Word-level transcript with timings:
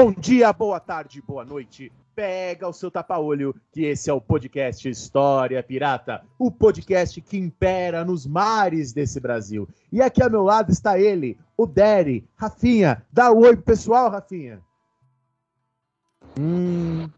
Bom 0.00 0.12
dia, 0.12 0.52
boa 0.52 0.78
tarde, 0.78 1.20
boa 1.20 1.44
noite. 1.44 1.90
Pega 2.14 2.68
o 2.68 2.72
seu 2.72 2.88
tapa-olho, 2.88 3.52
que 3.72 3.82
esse 3.82 4.08
é 4.08 4.12
o 4.12 4.20
podcast 4.20 4.88
História 4.88 5.60
Pirata, 5.60 6.22
o 6.38 6.52
podcast 6.52 7.20
que 7.20 7.36
impera 7.36 8.04
nos 8.04 8.24
mares 8.24 8.92
desse 8.92 9.18
Brasil. 9.18 9.68
E 9.90 10.00
aqui 10.00 10.22
ao 10.22 10.30
meu 10.30 10.44
lado 10.44 10.70
está 10.70 11.00
ele, 11.00 11.36
o 11.56 11.66
Derry, 11.66 12.24
Rafinha. 12.36 13.02
Dá 13.12 13.32
um 13.32 13.38
oi 13.38 13.56
pro 13.56 13.64
pessoal, 13.64 14.08
Rafinha. 14.08 14.60
Hum, 16.38 17.10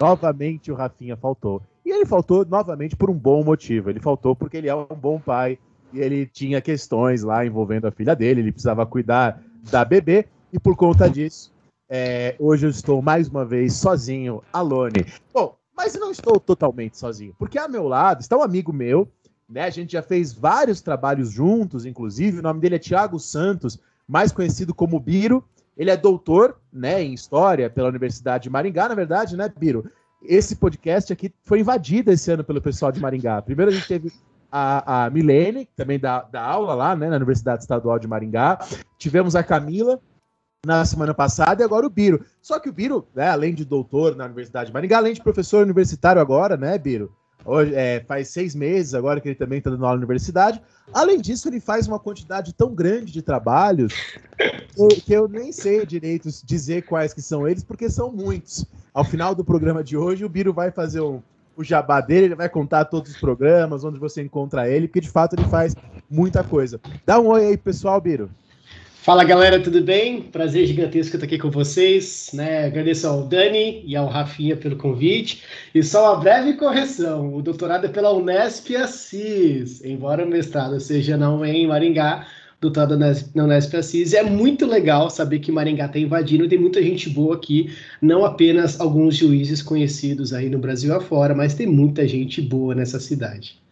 novamente 0.00 0.72
o 0.72 0.74
Rafinha 0.74 1.18
faltou. 1.18 1.60
E 1.84 1.90
ele 1.90 2.06
faltou 2.06 2.42
novamente 2.46 2.96
por 2.96 3.10
um 3.10 3.18
bom 3.18 3.44
motivo. 3.44 3.90
Ele 3.90 4.00
faltou 4.00 4.34
porque 4.34 4.56
ele 4.56 4.70
é 4.70 4.74
um 4.74 4.86
bom 4.86 5.20
pai 5.20 5.58
e 5.92 6.00
ele 6.00 6.24
tinha 6.24 6.62
questões 6.62 7.22
lá 7.22 7.44
envolvendo 7.44 7.86
a 7.86 7.92
filha 7.92 8.16
dele, 8.16 8.40
ele 8.40 8.52
precisava 8.52 8.86
cuidar 8.86 9.42
da 9.70 9.84
bebê 9.84 10.26
e 10.50 10.58
por 10.58 10.74
conta 10.74 11.06
disso 11.10 11.53
é, 11.96 12.34
hoje 12.40 12.66
eu 12.66 12.70
estou 12.70 13.00
mais 13.00 13.28
uma 13.28 13.44
vez 13.44 13.74
sozinho, 13.74 14.42
alone. 14.52 15.06
Bom, 15.32 15.56
mas 15.76 15.94
não 15.94 16.10
estou 16.10 16.40
totalmente 16.40 16.98
sozinho, 16.98 17.32
porque 17.38 17.56
ao 17.56 17.68
meu 17.68 17.86
lado 17.86 18.20
está 18.20 18.36
um 18.36 18.42
amigo 18.42 18.72
meu, 18.72 19.06
né? 19.48 19.62
A 19.62 19.70
gente 19.70 19.92
já 19.92 20.02
fez 20.02 20.32
vários 20.32 20.80
trabalhos 20.80 21.30
juntos, 21.30 21.86
inclusive. 21.86 22.40
O 22.40 22.42
nome 22.42 22.58
dele 22.58 22.74
é 22.74 22.78
Tiago 22.80 23.20
Santos, 23.20 23.78
mais 24.08 24.32
conhecido 24.32 24.74
como 24.74 24.98
Biro. 24.98 25.44
Ele 25.76 25.88
é 25.88 25.96
doutor, 25.96 26.56
né, 26.72 27.00
em 27.00 27.14
história 27.14 27.70
pela 27.70 27.90
Universidade 27.90 28.42
de 28.44 28.50
Maringá, 28.50 28.88
na 28.88 28.96
verdade, 28.96 29.36
né, 29.36 29.52
Biro? 29.56 29.88
Esse 30.20 30.56
podcast 30.56 31.12
aqui 31.12 31.32
foi 31.44 31.60
invadido 31.60 32.10
esse 32.10 32.28
ano 32.28 32.42
pelo 32.42 32.60
pessoal 32.60 32.90
de 32.90 33.00
Maringá. 33.00 33.40
Primeiro 33.40 33.70
a 33.70 33.74
gente 33.74 33.86
teve 33.86 34.12
a, 34.50 35.04
a 35.04 35.10
Milene, 35.10 35.66
que 35.66 35.76
também 35.76 36.00
dá, 36.00 36.22
dá 36.22 36.42
aula 36.42 36.74
lá, 36.74 36.96
né, 36.96 37.08
na 37.08 37.16
Universidade 37.16 37.62
Estadual 37.62 38.00
de 38.00 38.08
Maringá. 38.08 38.58
Tivemos 38.98 39.36
a 39.36 39.44
Camila, 39.44 40.00
na 40.64 40.84
semana 40.84 41.14
passada 41.14 41.62
e 41.62 41.64
agora 41.64 41.86
o 41.86 41.90
Biro. 41.90 42.24
Só 42.40 42.58
que 42.58 42.68
o 42.68 42.72
Biro, 42.72 43.06
né, 43.14 43.28
além 43.28 43.54
de 43.54 43.64
doutor 43.64 44.16
na 44.16 44.24
Universidade 44.24 44.68
de 44.68 44.72
Maringá, 44.72 44.98
além 44.98 45.14
de 45.14 45.22
professor 45.22 45.62
universitário 45.62 46.20
agora, 46.20 46.56
né, 46.56 46.76
Biro? 46.78 47.12
Hoje, 47.46 47.74
é, 47.74 48.02
faz 48.08 48.28
seis 48.28 48.54
meses 48.54 48.94
agora 48.94 49.20
que 49.20 49.28
ele 49.28 49.34
também 49.34 49.58
está 49.58 49.68
dando 49.68 49.84
aula 49.84 49.96
na 49.96 50.00
universidade. 50.00 50.62
Além 50.92 51.20
disso, 51.20 51.46
ele 51.48 51.60
faz 51.60 51.86
uma 51.86 51.98
quantidade 51.98 52.54
tão 52.54 52.74
grande 52.74 53.12
de 53.12 53.20
trabalhos 53.20 53.92
que, 55.04 55.12
eu 55.12 55.28
nem 55.28 55.52
sei 55.52 55.84
direito 55.84 56.28
dizer 56.42 56.86
quais 56.86 57.12
que 57.12 57.20
são 57.20 57.46
eles, 57.46 57.62
porque 57.62 57.90
são 57.90 58.10
muitos. 58.10 58.64
Ao 58.94 59.04
final 59.04 59.34
do 59.34 59.44
programa 59.44 59.84
de 59.84 59.96
hoje, 59.96 60.24
o 60.24 60.28
Biro 60.28 60.54
vai 60.54 60.70
fazer 60.70 61.02
um, 61.02 61.20
o 61.54 61.62
jabá 61.62 62.00
dele, 62.00 62.26
ele 62.26 62.34
vai 62.34 62.48
contar 62.48 62.86
todos 62.86 63.10
os 63.10 63.18
programas, 63.18 63.84
onde 63.84 63.98
você 63.98 64.22
encontra 64.22 64.68
ele, 64.68 64.88
porque 64.88 65.00
de 65.00 65.10
fato 65.10 65.34
ele 65.34 65.46
faz 65.48 65.74
muita 66.10 66.42
coisa. 66.42 66.80
Dá 67.04 67.20
um 67.20 67.26
oi 67.26 67.46
aí, 67.46 67.56
pessoal, 67.58 68.00
Biro. 68.00 68.30
Fala 69.04 69.22
galera, 69.22 69.60
tudo 69.60 69.82
bem? 69.82 70.22
Prazer 70.22 70.64
gigantesco 70.64 71.16
estar 71.16 71.26
aqui 71.26 71.36
com 71.36 71.50
vocês. 71.50 72.30
Né? 72.32 72.64
Agradeço 72.64 73.06
ao 73.06 73.22
Dani 73.22 73.82
e 73.84 73.94
ao 73.94 74.06
Rafinha 74.06 74.56
pelo 74.56 74.76
convite. 74.76 75.42
E 75.74 75.82
só 75.82 76.14
uma 76.14 76.20
breve 76.22 76.54
correção: 76.54 77.34
o 77.34 77.42
doutorado 77.42 77.84
é 77.84 77.88
pela 77.90 78.14
Unesp 78.14 78.74
Assis, 78.74 79.84
embora 79.84 80.24
o 80.24 80.26
mestrado 80.26 80.80
seja 80.80 81.18
não 81.18 81.44
em 81.44 81.66
Maringá, 81.66 82.26
doutorado 82.58 82.96
na 82.96 83.12
Unesp 83.44 83.74
Assis. 83.74 84.14
É 84.14 84.22
muito 84.22 84.64
legal 84.64 85.10
saber 85.10 85.40
que 85.40 85.52
Maringá 85.52 85.84
está 85.84 85.98
invadindo, 85.98 86.48
tem 86.48 86.58
muita 86.58 86.82
gente 86.82 87.10
boa 87.10 87.36
aqui, 87.36 87.76
não 88.00 88.24
apenas 88.24 88.80
alguns 88.80 89.16
juízes 89.16 89.60
conhecidos 89.60 90.32
aí 90.32 90.48
no 90.48 90.58
Brasil 90.58 90.96
afora, 90.96 91.34
mas 91.34 91.52
tem 91.52 91.66
muita 91.66 92.08
gente 92.08 92.40
boa 92.40 92.74
nessa 92.74 92.98
cidade. 92.98 93.62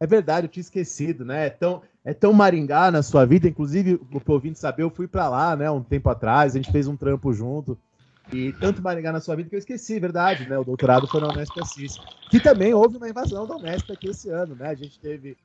É 0.00 0.06
verdade, 0.06 0.46
eu 0.46 0.50
tinha 0.50 0.60
esquecido, 0.60 1.24
né? 1.24 1.46
É 1.46 1.50
tão, 1.50 1.82
é 2.04 2.14
tão 2.14 2.32
Maringá 2.32 2.90
na 2.90 3.02
sua 3.02 3.24
vida, 3.24 3.48
inclusive, 3.48 3.94
o 3.94 4.32
ouvinte 4.32 4.58
saber, 4.58 4.82
eu 4.82 4.90
fui 4.90 5.08
para 5.08 5.28
lá, 5.28 5.56
né, 5.56 5.70
um 5.70 5.82
tempo 5.82 6.08
atrás, 6.08 6.54
a 6.54 6.58
gente 6.58 6.70
fez 6.70 6.86
um 6.86 6.96
trampo 6.96 7.32
junto. 7.32 7.76
E 8.32 8.52
tanto 8.54 8.82
Maringá 8.82 9.10
na 9.10 9.20
sua 9.20 9.34
vida 9.36 9.48
que 9.48 9.54
eu 9.54 9.58
esqueci, 9.58 9.98
verdade, 9.98 10.48
né? 10.48 10.58
O 10.58 10.64
doutorado 10.64 11.06
foi 11.08 11.20
na 11.20 11.28
Unesp 11.28 11.58
Assis. 11.60 11.98
Que 12.30 12.38
também 12.38 12.74
houve 12.74 12.98
uma 12.98 13.08
invasão 13.08 13.46
da 13.46 13.56
Unesp 13.56 13.90
aqui 13.90 14.08
esse 14.10 14.28
ano, 14.28 14.54
né? 14.54 14.68
A 14.68 14.74
gente 14.74 15.00
teve 15.00 15.36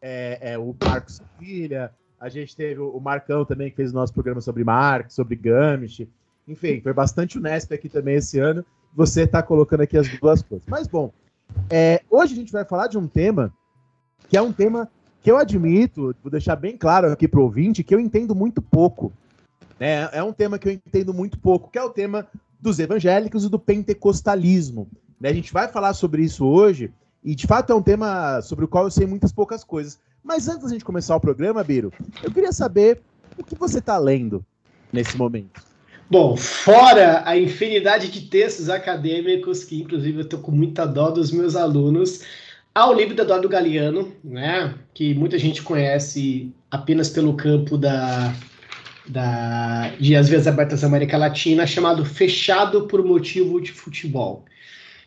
é, 0.00 0.52
é, 0.52 0.58
o 0.58 0.74
Marcos 0.84 1.22
Filha, 1.38 1.92
a 2.18 2.28
gente 2.28 2.54
teve 2.56 2.80
o 2.80 2.98
Marcão 3.00 3.44
também, 3.44 3.70
que 3.70 3.76
fez 3.76 3.92
o 3.92 3.94
nosso 3.94 4.12
programa 4.12 4.40
sobre 4.40 4.64
Marx, 4.64 5.14
sobre 5.14 5.36
Gamish. 5.36 6.06
Enfim, 6.46 6.80
foi 6.80 6.92
bastante 6.92 7.38
Unesp 7.38 7.72
aqui 7.72 7.88
também 7.88 8.16
esse 8.16 8.40
ano. 8.40 8.64
Você 8.94 9.22
está 9.22 9.40
colocando 9.42 9.82
aqui 9.82 9.96
as 9.96 10.08
duas 10.18 10.42
coisas. 10.42 10.66
Mas, 10.68 10.88
bom, 10.88 11.12
é, 11.70 12.02
hoje 12.10 12.34
a 12.34 12.36
gente 12.36 12.52
vai 12.52 12.64
falar 12.64 12.88
de 12.88 12.98
um 12.98 13.06
tema 13.06 13.52
que 14.32 14.36
é 14.38 14.40
um 14.40 14.50
tema 14.50 14.88
que 15.22 15.30
eu 15.30 15.36
admito, 15.36 16.16
vou 16.22 16.30
deixar 16.30 16.56
bem 16.56 16.74
claro 16.74 17.12
aqui 17.12 17.28
para 17.28 17.38
o 17.38 17.42
ouvinte, 17.42 17.84
que 17.84 17.94
eu 17.94 18.00
entendo 18.00 18.34
muito 18.34 18.62
pouco. 18.62 19.12
Né? 19.78 20.08
É 20.10 20.22
um 20.22 20.32
tema 20.32 20.58
que 20.58 20.66
eu 20.66 20.72
entendo 20.72 21.12
muito 21.12 21.38
pouco, 21.38 21.70
que 21.70 21.76
é 21.76 21.82
o 21.82 21.90
tema 21.90 22.26
dos 22.58 22.78
evangélicos 22.78 23.44
e 23.44 23.50
do 23.50 23.58
pentecostalismo. 23.58 24.88
Né? 25.20 25.28
A 25.28 25.34
gente 25.34 25.52
vai 25.52 25.68
falar 25.68 25.92
sobre 25.92 26.22
isso 26.22 26.46
hoje, 26.46 26.90
e 27.22 27.34
de 27.34 27.46
fato 27.46 27.74
é 27.74 27.76
um 27.76 27.82
tema 27.82 28.40
sobre 28.40 28.64
o 28.64 28.68
qual 28.68 28.84
eu 28.84 28.90
sei 28.90 29.06
muitas 29.06 29.32
poucas 29.32 29.62
coisas. 29.62 29.98
Mas 30.24 30.48
antes 30.48 30.62
da 30.62 30.70
gente 30.70 30.82
começar 30.82 31.14
o 31.14 31.20
programa, 31.20 31.62
Biro, 31.62 31.92
eu 32.22 32.32
queria 32.32 32.52
saber 32.52 33.02
o 33.36 33.44
que 33.44 33.54
você 33.54 33.80
está 33.80 33.98
lendo 33.98 34.42
nesse 34.90 35.14
momento. 35.14 35.60
Bom, 36.10 36.38
fora 36.38 37.22
a 37.26 37.36
infinidade 37.36 38.10
de 38.10 38.22
textos 38.30 38.70
acadêmicos, 38.70 39.62
que 39.62 39.82
inclusive 39.82 40.20
eu 40.20 40.24
estou 40.24 40.40
com 40.40 40.52
muita 40.52 40.86
dó 40.86 41.10
dos 41.10 41.30
meus 41.30 41.54
alunos, 41.54 42.22
Há 42.74 42.88
o 42.88 42.94
livro 42.94 43.14
da 43.14 43.22
Eduardo 43.22 43.50
Galeano, 43.50 44.10
né, 44.24 44.74
que 44.94 45.12
muita 45.12 45.38
gente 45.38 45.60
conhece 45.60 46.50
apenas 46.70 47.10
pelo 47.10 47.34
campo 47.34 47.76
da, 47.76 48.34
da, 49.06 49.90
de 50.00 50.16
As 50.16 50.30
Vias 50.30 50.46
Abertas 50.46 50.80
da 50.80 50.86
América 50.86 51.18
Latina, 51.18 51.66
chamado 51.66 52.02
Fechado 52.02 52.86
por 52.86 53.04
Motivo 53.04 53.60
de 53.60 53.70
Futebol, 53.72 54.46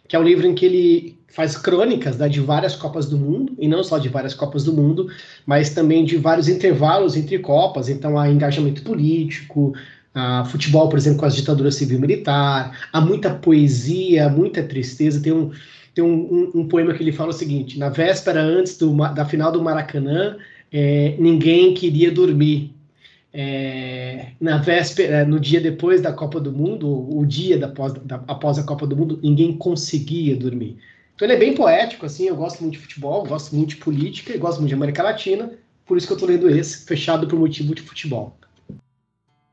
que 0.08 0.16
é 0.16 0.20
um 0.20 0.24
livro 0.24 0.46
em 0.46 0.53
que 0.53 0.64
ele 0.64 1.20
faz 1.28 1.58
crônicas 1.58 2.18
né, 2.18 2.30
de 2.30 2.40
várias 2.40 2.76
Copas 2.76 3.09
do 3.09 3.18
Mundo, 3.18 3.56
e 3.58 3.68
não 3.68 3.84
só 3.84 3.97
de 3.97 4.09
várias 4.09 4.36
Copas 4.36 4.64
do 4.64 4.72
Mundo, 4.72 5.09
mas 5.44 5.72
também 5.72 6.06
de 6.06 6.18
vários 6.18 6.47
intervalos 6.47 7.18
entre 7.18 7.40
Copas, 7.40 7.90
então 7.90 8.20
há 8.20 8.30
engajamento 8.30 8.84
político, 8.84 9.74
há 10.14 10.46
futebol, 10.46 10.88
por 10.88 11.00
exemplo, 11.00 11.18
com 11.18 11.26
as 11.26 11.36
ditaduras 11.36 11.74
civil-militar, 11.74 12.88
há 12.94 13.02
muita 13.02 13.34
poesia, 13.34 14.30
muita 14.30 14.62
tristeza, 14.62 15.20
tem 15.20 15.34
um 15.34 15.52
tem 15.96 16.04
um, 16.04 16.14
um, 16.14 16.52
um, 16.60 16.68
poema 16.68 16.94
que 16.94 17.02
ele 17.02 17.14
fala 17.14 17.30
o 17.30 17.34
seguinte: 17.34 17.80
na 17.80 17.90
véspera 17.90 18.42
antes 18.42 18.78
do, 18.78 18.94
da 19.14 19.26
final 19.26 19.52
do 19.52 19.64
Maracanã, 19.64 20.38
é, 20.72 21.16
ninguém 21.18 21.74
queria 21.74 22.12
dormir. 22.12 22.76
É, 23.38 24.28
na 24.40 24.58
véspera, 24.58 25.26
no 25.26 25.40
dia 25.40 25.60
depois 25.60 26.02
da 26.02 26.14
Copa 26.14 26.40
do 26.40 26.54
Mundo, 26.54 26.88
o 26.88 27.26
dia 27.26 27.58
da, 27.58 27.68
após, 27.68 27.94
da, 27.94 28.24
após 28.28 28.59
a 28.59 28.64
Copa 28.64 28.86
do 28.86 28.96
Mundo, 28.96 29.20
ninguém 29.24 29.58
conseguia 29.58 30.36
dormir. 30.36 30.78
Então 31.16 31.26
ele 31.26 31.34
é 31.34 31.40
bem 31.40 31.53
poético, 31.53 32.06
assim, 32.06 32.28
eu 32.28 32.36
gosto 32.36 32.62
muito 32.62 32.74
de 32.74 32.80
futebol, 32.80 33.26
gosto 33.26 33.56
muito 33.56 33.70
de 33.70 33.78
política, 33.78 34.38
gosto 34.38 34.59
muito 34.59 34.70
de 34.70 34.76
América 34.76 35.03
Latina, 35.03 35.52
por 35.86 35.98
isso 35.98 36.08
que 36.08 36.14
eu 36.14 36.18
tô 36.18 36.26
lendo 36.26 36.50
esse, 36.50 36.86
fechado 36.86 37.28
por 37.28 37.40
motivo 37.40 37.76
de 37.76 37.82
futebol. 37.82 38.38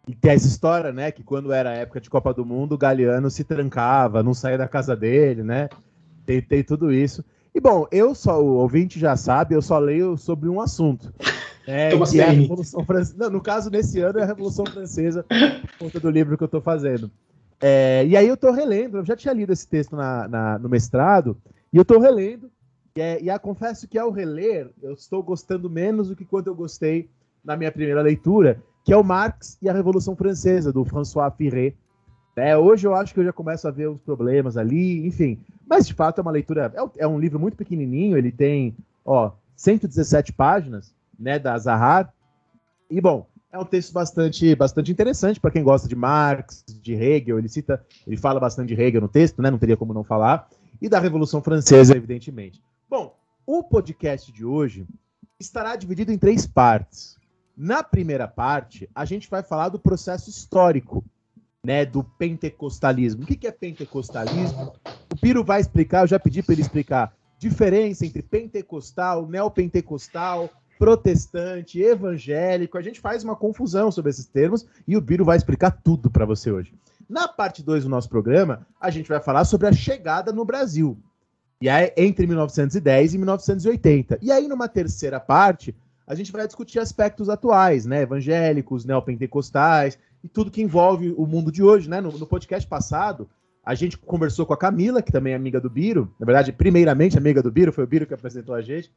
E 0.06 0.14
tem 0.14 0.32
essa 0.32 0.46
história, 0.46 0.92
né, 0.92 1.10
que 1.12 1.22
quando 1.22 1.52
era 1.52 1.72
época 1.72 2.00
de 2.00 2.10
Copa 2.10 2.34
do 2.34 2.44
Mundo, 2.44 2.74
o 2.74 2.78
Galeano 2.78 3.30
se 3.30 3.44
trancava, 3.44 4.22
não 4.22 4.34
saía 4.34 4.58
da 4.58 4.66
casa 4.66 4.96
dele, 4.96 5.42
né? 5.44 5.68
Tem, 6.26 6.40
tem 6.40 6.62
tudo 6.62 6.92
isso. 6.92 7.24
E 7.54 7.60
bom, 7.60 7.86
eu 7.92 8.14
só, 8.14 8.42
o 8.42 8.54
ouvinte 8.56 8.98
já 8.98 9.16
sabe, 9.16 9.54
eu 9.54 9.62
só 9.62 9.78
leio 9.78 10.16
sobre 10.16 10.48
um 10.48 10.60
assunto. 10.60 11.12
É, 11.66 11.90
que 11.90 12.20
é 12.20 12.24
a 12.24 12.30
Revolução 12.30 12.84
Francesa. 12.84 13.30
no 13.30 13.40
caso, 13.40 13.70
nesse 13.70 14.00
ano 14.00 14.18
é 14.18 14.22
a 14.22 14.26
Revolução 14.26 14.64
Francesa, 14.66 15.24
por 15.24 15.78
conta 15.78 16.00
do 16.00 16.10
livro 16.10 16.36
que 16.36 16.42
eu 16.42 16.46
estou 16.46 16.60
fazendo. 16.60 17.10
É, 17.60 18.04
e 18.06 18.16
aí 18.16 18.26
eu 18.26 18.34
estou 18.34 18.50
relendo, 18.52 18.98
eu 18.98 19.04
já 19.04 19.14
tinha 19.14 19.32
lido 19.32 19.52
esse 19.52 19.68
texto 19.68 19.94
na, 19.94 20.26
na 20.26 20.58
no 20.58 20.68
mestrado, 20.68 21.36
e 21.72 21.76
eu 21.76 21.82
estou 21.82 22.00
relendo, 22.00 22.50
e, 22.96 23.00
é, 23.00 23.22
e 23.22 23.30
a, 23.30 23.38
confesso 23.38 23.86
que 23.86 23.98
ao 23.98 24.10
reler, 24.10 24.70
eu 24.82 24.92
estou 24.92 25.22
gostando 25.22 25.70
menos 25.70 26.08
do 26.08 26.16
que 26.16 26.24
quando 26.24 26.48
eu 26.48 26.54
gostei 26.54 27.08
na 27.44 27.56
minha 27.56 27.70
primeira 27.70 28.02
leitura, 28.02 28.60
que 28.84 28.92
é 28.92 28.96
o 28.96 29.04
Marx 29.04 29.56
e 29.62 29.68
a 29.68 29.72
Revolução 29.72 30.16
Francesa, 30.16 30.72
do 30.72 30.84
François 30.84 31.32
Firret. 31.36 31.76
É, 32.34 32.56
hoje 32.56 32.86
eu 32.86 32.94
acho 32.94 33.14
que 33.14 33.20
eu 33.20 33.24
já 33.24 33.32
começo 33.32 33.68
a 33.68 33.70
ver 33.70 33.88
os 33.88 34.00
problemas 34.00 34.56
ali, 34.56 35.06
enfim. 35.06 35.38
Mas 35.72 35.86
de 35.86 35.94
fato 35.94 36.18
é 36.18 36.22
uma 36.22 36.30
leitura. 36.30 36.70
É, 36.76 37.04
é 37.04 37.08
um 37.08 37.18
livro 37.18 37.40
muito 37.40 37.56
pequenininho, 37.56 38.18
ele 38.18 38.30
tem 38.30 38.76
ó, 39.02 39.32
117 39.56 40.30
páginas, 40.30 40.94
né, 41.18 41.38
da 41.38 41.56
Zahar. 41.58 42.12
E 42.90 43.00
bom, 43.00 43.26
É 43.50 43.58
um 43.58 43.64
texto 43.64 43.90
bastante, 43.90 44.54
bastante 44.54 44.92
interessante 44.92 45.40
para 45.40 45.50
quem 45.50 45.62
gosta 45.62 45.88
de 45.88 45.96
Marx, 45.96 46.62
de 46.66 46.92
Hegel. 46.92 47.38
Ele 47.38 47.48
cita, 47.48 47.82
ele 48.06 48.18
fala 48.18 48.38
bastante 48.38 48.74
de 48.74 48.82
Hegel 48.82 49.00
no 49.00 49.08
texto, 49.08 49.40
né? 49.40 49.50
Não 49.50 49.58
teria 49.58 49.76
como 49.76 49.94
não 49.94 50.04
falar. 50.04 50.46
E 50.80 50.90
da 50.90 50.98
Revolução 50.98 51.42
Francesa, 51.42 51.96
evidentemente. 51.96 52.62
Bom, 52.88 53.16
o 53.46 53.62
podcast 53.62 54.30
de 54.30 54.44
hoje 54.44 54.86
estará 55.40 55.74
dividido 55.74 56.12
em 56.12 56.18
três 56.18 56.46
partes. 56.46 57.16
Na 57.56 57.82
primeira 57.82 58.28
parte, 58.28 58.90
a 58.94 59.06
gente 59.06 59.28
vai 59.28 59.42
falar 59.42 59.70
do 59.70 59.78
processo 59.78 60.28
histórico, 60.28 61.02
né, 61.64 61.86
do 61.86 62.02
pentecostalismo. 62.02 63.22
O 63.22 63.26
que 63.26 63.46
é 63.46 63.52
pentecostalismo? 63.52 64.72
O 65.12 65.16
Piro 65.16 65.44
vai 65.44 65.60
explicar, 65.60 66.02
eu 66.02 66.08
já 66.08 66.18
pedi 66.18 66.42
para 66.42 66.54
ele 66.54 66.62
explicar 66.62 67.14
diferença 67.38 68.04
entre 68.04 68.20
pentecostal, 68.20 69.28
neopentecostal, 69.28 70.50
protestante, 70.76 71.80
evangélico. 71.80 72.76
A 72.76 72.82
gente 72.82 72.98
faz 72.98 73.22
uma 73.22 73.36
confusão 73.36 73.92
sobre 73.92 74.10
esses 74.10 74.26
termos 74.26 74.66
e 74.88 74.96
o 74.96 75.00
Biro 75.00 75.24
vai 75.24 75.36
explicar 75.36 75.70
tudo 75.70 76.10
para 76.10 76.24
você 76.24 76.50
hoje. 76.50 76.74
Na 77.08 77.28
parte 77.28 77.62
2 77.62 77.84
do 77.84 77.90
nosso 77.90 78.08
programa, 78.08 78.66
a 78.80 78.90
gente 78.90 79.08
vai 79.08 79.20
falar 79.20 79.44
sobre 79.44 79.68
a 79.68 79.72
chegada 79.72 80.32
no 80.32 80.44
Brasil. 80.44 80.98
E 81.60 81.68
aí, 81.68 81.92
entre 81.96 82.26
1910 82.26 83.14
e 83.14 83.18
1980. 83.18 84.18
E 84.20 84.32
aí, 84.32 84.48
numa 84.48 84.66
terceira 84.66 85.20
parte, 85.20 85.72
a 86.04 86.14
gente 86.16 86.32
vai 86.32 86.44
discutir 86.44 86.80
aspectos 86.80 87.28
atuais, 87.28 87.86
né? 87.86 88.02
Evangélicos, 88.02 88.84
neopentecostais 88.84 89.96
e 90.22 90.28
tudo 90.28 90.50
que 90.50 90.62
envolve 90.62 91.12
o 91.16 91.26
mundo 91.26 91.50
de 91.50 91.62
hoje, 91.62 91.88
né? 91.88 92.00
No, 92.00 92.10
no 92.12 92.26
podcast 92.26 92.68
passado, 92.68 93.28
a 93.64 93.74
gente 93.74 93.96
conversou 93.98 94.44
com 94.44 94.52
a 94.52 94.56
Camila, 94.56 95.02
que 95.02 95.12
também 95.12 95.32
é 95.32 95.36
amiga 95.36 95.60
do 95.60 95.70
Biro. 95.70 96.12
Na 96.18 96.26
verdade, 96.26 96.52
primeiramente 96.52 97.16
amiga 97.16 97.42
do 97.42 97.50
Biro, 97.50 97.72
foi 97.72 97.84
o 97.84 97.86
Biro 97.86 98.06
que 98.06 98.14
apresentou 98.14 98.54
a 98.54 98.62
gente. 98.62 98.92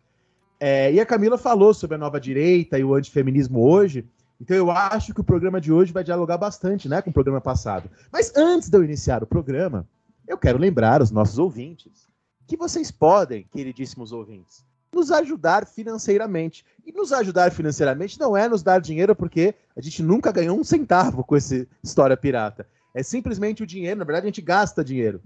É, 0.59 0.91
e 0.91 0.99
a 0.99 1.05
Camila 1.05 1.37
falou 1.37 1.73
sobre 1.73 1.95
a 1.95 1.99
nova 1.99 2.19
direita 2.19 2.79
e 2.79 2.83
o 2.83 2.93
antifeminismo 2.93 3.61
hoje. 3.61 4.07
Então 4.39 4.55
eu 4.55 4.71
acho 4.71 5.13
que 5.13 5.21
o 5.21 5.23
programa 5.23 5.61
de 5.61 5.71
hoje 5.71 5.93
vai 5.93 6.03
dialogar 6.03 6.37
bastante 6.37 6.89
né, 6.89 7.01
com 7.01 7.09
o 7.09 7.13
programa 7.13 7.41
passado. 7.41 7.89
Mas 8.11 8.35
antes 8.35 8.69
de 8.69 8.77
eu 8.77 8.83
iniciar 8.83 9.23
o 9.23 9.27
programa, 9.27 9.87
eu 10.27 10.37
quero 10.37 10.57
lembrar 10.57 11.01
os 11.01 11.11
nossos 11.11 11.37
ouvintes 11.37 12.07
que 12.47 12.57
vocês 12.57 12.91
podem, 12.91 13.47
queridíssimos 13.51 14.11
ouvintes, 14.11 14.63
nos 14.95 15.11
ajudar 15.11 15.67
financeiramente. 15.67 16.65
E 16.85 16.91
nos 16.93 17.11
ajudar 17.11 17.51
financeiramente 17.51 18.17
não 18.17 18.37
é 18.37 18.47
nos 18.47 18.63
dar 18.63 18.79
dinheiro, 18.79 19.13
porque 19.13 19.53
a 19.75 19.81
gente 19.81 20.01
nunca 20.01 20.31
ganhou 20.31 20.57
um 20.57 20.63
centavo 20.63 21.21
com 21.23 21.35
essa 21.35 21.67
história 21.83 22.15
pirata. 22.15 22.65
É 22.93 23.03
simplesmente 23.03 23.61
o 23.61 23.67
dinheiro, 23.67 23.99
na 23.99 24.05
verdade 24.05 24.25
a 24.25 24.29
gente 24.29 24.41
gasta 24.41 24.85
dinheiro 24.85 25.21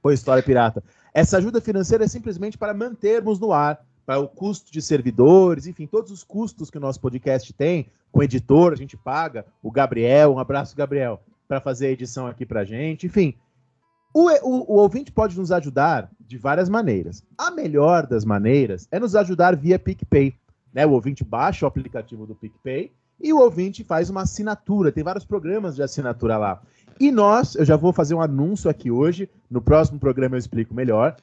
com 0.00 0.10
a 0.10 0.14
história 0.14 0.42
pirata. 0.42 0.82
Essa 1.12 1.38
ajuda 1.38 1.60
financeira 1.60 2.04
é 2.04 2.08
simplesmente 2.08 2.56
para 2.56 2.72
mantermos 2.72 3.40
no 3.40 3.52
ar 3.52 3.84
para 4.06 4.20
o 4.20 4.28
custo 4.28 4.72
de 4.72 4.80
servidores, 4.80 5.66
enfim, 5.66 5.86
todos 5.86 6.10
os 6.10 6.22
custos 6.22 6.70
que 6.70 6.78
o 6.78 6.80
nosso 6.80 7.00
podcast 7.00 7.52
tem, 7.52 7.88
com 8.10 8.22
editor, 8.22 8.72
a 8.72 8.76
gente 8.76 8.96
paga, 8.96 9.44
o 9.62 9.70
Gabriel, 9.70 10.32
um 10.32 10.38
abraço, 10.38 10.76
Gabriel, 10.76 11.20
para 11.46 11.60
fazer 11.60 11.88
a 11.88 11.90
edição 11.90 12.26
aqui 12.26 12.46
para 12.46 12.64
gente, 12.64 13.06
enfim. 13.06 13.34
O, 14.12 14.28
o, 14.28 14.72
o, 14.72 14.76
ouvinte 14.78 15.12
pode 15.12 15.38
nos 15.38 15.52
ajudar 15.52 16.10
de 16.18 16.36
várias 16.36 16.68
maneiras. 16.68 17.22
A 17.38 17.50
melhor 17.50 18.06
das 18.06 18.24
maneiras 18.24 18.88
é 18.90 18.98
nos 18.98 19.14
ajudar 19.14 19.56
via 19.56 19.78
PicPay. 19.78 20.34
Né? 20.72 20.84
O 20.84 20.92
ouvinte 20.92 21.22
baixa 21.22 21.64
o 21.64 21.68
aplicativo 21.68 22.26
do 22.26 22.34
PicPay 22.34 22.90
e 23.20 23.32
o 23.32 23.38
ouvinte 23.38 23.84
faz 23.84 24.10
uma 24.10 24.22
assinatura. 24.22 24.90
Tem 24.90 25.04
vários 25.04 25.24
programas 25.24 25.76
de 25.76 25.82
assinatura 25.82 26.36
lá. 26.36 26.60
E 26.98 27.10
nós, 27.10 27.54
eu 27.54 27.64
já 27.64 27.76
vou 27.76 27.92
fazer 27.92 28.14
um 28.14 28.20
anúncio 28.20 28.68
aqui 28.68 28.90
hoje, 28.90 29.28
no 29.50 29.62
próximo 29.62 29.98
programa 29.98 30.34
eu 30.34 30.38
explico 30.38 30.74
melhor. 30.74 31.16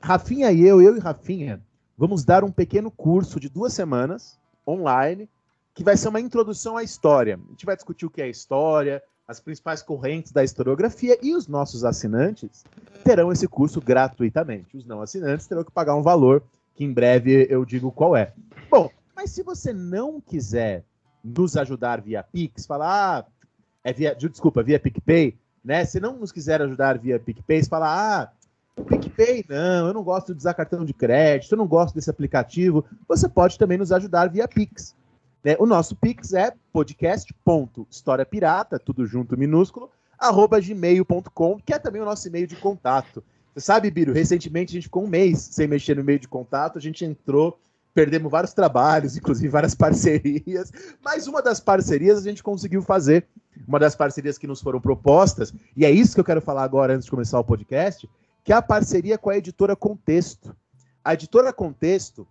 Rafinha 0.00 0.50
e 0.50 0.66
eu, 0.66 0.82
eu 0.82 0.96
e 0.96 1.00
Rafinha, 1.00 1.62
vamos 1.96 2.24
dar 2.24 2.42
um 2.42 2.50
pequeno 2.50 2.90
curso 2.90 3.38
de 3.38 3.48
duas 3.48 3.72
semanas 3.72 4.38
online, 4.66 5.28
que 5.74 5.84
vai 5.84 5.96
ser 5.96 6.08
uma 6.08 6.20
introdução 6.20 6.76
à 6.76 6.82
história. 6.82 7.38
A 7.46 7.50
gente 7.52 7.64
vai 7.64 7.76
discutir 7.76 8.04
o 8.04 8.10
que 8.10 8.20
é 8.20 8.28
história, 8.28 9.02
as 9.26 9.40
principais 9.40 9.82
correntes 9.82 10.32
da 10.32 10.44
historiografia 10.44 11.18
e 11.22 11.34
os 11.34 11.46
nossos 11.46 11.84
assinantes 11.84 12.64
terão 13.04 13.32
esse 13.32 13.46
curso 13.46 13.80
gratuitamente. 13.80 14.76
Os 14.76 14.86
não 14.86 15.00
assinantes 15.00 15.46
terão 15.46 15.64
que 15.64 15.70
pagar 15.70 15.94
um 15.94 16.02
valor 16.02 16.42
que 16.74 16.84
em 16.84 16.92
breve 16.92 17.46
eu 17.48 17.64
digo 17.64 17.90
qual 17.92 18.16
é. 18.16 18.32
Bom, 18.70 18.90
mas 19.14 19.30
se 19.30 19.42
você 19.42 19.72
não 19.72 20.20
quiser 20.20 20.84
nos 21.22 21.56
ajudar 21.56 22.00
via 22.00 22.22
Pix, 22.22 22.66
falar, 22.66 23.20
ah, 23.20 23.26
é 23.84 23.92
via, 23.92 24.14
desculpa, 24.14 24.62
via 24.62 24.80
PicPay, 24.80 25.36
né? 25.64 25.84
Se 25.84 26.00
não 26.00 26.16
nos 26.16 26.32
quiser 26.32 26.60
ajudar 26.60 26.98
via 26.98 27.20
PicPay, 27.20 27.64
falar, 27.64 28.32
ah, 28.76 28.82
PicPay, 28.84 29.44
não, 29.48 29.88
eu 29.88 29.94
não 29.94 30.02
gosto 30.02 30.32
de 30.34 30.38
usar 30.38 30.54
cartão 30.54 30.84
de 30.84 30.92
crédito, 30.92 31.52
eu 31.52 31.58
não 31.58 31.66
gosto 31.66 31.94
desse 31.94 32.10
aplicativo. 32.10 32.84
Você 33.06 33.28
pode 33.28 33.58
também 33.58 33.78
nos 33.78 33.92
ajudar 33.92 34.28
via 34.28 34.48
Pix. 34.48 34.94
Né? 35.44 35.56
O 35.58 35.66
nosso 35.66 35.96
Pix 35.96 36.32
é 36.32 36.52
podcast.historiapirata, 36.72 38.78
tudo 38.78 39.06
junto, 39.06 39.36
minúsculo, 39.36 39.90
arroba 40.18 40.60
gmail.com, 40.60 41.60
que 41.64 41.74
é 41.74 41.78
também 41.78 42.00
o 42.00 42.04
nosso 42.04 42.28
e-mail 42.28 42.46
de 42.46 42.56
contato. 42.56 43.22
Você 43.54 43.66
sabe, 43.66 43.90
Biro, 43.90 44.12
recentemente 44.12 44.70
a 44.70 44.74
gente 44.74 44.84
ficou 44.84 45.04
um 45.04 45.08
mês 45.08 45.38
sem 45.38 45.66
mexer 45.66 45.94
no 45.94 46.02
e-mail 46.02 46.18
de 46.18 46.28
contato, 46.28 46.78
a 46.78 46.80
gente 46.80 47.04
entrou, 47.04 47.58
perdemos 47.92 48.30
vários 48.30 48.54
trabalhos, 48.54 49.16
inclusive 49.18 49.48
várias 49.48 49.74
parcerias, 49.74 50.72
mas 51.02 51.26
uma 51.26 51.42
das 51.42 51.60
parcerias 51.60 52.18
a 52.18 52.22
gente 52.22 52.42
conseguiu 52.42 52.80
fazer, 52.80 53.26
uma 53.66 53.78
das 53.78 53.94
parcerias 53.94 54.38
que 54.38 54.46
nos 54.46 54.62
foram 54.62 54.80
propostas, 54.80 55.52
e 55.76 55.84
é 55.84 55.90
isso 55.90 56.14
que 56.14 56.20
eu 56.20 56.24
quero 56.24 56.40
falar 56.40 56.62
agora 56.62 56.94
antes 56.94 57.04
de 57.04 57.10
começar 57.10 57.38
o 57.38 57.44
podcast, 57.44 58.08
que 58.44 58.52
é 58.52 58.56
a 58.56 58.62
parceria 58.62 59.18
com 59.18 59.30
a 59.30 59.36
editora 59.36 59.76
Contexto. 59.76 60.56
A 61.04 61.14
editora 61.14 61.52
Contexto 61.52 62.26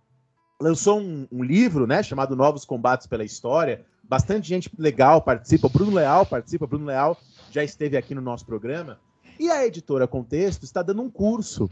lançou 0.62 1.00
um, 1.00 1.26
um, 1.30 1.42
livro, 1.42 1.86
né, 1.86 2.02
chamado 2.02 2.36
Novos 2.36 2.64
Combates 2.64 3.06
pela 3.06 3.24
História. 3.24 3.84
Bastante 4.02 4.48
gente 4.48 4.70
legal 4.78 5.20
participa. 5.20 5.68
Bruno 5.68 5.92
Leal 5.92 6.24
participa. 6.24 6.66
Bruno 6.66 6.86
Leal 6.86 7.18
já 7.50 7.64
esteve 7.64 7.96
aqui 7.96 8.14
no 8.14 8.20
nosso 8.20 8.46
programa. 8.46 8.98
E 9.38 9.50
a 9.50 9.66
editora 9.66 10.06
Contexto 10.06 10.62
está 10.62 10.82
dando 10.82 11.02
um 11.02 11.10
curso. 11.10 11.68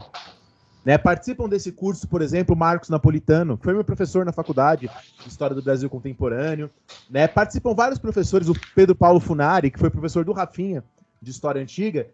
Né? 0.83 0.97
Participam 0.97 1.47
desse 1.47 1.71
curso, 1.71 2.07
por 2.07 2.21
exemplo, 2.21 2.55
Marcos 2.55 2.89
Napolitano, 2.89 3.57
que 3.57 3.63
foi 3.63 3.73
meu 3.73 3.83
professor 3.83 4.25
na 4.25 4.33
faculdade 4.33 4.89
de 5.21 5.29
História 5.29 5.55
do 5.55 5.61
Brasil 5.61 5.89
Contemporâneo. 5.89 6.69
Né? 7.09 7.27
Participam 7.27 7.73
vários 7.73 7.99
professores, 7.99 8.49
o 8.49 8.55
Pedro 8.75 8.95
Paulo 8.95 9.19
Funari, 9.19 9.71
que 9.71 9.79
foi 9.79 9.89
professor 9.89 10.25
do 10.25 10.33
Rafinha, 10.33 10.83
de 11.21 11.31
História 11.31 11.61
Antiga, 11.61 12.07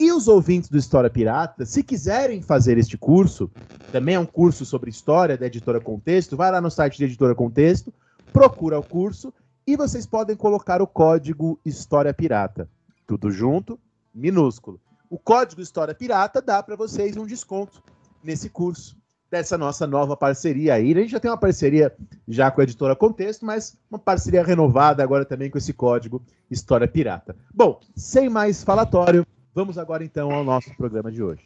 e 0.00 0.10
os 0.10 0.28
ouvintes 0.28 0.70
do 0.70 0.78
História 0.78 1.10
Pirata, 1.10 1.66
se 1.66 1.82
quiserem 1.82 2.40
fazer 2.40 2.78
este 2.78 2.96
curso, 2.96 3.50
também 3.92 4.14
é 4.14 4.18
um 4.18 4.24
curso 4.24 4.64
sobre 4.64 4.88
história 4.88 5.36
da 5.36 5.44
Editora 5.44 5.78
Contexto, 5.78 6.38
vai 6.38 6.50
lá 6.50 6.58
no 6.58 6.70
site 6.70 6.98
da 6.98 7.04
Editora 7.04 7.34
Contexto, 7.34 7.92
procura 8.32 8.78
o 8.78 8.82
curso 8.82 9.30
e 9.66 9.76
vocês 9.76 10.06
podem 10.06 10.34
colocar 10.34 10.80
o 10.80 10.86
código 10.86 11.60
História 11.66 12.14
Pirata. 12.14 12.66
Tudo 13.06 13.30
junto, 13.30 13.78
minúsculo. 14.14 14.80
O 15.10 15.18
código 15.18 15.60
História 15.60 15.94
Pirata 15.94 16.40
dá 16.40 16.62
para 16.62 16.76
vocês 16.76 17.18
um 17.18 17.26
desconto 17.26 17.82
nesse 18.24 18.48
curso 18.48 18.96
dessa 19.30 19.58
nossa 19.58 19.86
nova 19.86 20.16
parceria 20.16 20.74
aí. 20.74 20.92
A 20.92 21.00
gente 21.00 21.10
já 21.10 21.20
tem 21.20 21.30
uma 21.30 21.36
parceria 21.36 21.94
já 22.26 22.50
com 22.50 22.62
a 22.62 22.64
editora 22.64 22.96
Contexto, 22.96 23.44
mas 23.44 23.76
uma 23.90 23.98
parceria 23.98 24.42
renovada 24.42 25.02
agora 25.02 25.26
também 25.26 25.50
com 25.50 25.58
esse 25.58 25.74
código 25.74 26.22
História 26.50 26.88
Pirata. 26.88 27.36
Bom, 27.54 27.78
sem 27.94 28.30
mais 28.30 28.64
falatório, 28.64 29.26
Vamos 29.52 29.76
agora 29.78 30.04
então 30.04 30.30
ao 30.30 30.44
nosso 30.44 30.74
programa 30.76 31.10
de 31.10 31.22
hoje. 31.22 31.42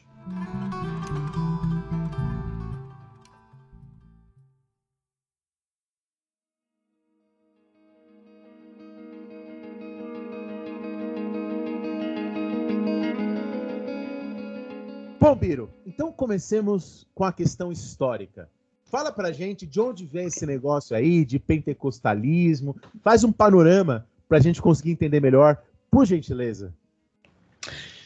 Bom, 15.18 15.34
Biro, 15.34 15.70
então 15.87 16.12
comecemos 16.12 17.08
com 17.14 17.25
a 17.25 17.32
questão 17.32 17.73
histórica. 17.73 18.50
Fala 18.84 19.11
pra 19.11 19.32
gente 19.32 19.66
de 19.66 19.80
onde 19.80 20.04
vem 20.04 20.26
esse 20.26 20.44
negócio 20.44 20.94
aí 20.94 21.25
de 21.25 21.38
pentecostalismo. 21.38 22.76
Faz 23.02 23.25
um 23.25 23.32
panorama 23.32 24.06
pra 24.28 24.38
gente 24.38 24.61
conseguir 24.61 24.90
entender 24.90 25.20
melhor, 25.20 25.61
por 25.90 26.04
gentileza. 26.04 26.75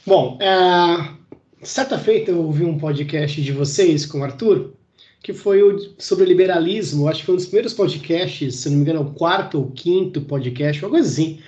Bom, 0.09 0.38
é, 0.41 1.07
certa 1.62 1.99
feita 1.99 2.31
eu 2.31 2.43
ouvi 2.43 2.65
um 2.65 2.79
podcast 2.79 3.43
de 3.43 3.53
vocês 3.53 4.07
com 4.07 4.21
o 4.21 4.25
Arthur, 4.25 4.73
que 5.23 5.35
foi 5.35 5.62
o, 5.62 5.93
sobre 5.99 6.25
liberalismo, 6.25 7.07
acho 7.07 7.21
que 7.21 7.27
foi 7.27 7.35
um 7.35 7.37
dos 7.37 7.45
primeiros 7.45 7.75
podcasts, 7.75 8.57
se 8.57 8.71
não 8.71 8.77
me 8.77 8.83
engano, 8.85 9.00
é 9.00 9.03
o 9.03 9.11
quarto 9.11 9.59
ou 9.59 9.71
quinto 9.71 10.23
podcast, 10.23 10.83
uma 10.83 10.93
coisa 10.93 11.07
assim, 11.07 11.41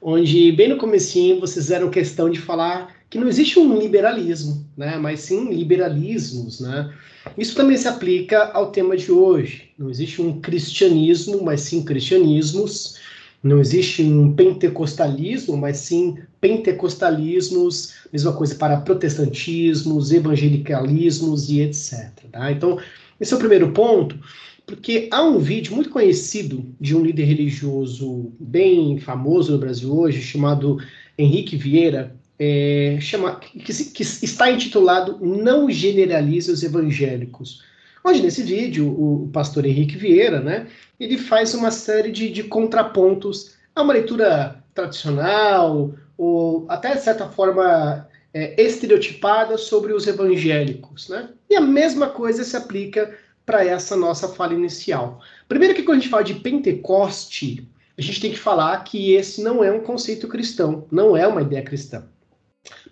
onde 0.00 0.52
bem 0.52 0.68
no 0.68 0.76
comecinho 0.76 1.40
vocês 1.40 1.64
fizeram 1.64 1.90
questão 1.90 2.30
de 2.30 2.38
falar 2.38 2.94
que 3.10 3.18
não 3.18 3.26
existe 3.26 3.58
um 3.58 3.76
liberalismo, 3.76 4.64
né, 4.76 4.96
mas 4.96 5.18
sim 5.18 5.52
liberalismos, 5.52 6.60
né. 6.60 6.94
Isso 7.36 7.56
também 7.56 7.76
se 7.76 7.88
aplica 7.88 8.44
ao 8.52 8.70
tema 8.70 8.96
de 8.96 9.10
hoje. 9.10 9.70
Não 9.76 9.90
existe 9.90 10.22
um 10.22 10.40
cristianismo, 10.40 11.42
mas 11.42 11.62
sim 11.62 11.82
cristianismos. 11.82 12.96
Não 13.44 13.60
existe 13.60 14.02
um 14.02 14.32
pentecostalismo, 14.32 15.54
mas 15.54 15.76
sim 15.76 16.16
pentecostalismos, 16.40 17.92
mesma 18.10 18.32
coisa 18.32 18.54
para 18.54 18.78
protestantismos, 18.78 20.10
evangelicalismos 20.10 21.50
e 21.50 21.60
etc. 21.60 22.08
Tá? 22.32 22.50
Então, 22.50 22.78
esse 23.20 23.34
é 23.34 23.36
o 23.36 23.38
primeiro 23.38 23.70
ponto, 23.72 24.18
porque 24.66 25.08
há 25.12 25.22
um 25.22 25.38
vídeo 25.38 25.74
muito 25.74 25.90
conhecido 25.90 26.64
de 26.80 26.96
um 26.96 27.04
líder 27.04 27.24
religioso 27.24 28.32
bem 28.40 28.98
famoso 28.98 29.52
no 29.52 29.58
Brasil 29.58 29.94
hoje, 29.94 30.22
chamado 30.22 30.78
Henrique 31.18 31.54
Vieira, 31.54 32.16
é, 32.38 32.96
chama, 32.98 33.36
que, 33.36 33.58
que, 33.60 34.02
está 34.02 34.50
intitulado 34.50 35.18
Não 35.20 35.70
Generalize 35.70 36.50
os 36.50 36.62
Evangélicos. 36.62 37.62
Onde 38.04 38.20
nesse 38.20 38.42
vídeo 38.42 38.86
o, 38.86 39.24
o 39.24 39.28
pastor 39.28 39.64
Henrique 39.64 39.96
Vieira, 39.96 40.40
né, 40.40 40.66
ele 41.00 41.16
faz 41.16 41.54
uma 41.54 41.70
série 41.70 42.12
de, 42.12 42.28
de 42.28 42.44
contrapontos 42.44 43.54
a 43.74 43.82
uma 43.82 43.94
leitura 43.94 44.62
tradicional, 44.74 45.94
ou 46.18 46.66
até 46.68 46.94
de 46.94 47.00
certa 47.00 47.28
forma 47.28 48.06
é, 48.32 48.60
estereotipada 48.62 49.56
sobre 49.56 49.92
os 49.92 50.06
evangélicos. 50.06 51.08
Né? 51.08 51.30
E 51.48 51.56
a 51.56 51.60
mesma 51.60 52.08
coisa 52.08 52.44
se 52.44 52.56
aplica 52.56 53.16
para 53.46 53.64
essa 53.64 53.96
nossa 53.96 54.28
fala 54.28 54.54
inicial. 54.54 55.20
Primeiro 55.48 55.74
que 55.74 55.82
quando 55.82 55.98
a 55.98 56.00
gente 56.00 56.10
fala 56.10 56.24
de 56.24 56.34
Pentecoste, 56.34 57.66
a 57.96 58.02
gente 58.02 58.20
tem 58.20 58.30
que 58.32 58.38
falar 58.38 58.82
que 58.84 59.12
esse 59.12 59.42
não 59.42 59.62
é 59.62 59.70
um 59.70 59.80
conceito 59.80 60.28
cristão, 60.28 60.86
não 60.90 61.16
é 61.16 61.26
uma 61.26 61.42
ideia 61.42 61.62
cristã. 61.62 62.04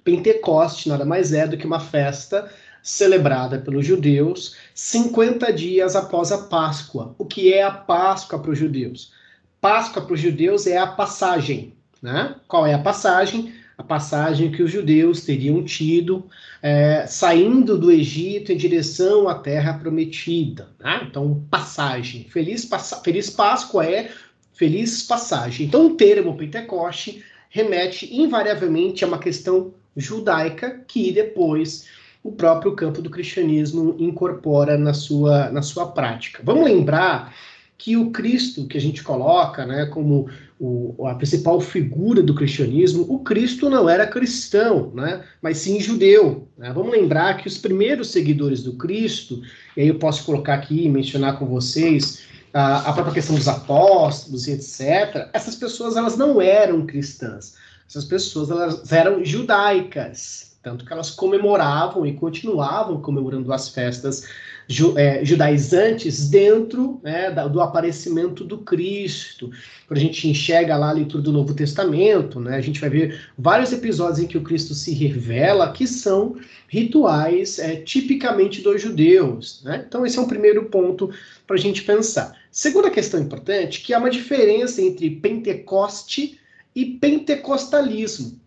Pentecoste 0.04 0.88
nada 0.88 1.04
mais 1.04 1.32
é 1.32 1.46
do 1.46 1.56
que 1.56 1.66
uma 1.66 1.80
festa 1.80 2.50
celebrada 2.82 3.58
pelos 3.58 3.86
judeus 3.86 4.56
50 4.74 5.52
dias 5.52 5.94
após 5.94 6.32
a 6.32 6.38
Páscoa. 6.38 7.14
O 7.18 7.24
que 7.24 7.52
é 7.52 7.62
a 7.62 7.70
Páscoa 7.70 8.38
para 8.38 8.50
os 8.50 8.58
judeus? 8.58 9.12
Páscoa 9.60 10.02
para 10.02 10.14
os 10.14 10.20
judeus 10.20 10.66
é 10.66 10.76
a 10.76 10.86
passagem. 10.86 11.74
Né? 12.02 12.34
Qual 12.48 12.66
é 12.66 12.74
a 12.74 12.78
passagem? 12.78 13.54
A 13.78 13.82
passagem 13.82 14.50
que 14.50 14.62
os 14.62 14.70
judeus 14.70 15.24
teriam 15.24 15.64
tido 15.64 16.26
é, 16.60 17.06
saindo 17.06 17.78
do 17.78 17.90
Egito 17.90 18.52
em 18.52 18.56
direção 18.56 19.28
à 19.28 19.36
terra 19.36 19.74
prometida. 19.74 20.70
Né? 20.80 21.06
Então, 21.08 21.44
passagem. 21.48 22.26
Feliz, 22.28 22.68
Feliz 23.04 23.30
Páscoa 23.30 23.86
é 23.86 24.10
feliz 24.52 25.02
passagem. 25.02 25.66
Então, 25.66 25.86
o 25.86 25.96
termo 25.96 26.36
Pentecoste 26.36 27.24
remete 27.48 28.14
invariavelmente 28.14 29.04
a 29.04 29.08
uma 29.08 29.18
questão 29.18 29.74
judaica 29.96 30.84
que 30.86 31.12
depois 31.12 31.86
o 32.22 32.32
próprio 32.32 32.72
campo 32.72 33.02
do 33.02 33.10
cristianismo 33.10 33.96
incorpora 33.98 34.78
na 34.78 34.94
sua, 34.94 35.50
na 35.50 35.62
sua 35.62 35.86
prática. 35.86 36.40
Vamos 36.44 36.64
lembrar 36.64 37.34
que 37.76 37.96
o 37.96 38.12
Cristo 38.12 38.66
que 38.68 38.78
a 38.78 38.80
gente 38.80 39.02
coloca 39.02 39.66
né, 39.66 39.86
como 39.86 40.28
o, 40.60 41.04
a 41.08 41.16
principal 41.16 41.60
figura 41.60 42.22
do 42.22 42.32
cristianismo, 42.32 43.04
o 43.08 43.18
Cristo 43.18 43.68
não 43.68 43.88
era 43.90 44.06
cristão, 44.06 44.92
né, 44.94 45.24
mas 45.42 45.58
sim 45.58 45.80
judeu. 45.80 46.46
Né? 46.56 46.72
Vamos 46.72 46.92
lembrar 46.92 47.38
que 47.38 47.48
os 47.48 47.58
primeiros 47.58 48.12
seguidores 48.12 48.62
do 48.62 48.74
Cristo, 48.74 49.42
e 49.76 49.80
aí 49.80 49.88
eu 49.88 49.96
posso 49.96 50.24
colocar 50.24 50.54
aqui 50.54 50.84
e 50.84 50.88
mencionar 50.88 51.36
com 51.40 51.46
vocês 51.46 52.22
a, 52.54 52.88
a 52.88 52.92
própria 52.92 53.14
questão 53.14 53.34
dos 53.34 53.48
apóstolos 53.48 54.46
e 54.46 54.52
etc., 54.52 55.28
essas 55.32 55.56
pessoas 55.56 55.96
elas 55.96 56.16
não 56.16 56.40
eram 56.40 56.86
cristãs. 56.86 57.54
Essas 57.88 58.04
pessoas 58.04 58.48
elas 58.48 58.92
eram 58.92 59.24
judaicas, 59.24 60.51
tanto 60.62 60.84
que 60.84 60.92
elas 60.92 61.10
comemoravam 61.10 62.06
e 62.06 62.12
continuavam 62.12 63.00
comemorando 63.00 63.52
as 63.52 63.68
festas 63.68 64.28
ju, 64.68 64.96
é, 64.96 65.24
judaizantes 65.24 66.28
dentro 66.28 67.00
né, 67.02 67.30
do 67.30 67.60
aparecimento 67.60 68.44
do 68.44 68.58
Cristo. 68.58 69.50
Quando 69.86 69.98
a 69.98 70.02
gente 70.02 70.28
enxerga 70.28 70.76
lá 70.76 70.90
a 70.90 70.92
leitura 70.92 71.22
do 71.22 71.32
Novo 71.32 71.52
Testamento, 71.52 72.38
né, 72.38 72.56
a 72.56 72.60
gente 72.60 72.80
vai 72.80 72.88
ver 72.88 73.28
vários 73.36 73.72
episódios 73.72 74.20
em 74.20 74.26
que 74.26 74.38
o 74.38 74.42
Cristo 74.42 74.72
se 74.74 74.92
revela 74.92 75.72
que 75.72 75.86
são 75.86 76.36
rituais 76.68 77.58
é, 77.58 77.76
tipicamente 77.76 78.62
dos 78.62 78.80
judeus. 78.80 79.62
Né? 79.64 79.84
Então, 79.86 80.06
esse 80.06 80.18
é 80.18 80.22
um 80.22 80.28
primeiro 80.28 80.66
ponto 80.66 81.10
para 81.46 81.56
a 81.56 81.60
gente 81.60 81.82
pensar. 81.82 82.40
Segunda 82.50 82.90
questão 82.90 83.20
importante, 83.20 83.82
que 83.82 83.92
há 83.92 83.98
uma 83.98 84.10
diferença 84.10 84.80
entre 84.80 85.10
Pentecoste 85.10 86.38
e 86.74 86.84
pentecostalismo. 86.84 88.40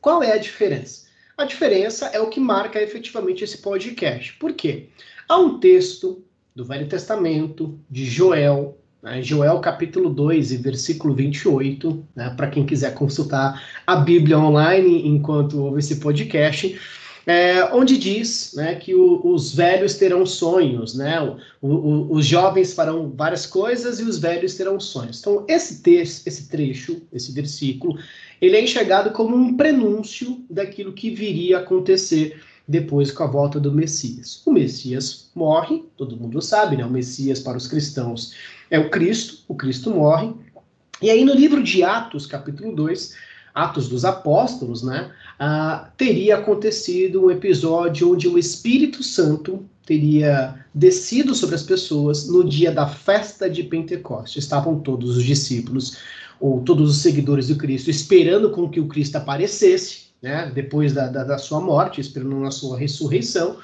Qual 0.00 0.22
é 0.22 0.32
a 0.32 0.38
diferença? 0.38 1.07
A 1.38 1.44
diferença 1.44 2.06
é 2.06 2.20
o 2.20 2.28
que 2.28 2.40
marca 2.40 2.82
efetivamente 2.82 3.44
esse 3.44 3.58
podcast. 3.58 4.32
Por 4.40 4.54
quê? 4.54 4.88
Há 5.28 5.38
um 5.38 5.60
texto 5.60 6.24
do 6.52 6.64
Velho 6.64 6.88
Testamento, 6.88 7.78
de 7.88 8.04
Joel, 8.04 8.76
né, 9.00 9.22
Joel 9.22 9.60
capítulo 9.60 10.10
2 10.10 10.50
e 10.50 10.56
versículo 10.56 11.14
28, 11.14 12.04
né, 12.16 12.34
para 12.36 12.48
quem 12.48 12.66
quiser 12.66 12.92
consultar 12.92 13.62
a 13.86 13.94
Bíblia 13.94 14.36
online 14.36 15.06
enquanto 15.06 15.62
ouve 15.62 15.78
esse 15.78 16.00
podcast, 16.00 16.76
é, 17.24 17.62
onde 17.72 17.96
diz 17.96 18.54
né, 18.56 18.74
que 18.74 18.96
o, 18.96 19.20
os 19.24 19.54
velhos 19.54 19.94
terão 19.94 20.26
sonhos, 20.26 20.96
né, 20.96 21.20
o, 21.20 21.36
o, 21.68 22.12
os 22.14 22.26
jovens 22.26 22.72
farão 22.72 23.12
várias 23.14 23.46
coisas 23.46 24.00
e 24.00 24.02
os 24.02 24.18
velhos 24.18 24.56
terão 24.56 24.80
sonhos. 24.80 25.20
Então, 25.20 25.44
esse 25.46 25.82
texto, 25.82 26.26
esse 26.26 26.48
trecho, 26.48 27.00
esse 27.12 27.30
versículo, 27.30 27.96
ele 28.40 28.56
é 28.56 28.62
enxergado 28.62 29.10
como 29.10 29.36
um 29.36 29.56
prenúncio 29.56 30.44
daquilo 30.48 30.92
que 30.92 31.10
viria 31.10 31.58
a 31.58 31.60
acontecer 31.60 32.40
depois 32.66 33.10
com 33.10 33.24
a 33.24 33.26
volta 33.26 33.58
do 33.58 33.72
Messias. 33.72 34.42
O 34.44 34.52
Messias 34.52 35.30
morre, 35.34 35.84
todo 35.96 36.16
mundo 36.16 36.40
sabe, 36.42 36.76
né? 36.76 36.84
O 36.84 36.90
Messias 36.90 37.40
para 37.40 37.56
os 37.56 37.66
cristãos 37.66 38.34
é 38.70 38.78
o 38.78 38.90
Cristo, 38.90 39.44
o 39.48 39.54
Cristo 39.54 39.90
morre. 39.90 40.32
E 41.00 41.10
aí 41.10 41.24
no 41.24 41.34
livro 41.34 41.62
de 41.62 41.82
Atos, 41.82 42.26
capítulo 42.26 42.74
2, 42.74 43.14
Atos 43.54 43.88
dos 43.88 44.04
Apóstolos, 44.04 44.82
né, 44.82 45.10
ah, 45.38 45.90
teria 45.96 46.36
acontecido 46.36 47.24
um 47.24 47.30
episódio 47.30 48.12
onde 48.12 48.28
o 48.28 48.38
Espírito 48.38 49.02
Santo 49.02 49.64
teria 49.86 50.54
descido 50.74 51.34
sobre 51.34 51.54
as 51.54 51.62
pessoas 51.62 52.28
no 52.28 52.44
dia 52.44 52.70
da 52.70 52.86
festa 52.86 53.48
de 53.48 53.62
Pentecostes. 53.62 54.44
Estavam 54.44 54.80
todos 54.80 55.16
os 55.16 55.24
discípulos, 55.24 55.96
ou 56.40 56.62
todos 56.62 56.90
os 56.90 56.98
seguidores 56.98 57.48
do 57.48 57.56
Cristo, 57.56 57.90
esperando 57.90 58.50
com 58.50 58.68
que 58.68 58.80
o 58.80 58.86
Cristo 58.86 59.16
aparecesse, 59.16 60.08
né, 60.20 60.50
depois 60.52 60.92
da, 60.92 61.06
da, 61.08 61.22
da, 61.22 61.38
sua 61.38 61.60
morte, 61.60 62.00
esperando 62.00 62.40
na 62.40 62.50
sua 62.50 62.76
ressurreição. 62.76 63.56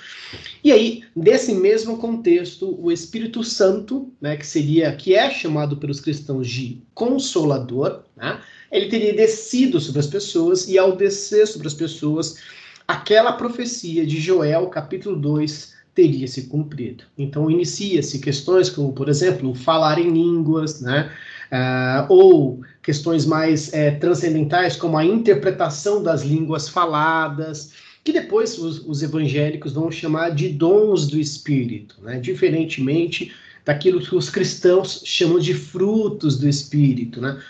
E 0.62 0.70
aí, 0.70 1.02
nesse 1.14 1.52
mesmo 1.52 1.98
contexto, 1.98 2.78
o 2.80 2.92
Espírito 2.92 3.42
Santo, 3.42 4.12
né, 4.20 4.36
que 4.36 4.46
seria, 4.46 4.94
que 4.94 5.14
é 5.14 5.30
chamado 5.30 5.76
pelos 5.76 6.00
cristãos 6.00 6.48
de 6.48 6.80
Consolador, 6.94 8.02
né, 8.16 8.40
ele 8.70 8.86
teria 8.86 9.14
descido 9.14 9.80
sobre 9.80 10.00
as 10.00 10.06
pessoas, 10.06 10.68
e 10.68 10.78
ao 10.78 10.96
descer 10.96 11.46
sobre 11.46 11.66
as 11.66 11.74
pessoas, 11.74 12.36
aquela 12.86 13.32
profecia 13.32 14.06
de 14.06 14.20
Joel, 14.20 14.68
capítulo 14.68 15.16
2, 15.16 15.74
teria 15.94 16.26
se 16.26 16.42
cumprido. 16.42 17.04
Então, 17.16 17.50
inicia-se 17.50 18.18
questões 18.18 18.68
como, 18.68 18.92
por 18.92 19.08
exemplo, 19.08 19.54
falar 19.54 19.98
em 19.98 20.10
línguas, 20.10 20.80
né? 20.80 21.12
Uh, 21.54 22.06
ou 22.08 22.60
questões 22.82 23.24
mais 23.24 23.72
é, 23.72 23.92
transcendentais, 23.92 24.74
como 24.74 24.98
a 24.98 25.04
interpretação 25.04 26.02
das 26.02 26.22
línguas 26.22 26.68
faladas, 26.68 27.72
que 28.02 28.12
depois 28.12 28.58
os, 28.58 28.84
os, 28.86 29.02
evangélicos 29.02 29.72
vão 29.72 29.90
chamar 29.90 30.30
de 30.30 30.48
dons 30.48 31.06
do 31.06 31.18
Espírito, 31.18 31.96
né? 32.02 32.18
diferentemente 32.18 33.32
daquilo 33.64 34.00
que 34.00 34.14
os 34.14 34.28
cristãos 34.28 35.02
chamam 35.04 35.38
de 35.38 35.54
frutos 35.54 36.38
do 36.38 36.48
Espírito. 36.48 37.20
Né? 37.20 37.40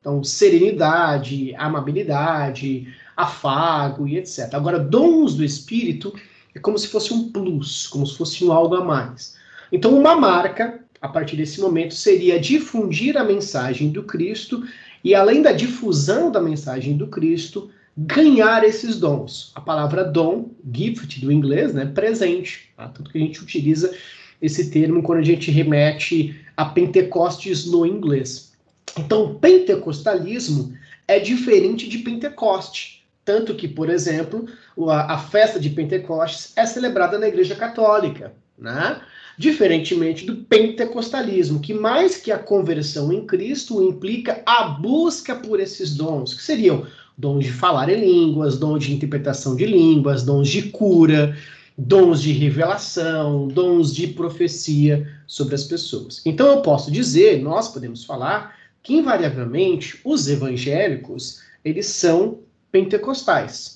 Então, 0.00 0.22
serenidade, 0.22 1.52
amabilidade, 1.56 2.86
afago 3.16 4.06
e 4.06 4.18
etc. 4.18 4.52
Agora, 4.52 4.78
dons 4.78 5.34
do 5.34 5.42
Espírito 5.42 6.14
é 6.54 6.60
como 6.60 6.78
se 6.78 6.86
fosse 6.86 7.12
um 7.12 7.32
plus, 7.32 7.88
como 7.88 8.06
se 8.06 8.16
fosse 8.16 8.44
um 8.44 8.52
algo 8.52 8.76
a 8.76 8.84
mais. 8.84 9.34
Então, 9.72 9.98
uma 9.98 10.14
marca, 10.14 10.80
a 11.00 11.08
partir 11.08 11.36
desse 11.36 11.60
momento, 11.60 11.94
seria 11.94 12.40
difundir 12.40 13.16
a 13.16 13.24
mensagem 13.24 13.90
do 13.90 14.02
Cristo 14.02 14.66
e, 15.04 15.14
além 15.14 15.42
da 15.42 15.52
difusão 15.52 16.30
da 16.30 16.40
mensagem 16.40 16.96
do 16.96 17.06
Cristo, 17.06 17.70
ganhar 17.96 18.64
esses 18.64 18.98
dons. 18.98 19.52
A 19.54 19.60
palavra 19.60 20.04
dom, 20.04 20.50
gift 20.72 21.20
do 21.20 21.32
inglês, 21.32 21.72
né, 21.72 21.86
presente. 21.86 22.70
Tá? 22.76 22.88
Tanto 22.88 23.10
que 23.10 23.18
a 23.18 23.20
gente 23.20 23.42
utiliza 23.42 23.94
esse 24.40 24.70
termo 24.70 25.02
quando 25.02 25.20
a 25.20 25.24
gente 25.24 25.50
remete 25.50 26.38
a 26.56 26.64
Pentecostes 26.64 27.66
no 27.66 27.86
inglês. 27.86 28.52
Então, 28.98 29.34
pentecostalismo 29.36 30.74
é 31.06 31.18
diferente 31.18 31.88
de 31.88 31.98
Pentecoste. 31.98 33.04
Tanto 33.24 33.54
que, 33.54 33.66
por 33.66 33.90
exemplo, 33.90 34.46
a, 34.88 35.14
a 35.14 35.18
festa 35.18 35.58
de 35.58 35.70
Pentecostes 35.70 36.52
é 36.56 36.64
celebrada 36.64 37.18
na 37.18 37.28
Igreja 37.28 37.54
Católica, 37.54 38.32
né? 38.58 39.00
Diferentemente 39.38 40.24
do 40.24 40.36
pentecostalismo, 40.36 41.60
que 41.60 41.74
mais 41.74 42.16
que 42.16 42.32
a 42.32 42.38
conversão 42.38 43.12
em 43.12 43.26
Cristo 43.26 43.82
implica 43.82 44.42
a 44.46 44.64
busca 44.64 45.34
por 45.36 45.60
esses 45.60 45.94
dons, 45.94 46.32
que 46.32 46.42
seriam 46.42 46.86
dons 47.18 47.44
de 47.44 47.52
falar 47.52 47.88
em 47.90 48.00
línguas, 48.00 48.58
dons 48.58 48.84
de 48.84 48.94
interpretação 48.94 49.54
de 49.54 49.66
línguas, 49.66 50.22
dons 50.22 50.48
de 50.48 50.62
cura, 50.70 51.36
dons 51.76 52.22
de 52.22 52.32
revelação, 52.32 53.48
dons 53.48 53.94
de 53.94 54.06
profecia 54.08 55.06
sobre 55.26 55.54
as 55.54 55.64
pessoas. 55.64 56.22
Então 56.24 56.46
eu 56.46 56.62
posso 56.62 56.90
dizer, 56.90 57.42
nós 57.42 57.68
podemos 57.68 58.04
falar 58.04 58.56
que 58.82 58.94
invariavelmente 58.94 60.00
os 60.04 60.28
evangélicos 60.28 61.42
eles 61.64 61.86
são 61.86 62.38
pentecostais. 62.70 63.75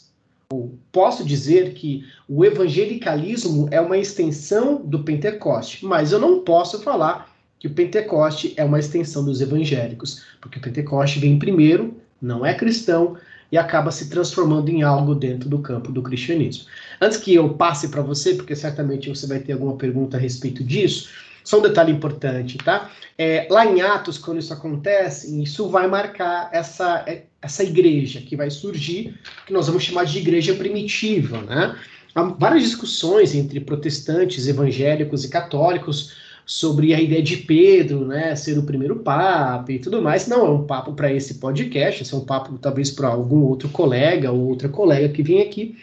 Posso 0.93 1.25
dizer 1.25 1.75
que 1.75 2.05
o 2.29 2.45
evangelicalismo 2.45 3.69
é 3.71 3.81
uma 3.81 3.97
extensão 3.97 4.83
do 4.85 5.05
Pentecoste, 5.05 5.85
mas 5.87 6.13
eu 6.13 6.19
não 6.19 6.41
posso 6.41 6.83
falar 6.83 7.33
que 7.59 7.69
o 7.69 7.75
Pentecoste 7.75 8.55
é 8.57 8.65
uma 8.65 8.79
extensão 8.79 9.25
dos 9.25 9.41
evangélicos, 9.41 10.25
porque 10.41 10.59
o 10.59 10.63
Pentecoste 10.63 11.19
vem 11.19 11.39
primeiro, 11.39 11.95
não 12.21 12.45
é 12.45 12.55
cristão 12.55 13.17
e 13.53 13.59
acaba 13.59 13.91
se 13.91 14.09
transformando 14.09 14.71
em 14.71 14.83
algo 14.83 15.15
dentro 15.15 15.49
do 15.49 15.59
campo 15.59 15.93
do 15.93 16.03
cristianismo. 16.03 16.65
Antes 17.01 17.19
que 17.19 17.35
eu 17.35 17.55
passe 17.55 17.89
para 17.89 18.03
você, 18.03 18.35
porque 18.35 18.57
certamente 18.57 19.09
você 19.09 19.27
vai 19.27 19.41
ter 19.41 19.53
alguma 19.53 19.77
pergunta 19.77 20.17
a 20.17 20.21
respeito 20.21 20.65
disso, 20.65 21.09
só 21.51 21.59
um 21.59 21.63
detalhe 21.63 21.91
importante, 21.91 22.57
tá? 22.59 22.93
É, 23.19 23.49
lá 23.51 23.67
em 23.67 23.81
Atos, 23.81 24.17
quando 24.17 24.39
isso 24.39 24.53
acontece, 24.53 25.43
isso 25.43 25.69
vai 25.69 25.89
marcar 25.89 26.49
essa, 26.53 27.05
essa 27.43 27.65
igreja 27.65 28.21
que 28.21 28.37
vai 28.37 28.49
surgir, 28.51 29.19
que 29.45 29.53
nós 29.53 29.67
vamos 29.67 29.83
chamar 29.83 30.05
de 30.05 30.17
igreja 30.19 30.55
primitiva, 30.55 31.43
né? 31.43 31.77
Há 32.15 32.23
várias 32.23 32.63
discussões 32.63 33.35
entre 33.35 33.59
protestantes, 33.59 34.47
evangélicos 34.47 35.25
e 35.25 35.29
católicos 35.29 36.15
sobre 36.47 36.95
a 36.95 37.01
ideia 37.01 37.23
de 37.23 37.39
Pedro, 37.39 38.05
né, 38.05 38.35
ser 38.37 38.57
o 38.57 38.63
primeiro 38.63 39.01
papa 39.01 39.73
e 39.73 39.79
tudo 39.81 40.01
mais. 40.01 40.29
Não 40.29 40.47
é 40.47 40.51
um 40.51 40.65
papo 40.65 40.93
para 40.93 41.13
esse 41.13 41.35
podcast, 41.35 42.03
esse 42.03 42.15
é 42.15 42.17
um 42.17 42.25
papo 42.25 42.59
talvez 42.59 42.93
para 42.93 43.09
algum 43.09 43.43
outro 43.43 43.69
colega 43.69 44.31
ou 44.31 44.49
outra 44.49 44.69
colega 44.69 45.09
que 45.09 45.23
vem 45.23 45.43
aqui. 45.43 45.77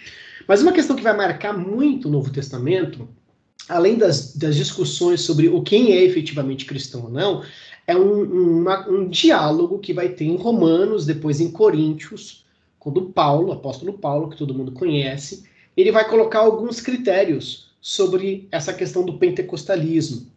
Mas 0.48 0.62
uma 0.62 0.72
questão 0.72 0.96
que 0.96 1.04
vai 1.04 1.16
marcar 1.16 1.58
muito 1.58 2.08
o 2.08 2.12
Novo 2.12 2.32
Testamento 2.32 3.08
além 3.68 3.96
das, 3.96 4.36
das 4.36 4.56
discussões 4.56 5.22
sobre 5.22 5.50
o 5.50 5.62
quem 5.62 5.94
é 5.94 6.04
efetivamente 6.04 6.66
cristão 6.66 7.04
ou 7.04 7.10
não, 7.10 7.44
é 7.86 7.96
um, 7.96 8.60
uma, 8.60 8.88
um 8.90 9.08
diálogo 9.08 9.80
que 9.80 9.94
vai 9.94 10.10
ter 10.10 10.26
em 10.26 10.36
Romanos, 10.36 11.06
depois 11.06 11.40
em 11.40 11.52
Coríntios, 11.52 12.46
quando 12.78 13.10
Paulo, 13.10 13.52
apóstolo 13.52 13.94
Paulo, 13.94 14.30
que 14.30 14.38
todo 14.38 14.54
mundo 14.54 14.72
conhece, 14.72 15.44
ele 15.76 15.92
vai 15.92 16.08
colocar 16.08 16.40
alguns 16.40 16.82
critérios 16.82 17.70
sobre 17.82 18.48
essa 18.52 18.74
questão 18.74 19.06
do 19.06 19.18
pentecostalismo. 19.18 20.28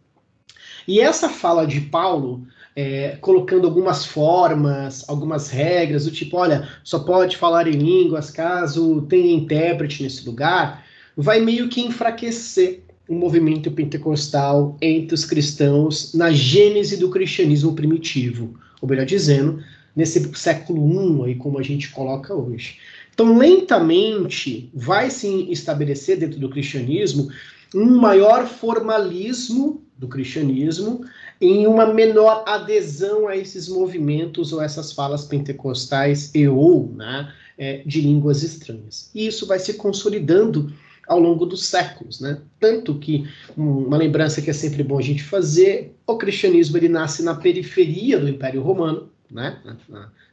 E 0.87 0.99
essa 0.99 1.29
fala 1.29 1.65
de 1.65 1.81
Paulo, 1.81 2.45
é, 2.75 3.17
colocando 3.21 3.67
algumas 3.67 4.05
formas, 4.05 5.07
algumas 5.09 5.49
regras, 5.49 6.05
do 6.05 6.11
tipo, 6.11 6.37
olha, 6.37 6.67
só 6.83 6.99
pode 6.99 7.37
falar 7.37 7.67
em 7.67 7.77
línguas 7.77 8.31
caso 8.31 9.01
tenha 9.03 9.33
intérprete 9.33 10.01
nesse 10.01 10.25
lugar, 10.25 10.85
vai 11.15 11.39
meio 11.39 11.69
que 11.69 11.81
enfraquecer 11.81 12.83
um 13.09 13.15
movimento 13.15 13.71
pentecostal 13.71 14.77
entre 14.81 15.13
os 15.13 15.25
cristãos 15.25 16.13
na 16.13 16.31
gênese 16.31 16.97
do 16.97 17.09
cristianismo 17.09 17.73
primitivo, 17.73 18.53
ou 18.81 18.87
melhor 18.87 19.05
dizendo, 19.05 19.63
nesse 19.95 20.31
século 20.35 21.25
I, 21.25 21.29
aí 21.29 21.35
como 21.35 21.59
a 21.59 21.63
gente 21.63 21.89
coloca 21.89 22.33
hoje. 22.33 22.77
Então, 23.13 23.37
lentamente, 23.37 24.69
vai 24.73 25.09
se 25.09 25.51
estabelecer 25.51 26.17
dentro 26.17 26.39
do 26.39 26.49
cristianismo 26.49 27.29
um 27.75 27.97
maior 27.97 28.47
formalismo 28.47 29.81
do 29.97 30.07
cristianismo 30.07 31.05
em 31.39 31.67
uma 31.67 31.93
menor 31.93 32.43
adesão 32.47 33.27
a 33.27 33.35
esses 33.37 33.67
movimentos 33.67 34.51
ou 34.51 34.61
essas 34.61 34.91
falas 34.91 35.25
pentecostais 35.25 36.31
e 36.33 36.47
ou 36.47 36.91
né, 36.95 37.31
é, 37.57 37.83
de 37.85 38.01
línguas 38.01 38.43
estranhas. 38.43 39.09
E 39.13 39.27
isso 39.27 39.45
vai 39.45 39.59
se 39.59 39.75
consolidando 39.75 40.71
ao 41.07 41.19
longo 41.19 41.45
dos 41.45 41.65
séculos, 41.65 42.19
né? 42.19 42.39
Tanto 42.59 42.95
que 42.95 43.27
uma 43.55 43.97
lembrança 43.97 44.41
que 44.41 44.49
é 44.49 44.53
sempre 44.53 44.83
bom 44.83 44.97
a 44.97 45.01
gente 45.01 45.23
fazer, 45.23 45.95
o 46.07 46.17
cristianismo 46.17 46.77
ele 46.77 46.89
nasce 46.89 47.23
na 47.23 47.35
periferia 47.35 48.19
do 48.19 48.29
Império 48.29 48.61
Romano, 48.61 49.09
né? 49.29 49.57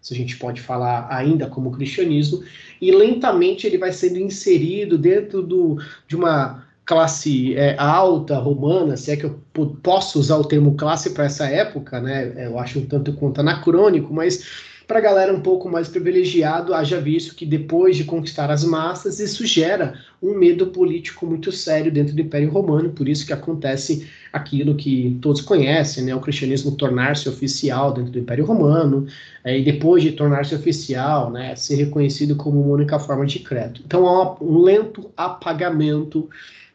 Se 0.01 0.15
a 0.15 0.17
gente 0.17 0.37
pode 0.37 0.61
falar 0.61 1.09
ainda 1.11 1.47
como 1.47 1.73
cristianismo, 1.73 2.43
e 2.81 2.91
lentamente 2.91 3.67
ele 3.67 3.79
vai 3.79 3.93
sendo 3.93 4.19
inserido 4.19 4.97
dentro 4.97 5.43
do, 5.43 5.79
de 6.07 6.15
uma 6.15 6.65
classe 6.85 7.55
é, 7.55 7.77
alta 7.79 8.39
romana, 8.39 8.97
se 8.97 9.11
é 9.11 9.17
que 9.17 9.27
eu 9.27 9.39
posso 9.83 10.19
usar 10.19 10.39
o 10.39 10.45
termo 10.45 10.75
classe 10.75 11.11
para 11.11 11.25
essa 11.25 11.47
época, 11.47 12.01
né? 12.01 12.47
Eu 12.47 12.59
acho 12.59 12.79
um 12.79 12.87
tanto 12.87 13.13
quanto 13.13 13.41
anacrônico, 13.41 14.13
mas 14.15 14.43
para 14.89 15.01
a 15.01 15.03
galera 15.03 15.35
um 15.35 15.41
pouco 15.41 15.69
mais 15.69 15.87
privilegiado, 15.87 16.73
haja 16.73 16.99
visto 16.99 17.35
que 17.35 17.45
depois 17.45 17.95
de 17.95 18.05
conquistar 18.05 18.51
as 18.51 18.65
massas, 18.65 19.21
isso 19.21 19.45
gera 19.45 20.01
um 20.21 20.33
medo 20.35 20.69
político 20.69 21.27
muito 21.27 21.53
sério 21.53 21.93
dentro 21.93 22.15
do 22.15 22.23
Império 22.23 22.49
Romano, 22.49 22.89
por 22.89 23.07
isso 23.07 23.27
que 23.27 23.33
acontece 23.35 24.09
aquilo 24.33 24.75
que 24.75 25.19
todos 25.21 25.43
conhecem, 25.43 26.05
né, 26.05 26.15
o 26.15 26.21
cristianismo 26.21 26.73
tornar-se 26.73 27.29
oficial 27.29 27.93
dentro 27.93 28.13
do 28.13 28.19
Império 28.19 28.47
Romano, 28.47 29.07
é, 29.45 29.59
e 29.59 29.63
depois 29.63 30.03
de 30.03 30.13
tornar-se 30.13 30.55
oficial, 30.55 31.31
né, 31.31 31.55
ser 31.55 31.75
reconhecido 31.75 32.35
como 32.35 32.59
uma 32.59 32.73
única 32.73 32.99
forma 32.99 33.27
de 33.27 33.41
credo. 33.41 33.83
Então 33.85 34.07
há 34.07 34.43
um 34.43 34.63
lento 34.63 35.11
apagamento 35.15 36.31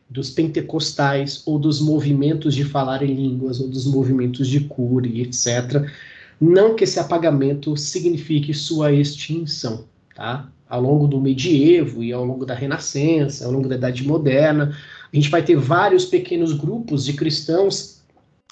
dos 0.08 0.30
pentecostais 0.30 1.42
ou 1.48 1.58
dos 1.58 1.82
movimentos 1.82 2.54
de 2.54 2.64
falar 2.64 3.02
em 3.02 3.16
línguas 3.16 3.60
ou 3.60 3.68
dos 3.68 3.88
movimentos 3.88 4.48
de 4.48 4.60
cura 4.60 5.08
e 5.08 5.24
etc 5.24 5.90
não 6.44 6.76
que 6.76 6.84
esse 6.84 7.00
apagamento 7.00 7.78
signifique 7.78 8.54
sua 8.54 8.92
extinção, 8.92 9.86
tá? 10.14 10.50
Ao 10.68 10.82
longo 10.82 11.08
do 11.08 11.22
medievo 11.22 12.04
e 12.04 12.12
ao 12.12 12.26
longo 12.26 12.46
da 12.46 12.54
Renascença, 12.54 13.46
ao 13.46 13.52
longo 13.52 13.70
da 13.70 13.76
Idade 13.76 14.06
Moderna, 14.06 14.76
a 15.12 15.16
gente 15.16 15.30
vai 15.30 15.44
ter 15.44 15.56
vários 15.56 16.06
pequenos 16.06 16.52
grupos 16.52 17.06
de 17.06 17.14
cristãos 17.14 18.02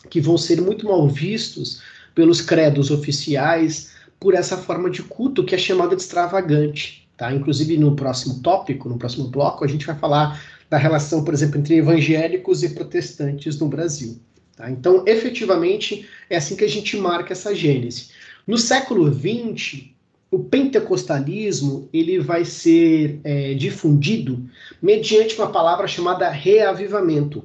que 0.10 0.22
vão 0.22 0.38
ser 0.38 0.62
muito 0.62 0.88
mal 0.88 1.08
vistos 1.08 1.82
pelos 2.16 2.40
credos 2.40 2.92
oficiais 2.92 3.92
por 4.20 4.36
essa 4.36 4.58
forma 4.58 4.90
de 4.90 5.04
culto 5.04 5.44
que 5.44 5.56
é 5.56 5.58
chamada 5.58 5.96
de 5.96 6.02
extravagante, 6.02 7.10
tá? 7.18 7.34
Inclusive 7.34 7.78
no 7.78 7.96
próximo 7.96 8.42
tópico, 8.42 8.88
no 8.88 8.98
próximo 8.98 9.28
bloco, 9.28 9.66
a 9.66 9.68
gente 9.68 9.86
vai 9.86 9.98
falar 9.98 10.42
da 10.70 10.78
relação, 10.78 11.24
por 11.26 11.34
exemplo, 11.34 11.60
entre 11.60 11.76
evangélicos 11.76 12.64
e 12.64 12.70
protestantes 12.70 13.60
no 13.60 13.68
Brasil. 13.68 14.18
Tá? 14.56 14.70
Então, 14.70 15.04
efetivamente, 15.08 16.08
é 16.30 16.38
assim 16.38 16.56
que 16.56 16.64
a 16.64 16.70
gente 16.70 16.98
marca 16.98 17.34
essa 17.34 17.56
gênese. 17.56 18.10
No 18.46 18.58
século 18.58 19.12
XX, 19.14 19.92
o 20.30 20.40
pentecostalismo 20.40 21.90
ele 21.92 22.20
vai 22.20 22.46
ser 22.46 23.20
é, 23.24 23.54
difundido 23.54 24.50
mediante 24.82 25.36
uma 25.36 25.52
palavra 25.52 25.88
chamada 25.88 26.30
reavivamento 26.30 27.44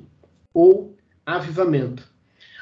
ou 0.54 0.94
avivamento. 1.24 2.08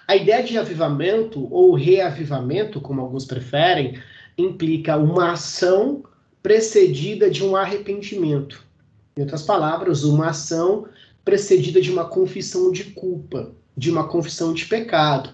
A 0.07 0.16
ideia 0.16 0.42
de 0.42 0.59
avivamento 0.59 1.46
ou 1.52 1.74
reavivamento, 1.74 2.80
como 2.80 3.00
alguns 3.00 3.24
preferem, 3.24 3.98
implica 4.37 4.96
uma 4.96 5.33
ação 5.33 6.02
precedida 6.42 7.30
de 7.30 7.42
um 7.42 7.57
arrependimento. 7.57 8.62
Em 9.16 9.22
outras 9.22 9.42
palavras, 9.42 10.04
uma 10.04 10.28
ação 10.28 10.87
precedida 11.24 11.80
de 11.80 11.90
uma 11.90 12.04
confissão 12.04 12.70
de 12.70 12.85
culpa 12.85 13.52
de 13.76 13.90
uma 13.90 14.06
confissão 14.06 14.52
de 14.52 14.66
pecado. 14.66 15.30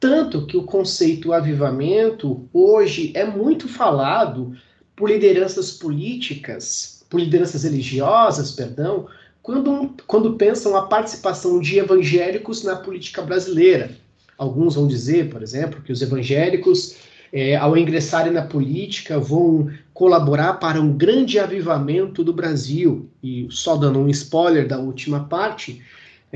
Tanto 0.00 0.46
que 0.46 0.56
o 0.56 0.64
conceito 0.64 1.32
avivamento 1.32 2.48
hoje 2.52 3.12
é 3.14 3.24
muito 3.24 3.68
falado 3.68 4.54
por 4.94 5.10
lideranças 5.10 5.70
políticas, 5.70 7.04
por 7.08 7.20
lideranças 7.20 7.64
religiosas, 7.64 8.50
perdão, 8.50 9.06
quando, 9.42 9.94
quando 10.06 10.34
pensam 10.34 10.76
a 10.76 10.86
participação 10.86 11.60
de 11.60 11.78
evangélicos 11.78 12.62
na 12.62 12.76
política 12.76 13.22
brasileira. 13.22 13.90
Alguns 14.38 14.74
vão 14.74 14.86
dizer, 14.86 15.30
por 15.30 15.42
exemplo, 15.42 15.82
que 15.82 15.92
os 15.92 16.02
evangélicos, 16.02 16.96
é, 17.32 17.56
ao 17.56 17.76
ingressarem 17.76 18.32
na 18.32 18.42
política, 18.42 19.18
vão 19.18 19.70
colaborar 19.92 20.54
para 20.54 20.80
um 20.80 20.92
grande 20.92 21.38
avivamento 21.38 22.24
do 22.24 22.32
Brasil. 22.32 23.08
E 23.22 23.46
só 23.50 23.76
dando 23.76 23.98
um 23.98 24.08
spoiler 24.08 24.66
da 24.66 24.78
última 24.78 25.24
parte, 25.24 25.82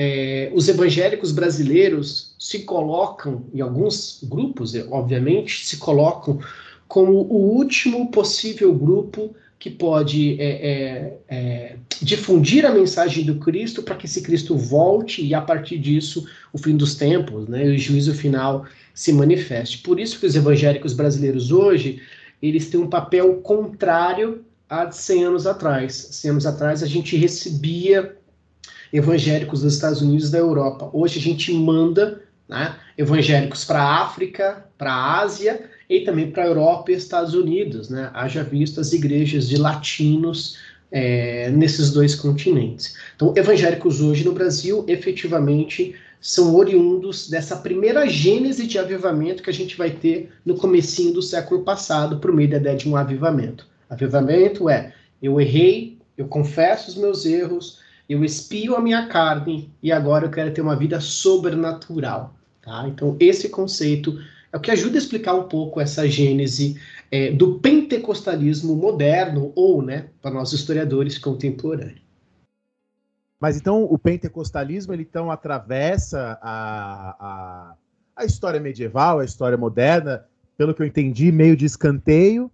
é, 0.00 0.48
os 0.54 0.68
evangélicos 0.68 1.32
brasileiros 1.32 2.32
se 2.38 2.60
colocam, 2.60 3.46
em 3.52 3.60
alguns 3.60 4.20
grupos, 4.22 4.72
é, 4.76 4.86
obviamente, 4.92 5.66
se 5.66 5.76
colocam 5.76 6.38
como 6.86 7.14
o 7.14 7.56
último 7.56 8.08
possível 8.08 8.72
grupo 8.72 9.34
que 9.58 9.68
pode 9.68 10.40
é, 10.40 10.46
é, 10.46 11.18
é 11.28 11.76
difundir 12.00 12.64
a 12.64 12.70
mensagem 12.70 13.24
do 13.24 13.40
Cristo 13.40 13.82
para 13.82 13.96
que 13.96 14.06
esse 14.06 14.22
Cristo 14.22 14.56
volte 14.56 15.20
e, 15.20 15.34
a 15.34 15.40
partir 15.40 15.78
disso, 15.78 16.24
o 16.52 16.58
fim 16.58 16.76
dos 16.76 16.94
tempos, 16.94 17.48
né, 17.48 17.64
o 17.64 17.76
juízo 17.76 18.14
final 18.14 18.66
se 18.94 19.12
manifeste. 19.12 19.78
Por 19.78 19.98
isso 19.98 20.20
que 20.20 20.26
os 20.26 20.36
evangélicos 20.36 20.92
brasileiros 20.92 21.50
hoje, 21.50 22.00
eles 22.40 22.70
têm 22.70 22.78
um 22.78 22.88
papel 22.88 23.34
contrário 23.38 24.44
a 24.70 24.84
de 24.84 24.96
100 24.96 25.24
anos 25.24 25.44
atrás. 25.44 25.92
100 26.12 26.30
anos 26.30 26.46
atrás, 26.46 26.84
a 26.84 26.86
gente 26.86 27.16
recebia 27.16 28.16
evangélicos 28.92 29.62
dos 29.62 29.74
Estados 29.74 30.00
Unidos 30.00 30.28
e 30.28 30.32
da 30.32 30.38
Europa. 30.38 30.90
Hoje 30.92 31.18
a 31.18 31.22
gente 31.22 31.52
manda 31.52 32.20
né, 32.48 32.74
evangélicos 32.96 33.64
para 33.64 33.82
a 33.82 34.02
África, 34.02 34.64
para 34.76 34.92
a 34.92 35.20
Ásia 35.20 35.68
e 35.88 36.00
também 36.00 36.30
para 36.30 36.44
a 36.44 36.46
Europa 36.46 36.90
e 36.90 36.94
Estados 36.94 37.34
Unidos. 37.34 37.88
Né? 37.88 38.10
Haja 38.14 38.42
visto 38.42 38.80
as 38.80 38.92
igrejas 38.92 39.48
de 39.48 39.56
latinos 39.56 40.56
é, 40.90 41.50
nesses 41.50 41.90
dois 41.90 42.14
continentes. 42.14 42.96
Então, 43.14 43.32
evangélicos 43.36 44.00
hoje 44.00 44.24
no 44.24 44.32
Brasil, 44.32 44.84
efetivamente, 44.88 45.94
são 46.20 46.54
oriundos 46.56 47.28
dessa 47.28 47.56
primeira 47.56 48.06
gênese 48.08 48.66
de 48.66 48.78
avivamento 48.78 49.42
que 49.42 49.50
a 49.50 49.54
gente 49.54 49.76
vai 49.76 49.90
ter 49.90 50.32
no 50.44 50.56
comecinho 50.56 51.12
do 51.12 51.22
século 51.22 51.62
passado, 51.62 52.18
por 52.18 52.32
meio 52.32 52.50
da 52.50 52.56
ideia 52.56 52.76
de 52.76 52.88
um 52.88 52.96
avivamento. 52.96 53.66
Avivamento 53.88 54.68
é, 54.68 54.92
eu 55.22 55.40
errei, 55.40 55.96
Eu 56.16 56.26
confesso 56.26 56.90
os 56.90 56.96
meus 56.96 57.24
erros, 57.24 57.78
eu 58.08 58.24
espio 58.24 58.74
a 58.74 58.80
minha 58.80 59.06
carne 59.06 59.70
e 59.82 59.92
agora 59.92 60.26
eu 60.26 60.30
quero 60.30 60.52
ter 60.52 60.62
uma 60.62 60.74
vida 60.74 61.00
sobrenatural. 61.00 62.34
Tá? 62.62 62.88
Então, 62.88 63.16
esse 63.20 63.48
conceito 63.48 64.18
é 64.52 64.56
o 64.56 64.60
que 64.60 64.70
ajuda 64.70 64.96
a 64.96 64.98
explicar 64.98 65.34
um 65.34 65.48
pouco 65.48 65.80
essa 65.80 66.08
gênese 66.08 66.80
é, 67.10 67.30
do 67.30 67.58
pentecostalismo 67.58 68.74
moderno, 68.74 69.52
ou, 69.54 69.82
né, 69.82 70.08
para 70.22 70.30
nós 70.30 70.52
historiadores, 70.52 71.18
contemporâneos. 71.18 72.00
Mas 73.40 73.56
então 73.56 73.84
o 73.84 73.96
pentecostalismo 73.98 74.92
ele 74.92 75.06
então 75.08 75.30
atravessa 75.30 76.38
a, 76.42 77.16
a, 77.20 77.74
a 78.16 78.24
história 78.24 78.58
medieval, 78.58 79.20
a 79.20 79.24
história 79.24 79.56
moderna, 79.56 80.24
pelo 80.56 80.74
que 80.74 80.82
eu 80.82 80.86
entendi, 80.86 81.30
meio 81.30 81.56
de 81.56 81.64
escanteio, 81.64 82.50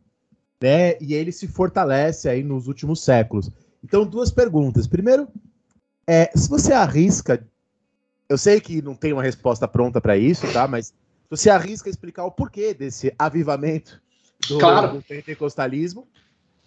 né? 0.62 0.98
E 1.00 1.14
ele 1.14 1.32
se 1.32 1.48
fortalece 1.48 2.28
aí 2.28 2.42
nos 2.42 2.68
últimos 2.68 3.02
séculos. 3.02 3.50
Então, 3.84 4.06
duas 4.06 4.30
perguntas. 4.30 4.86
Primeiro, 4.86 5.28
é, 6.06 6.30
se 6.34 6.48
você 6.48 6.72
arrisca, 6.72 7.46
eu 8.28 8.38
sei 8.38 8.58
que 8.58 8.80
não 8.80 8.94
tem 8.94 9.12
uma 9.12 9.22
resposta 9.22 9.68
pronta 9.68 10.00
para 10.00 10.16
isso, 10.16 10.50
tá? 10.54 10.66
Mas 10.66 10.94
você 11.28 11.50
arrisca 11.50 11.90
explicar 11.90 12.24
o 12.24 12.30
porquê 12.30 12.72
desse 12.72 13.14
avivamento 13.18 14.00
do, 14.48 14.58
Claro. 14.58 14.94
do 14.96 15.02
pentecostalismo. 15.02 16.08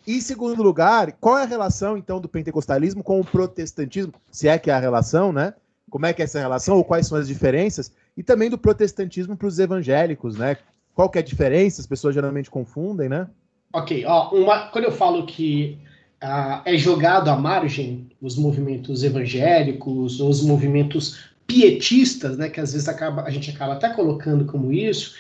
E, 0.05 0.17
em 0.17 0.21
segundo 0.21 0.61
lugar, 0.61 1.11
qual 1.13 1.39
é 1.39 1.43
a 1.43 1.47
relação, 1.47 1.97
então, 1.97 2.21
do 2.21 2.29
pentecostalismo 2.29 3.03
com 3.03 3.19
o 3.19 3.25
protestantismo? 3.25 4.13
Se 4.31 4.47
é 4.47 4.59
que 4.59 4.69
há 4.69 4.77
a 4.77 4.79
relação, 4.79 5.33
né? 5.33 5.55
Como 5.89 6.05
é 6.05 6.13
que 6.13 6.21
é 6.21 6.25
essa 6.25 6.39
relação, 6.39 6.77
ou 6.77 6.83
quais 6.83 7.07
são 7.07 7.17
as 7.17 7.27
diferenças? 7.27 7.91
E 8.15 8.21
também 8.21 8.49
do 8.49 8.57
protestantismo 8.57 9.35
para 9.35 9.47
os 9.47 9.57
evangélicos, 9.57 10.37
né? 10.37 10.57
Qual 10.93 11.09
que 11.09 11.17
é 11.17 11.21
a 11.21 11.25
diferença? 11.25 11.81
As 11.81 11.87
pessoas 11.87 12.13
geralmente 12.13 12.49
confundem, 12.49 13.09
né? 13.09 13.27
Ok, 13.73 14.05
ó, 14.05 14.29
uma, 14.33 14.67
quando 14.67 14.85
eu 14.85 14.91
falo 14.91 15.25
que 15.25 15.77
ah, 16.21 16.61
é 16.65 16.77
jogado 16.77 17.29
à 17.29 17.35
margem 17.35 18.07
os 18.21 18.35
movimentos 18.37 19.03
evangélicos, 19.03 20.19
os 20.19 20.41
movimentos 20.41 21.17
pietistas, 21.45 22.37
né, 22.37 22.49
que 22.49 22.59
às 22.59 22.73
vezes 22.73 22.87
acaba, 22.89 23.23
a 23.23 23.29
gente 23.29 23.49
acaba 23.51 23.73
até 23.73 23.89
colocando 23.89 24.45
como 24.45 24.71
isso, 24.71 25.15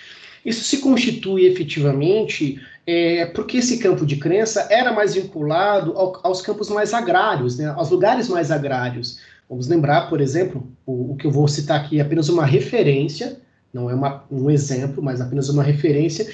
isso 0.45 0.63
se 0.63 0.79
constitui 0.79 1.45
efetivamente 1.45 2.59
é, 2.85 3.25
porque 3.27 3.57
esse 3.57 3.79
campo 3.79 4.05
de 4.05 4.15
crença 4.15 4.67
era 4.69 4.91
mais 4.93 5.13
vinculado 5.13 5.91
ao- 5.97 6.19
aos 6.23 6.41
campos 6.41 6.69
mais 6.69 6.93
agrários, 6.93 7.57
né, 7.57 7.67
aos 7.67 7.89
lugares 7.89 8.29
mais 8.29 8.49
agrários. 8.51 9.19
Vamos 9.49 9.67
lembrar, 9.67 10.09
por 10.09 10.19
exemplo, 10.21 10.67
o, 10.85 11.11
o 11.11 11.15
que 11.15 11.25
eu 11.27 11.31
vou 11.31 11.47
citar 11.47 11.79
aqui 11.81 11.99
é 11.99 12.01
apenas 12.01 12.29
uma 12.29 12.45
referência, 12.45 13.39
não 13.73 13.89
é 13.89 13.93
uma- 13.93 14.23
um 14.31 14.49
exemplo, 14.49 15.03
mas 15.03 15.19
apenas 15.21 15.49
uma 15.49 15.63
referência, 15.63 16.27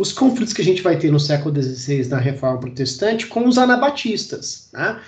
os 0.00 0.12
conflitos 0.12 0.54
que 0.54 0.62
a 0.62 0.64
gente 0.64 0.80
vai 0.80 0.96
ter 0.98 1.12
no 1.12 1.20
século 1.20 1.54
XVI 1.62 2.08
na 2.08 2.16
Reforma 2.16 2.58
Protestante 2.58 3.26
com 3.26 3.46
os 3.46 3.58
anabatistas, 3.58 4.70
né? 4.72 4.98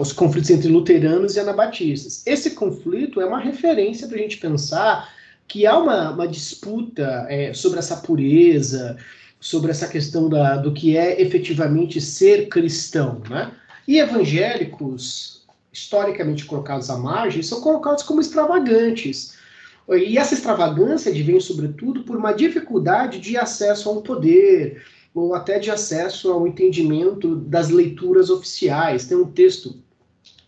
Os 0.00 0.12
conflitos 0.12 0.50
entre 0.50 0.68
luteranos 0.68 1.34
e 1.34 1.40
anabatistas. 1.40 2.22
Esse 2.24 2.50
conflito 2.50 3.20
é 3.20 3.26
uma 3.26 3.40
referência 3.40 4.06
para 4.06 4.16
a 4.16 4.20
gente 4.20 4.36
pensar 4.36 5.12
que 5.48 5.66
há 5.66 5.76
uma, 5.76 6.12
uma 6.12 6.28
disputa 6.28 7.26
é, 7.28 7.52
sobre 7.54 7.80
essa 7.80 7.96
pureza, 7.96 8.96
sobre 9.40 9.72
essa 9.72 9.88
questão 9.88 10.28
da, 10.28 10.58
do 10.58 10.72
que 10.72 10.96
é 10.96 11.20
efetivamente 11.20 12.00
ser 12.00 12.48
cristão, 12.48 13.20
né? 13.28 13.50
E 13.86 13.98
evangélicos, 13.98 15.42
historicamente 15.72 16.44
colocados 16.44 16.88
à 16.88 16.96
margem, 16.96 17.42
são 17.42 17.60
colocados 17.60 18.04
como 18.04 18.20
extravagantes. 18.20 19.34
E 19.88 20.16
essa 20.16 20.34
extravagância 20.34 21.10
advém, 21.10 21.38
sobretudo, 21.40 22.04
por 22.04 22.16
uma 22.16 22.32
dificuldade 22.32 23.20
de 23.20 23.36
acesso 23.36 23.88
ao 23.88 24.00
poder, 24.02 24.82
ou 25.14 25.34
até 25.34 25.58
de 25.58 25.70
acesso 25.70 26.32
ao 26.32 26.46
entendimento 26.46 27.36
das 27.36 27.68
leituras 27.68 28.30
oficiais. 28.30 29.06
Tem 29.06 29.16
um 29.16 29.30
texto 29.30 29.76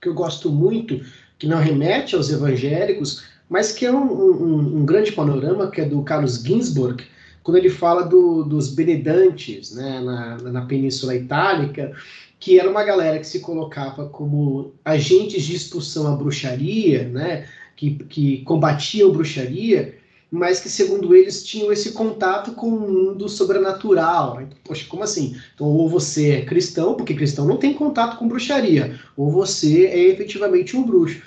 que 0.00 0.08
eu 0.08 0.14
gosto 0.14 0.50
muito, 0.50 1.00
que 1.38 1.46
não 1.46 1.58
remete 1.58 2.16
aos 2.16 2.30
evangélicos, 2.30 3.24
mas 3.48 3.72
que 3.72 3.84
é 3.86 3.92
um, 3.92 4.10
um- 4.12 4.76
um 4.78 4.86
grande 4.86 5.12
panorama, 5.12 5.70
que 5.70 5.80
é 5.80 5.84
do 5.84 6.02
Carlos 6.02 6.42
Ginzburg, 6.42 7.04
quando 7.42 7.58
ele 7.58 7.70
fala 7.70 8.02
do- 8.02 8.42
dos 8.42 8.74
benedantes 8.74 9.72
né, 9.72 10.00
na, 10.00 10.36
na 10.38 10.62
Península 10.62 11.14
Itálica, 11.14 11.92
que 12.40 12.58
era 12.58 12.68
uma 12.68 12.82
galera 12.84 13.18
que 13.20 13.26
se 13.26 13.38
colocava 13.40 14.08
como 14.08 14.72
agentes 14.84 15.44
de 15.44 15.54
expulsão 15.54 16.12
à 16.12 16.16
bruxaria, 16.16 17.08
né, 17.08 17.46
que, 17.76 17.94
que 18.04 18.38
combatiam 18.42 19.12
bruxaria, 19.12 19.94
mas 20.30 20.58
que, 20.58 20.68
segundo 20.68 21.14
eles, 21.14 21.44
tinham 21.44 21.70
esse 21.70 21.92
contato 21.92 22.52
com 22.52 22.68
o 22.68 22.80
mundo 22.80 23.28
sobrenatural. 23.28 24.42
Poxa, 24.64 24.86
como 24.88 25.04
assim? 25.04 25.36
Então, 25.54 25.66
ou 25.66 25.88
você 25.88 26.32
é 26.32 26.44
cristão, 26.44 26.94
porque 26.94 27.14
cristão 27.14 27.46
não 27.46 27.58
tem 27.58 27.74
contato 27.74 28.18
com 28.18 28.26
bruxaria, 28.26 28.98
ou 29.16 29.30
você 29.30 29.86
é 29.86 30.08
efetivamente 30.08 30.76
um 30.76 30.84
bruxo. 30.84 31.22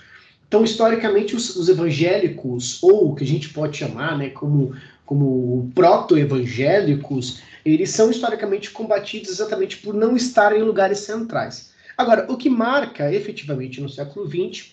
Então, 0.47 0.63
historicamente, 0.63 1.35
os, 1.35 1.55
os 1.55 1.69
evangélicos, 1.69 2.81
ou 2.81 3.11
o 3.11 3.15
que 3.15 3.23
a 3.23 3.27
gente 3.27 3.49
pode 3.49 3.77
chamar 3.77 4.17
né, 4.17 4.29
como, 4.29 4.75
como 5.05 5.71
proto-evangélicos, 5.75 7.41
eles 7.63 7.91
são 7.91 8.09
historicamente 8.09 8.71
combatidos 8.71 9.29
exatamente 9.29 9.77
por 9.77 9.93
não 9.93 10.15
estarem 10.15 10.59
em 10.59 10.63
lugares 10.63 10.99
centrais. 10.99 11.71
Agora, 11.95 12.25
o 12.31 12.35
que 12.35 12.49
marca 12.49 13.13
efetivamente 13.13 13.79
no 13.79 13.89
século 13.89 14.27
XX, 14.27 14.71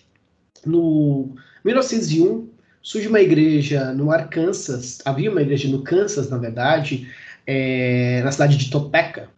no 0.65 1.35
1901, 1.67 2.49
surge 2.81 3.07
uma 3.07 3.19
igreja 3.19 3.93
no 3.93 4.11
Arkansas, 4.11 4.99
havia 5.03 5.29
uma 5.29 5.41
igreja 5.41 5.67
no 5.67 5.81
Kansas, 5.81 6.29
na 6.29 6.37
verdade, 6.37 7.09
é, 7.45 8.21
na 8.23 8.31
cidade 8.31 8.57
de 8.57 8.69
Topeka, 8.69 9.29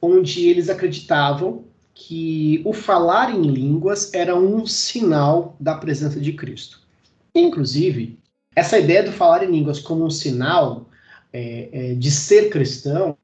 onde 0.00 0.48
eles 0.48 0.68
acreditavam 0.68 1.64
que 1.92 2.62
o 2.64 2.72
falar 2.72 3.34
em 3.34 3.42
línguas 3.42 4.14
era 4.14 4.36
um 4.36 4.66
sinal 4.66 5.56
da 5.58 5.74
presença 5.74 6.20
de 6.20 6.32
Cristo. 6.32 6.80
Inclusive, 7.34 8.18
essa 8.54 8.78
ideia 8.78 9.02
do 9.02 9.12
falar 9.12 9.42
em 9.42 9.50
línguas 9.50 9.80
como 9.80 10.04
um 10.04 10.10
sinal 10.10 10.88
é, 11.32 11.68
é, 11.72 11.94
de 11.94 12.10
ser 12.10 12.50
cristão 12.50 13.16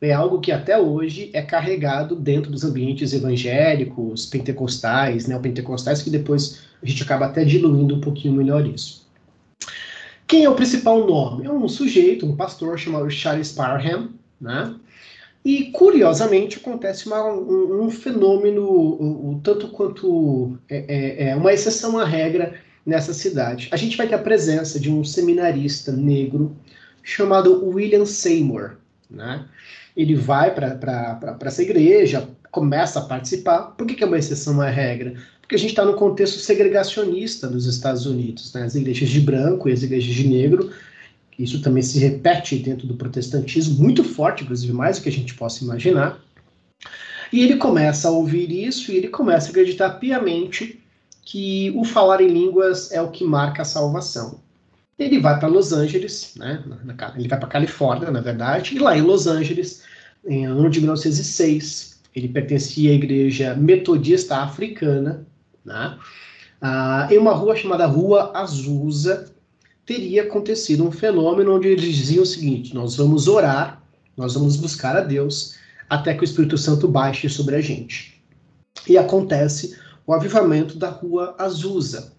é 0.00 0.12
algo 0.12 0.40
que 0.40 0.52
até 0.52 0.78
hoje 0.78 1.30
é 1.32 1.42
carregado 1.42 2.14
dentro 2.14 2.52
dos 2.52 2.62
ambientes 2.62 3.12
evangélicos, 3.12 4.26
pentecostais, 4.26 5.26
neopentecostais, 5.26 6.02
que 6.02 6.10
depois 6.10 6.67
a 6.82 6.86
gente 6.86 7.02
acaba 7.02 7.26
até 7.26 7.44
diluindo 7.44 7.96
um 7.96 8.00
pouquinho 8.00 8.34
melhor 8.34 8.66
isso. 8.66 9.06
Quem 10.26 10.44
é 10.44 10.50
o 10.50 10.54
principal 10.54 11.06
nome? 11.06 11.46
É 11.46 11.50
um 11.50 11.68
sujeito, 11.68 12.26
um 12.26 12.36
pastor 12.36 12.78
chamado 12.78 13.10
Charles 13.10 13.52
Parham, 13.52 14.10
né? 14.40 14.74
E 15.44 15.70
curiosamente 15.70 16.58
acontece 16.58 17.06
uma- 17.06 17.24
um, 17.24 17.84
um 17.84 17.90
fenômeno, 17.90 18.62
o, 18.62 19.30
o 19.32 19.40
tanto 19.42 19.68
quanto 19.68 20.58
é, 20.68 20.84
é- 20.88 21.28
é 21.30 21.36
uma 21.36 21.52
exceção 21.52 21.98
à 21.98 22.04
regra 22.04 22.54
nessa 22.84 23.14
cidade. 23.14 23.68
A 23.70 23.76
gente 23.76 23.96
vai 23.96 24.06
ter 24.06 24.16
a 24.16 24.18
presença 24.18 24.78
de 24.78 24.90
um 24.92 25.02
seminarista 25.02 25.92
negro 25.92 26.54
chamado 27.02 27.64
William 27.66 28.04
Seymour, 28.04 28.72
né? 29.10 29.46
Ele 29.96 30.14
vai 30.14 30.54
para 30.54 31.38
essa 31.42 31.62
igreja, 31.62 32.28
começa 32.50 32.98
a 32.98 33.04
participar. 33.04 33.74
Por 33.76 33.86
que, 33.86 33.94
que 33.94 34.04
é 34.04 34.06
uma 34.06 34.18
exceção 34.18 34.60
à 34.60 34.68
regra? 34.68 35.14
Porque 35.48 35.56
a 35.56 35.58
gente 35.58 35.70
está 35.70 35.82
no 35.82 35.94
contexto 35.94 36.38
segregacionista 36.38 37.48
nos 37.48 37.64
Estados 37.64 38.04
Unidos, 38.04 38.52
né? 38.52 38.64
As 38.64 38.74
igrejas 38.74 39.08
de 39.08 39.20
branco 39.20 39.68
e 39.68 39.72
as 39.72 39.82
igrejas 39.82 40.14
de 40.14 40.28
negro 40.28 40.70
isso 41.38 41.62
também 41.62 41.82
se 41.82 41.98
repete 42.00 42.56
dentro 42.56 42.86
do 42.86 42.96
protestantismo, 42.96 43.80
muito 43.80 44.02
forte, 44.02 44.42
inclusive 44.42 44.72
mais 44.72 44.98
do 44.98 45.04
que 45.04 45.08
a 45.08 45.12
gente 45.12 45.34
possa 45.34 45.62
imaginar. 45.62 46.18
E 47.32 47.42
ele 47.42 47.56
começa 47.56 48.08
a 48.08 48.10
ouvir 48.10 48.50
isso 48.50 48.90
e 48.90 48.96
ele 48.96 49.08
começa 49.08 49.46
a 49.46 49.50
acreditar 49.50 49.90
piamente 49.90 50.82
que 51.22 51.72
o 51.76 51.84
falar 51.84 52.20
em 52.20 52.28
línguas 52.28 52.90
é 52.90 53.00
o 53.00 53.10
que 53.10 53.22
marca 53.22 53.62
a 53.62 53.64
salvação. 53.64 54.40
Ele 54.98 55.20
vai 55.20 55.38
para 55.38 55.46
Los 55.46 55.72
Angeles, 55.72 56.32
né, 56.34 56.64
ele 57.16 57.28
vai 57.28 57.38
para 57.38 57.48
Califórnia, 57.48 58.10
na 58.10 58.20
verdade, 58.20 58.74
e 58.74 58.80
lá 58.80 58.98
em 58.98 59.02
Los 59.02 59.28
Angeles, 59.28 59.84
em 60.26 60.46
ano 60.46 60.68
de 60.68 60.80
1906, 60.80 62.00
ele 62.16 62.26
pertencia 62.26 62.90
à 62.90 62.94
igreja 62.94 63.54
metodista 63.54 64.38
africana, 64.38 65.24
né, 65.68 65.98
ah, 66.60 67.06
em 67.10 67.18
uma 67.18 67.32
rua 67.32 67.54
chamada 67.54 67.86
Rua 67.86 68.32
Azusa, 68.34 69.30
teria 69.86 70.24
acontecido 70.24 70.86
um 70.86 70.90
fenômeno 70.90 71.56
onde 71.56 71.68
eles 71.68 71.94
diziam 71.94 72.22
o 72.22 72.26
seguinte: 72.26 72.74
nós 72.74 72.96
vamos 72.96 73.28
orar, 73.28 73.82
nós 74.16 74.34
vamos 74.34 74.56
buscar 74.56 74.96
a 74.96 75.00
Deus 75.00 75.54
até 75.88 76.12
que 76.12 76.22
o 76.22 76.24
Espírito 76.24 76.58
Santo 76.58 76.88
baixe 76.88 77.28
sobre 77.28 77.56
a 77.56 77.60
gente. 77.60 78.20
E 78.88 78.98
acontece 78.98 79.78
o 80.06 80.12
avivamento 80.12 80.76
da 80.76 80.90
Rua 80.90 81.34
Azusa. 81.38 82.12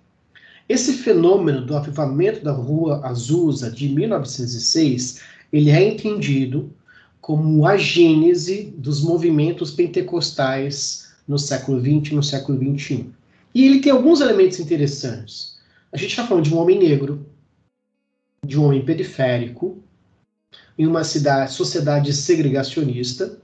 Esse 0.68 0.94
fenômeno 0.94 1.66
do 1.66 1.76
avivamento 1.76 2.44
da 2.44 2.52
Rua 2.52 3.02
Azusa 3.04 3.72
de 3.72 3.90
1906, 3.90 5.22
ele 5.52 5.72
é 5.72 5.84
entendido 5.84 6.72
como 7.20 7.66
a 7.68 7.76
gênese 7.76 8.74
dos 8.78 9.02
movimentos 9.02 9.72
pentecostais 9.72 11.10
no 11.28 11.38
século 11.38 11.80
XX 11.80 12.12
e 12.12 12.16
no 12.16 12.24
século 12.24 12.58
XXI. 12.58 13.12
E 13.54 13.66
ele 13.66 13.82
tem 13.82 13.92
alguns 13.92 14.22
elementos 14.22 14.60
interessantes. 14.60 15.60
A 15.92 15.98
gente 15.98 16.12
está 16.12 16.26
falando 16.26 16.44
de 16.44 16.54
um 16.54 16.58
homem 16.58 16.78
negro, 16.78 17.26
de 18.46 18.60
um 18.60 18.66
homem 18.66 18.84
periférico, 18.84 19.84
em 20.78 20.86
uma 20.88 21.04
cidade, 21.04 21.52
sociedade 21.52 22.14
segregacionista, 22.14 23.40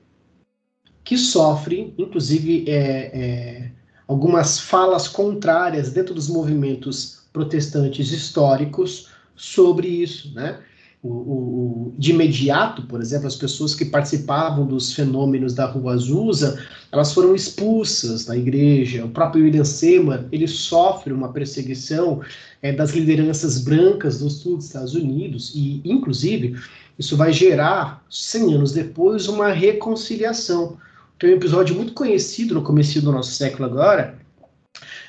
que 1.03 1.17
sofre, 1.17 1.93
inclusive, 1.97 2.65
é, 2.67 2.73
é, 2.73 3.71
algumas 4.07 4.59
falas 4.59 5.07
contrárias 5.07 5.91
dentro 5.91 6.13
dos 6.13 6.29
movimentos 6.29 7.23
protestantes 7.33 8.11
históricos 8.11 9.09
sobre 9.35 9.87
isso, 9.87 10.33
né? 10.33 10.59
O, 11.07 11.91
o, 11.91 11.93
de 11.99 12.09
imediato, 12.09 12.81
por 12.81 12.99
exemplo, 12.99 13.27
as 13.27 13.35
pessoas 13.35 13.75
que 13.75 13.85
participavam 13.85 14.65
dos 14.65 14.91
fenômenos 14.91 15.53
da 15.53 15.67
Rua 15.67 15.93
Azusa, 15.93 16.59
elas 16.91 17.13
foram 17.13 17.35
expulsas 17.35 18.25
da 18.25 18.35
igreja. 18.35 19.05
O 19.05 19.09
próprio 19.09 19.43
William 19.43 19.63
Seymour, 19.63 20.25
ele 20.31 20.47
sofre 20.47 21.13
uma 21.13 21.31
perseguição 21.31 22.21
é, 22.59 22.71
das 22.73 22.89
lideranças 22.91 23.59
brancas 23.61 24.17
do 24.17 24.31
sul 24.31 24.57
dos 24.57 24.65
Estados 24.65 24.95
Unidos 24.95 25.51
e, 25.53 25.79
inclusive, 25.85 26.55
isso 26.97 27.15
vai 27.15 27.31
gerar, 27.31 28.03
100 28.09 28.55
anos 28.55 28.71
depois, 28.71 29.27
uma 29.27 29.51
reconciliação. 29.51 30.77
Tem 31.19 31.29
um 31.29 31.35
episódio 31.35 31.75
muito 31.75 31.93
conhecido 31.93 32.55
no 32.55 32.63
começo 32.63 32.99
do 32.99 33.11
nosso 33.11 33.31
século 33.31 33.65
agora, 33.65 34.17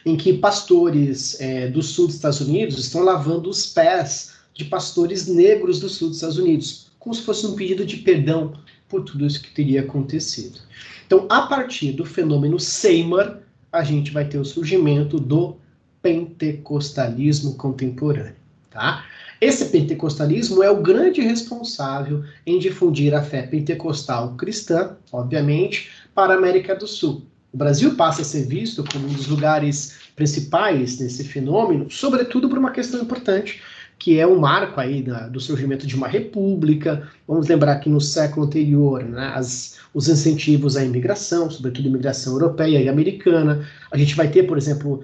em 0.05 0.15
que 0.15 0.35
pastores 0.35 1.41
é, 1.41 1.69
do 1.69 1.83
sul 1.83 2.07
dos 2.07 2.17
Estados 2.17 2.41
Unidos 2.41 2.79
estão 2.79 3.03
lavando 3.03 3.49
os 3.49 3.65
pés 3.65 4.36
de 4.57 4.64
pastores 4.64 5.27
negros 5.27 5.81
do 5.81 5.88
sul 5.88 6.09
dos 6.09 6.16
Estados 6.16 6.38
Unidos, 6.38 6.87
como 6.99 7.14
se 7.14 7.23
fosse 7.23 7.47
um 7.47 7.55
pedido 7.55 7.85
de 7.85 7.99
perdão 7.99 8.55
por 8.88 9.03
tudo 9.05 9.27
isso 9.27 9.42
que 9.42 9.53
teria 9.53 9.83
acontecido. 9.83 10.59
Então, 11.07 11.27
a 11.29 11.42
partir 11.42 11.92
do 11.92 12.05
fenômeno 12.05 12.59
Seymour, 12.59 13.37
a 13.71 13.85
gente 13.85 14.11
vai 14.11 14.25
ter 14.25 14.38
o 14.38 14.45
surgimento 14.45 15.21
do 15.21 15.57
pentecostalismo 16.03 17.55
contemporâneo, 17.55 18.37
tá? 18.71 19.05
Esse 19.40 19.66
pentecostalismo 19.66 20.62
é 20.62 20.71
o 20.71 20.81
grande 20.81 21.21
responsável 21.21 22.25
em 22.47 22.59
difundir 22.59 23.14
a 23.14 23.23
fé 23.23 23.42
pentecostal 23.42 24.35
cristã, 24.35 24.97
obviamente, 25.12 25.90
para 26.14 26.33
a 26.33 26.37
América 26.38 26.75
do 26.75 26.87
Sul. 26.87 27.23
O 27.53 27.57
Brasil 27.57 27.95
passa 27.95 28.23
a 28.23 28.25
ser 28.25 28.47
visto 28.47 28.83
como 28.90 29.07
um 29.07 29.12
dos 29.12 29.27
lugares 29.27 29.99
principais 30.14 30.97
desse 30.97 31.25
fenômeno, 31.25 31.90
sobretudo 31.90 32.49
por 32.49 32.59
uma 32.59 32.71
questão 32.71 33.03
importante, 33.03 33.61
que 33.99 34.19
é 34.19 34.27
o 34.27 34.35
um 34.35 34.39
marco 34.39 34.81
aí 34.81 35.03
da, 35.03 35.27
do 35.29 35.41
surgimento 35.41 35.87
de 35.87 35.97
uma 35.97 36.07
república. 36.07 37.09
Vamos 37.27 37.49
lembrar 37.49 37.77
que 37.77 37.89
no 37.89 38.01
século 38.01 38.47
anterior, 38.47 39.03
né, 39.03 39.33
as, 39.35 39.79
os 39.95 40.09
incentivos 40.09 40.77
à 40.77 40.85
imigração, 40.85 41.51
sobretudo 41.51 41.89
imigração 41.89 42.35
europeia 42.35 42.81
e 42.81 42.89
americana. 42.89 43.67
A 43.91 43.97
gente 43.97 44.15
vai 44.15 44.29
ter, 44.29 44.45
por 44.45 44.59
exemplo, 44.59 45.03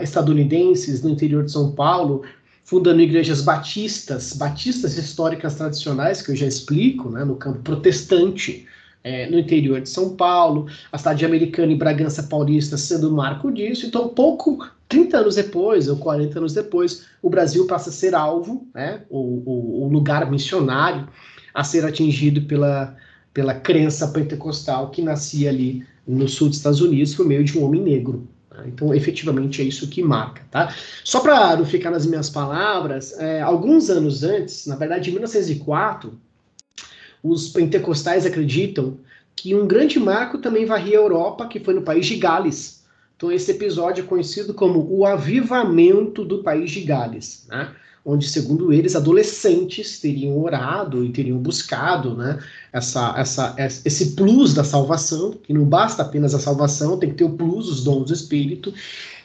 estadunidenses 0.00 1.02
no 1.02 1.10
interior 1.10 1.44
de 1.44 1.52
São 1.52 1.72
Paulo 1.72 2.22
fundando 2.64 3.00
igrejas 3.00 3.40
batistas, 3.40 4.34
batistas 4.34 4.98
históricas 4.98 5.54
tradicionais, 5.54 6.20
que 6.20 6.30
eu 6.30 6.36
já 6.36 6.46
explico, 6.46 7.08
né, 7.08 7.24
no 7.24 7.34
campo 7.34 7.60
protestante, 7.60 8.66
é, 9.02 9.28
no 9.30 9.38
interior 9.38 9.80
de 9.80 9.88
São 9.88 10.14
Paulo, 10.14 10.66
a 10.92 10.98
cidade 10.98 11.24
americana 11.24 11.72
e 11.72 11.76
Bragança 11.76 12.24
Paulista 12.24 12.76
sendo 12.76 13.10
marco 13.10 13.50
disso. 13.50 13.86
Então, 13.86 14.08
pouco 14.08 14.68
30 14.88 15.18
anos 15.18 15.34
depois, 15.34 15.88
ou 15.88 15.96
40 15.96 16.38
anos 16.38 16.54
depois, 16.54 17.06
o 17.20 17.28
Brasil 17.28 17.66
passa 17.66 17.90
a 17.90 17.92
ser 17.92 18.14
alvo, 18.14 18.66
né, 18.74 19.02
o, 19.10 19.18
o, 19.18 19.84
o 19.84 19.88
lugar 19.88 20.30
missionário 20.30 21.06
a 21.54 21.64
ser 21.64 21.84
atingido 21.84 22.42
pela, 22.42 22.96
pela 23.34 23.54
crença 23.54 24.08
pentecostal 24.08 24.90
que 24.90 25.02
nascia 25.02 25.50
ali 25.50 25.84
no 26.06 26.28
sul 26.28 26.48
dos 26.48 26.56
Estados 26.56 26.80
Unidos 26.80 27.14
por 27.14 27.26
meio 27.26 27.44
de 27.44 27.58
um 27.58 27.64
homem 27.64 27.82
negro. 27.82 28.26
Tá? 28.48 28.66
Então, 28.66 28.94
efetivamente, 28.94 29.60
é 29.60 29.64
isso 29.64 29.88
que 29.88 30.02
marca. 30.02 30.42
Tá? 30.50 30.74
Só 31.04 31.20
para 31.20 31.56
não 31.56 31.64
ficar 31.64 31.90
nas 31.90 32.06
minhas 32.06 32.30
palavras, 32.30 33.18
é, 33.18 33.40
alguns 33.40 33.90
anos 33.90 34.22
antes, 34.22 34.66
na 34.66 34.76
verdade, 34.76 35.10
em 35.10 35.12
1904, 35.12 36.18
os 37.22 37.48
pentecostais 37.48 38.24
acreditam 38.24 38.96
que 39.36 39.54
um 39.54 39.66
grande 39.66 39.98
marco 39.98 40.38
também 40.38 40.64
varria 40.64 40.98
a 40.98 41.02
Europa, 41.02 41.46
que 41.46 41.60
foi 41.60 41.74
no 41.74 41.82
país 41.82 42.06
de 42.06 42.16
Gales. 42.16 42.77
Então, 43.18 43.32
esse 43.32 43.50
episódio 43.50 44.04
é 44.04 44.06
conhecido 44.06 44.54
como 44.54 44.86
o 44.88 45.04
avivamento 45.04 46.24
do 46.24 46.40
país 46.40 46.70
de 46.70 46.82
Gales, 46.82 47.46
né? 47.48 47.74
onde, 48.04 48.28
segundo 48.28 48.72
eles, 48.72 48.94
adolescentes 48.94 50.00
teriam 50.00 50.38
orado 50.38 51.04
e 51.04 51.10
teriam 51.10 51.36
buscado 51.36 52.14
né, 52.14 52.38
essa, 52.72 53.12
essa, 53.18 53.56
esse 53.58 54.12
plus 54.14 54.54
da 54.54 54.62
salvação, 54.62 55.32
que 55.32 55.52
não 55.52 55.64
basta 55.64 56.02
apenas 56.02 56.32
a 56.32 56.38
salvação, 56.38 56.96
tem 56.96 57.10
que 57.10 57.16
ter 57.16 57.24
o 57.24 57.30
plus, 57.30 57.68
os 57.68 57.82
dons 57.82 58.06
do 58.06 58.14
Espírito, 58.14 58.72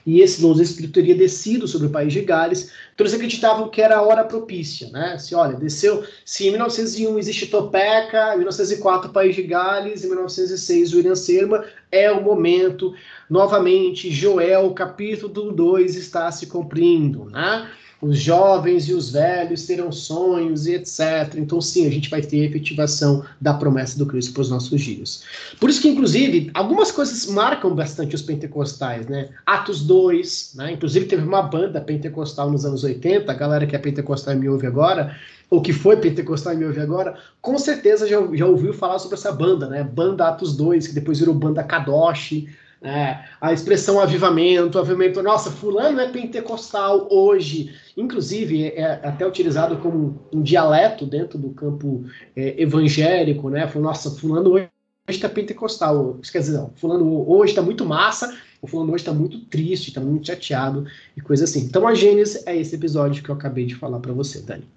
e 0.05 0.21
esse 0.21 0.41
do 0.41 0.61
Espírito 0.61 0.93
teria 0.93 1.15
descido 1.15 1.67
sobre 1.67 1.87
o 1.87 1.89
país 1.89 2.11
de 2.11 2.21
Gales, 2.21 2.71
então 2.93 3.05
eles 3.05 3.13
acreditavam 3.13 3.69
que 3.69 3.81
era 3.81 3.97
a 3.97 4.01
hora 4.01 4.23
propícia, 4.23 4.89
né? 4.89 5.17
Se 5.17 5.33
olha, 5.33 5.55
desceu, 5.55 6.03
se 6.25 6.47
em 6.47 6.51
1901 6.51 7.17
existe 7.17 7.47
Topeca, 7.47 8.33
em 8.33 8.37
1904 8.37 9.09
o 9.09 9.13
país 9.13 9.35
de 9.35 9.43
Gales, 9.43 10.03
em 10.03 10.07
1906 10.07 10.93
o 10.93 10.97
William 10.97 11.15
Serma, 11.15 11.63
é 11.91 12.11
o 12.11 12.21
momento, 12.21 12.93
novamente, 13.29 14.11
Joel, 14.11 14.71
capítulo 14.71 15.51
2 15.51 15.95
está 15.95 16.31
se 16.31 16.47
cumprindo, 16.47 17.25
né? 17.25 17.69
Os 18.03 18.19
jovens 18.19 18.89
e 18.89 18.93
os 18.93 19.11
velhos 19.11 19.65
terão 19.65 19.89
sonhos 19.89 20.67
e 20.67 20.73
etc. 20.73 21.35
Então, 21.37 21.61
sim, 21.61 21.87
a 21.87 21.89
gente 21.89 22.09
vai 22.09 22.21
ter 22.21 22.43
efetivação 22.43 23.23
da 23.39 23.53
promessa 23.53 23.97
do 23.97 24.05
Cristo 24.05 24.33
para 24.33 24.41
os 24.41 24.49
nossos 24.49 24.81
dias. 24.81 25.23
Por 25.57 25.69
isso 25.69 25.81
que, 25.81 25.87
inclusive, 25.87 26.51
algumas 26.53 26.91
coisas 26.91 27.25
marcam 27.27 27.73
bastante 27.73 28.13
os 28.13 28.21
pentecostais, 28.21 29.07
né? 29.07 29.29
Atos 29.45 29.81
2, 29.83 30.51
né? 30.55 30.73
Inclusive, 30.73 31.05
teve 31.05 31.23
uma 31.23 31.41
banda 31.41 31.79
pentecostal 31.79 32.51
nos 32.51 32.65
anos 32.65 32.83
80, 32.83 33.31
a 33.31 33.35
galera 33.35 33.65
que 33.65 33.75
é 33.75 33.79
pentecostal 33.79 34.35
me 34.35 34.49
ouve 34.49 34.67
agora, 34.67 35.15
ou 35.49 35.61
que 35.61 35.71
foi 35.71 35.95
pentecostal 35.95 36.53
e 36.53 36.57
me 36.57 36.65
ouve 36.65 36.81
agora, 36.81 37.17
com 37.41 37.57
certeza 37.57 38.05
já, 38.05 38.17
já 38.33 38.45
ouviu 38.45 38.73
falar 38.73 38.99
sobre 38.99 39.15
essa 39.15 39.31
banda, 39.31 39.67
né? 39.67 39.81
Banda 39.81 40.27
Atos 40.27 40.57
2, 40.57 40.87
que 40.87 40.93
depois 40.93 41.19
virou 41.19 41.33
banda 41.33 41.63
Kadosh, 41.63 42.47
é, 42.83 43.23
a 43.39 43.53
expressão 43.53 43.99
avivamento, 43.99 44.77
avivamento, 44.77 45.23
nossa, 45.23 45.49
fulano 45.49 46.01
é 46.01 46.09
pentecostal 46.09 47.07
hoje, 47.09 47.73
inclusive 47.95 48.65
é, 48.65 48.75
é 48.75 49.07
até 49.07 49.25
utilizado 49.25 49.77
como 49.77 50.19
um 50.33 50.41
dialeto 50.41 51.05
dentro 51.05 51.39
do 51.39 51.51
campo 51.51 52.03
é, 52.35 52.61
evangélico, 52.61 53.49
né? 53.49 53.71
Nossa, 53.75 54.11
fulano 54.11 54.51
hoje 54.51 54.69
está 55.07 55.29
pentecostal, 55.29 56.19
quer 56.29 56.39
dizer, 56.39 56.57
não, 56.57 56.71
fulano 56.75 57.29
hoje 57.29 57.51
está 57.51 57.61
muito 57.61 57.85
massa, 57.85 58.37
o 58.61 58.67
fulano 58.67 58.91
hoje 58.91 59.03
está 59.03 59.13
muito 59.13 59.39
triste, 59.45 59.87
está 59.87 60.01
muito 60.01 60.27
chateado 60.27 60.85
e 61.15 61.21
coisa 61.21 61.45
assim. 61.45 61.61
Então 61.61 61.87
a 61.87 61.95
Gênesis 61.95 62.45
é 62.45 62.57
esse 62.57 62.75
episódio 62.75 63.23
que 63.23 63.29
eu 63.29 63.35
acabei 63.35 63.65
de 63.65 63.75
falar 63.75 63.99
para 63.99 64.11
você, 64.11 64.41
Dani. 64.41 64.67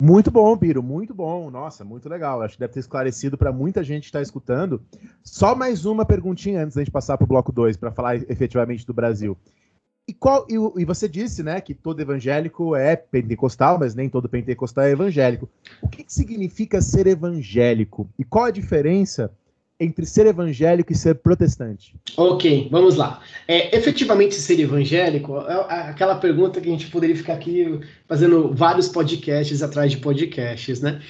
Muito 0.00 0.30
bom, 0.30 0.56
Piro, 0.56 0.80
muito 0.80 1.12
bom. 1.12 1.50
Nossa, 1.50 1.84
muito 1.84 2.08
legal. 2.08 2.40
Acho 2.40 2.54
que 2.54 2.60
deve 2.60 2.72
ter 2.72 2.80
esclarecido 2.80 3.36
para 3.36 3.52
muita 3.52 3.82
gente 3.82 4.02
que 4.02 4.08
está 4.08 4.22
escutando. 4.22 4.80
Só 5.24 5.56
mais 5.56 5.84
uma 5.84 6.04
perguntinha 6.04 6.62
antes 6.62 6.76
da 6.76 6.82
gente 6.82 6.92
passar 6.92 7.18
para 7.18 7.24
o 7.24 7.28
bloco 7.28 7.50
2, 7.50 7.76
para 7.76 7.90
falar 7.90 8.16
efetivamente 8.30 8.86
do 8.86 8.94
Brasil. 8.94 9.36
E, 10.06 10.14
qual, 10.14 10.46
e, 10.48 10.54
e, 10.80 10.84
você 10.84 11.06
disse 11.08 11.42
né, 11.42 11.60
que 11.60 11.74
todo 11.74 12.00
evangélico 12.00 12.74
é 12.74 12.96
pentecostal, 12.96 13.76
mas 13.78 13.94
nem 13.94 14.08
todo 14.08 14.28
pentecostal 14.28 14.84
é 14.84 14.92
evangélico. 14.92 15.48
O 15.82 15.88
que, 15.88 16.04
que 16.04 16.14
significa 16.14 16.80
ser 16.80 17.06
evangélico? 17.06 18.08
E 18.18 18.24
qual 18.24 18.44
a 18.44 18.50
diferença 18.50 19.30
entre 19.80 20.04
ser 20.04 20.26
evangélico 20.26 20.92
e 20.92 20.96
ser 20.96 21.14
protestante? 21.16 21.94
Ok, 22.16 22.68
vamos 22.70 22.96
lá. 22.96 23.20
É, 23.46 23.76
efetivamente, 23.76 24.34
ser 24.34 24.58
evangélico 24.58 25.38
é 25.38 25.90
aquela 25.90 26.16
pergunta 26.16 26.60
que 26.60 26.68
a 26.68 26.72
gente 26.72 26.88
poderia 26.88 27.16
ficar 27.16 27.34
aqui 27.34 27.80
fazendo 28.08 28.52
vários 28.52 28.88
podcasts 28.88 29.62
atrás 29.62 29.92
de 29.92 29.98
podcasts, 29.98 30.80
né? 30.80 31.00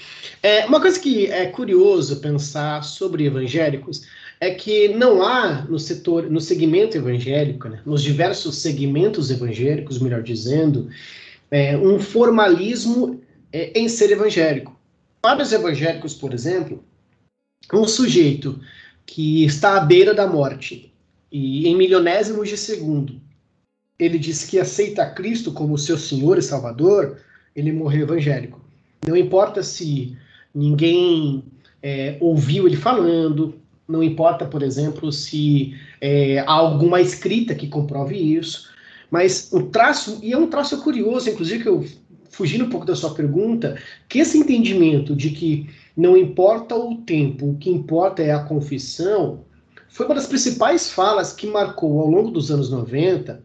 É, 0.43 0.67
uma 0.67 0.81
coisa 0.81 1.01
que 1.01 1.27
é 1.27 1.47
curioso 1.47 2.21
pensar 2.21 2.85
sobre 2.85 3.25
evangélicos 3.25 4.07
é 4.41 4.51
que 4.53 4.89
não 4.89 5.23
há 5.23 5.63
no 5.63 5.79
setor, 5.79 6.31
no 6.31 6.41
segmento 6.41 6.97
evangélico, 6.97 7.69
né, 7.69 7.81
nos 7.85 8.03
diversos 8.03 8.57
segmentos 8.57 9.31
evangélicos, 9.31 9.99
melhor 9.99 10.23
dizendo, 10.23 10.89
é, 11.51 11.77
um 11.77 11.99
formalismo 11.99 13.21
é, 13.53 13.79
em 13.79 13.89
ser 13.89 14.13
evangélico. 14.13 14.79
Para 15.21 15.43
os 15.43 15.53
evangélicos, 15.53 16.15
por 16.15 16.33
exemplo, 16.33 16.85
um 17.73 17.87
sujeito 17.87 18.61
que 19.05 19.45
está 19.45 19.77
à 19.77 19.81
beira 19.81 20.15
da 20.15 20.27
morte 20.27 20.93
e 21.31 21.69
em 21.69 21.77
milionésimos 21.77 22.49
de 22.49 22.57
segundo 22.57 23.21
ele 23.99 24.19
diz 24.19 24.45
que 24.45 24.59
aceita 24.59 25.11
Cristo 25.11 25.53
como 25.53 25.77
seu 25.77 25.99
Senhor 25.99 26.39
e 26.39 26.43
Salvador, 26.43 27.19
ele 27.55 27.73
morreu 27.73 28.03
evangélico. 28.03 28.61
Não 29.07 29.17
importa 29.17 29.63
se 29.63 30.17
ninguém 30.55 31.43
é, 31.83 32.17
ouviu 32.21 32.67
ele 32.67 32.77
falando, 32.77 33.55
não 33.89 34.03
importa, 34.03 34.45
por 34.45 34.63
exemplo, 34.63 35.11
se 35.11 35.75
é, 36.01 36.39
há 36.41 36.53
alguma 36.53 37.01
escrita 37.01 37.55
que 37.55 37.67
comprove 37.67 38.17
isso, 38.17 38.71
mas 39.11 39.49
o 39.53 39.65
traço, 39.65 40.21
e 40.23 40.33
é 40.33 40.39
um 40.39 40.49
traço 40.49 40.81
curioso, 40.83 41.29
inclusive 41.29 41.63
que 41.63 41.69
eu 41.69 41.85
fugindo 42.31 42.67
um 42.67 42.71
pouco 42.71 42.87
da 42.87 42.95
sua 42.95 43.15
pergunta, 43.15 43.81
que 44.09 44.21
esse 44.21 44.39
entendimento 44.39 45.17
de 45.17 45.31
que 45.31 45.69
não 45.99 46.17
importa 46.17 46.77
o 46.77 46.95
tempo, 46.99 47.51
o 47.51 47.57
que 47.57 47.69
importa 47.69 48.23
é 48.23 48.31
a 48.31 48.45
confissão, 48.45 49.41
foi 49.89 50.07
uma 50.07 50.15
das 50.15 50.29
principais 50.29 50.93
falas 50.93 51.33
que 51.33 51.45
marcou 51.45 51.99
ao 52.01 52.07
longo 52.07 52.31
dos 52.31 52.53
anos 52.53 52.71
90 52.71 53.43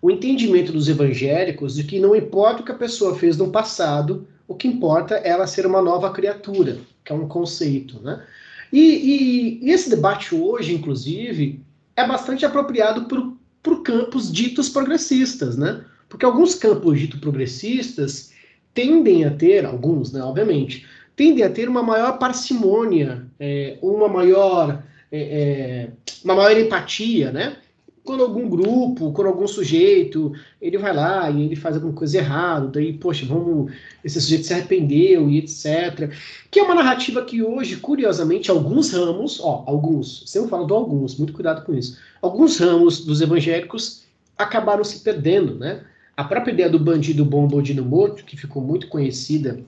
o 0.00 0.10
entendimento 0.10 0.72
dos 0.72 0.88
evangélicos 0.88 1.74
de 1.74 1.84
que 1.84 2.00
não 2.00 2.16
importa 2.16 2.62
o 2.62 2.64
que 2.64 2.72
a 2.72 2.76
pessoa 2.76 3.14
fez 3.14 3.36
no 3.36 3.50
passado, 3.50 4.26
o 4.48 4.54
que 4.54 4.66
importa 4.66 5.16
é 5.16 5.28
ela 5.28 5.46
ser 5.46 5.66
uma 5.66 5.82
nova 5.82 6.10
criatura, 6.10 6.78
que 7.04 7.12
é 7.12 7.14
um 7.14 7.28
conceito, 7.28 8.00
né? 8.00 8.24
E, 8.72 8.80
e, 8.80 9.66
e 9.66 9.70
esse 9.70 9.90
debate 9.90 10.34
hoje, 10.34 10.74
inclusive, 10.74 11.62
é 11.94 12.06
bastante 12.06 12.46
apropriado 12.46 13.04
por, 13.04 13.36
por 13.62 13.82
campos 13.82 14.32
ditos 14.32 14.70
progressistas, 14.70 15.58
né? 15.58 15.84
Porque 16.08 16.24
alguns 16.24 16.54
campos 16.54 16.98
ditos 16.98 17.20
progressistas 17.20 18.32
tendem 18.72 19.26
a 19.26 19.30
ter, 19.30 19.66
alguns, 19.66 20.10
né, 20.10 20.22
obviamente, 20.22 20.86
tendem 21.16 21.44
a 21.44 21.50
ter 21.50 21.68
uma 21.68 21.82
maior 21.82 22.18
parcimônia, 22.18 23.26
é, 23.38 23.78
uma 23.82 24.08
maior 24.08 24.82
é, 25.12 25.20
é, 25.20 25.90
uma 26.24 26.34
maior 26.34 26.58
empatia, 26.58 27.30
né? 27.30 27.56
Quando 28.02 28.24
algum 28.24 28.48
grupo, 28.48 29.12
quando 29.12 29.28
algum 29.28 29.46
sujeito, 29.46 30.32
ele 30.60 30.76
vai 30.76 30.92
lá 30.92 31.30
e 31.30 31.42
ele 31.42 31.54
faz 31.54 31.76
alguma 31.76 31.92
coisa 31.92 32.18
errada, 32.18 32.66
daí, 32.66 32.94
poxa, 32.94 33.24
vamos, 33.24 33.70
esse 34.02 34.20
sujeito 34.20 34.44
se 34.44 34.52
arrependeu 34.52 35.30
e 35.30 35.38
etc. 35.38 36.10
Que 36.50 36.58
é 36.58 36.62
uma 36.64 36.74
narrativa 36.74 37.24
que 37.24 37.42
hoje, 37.42 37.76
curiosamente, 37.76 38.50
alguns 38.50 38.90
ramos, 38.90 39.38
ó, 39.40 39.62
alguns, 39.68 40.24
sempre 40.26 40.50
falo 40.50 40.66
do 40.66 40.74
alguns, 40.74 41.16
muito 41.16 41.32
cuidado 41.32 41.64
com 41.64 41.74
isso, 41.74 41.96
alguns 42.20 42.58
ramos 42.58 43.04
dos 43.04 43.20
evangélicos 43.20 44.02
acabaram 44.36 44.82
se 44.82 44.98
perdendo, 45.00 45.54
né? 45.54 45.84
A 46.16 46.24
própria 46.24 46.52
ideia 46.52 46.68
do 46.68 46.78
bandido 46.78 47.24
bom, 47.24 47.46
bandido 47.46 47.84
morto, 47.84 48.24
que 48.24 48.36
ficou 48.36 48.62
muito 48.62 48.88
conhecida 48.88 49.60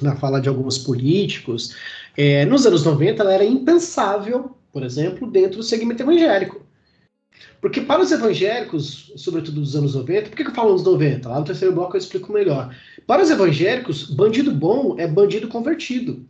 na 0.00 0.16
fala 0.16 0.40
de 0.40 0.48
alguns 0.48 0.78
políticos, 0.78 1.74
é, 2.16 2.44
nos 2.44 2.66
anos 2.66 2.84
90 2.84 3.22
ela 3.22 3.32
era 3.32 3.44
impensável 3.44 4.56
por 4.76 4.82
exemplo, 4.82 5.30
dentro 5.30 5.56
do 5.56 5.62
segmento 5.62 6.02
evangélico. 6.02 6.60
Porque 7.62 7.80
para 7.80 8.02
os 8.02 8.12
evangélicos, 8.12 9.10
sobretudo 9.16 9.62
dos 9.62 9.74
anos 9.74 9.94
90, 9.94 10.28
por 10.28 10.36
que, 10.36 10.42
eu 10.42 10.54
falo 10.54 10.68
anos 10.68 10.84
90? 10.84 11.26
Lá 11.30 11.38
no 11.38 11.46
terceiro 11.46 11.74
bloco 11.74 11.96
eu 11.96 11.98
explico 11.98 12.30
melhor. 12.30 12.76
Para 13.06 13.22
os 13.22 13.30
evangélicos, 13.30 14.10
bandido 14.10 14.52
bom 14.52 14.94
é 14.98 15.06
bandido 15.06 15.48
convertido. 15.48 16.26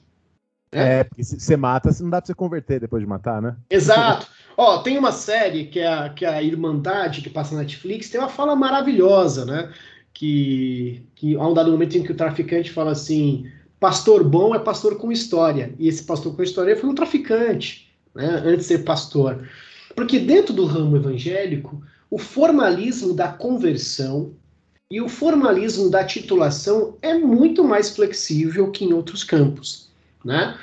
Né? 0.73 1.01
É, 1.01 1.05
porque 1.05 1.25
se 1.25 1.41
você 1.41 1.57
mata, 1.57 1.91
não 1.99 2.09
dá 2.09 2.21
para 2.21 2.27
você 2.29 2.35
converter 2.35 2.79
depois 2.79 3.03
de 3.03 3.09
matar, 3.09 3.43
né? 3.43 3.57
Exato. 3.69 4.29
Ó, 4.57 4.79
tem 4.79 4.97
uma 4.97 5.11
série 5.11 5.67
que 5.67 5.81
é, 5.81 5.93
a, 5.93 6.09
que 6.11 6.25
é 6.25 6.29
a 6.29 6.41
Irmandade, 6.41 7.23
que 7.23 7.31
passa 7.31 7.53
na 7.57 7.63
Netflix, 7.63 8.11
tem 8.11 8.21
uma 8.21 8.29
fala 8.29 8.55
maravilhosa, 8.55 9.45
né? 9.45 9.73
Que, 10.15 11.05
que 11.17 11.35
há 11.35 11.45
um 11.45 11.53
dado 11.53 11.73
momento 11.73 11.99
em 11.99 12.05
que 12.05 12.13
o 12.13 12.17
traficante 12.17 12.71
fala 12.71 12.93
assim: 12.93 13.51
pastor 13.79 14.25
bom 14.25 14.55
é 14.55 14.59
pastor 14.59 14.97
com 14.97 15.13
história. 15.13 15.75
E 15.79 15.89
esse 15.89 16.05
pastor 16.05 16.35
com 16.35 16.43
história 16.43 16.77
foi 16.77 16.89
um 16.89 16.95
traficante 16.95 17.89
né, 18.15 18.43
antes 18.45 18.61
de 18.61 18.65
ser 18.65 18.79
pastor. 18.85 19.49
Porque 19.95 20.19
dentro 20.19 20.53
do 20.53 20.65
ramo 20.65 20.97
evangélico, 20.97 21.83
o 22.11 22.19
formalismo 22.19 23.15
da 23.15 23.29
conversão 23.29 24.33
e 24.91 25.01
o 25.01 25.09
formalismo 25.09 25.91
da 25.91 26.05
titulação 26.05 26.97
é 27.03 27.15
muito 27.15 27.65
mais 27.65 27.91
flexível 27.91 28.71
que 28.71 28.85
em 28.85 28.93
outros 28.93 29.25
campos. 29.25 29.89
Né? 30.25 30.57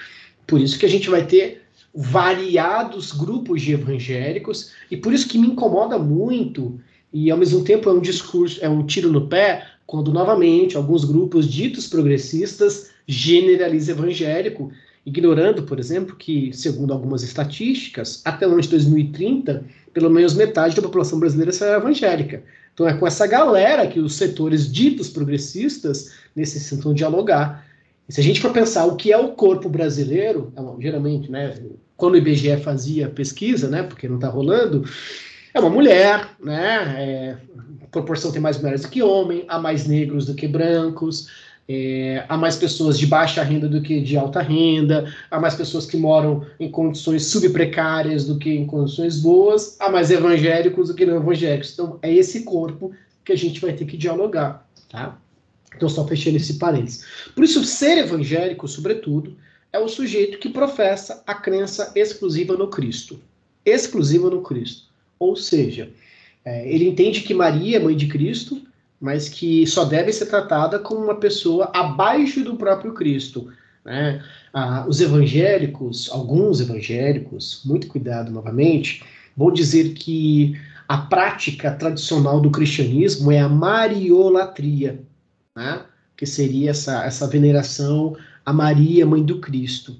Por 0.48 0.62
isso 0.62 0.80
que 0.80 0.86
a 0.86 0.90
gente 0.90 1.10
vai 1.10 1.26
ter 1.26 1.62
variados 1.94 3.12
grupos 3.12 3.62
de 3.62 3.74
evangélicos, 3.74 4.72
e 4.90 4.98
por 4.98 5.14
isso 5.14 5.28
que 5.28 5.38
me 5.38 5.48
incomoda 5.48 6.00
muito, 6.00 6.80
e 7.12 7.30
ao 7.30 7.38
mesmo 7.38 7.64
tempo 7.64 7.88
é 7.88 7.94
um 7.94 8.02
discurso, 8.02 8.60
é 8.64 8.70
um 8.70 8.86
tiro 8.86 9.12
no 9.12 9.28
pé, 9.28 9.68
quando 9.86 10.12
novamente 10.12 10.76
alguns 10.76 11.06
grupos 11.06 11.48
ditos 11.48 11.88
progressistas 11.88 12.90
generalizam 13.08 13.98
evangélico 13.98 14.72
ignorando, 15.06 15.64
por 15.64 15.80
exemplo, 15.80 16.16
que, 16.16 16.52
segundo 16.54 16.94
algumas 16.94 17.24
estatísticas, 17.24 18.22
até 18.24 18.48
o 18.48 18.52
ano 18.52 18.62
de 18.62 18.70
2030, 18.70 19.66
pelo 19.94 20.10
menos 20.10 20.34
metade 20.34 20.76
da 20.76 20.82
população 20.82 21.20
brasileira 21.20 21.52
será 21.52 21.78
evangélica. 21.78 22.42
Então 22.74 22.88
é 22.88 22.94
com 22.94 23.06
essa 23.06 23.28
galera 23.28 23.86
que 23.86 24.00
os 24.00 24.16
setores 24.16 24.72
ditos 24.72 25.10
progressistas 25.10 26.12
necessitam 26.36 26.94
dialogar. 26.94 27.66
E 28.08 28.14
se 28.14 28.20
a 28.20 28.24
gente 28.24 28.42
for 28.42 28.52
pensar 28.52 28.86
o 28.86 28.96
que 28.96 29.12
é 29.12 29.18
o 29.18 29.30
corpo 29.30 29.70
brasileiro, 29.70 30.52
é 30.56 30.82
geralmente, 30.82 31.30
né, 31.30 31.54
quando 31.96 32.16
o 32.16 32.18
IBGE 32.18 32.58
fazia 32.58 33.08
pesquisa, 33.10 33.70
né, 33.70 33.84
porque 33.84 34.08
não 34.08 34.16
está 34.16 34.30
rolando, 34.30 34.84
é 35.54 35.60
uma 35.60 35.70
mulher, 35.70 36.30
né, 36.44 36.96
é, 36.98 37.38
proporção 37.92 38.32
tem 38.32 38.42
mais 38.42 38.58
mulheres 38.58 38.82
do 38.82 38.90
que 38.90 39.04
homem, 39.04 39.46
há 39.48 39.60
mais 39.60 39.86
negros 39.86 40.26
do 40.26 40.34
que 40.34 40.48
brancos, 40.48 41.28
é, 41.68 42.26
há 42.28 42.38
mais 42.38 42.56
pessoas 42.56 43.00
de 43.00 43.08
baixa 43.08 43.42
renda 43.42 43.68
do 43.68 43.82
que 43.82 44.02
de 44.02 44.18
alta 44.18 44.42
renda, 44.42 45.14
há 45.32 45.40
mais 45.40 45.56
pessoas 45.56 45.86
que 45.86 45.96
moram 45.96 46.46
em 46.60 46.70
condições 46.70 47.28
subprecárias 47.28 48.26
do 48.26 48.38
que 48.38 48.50
em 48.50 48.66
condições 48.66 49.20
boas, 49.20 49.78
há 49.80 49.90
mais 49.90 50.12
evangélicos 50.12 50.90
do 50.90 50.96
que 50.96 51.06
não 51.06 51.18
evangélicos. 51.18 51.74
Então, 51.74 52.00
é 52.02 52.14
esse 52.14 52.44
corpo 52.44 52.92
que 53.24 53.32
a 53.32 53.38
gente 53.38 53.62
vai 53.62 53.74
ter 53.74 53.86
que 53.86 53.96
dialogar, 53.96 54.68
tá? 54.90 55.18
Então, 55.76 55.88
só 55.90 56.06
fechando 56.06 56.38
esse 56.38 56.56
parênteses. 56.56 57.06
Por 57.34 57.44
isso, 57.44 57.64
ser 57.64 57.98
evangélico, 57.98 58.68
sobretudo, 58.68 59.36
é 59.72 59.80
o 59.80 59.88
sujeito 59.88 60.38
que 60.38 60.50
professa 60.50 61.24
a 61.26 61.34
crença 61.34 61.92
exclusiva 61.96 62.56
no 62.56 62.68
Cristo. 62.68 63.20
Exclusiva 63.66 64.30
no 64.30 64.42
Cristo. 64.42 64.84
Ou 65.18 65.36
seja, 65.36 65.90
é, 66.46 66.70
ele 66.72 66.88
entende 66.88 67.22
que 67.22 67.34
Maria, 67.34 67.80
mãe 67.80 67.96
de 67.96 68.08
Cristo, 68.08 68.62
mas 69.04 69.28
que 69.28 69.68
só 69.68 69.84
deve 69.84 70.14
ser 70.14 70.28
tratada 70.28 70.80
como 70.80 71.04
uma 71.04 71.16
pessoa 71.16 71.70
abaixo 71.74 72.42
do 72.42 72.56
próprio 72.56 72.94
Cristo. 72.94 73.52
Né? 73.84 74.24
Ah, 74.54 74.86
os 74.88 75.02
evangélicos, 75.02 76.10
alguns 76.10 76.62
evangélicos, 76.62 77.62
muito 77.66 77.88
cuidado 77.88 78.32
novamente, 78.32 79.04
vão 79.36 79.52
dizer 79.52 79.94
que 79.94 80.58
a 80.88 81.00
prática 81.00 81.72
tradicional 81.72 82.40
do 82.40 82.50
cristianismo 82.50 83.30
é 83.30 83.42
a 83.42 83.50
mariolatria, 83.50 85.04
né? 85.54 85.82
que 86.16 86.26
seria 86.26 86.72
essa, 86.72 87.04
essa 87.04 87.28
veneração 87.28 88.16
a 88.46 88.54
Maria, 88.54 89.06
mãe 89.06 89.22
do 89.22 89.42
Cristo. 89.42 89.98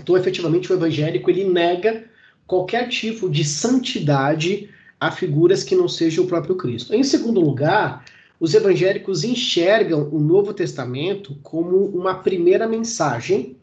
Então, 0.00 0.16
efetivamente, 0.16 0.72
o 0.72 0.74
evangélico 0.74 1.30
ele 1.30 1.44
nega 1.44 2.06
qualquer 2.44 2.88
tipo 2.88 3.30
de 3.30 3.44
santidade 3.44 4.68
a 4.98 5.12
figuras 5.12 5.62
que 5.62 5.76
não 5.76 5.86
sejam 5.86 6.24
o 6.24 6.26
próprio 6.26 6.56
Cristo. 6.56 6.92
Em 6.92 7.04
segundo 7.04 7.40
lugar, 7.40 8.04
os 8.38 8.54
evangélicos 8.54 9.24
enxergam 9.24 10.08
o 10.12 10.18
Novo 10.18 10.52
Testamento 10.52 11.36
como 11.42 11.86
uma 11.86 12.14
primeira 12.14 12.68
mensagem, 12.68 13.56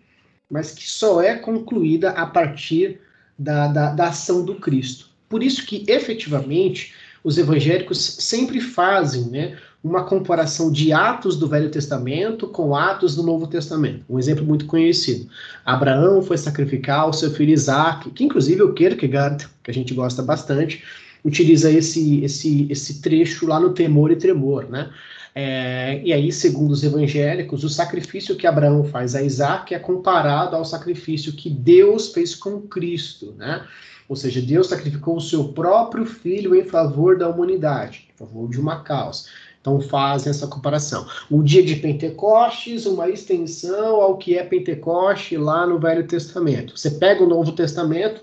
mas 0.49 0.71
que 0.71 0.89
só 0.89 1.21
é 1.21 1.35
concluída 1.35 2.11
a 2.11 2.25
partir 2.25 2.99
da, 3.37 3.67
da, 3.67 3.91
da 3.91 4.07
ação 4.07 4.43
do 4.43 4.55
Cristo. 4.55 5.07
Por 5.29 5.43
isso 5.43 5.65
que, 5.65 5.83
efetivamente, 5.87 6.93
os 7.23 7.37
evangélicos 7.37 7.97
sempre 8.19 8.59
fazem 8.59 9.23
né, 9.29 9.57
uma 9.83 10.03
comparação 10.03 10.71
de 10.71 10.93
atos 10.93 11.37
do 11.37 11.47
Velho 11.47 11.69
Testamento 11.69 12.47
com 12.47 12.75
atos 12.75 13.15
do 13.15 13.23
Novo 13.23 13.47
Testamento. 13.47 14.05
Um 14.09 14.17
exemplo 14.17 14.45
muito 14.45 14.65
conhecido. 14.65 15.27
Abraão 15.65 16.21
foi 16.21 16.37
sacrificar 16.37 17.09
o 17.09 17.13
seu 17.13 17.31
filho 17.31 17.51
Isaac, 17.51 18.09
que 18.11 18.23
inclusive 18.23 18.61
o 18.61 18.73
Kierkegaard, 18.73 19.47
que 19.63 19.71
a 19.71 19.73
gente 19.73 19.93
gosta 19.93 20.21
bastante, 20.21 20.83
utiliza 21.23 21.71
esse, 21.71 22.23
esse, 22.23 22.67
esse 22.69 23.01
trecho 23.01 23.47
lá 23.47 23.59
no 23.59 23.73
Temor 23.73 24.11
e 24.11 24.15
Tremor, 24.15 24.69
né? 24.69 24.91
É, 25.35 25.99
e 26.03 26.13
aí, 26.13 26.31
segundo 26.31 26.71
os 26.71 26.83
evangélicos, 26.83 27.63
o 27.63 27.69
sacrifício 27.69 28.35
que 28.35 28.45
Abraão 28.45 28.83
faz 28.83 29.15
a 29.15 29.23
Isaac 29.23 29.73
é 29.73 29.79
comparado 29.79 30.55
ao 30.55 30.63
sacrifício 30.63 31.33
que 31.33 31.49
Deus 31.49 32.09
fez 32.13 32.35
com 32.35 32.61
Cristo, 32.61 33.33
né? 33.37 33.65
Ou 34.07 34.15
seja, 34.15 34.41
Deus 34.41 34.67
sacrificou 34.67 35.17
o 35.17 35.21
seu 35.21 35.45
próprio 35.45 36.05
filho 36.05 36.53
em 36.53 36.65
favor 36.65 37.17
da 37.17 37.27
humanidade, 37.27 38.07
em 38.13 38.17
favor 38.17 38.47
de 38.49 38.59
uma 38.59 38.81
causa. 38.83 39.23
Então 39.59 39.79
fazem 39.79 40.29
essa 40.29 40.45
comparação. 40.45 41.07
O 41.31 41.41
dia 41.41 41.63
de 41.63 41.77
Pentecostes, 41.77 42.85
uma 42.85 43.09
extensão 43.09 44.01
ao 44.01 44.17
que 44.17 44.37
é 44.37 44.43
Pentecoste 44.43 45.37
lá 45.37 45.65
no 45.65 45.79
Velho 45.79 46.05
Testamento. 46.05 46.77
Você 46.77 46.91
pega 46.91 47.23
o 47.23 47.29
Novo 47.29 47.53
Testamento, 47.53 48.21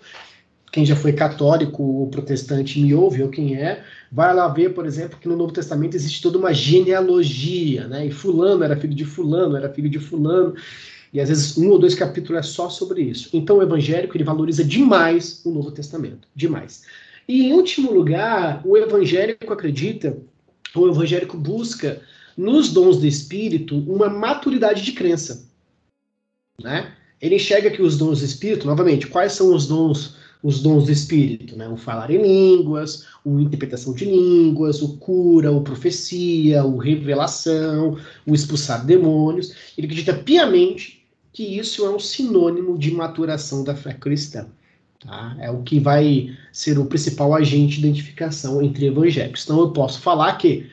quem 0.72 0.86
já 0.86 0.94
foi 0.94 1.12
católico 1.12 1.82
ou 1.82 2.06
protestante 2.08 2.80
me 2.80 2.94
ouve, 2.94 3.22
ou 3.22 3.28
quem 3.28 3.56
é, 3.56 3.82
vai 4.10 4.34
lá 4.34 4.46
ver, 4.48 4.72
por 4.72 4.86
exemplo, 4.86 5.18
que 5.18 5.28
no 5.28 5.36
Novo 5.36 5.52
Testamento 5.52 5.96
existe 5.96 6.22
toda 6.22 6.38
uma 6.38 6.54
genealogia, 6.54 7.88
né? 7.88 8.06
E 8.06 8.10
fulano 8.10 8.62
era 8.62 8.76
filho 8.76 8.94
de 8.94 9.04
fulano, 9.04 9.56
era 9.56 9.72
filho 9.72 9.88
de 9.88 9.98
fulano, 9.98 10.54
e 11.12 11.20
às 11.20 11.28
vezes 11.28 11.58
um 11.58 11.68
ou 11.70 11.78
dois 11.78 11.94
capítulos 11.94 12.38
é 12.38 12.42
só 12.42 12.70
sobre 12.70 13.02
isso. 13.02 13.30
Então 13.32 13.58
o 13.58 13.62
evangélico 13.62 14.16
ele 14.16 14.24
valoriza 14.24 14.62
demais 14.62 15.42
o 15.44 15.50
Novo 15.50 15.72
Testamento, 15.72 16.28
demais. 16.34 16.84
E 17.26 17.46
em 17.46 17.52
último 17.52 17.92
lugar, 17.92 18.62
o 18.64 18.76
evangélico 18.76 19.52
acredita, 19.52 20.16
o 20.74 20.88
evangélico 20.88 21.36
busca 21.36 22.00
nos 22.36 22.72
dons 22.72 22.96
do 22.96 23.06
Espírito 23.06 23.76
uma 23.76 24.08
maturidade 24.08 24.82
de 24.82 24.92
crença, 24.92 25.48
né? 26.62 26.92
Ele 27.20 27.34
enxerga 27.34 27.70
que 27.70 27.82
os 27.82 27.98
dons 27.98 28.20
do 28.20 28.24
Espírito, 28.24 28.66
novamente, 28.66 29.06
quais 29.06 29.32
são 29.32 29.54
os 29.54 29.66
dons 29.66 30.16
os 30.42 30.62
dons 30.62 30.86
do 30.86 30.92
Espírito, 30.92 31.56
né? 31.56 31.68
o 31.68 31.76
falar 31.76 32.10
em 32.10 32.22
línguas, 32.22 33.06
o 33.24 33.38
interpretação 33.40 33.92
de 33.92 34.06
línguas, 34.06 34.80
o 34.80 34.96
cura, 34.96 35.52
o 35.52 35.62
profecia, 35.62 36.64
o 36.64 36.78
revelação, 36.78 37.98
o 38.26 38.34
expulsar 38.34 38.84
demônios. 38.84 39.54
Ele 39.76 39.86
acredita 39.86 40.14
piamente 40.14 41.04
que 41.32 41.44
isso 41.44 41.84
é 41.84 41.90
um 41.90 41.98
sinônimo 41.98 42.78
de 42.78 42.90
maturação 42.90 43.62
da 43.62 43.76
fé 43.76 43.92
cristã. 43.92 44.46
Tá? 44.98 45.36
É 45.38 45.50
o 45.50 45.62
que 45.62 45.78
vai 45.78 46.36
ser 46.52 46.78
o 46.78 46.86
principal 46.86 47.34
agente 47.34 47.80
de 47.80 47.86
identificação 47.86 48.62
entre 48.62 48.86
evangélicos. 48.86 49.44
Então 49.44 49.60
eu 49.60 49.70
posso 49.70 50.00
falar 50.00 50.34
que 50.34 50.66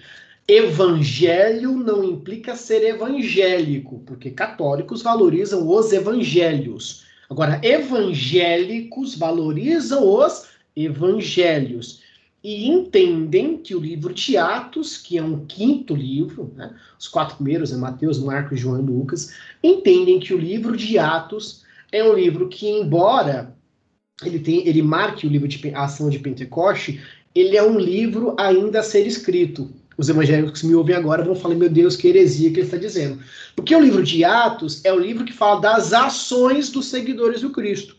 evangelho 0.47 1.73
não 1.73 2.03
implica 2.03 2.55
ser 2.55 2.83
evangélico, 2.83 3.99
porque 4.05 4.31
católicos 4.31 5.01
valorizam 5.01 5.67
os 5.69 5.91
evangelhos 5.91 7.06
Agora, 7.29 7.59
evangélicos 7.63 9.15
valorizam 9.15 10.07
os 10.07 10.47
evangelhos 10.75 12.01
e 12.43 12.67
entendem 12.67 13.57
que 13.57 13.75
o 13.75 13.79
livro 13.79 14.13
de 14.13 14.37
Atos, 14.37 14.97
que 14.97 15.17
é 15.17 15.23
um 15.23 15.45
quinto 15.45 15.93
livro, 15.93 16.53
né, 16.55 16.73
os 16.97 17.07
quatro 17.07 17.35
primeiros, 17.35 17.73
é 17.73 17.75
Mateus, 17.75 18.19
Marcos, 18.19 18.59
João 18.59 18.79
e 18.79 18.85
Lucas, 18.85 19.33
entendem 19.61 20.19
que 20.19 20.33
o 20.33 20.37
livro 20.37 20.77
de 20.77 20.97
Atos 20.97 21.65
é 21.91 22.03
um 22.03 22.13
livro 22.13 22.47
que, 22.47 22.69
embora 22.69 23.55
ele, 24.23 24.39
tem, 24.39 24.67
ele 24.67 24.81
marque 24.81 25.27
o 25.27 25.29
livro 25.29 25.47
de 25.47 25.73
a 25.73 25.83
ação 25.83 26.09
de 26.09 26.19
Pentecoste, 26.19 27.01
ele 27.35 27.57
é 27.57 27.63
um 27.63 27.77
livro 27.77 28.35
ainda 28.39 28.79
a 28.79 28.83
ser 28.83 29.05
escrito. 29.05 29.69
Os 29.97 30.09
evangélicos 30.09 30.61
que 30.61 30.67
me 30.67 30.75
ouvem 30.75 30.95
agora 30.95 31.23
vão 31.23 31.35
falar, 31.35 31.55
meu 31.55 31.69
Deus, 31.69 31.95
que 31.95 32.07
heresia 32.07 32.51
que 32.51 32.57
ele 32.57 32.67
está 32.67 32.77
dizendo. 32.77 33.19
Porque 33.55 33.75
o 33.75 33.81
livro 33.81 34.03
de 34.03 34.23
Atos 34.23 34.85
é 34.85 34.93
o 34.93 34.99
livro 34.99 35.25
que 35.25 35.33
fala 35.33 35.59
das 35.59 35.91
ações 35.91 36.69
dos 36.69 36.85
seguidores 36.85 37.41
do 37.41 37.49
Cristo. 37.49 37.95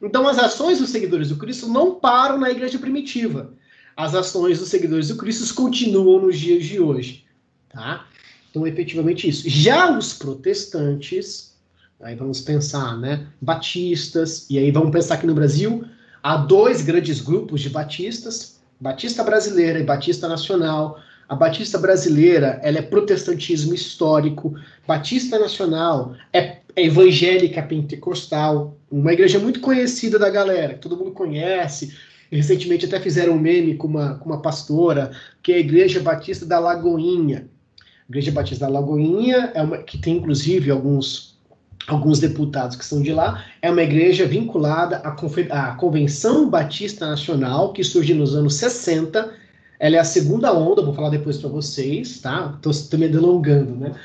Então, 0.00 0.26
as 0.28 0.38
ações 0.38 0.78
dos 0.78 0.90
seguidores 0.90 1.28
do 1.28 1.36
Cristo 1.36 1.68
não 1.68 1.96
param 1.96 2.38
na 2.38 2.50
igreja 2.50 2.78
primitiva. 2.78 3.52
As 3.96 4.14
ações 4.14 4.60
dos 4.60 4.68
seguidores 4.68 5.08
do 5.08 5.16
Cristo 5.16 5.52
continuam 5.54 6.22
nos 6.22 6.38
dias 6.38 6.64
de 6.64 6.78
hoje. 6.78 7.24
Tá? 7.68 8.06
Então, 8.48 8.66
efetivamente 8.66 9.28
isso. 9.28 9.48
Já 9.48 9.96
os 9.96 10.14
protestantes, 10.14 11.56
aí 12.00 12.14
vamos 12.14 12.40
pensar, 12.40 12.96
né? 12.96 13.26
Batistas, 13.40 14.46
e 14.48 14.58
aí 14.58 14.70
vamos 14.70 14.90
pensar 14.90 15.14
aqui 15.14 15.26
no 15.26 15.34
Brasil, 15.34 15.84
há 16.22 16.36
dois 16.36 16.80
grandes 16.80 17.20
grupos 17.20 17.60
de 17.60 17.68
batistas, 17.68 18.60
Batista 18.80 19.22
brasileira 19.22 19.78
e 19.78 19.84
Batista 19.84 20.26
nacional. 20.26 20.98
A 21.30 21.36
Batista 21.36 21.78
brasileira, 21.78 22.58
ela 22.60 22.78
é 22.78 22.82
protestantismo 22.82 23.72
histórico. 23.72 24.52
Batista 24.84 25.38
nacional 25.38 26.16
é, 26.32 26.56
é 26.74 26.84
evangélica 26.84 27.62
pentecostal, 27.62 28.76
uma 28.90 29.12
igreja 29.12 29.38
muito 29.38 29.60
conhecida 29.60 30.18
da 30.18 30.28
galera, 30.28 30.74
que 30.74 30.80
todo 30.80 30.96
mundo 30.96 31.12
conhece. 31.12 31.96
Recentemente 32.32 32.86
até 32.86 32.98
fizeram 32.98 33.34
um 33.34 33.38
meme 33.38 33.76
com 33.76 33.86
uma, 33.86 34.16
com 34.16 34.28
uma 34.28 34.42
pastora, 34.42 35.12
que 35.40 35.52
é 35.52 35.54
a 35.54 35.60
Igreja 35.60 36.00
Batista 36.00 36.44
da 36.44 36.58
Lagoinha. 36.58 37.46
A 37.78 38.08
Igreja 38.08 38.32
Batista 38.32 38.66
da 38.66 38.72
Lagoinha 38.72 39.52
é 39.54 39.62
uma 39.62 39.78
que 39.78 39.98
tem 39.98 40.16
inclusive 40.16 40.68
alguns 40.68 41.38
alguns 41.86 42.18
deputados 42.18 42.76
que 42.76 42.84
são 42.84 43.00
de 43.00 43.12
lá, 43.12 43.44
é 43.62 43.70
uma 43.70 43.82
igreja 43.82 44.26
vinculada 44.26 44.98
à, 44.98 45.16
à 45.50 45.74
Convenção 45.76 46.48
Batista 46.48 47.08
Nacional, 47.08 47.72
que 47.72 47.82
surge 47.82 48.14
nos 48.14 48.34
anos 48.34 48.54
60. 48.54 49.39
Ela 49.80 49.96
é 49.96 49.98
a 49.98 50.04
segunda 50.04 50.52
onda, 50.52 50.82
vou 50.82 50.92
falar 50.92 51.08
depois 51.08 51.38
para 51.38 51.48
vocês, 51.48 52.20
tá? 52.20 52.54
Estou 52.64 52.98
me 52.98 53.08
delongando, 53.08 53.74
né? 53.74 53.98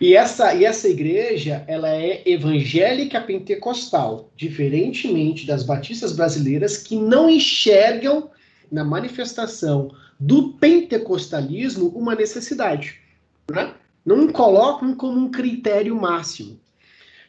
E 0.00 0.14
essa, 0.14 0.54
e 0.54 0.64
essa 0.64 0.88
igreja, 0.88 1.64
ela 1.66 1.88
é 1.88 2.22
evangélica 2.24 3.20
pentecostal, 3.20 4.30
diferentemente 4.36 5.44
das 5.44 5.64
batistas 5.64 6.12
brasileiras 6.12 6.78
que 6.78 6.94
não 6.94 7.28
enxergam 7.28 8.30
na 8.70 8.84
manifestação 8.84 9.90
do 10.20 10.52
pentecostalismo 10.52 11.88
uma 11.88 12.14
necessidade, 12.14 13.00
né? 13.50 13.74
Não 14.04 14.28
colocam 14.28 14.94
como 14.94 15.18
um 15.18 15.28
critério 15.28 15.96
máximo. 15.96 16.56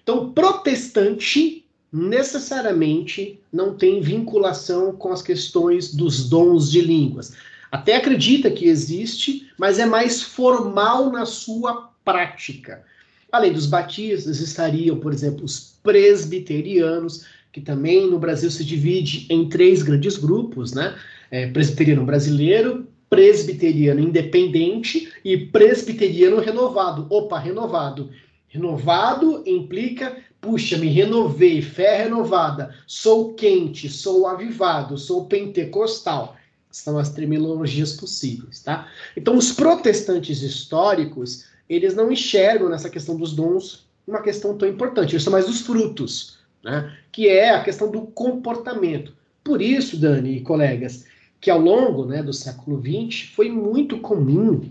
Então, 0.04 0.32
protestante 0.34 1.66
necessariamente 1.91 3.39
não 3.52 3.74
tem 3.74 4.02
vinculação 4.02 4.91
com 4.95 5.12
as 5.12 5.24
questões 5.24 5.95
dos 5.95 6.30
dons 6.30 6.70
de 6.70 6.82
línguas. 6.82 7.34
Até 7.72 7.95
acredita 7.95 8.49
que 8.49 8.68
existe, 8.68 9.49
mas 9.57 9.80
é 9.80 9.86
mais 9.86 10.22
formal 10.22 11.11
na 11.11 11.26
sua 11.26 11.91
prática. 12.03 12.84
Além 13.32 13.51
dos 13.51 13.65
batistas, 13.65 14.39
estariam, 14.39 14.97
por 14.99 15.11
exemplo, 15.11 15.43
os 15.43 15.78
presbiterianos, 15.84 17.26
que 17.51 17.59
também 17.59 18.09
no 18.09 18.20
Brasil 18.20 18.49
se 18.49 18.63
divide 18.63 19.28
em 19.30 19.49
três 19.49 19.84
grandes 19.84 20.18
grupos, 20.18 20.74
né? 20.74 20.95
É, 21.30 21.47
presbiteriano 21.47 22.05
brasileiro, 22.05 22.88
presbiteriano 23.09 23.99
independente 23.99 25.11
e 25.24 25.38
presbiteriano 25.38 26.39
renovado. 26.39 27.07
Opa, 27.09 27.39
renovado. 27.39 28.09
Renovado 28.47 29.43
implica, 29.45 30.15
puxa, 30.39 30.78
me 30.78 30.88
renovei, 30.88 31.61
fé 31.61 32.03
renovada, 32.03 32.74
sou 32.86 33.34
quente, 33.34 33.89
sou 33.89 34.26
avivado, 34.26 34.97
sou 34.97 35.26
pentecostal. 35.26 36.38
São 36.70 36.97
as 36.97 37.11
terminologias 37.11 37.93
possíveis, 37.93 38.61
tá? 38.61 38.88
Então, 39.15 39.38
os 39.38 39.51
protestantes 39.51 40.41
históricos, 40.41 41.45
eles 41.70 41.95
não 41.95 42.11
enxergam 42.11 42.70
nessa 42.70 42.89
questão 42.89 43.15
dos 43.15 43.34
dons 43.34 43.88
uma 44.07 44.22
questão 44.22 44.57
tão 44.57 44.68
importante, 44.68 45.13
eles 45.13 45.24
são 45.24 45.34
mais 45.34 45.45
dos 45.45 45.61
frutos, 45.61 46.38
né? 46.63 46.95
Que 47.11 47.28
é 47.28 47.49
a 47.49 47.63
questão 47.63 47.91
do 47.91 48.01
comportamento. 48.01 49.13
Por 49.43 49.61
isso, 49.61 49.97
Dani 49.97 50.38
e 50.38 50.41
colegas, 50.41 51.05
que 51.39 51.49
ao 51.49 51.59
longo 51.59 52.05
né, 52.05 52.24
do 52.24 52.34
século 52.34 52.82
XX 52.82 53.30
foi 53.36 53.49
muito 53.49 53.99
comum 53.99 54.70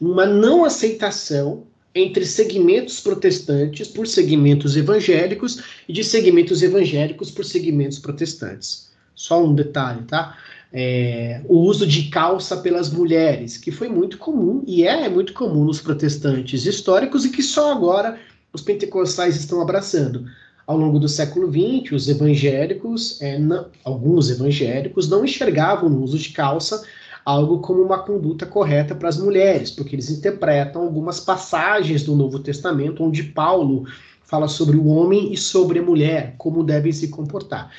uma 0.00 0.26
não 0.26 0.64
aceitação 0.64 1.64
entre 1.94 2.24
segmentos 2.24 3.00
protestantes 3.00 3.88
por 3.88 4.06
segmentos 4.06 4.76
evangélicos 4.76 5.62
e 5.88 5.92
de 5.92 6.02
segmentos 6.02 6.62
evangélicos 6.62 7.30
por 7.30 7.44
segmentos 7.44 7.98
protestantes. 7.98 8.90
Só 9.14 9.44
um 9.44 9.54
detalhe, 9.54 10.02
tá? 10.04 10.36
É, 10.72 11.42
o 11.48 11.58
uso 11.58 11.86
de 11.86 12.04
calça 12.04 12.56
pelas 12.56 12.90
mulheres, 12.90 13.58
que 13.58 13.70
foi 13.70 13.88
muito 13.88 14.16
comum 14.16 14.62
e 14.66 14.84
é 14.84 15.08
muito 15.08 15.34
comum 15.34 15.64
nos 15.64 15.80
protestantes 15.80 16.64
históricos 16.64 17.24
e 17.24 17.30
que 17.30 17.42
só 17.42 17.72
agora 17.72 18.18
os 18.52 18.62
pentecostais 18.62 19.36
estão 19.36 19.60
abraçando. 19.60 20.24
Ao 20.66 20.76
longo 20.76 20.98
do 20.98 21.08
século 21.08 21.50
XX, 21.50 21.92
os 21.92 22.08
evangélicos, 22.08 23.20
é, 23.20 23.38
não, 23.38 23.66
alguns 23.84 24.30
evangélicos, 24.30 25.08
não 25.08 25.24
enxergavam 25.24 25.90
o 25.90 26.02
uso 26.02 26.18
de 26.18 26.30
calça 26.30 26.82
algo 27.24 27.60
como 27.60 27.82
uma 27.82 28.00
conduta 28.00 28.46
correta 28.46 28.94
para 28.94 29.08
as 29.08 29.16
mulheres, 29.16 29.70
porque 29.70 29.94
eles 29.94 30.10
interpretam 30.10 30.82
algumas 30.82 31.20
passagens 31.20 32.02
do 32.02 32.16
Novo 32.16 32.38
Testamento 32.38 33.04
onde 33.04 33.22
Paulo 33.22 33.84
fala 34.24 34.48
sobre 34.48 34.76
o 34.76 34.86
homem 34.86 35.32
e 35.32 35.36
sobre 35.36 35.78
a 35.78 35.82
mulher, 35.82 36.34
como 36.38 36.64
devem 36.64 36.92
se 36.92 37.08
comportar. 37.08 37.70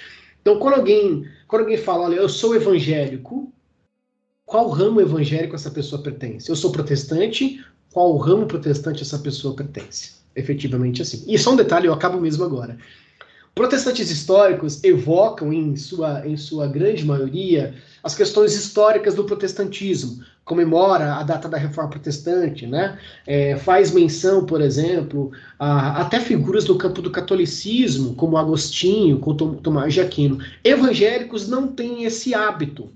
Então, 0.44 0.60
quando 0.60 0.76
alguém, 0.76 1.26
quando 1.48 1.62
alguém 1.62 1.78
fala, 1.78 2.04
olha, 2.04 2.18
eu 2.18 2.28
sou 2.28 2.54
evangélico, 2.54 3.52
qual 4.46 4.70
ramo 4.70 5.00
evangélico 5.00 5.56
essa 5.56 5.72
pessoa 5.72 6.04
pertence? 6.04 6.50
Eu 6.50 6.56
sou 6.58 6.70
protestante, 6.70 7.66
qual 7.94 8.18
ramo 8.18 8.46
protestante 8.46 9.02
essa 9.02 9.18
pessoa 9.18 9.56
pertence? 9.56 10.16
Efetivamente 10.36 11.02
assim. 11.02 11.24
E 11.28 11.40
só 11.40 11.54
um 11.54 11.56
detalhe, 11.56 11.88
eu 11.88 11.94
acabo 11.94 12.20
mesmo 12.20 12.44
agora. 12.44 12.78
Protestantes 13.56 14.12
históricos 14.12 14.84
evocam, 14.84 15.54
em 15.54 15.78
sua, 15.78 16.28
em 16.28 16.36
sua 16.36 16.68
grande 16.68 17.06
maioria, 17.06 17.74
as 18.04 18.14
questões 18.14 18.54
históricas 18.54 19.16
do 19.16 19.24
protestantismo, 19.24 20.24
comemora 20.46 21.16
a 21.16 21.24
data 21.24 21.48
da 21.48 21.58
Reforma 21.58 21.90
Protestante, 21.90 22.68
né? 22.68 22.98
É, 23.26 23.56
faz 23.58 23.92
menção, 23.92 24.46
por 24.46 24.62
exemplo, 24.62 25.32
a, 25.58 26.02
até 26.02 26.20
figuras 26.20 26.66
do 26.66 26.78
campo 26.78 27.02
do 27.02 27.12
catolicismo, 27.12 28.16
como 28.16 28.38
Agostinho, 28.38 29.20
como 29.20 29.56
Tomás 29.56 29.94
de 29.94 30.02
Aquino. 30.02 30.40
Evangélicos 30.64 31.48
não 31.48 31.68
têm 31.68 32.04
esse 32.04 32.34
hábito. 32.34 32.90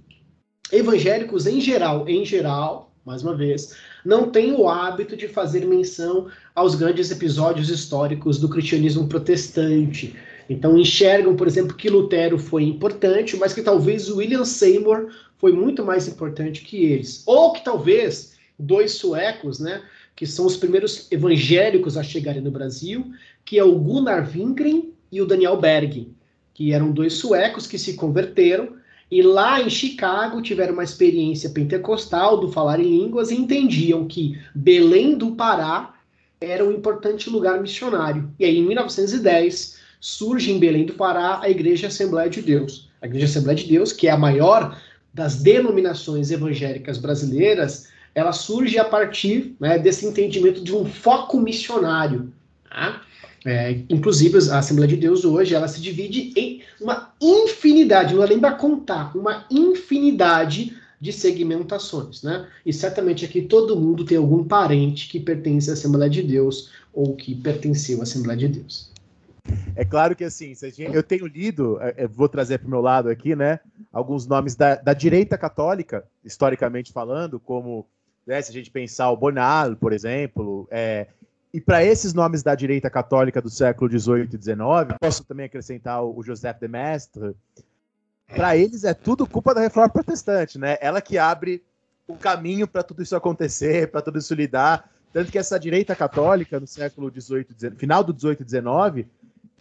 Evangélicos, 0.71 1.47
em 1.47 1.61
geral, 1.61 2.07
em 2.09 2.25
geral, 2.25 2.91
mais 3.05 3.23
uma 3.23 3.33
vez, 3.33 3.73
não 4.03 4.29
têm 4.29 4.51
o 4.51 4.67
hábito 4.67 5.15
de 5.15 5.29
fazer 5.29 5.65
menção 5.65 6.27
aos 6.53 6.75
grandes 6.75 7.09
episódios 7.09 7.69
históricos 7.69 8.37
do 8.37 8.49
cristianismo 8.49 9.07
protestante, 9.07 10.13
então 10.49 10.77
enxergam, 10.77 11.35
por 11.35 11.47
exemplo, 11.47 11.75
que 11.75 11.89
Lutero 11.89 12.37
foi 12.37 12.63
importante, 12.63 13.35
mas 13.35 13.53
que 13.53 13.61
talvez 13.61 14.09
William 14.09 14.45
Seymour 14.45 15.09
foi 15.37 15.53
muito 15.53 15.85
mais 15.85 16.07
importante 16.07 16.61
que 16.61 16.85
eles. 16.85 17.23
Ou 17.25 17.53
que 17.53 17.63
talvez 17.63 18.35
dois 18.57 18.93
suecos, 18.93 19.59
né, 19.59 19.81
que 20.15 20.25
são 20.25 20.45
os 20.45 20.57
primeiros 20.57 21.11
evangélicos 21.11 21.97
a 21.97 22.03
chegarem 22.03 22.41
no 22.41 22.51
Brasil, 22.51 23.11
que 23.45 23.59
é 23.59 23.63
o 23.63 23.77
Gunnar 23.77 24.29
Wingren 24.29 24.89
e 25.11 25.21
o 25.21 25.25
Daniel 25.25 25.57
Berg, 25.57 26.11
que 26.53 26.73
eram 26.73 26.91
dois 26.91 27.13
suecos 27.13 27.67
que 27.67 27.77
se 27.77 27.93
converteram 27.93 28.77
e 29.09 29.21
lá 29.21 29.61
em 29.61 29.69
Chicago 29.69 30.41
tiveram 30.41 30.73
uma 30.73 30.83
experiência 30.83 31.49
pentecostal 31.49 32.37
do 32.39 32.51
falar 32.51 32.79
em 32.79 32.89
línguas 32.89 33.31
e 33.31 33.35
entendiam 33.35 34.05
que 34.05 34.37
Belém 34.53 35.17
do 35.17 35.31
Pará 35.31 35.93
era 36.41 36.65
um 36.65 36.71
importante 36.71 37.29
lugar 37.29 37.61
missionário. 37.61 38.29
E 38.37 38.43
aí, 38.43 38.57
em 38.57 38.65
1910, 38.67 39.77
surge 39.99 40.51
em 40.51 40.59
Belém 40.59 40.85
do 40.85 40.93
Pará 40.93 41.39
a 41.41 41.49
Igreja 41.49 41.87
Assembleia 41.87 42.29
de 42.29 42.41
Deus. 42.41 42.89
A 43.01 43.05
Igreja 43.05 43.25
Assembleia 43.25 43.57
de 43.57 43.65
Deus, 43.65 43.93
que 43.93 44.07
é 44.07 44.11
a 44.11 44.17
maior 44.17 44.77
das 45.17 45.37
denominações 45.41 46.29
evangélicas 46.29 46.99
brasileiras, 46.99 47.87
ela 48.13 48.31
surge 48.31 48.77
a 48.77 48.85
partir 48.85 49.55
né, 49.59 49.79
desse 49.79 50.05
entendimento 50.05 50.63
de 50.63 50.75
um 50.75 50.85
foco 50.85 51.39
missionário. 51.39 52.31
Tá? 52.69 53.01
É, 53.43 53.79
inclusive, 53.89 54.37
a 54.51 54.59
Assembleia 54.59 54.87
de 54.87 54.97
Deus 54.97 55.25
hoje 55.25 55.55
ela 55.55 55.67
se 55.67 55.81
divide 55.81 56.33
em 56.35 56.61
uma 56.79 57.11
infinidade, 57.19 58.13
não 58.13 58.23
lembra 58.23 58.51
contar, 58.51 59.17
uma 59.17 59.45
infinidade 59.49 60.77
de 60.99 61.11
segmentações, 61.11 62.23
né? 62.23 62.47
E 62.65 62.73
certamente 62.73 63.23
aqui 63.23 63.43
todo 63.43 63.79
mundo 63.79 64.03
tem 64.03 64.17
algum 64.17 64.43
parente 64.43 65.07
que 65.07 65.19
pertence 65.19 65.69
à 65.69 65.73
Assembleia 65.73 66.09
de 66.09 66.23
Deus 66.23 66.71
ou 66.91 67.15
que 67.15 67.35
pertenceu 67.35 67.99
à 67.99 68.03
Assembleia 68.03 68.39
de 68.39 68.47
Deus. 68.47 68.91
É 69.75 69.85
claro 69.85 70.15
que 70.15 70.23
assim, 70.23 70.53
eu 70.91 71.03
tenho 71.03 71.27
lido, 71.27 71.77
é, 71.79 71.93
eu 71.97 72.09
vou 72.09 72.27
trazer 72.27 72.57
para 72.57 72.67
o 72.67 72.71
meu 72.71 72.81
lado 72.81 73.09
aqui, 73.09 73.35
né, 73.35 73.59
alguns 73.97 74.27
nomes 74.27 74.55
da, 74.55 74.75
da 74.75 74.93
direita 74.93 75.35
católica, 75.39 76.05
historicamente 76.23 76.93
falando, 76.93 77.39
como 77.39 77.87
né, 78.27 78.39
se 78.39 78.51
a 78.51 78.53
gente 78.53 78.69
pensar 78.69 79.09
o 79.09 79.17
Bonal, 79.17 79.75
por 79.75 79.91
exemplo, 79.91 80.67
é, 80.69 81.07
e 81.51 81.59
para 81.59 81.83
esses 81.83 82.13
nomes 82.13 82.43
da 82.43 82.53
direita 82.53 82.91
católica 82.91 83.41
do 83.41 83.49
século 83.49 83.89
XVIII 83.89 84.29
e 84.31 84.43
XIX, 84.43 84.97
posso 85.01 85.23
também 85.23 85.47
acrescentar 85.47 86.03
o 86.03 86.21
Joseph 86.21 86.59
de 86.59 86.67
Maistre, 86.67 87.35
para 88.27 88.55
eles 88.55 88.83
é 88.83 88.93
tudo 88.93 89.25
culpa 89.25 89.55
da 89.55 89.61
reforma 89.61 89.89
protestante, 89.89 90.59
né? 90.59 90.77
Ela 90.79 91.01
que 91.01 91.17
abre 91.17 91.63
o 92.07 92.15
caminho 92.15 92.67
para 92.67 92.83
tudo 92.83 93.01
isso 93.01 93.15
acontecer, 93.15 93.89
para 93.89 94.03
tudo 94.03 94.19
isso 94.19 94.35
lidar. 94.35 94.91
Tanto 95.11 95.31
que 95.31 95.39
essa 95.39 95.59
direita 95.59 95.95
católica 95.95 96.59
no 96.59 96.67
século 96.67 97.09
XVIII, 97.09 97.71
final 97.75 98.03
do 98.03 98.13
XVIII 98.13 98.37
e 98.41 98.47
XIX, 98.47 99.07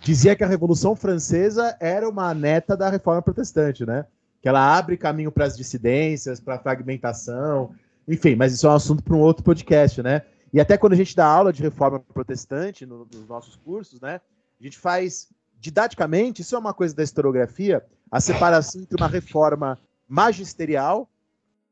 dizia 0.03 0.37
que 0.37 0.45
a 0.45 0.47
Revolução 0.47 0.95
Francesa 0.95 1.75
era 1.81 2.07
uma 2.07 2.35
neta 2.35 2.77
da 2.77 2.91
reforma 2.91 3.23
protestante, 3.23 3.87
né? 3.87 4.05
Que 4.47 4.51
ela 4.51 4.79
abre 4.79 4.97
caminho 4.97 5.33
para 5.33 5.45
as 5.45 5.57
dissidências, 5.57 6.39
para 6.39 6.55
a 6.55 6.59
fragmentação, 6.61 7.75
enfim, 8.07 8.37
mas 8.37 8.53
isso 8.53 8.65
é 8.69 8.71
um 8.71 8.75
assunto 8.75 9.03
para 9.03 9.17
um 9.17 9.19
outro 9.19 9.43
podcast, 9.43 10.01
né? 10.05 10.23
E 10.55 10.61
até 10.61 10.79
quando 10.79 10.93
a 10.93 10.97
gente 10.97 11.17
dá 11.17 11.27
aula 11.27 11.53
de 11.53 11.61
reforma 11.61 11.99
protestante 11.99 12.87
no, 12.87 13.09
nos 13.13 13.27
nossos 13.27 13.57
cursos, 13.57 14.01
né? 14.01 14.21
A 14.61 14.63
gente 14.63 14.79
faz 14.79 15.31
didaticamente, 15.59 16.43
isso 16.43 16.55
é 16.55 16.59
uma 16.61 16.73
coisa 16.73 16.95
da 16.95 17.03
historiografia, 17.03 17.85
a 18.09 18.21
separação 18.21 18.83
entre 18.83 18.97
uma 18.97 19.09
reforma 19.09 19.77
magisterial, 20.09 21.11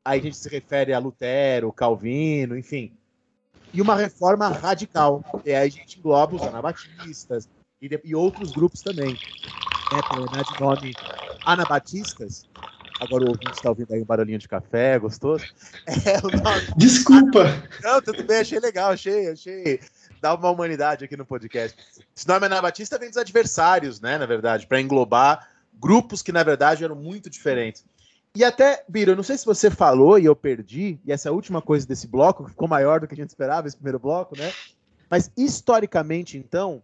aí 0.03 0.19
a 0.19 0.23
gente 0.23 0.35
se 0.35 0.49
refere 0.49 0.91
a 0.91 0.99
Lutero, 0.99 1.71
Calvino, 1.71 2.57
enfim, 2.57 2.91
e 3.73 3.81
uma 3.81 3.95
reforma 3.95 4.49
radical, 4.49 5.23
e 5.45 5.53
aí 5.53 5.65
a 5.65 5.71
gente 5.71 5.97
engloba 5.97 6.35
os 6.35 6.41
anabatistas 6.41 7.47
e, 7.81 7.89
e 8.03 8.13
outros 8.13 8.51
grupos 8.51 8.81
também. 8.81 9.17
É, 9.93 10.01
para 10.01 10.43
de 10.43 10.59
nome 10.59 10.93
anabatistas, 11.45 12.47
Agora 12.99 13.25
o 13.25 13.27
ouvinte 13.27 13.51
está 13.51 13.69
ouvindo 13.69 13.93
aí 13.93 14.01
um 14.01 14.05
barulhinho 14.05 14.39
de 14.39 14.47
café, 14.47 14.97
gostoso? 14.97 15.45
É, 15.85 16.21
nome... 16.21 16.73
Desculpa! 16.77 17.43
Não, 17.83 18.01
tudo 18.01 18.23
bem, 18.23 18.39
achei 18.39 18.59
legal, 18.59 18.91
achei, 18.91 19.29
achei. 19.29 19.79
Dá 20.21 20.33
uma 20.33 20.49
humanidade 20.49 21.03
aqui 21.03 21.17
no 21.17 21.25
podcast. 21.25 21.77
Esse 22.15 22.27
nome 22.27 22.45
Anabatista 22.45 22.97
vem 22.97 23.09
dos 23.09 23.17
adversários, 23.17 23.99
né, 23.99 24.17
na 24.17 24.25
verdade, 24.25 24.65
para 24.65 24.79
englobar 24.79 25.49
grupos 25.73 26.21
que, 26.21 26.31
na 26.31 26.41
verdade, 26.41 26.83
eram 26.83 26.95
muito 26.95 27.29
diferentes. 27.29 27.85
E 28.33 28.43
até, 28.43 28.83
Biro, 28.87 29.11
eu 29.11 29.15
não 29.15 29.23
sei 29.23 29.37
se 29.37 29.45
você 29.45 29.69
falou 29.69 30.17
e 30.17 30.25
eu 30.25 30.35
perdi, 30.35 30.99
e 31.05 31.11
essa 31.11 31.27
é 31.27 31.31
a 31.31 31.33
última 31.33 31.61
coisa 31.61 31.85
desse 31.85 32.07
bloco, 32.07 32.45
que 32.45 32.51
ficou 32.51 32.67
maior 32.67 33.01
do 33.01 33.07
que 33.07 33.13
a 33.13 33.17
gente 33.17 33.29
esperava, 33.29 33.67
esse 33.67 33.75
primeiro 33.75 33.99
bloco, 33.99 34.37
né? 34.37 34.51
Mas, 35.09 35.29
historicamente, 35.37 36.37
então, 36.37 36.81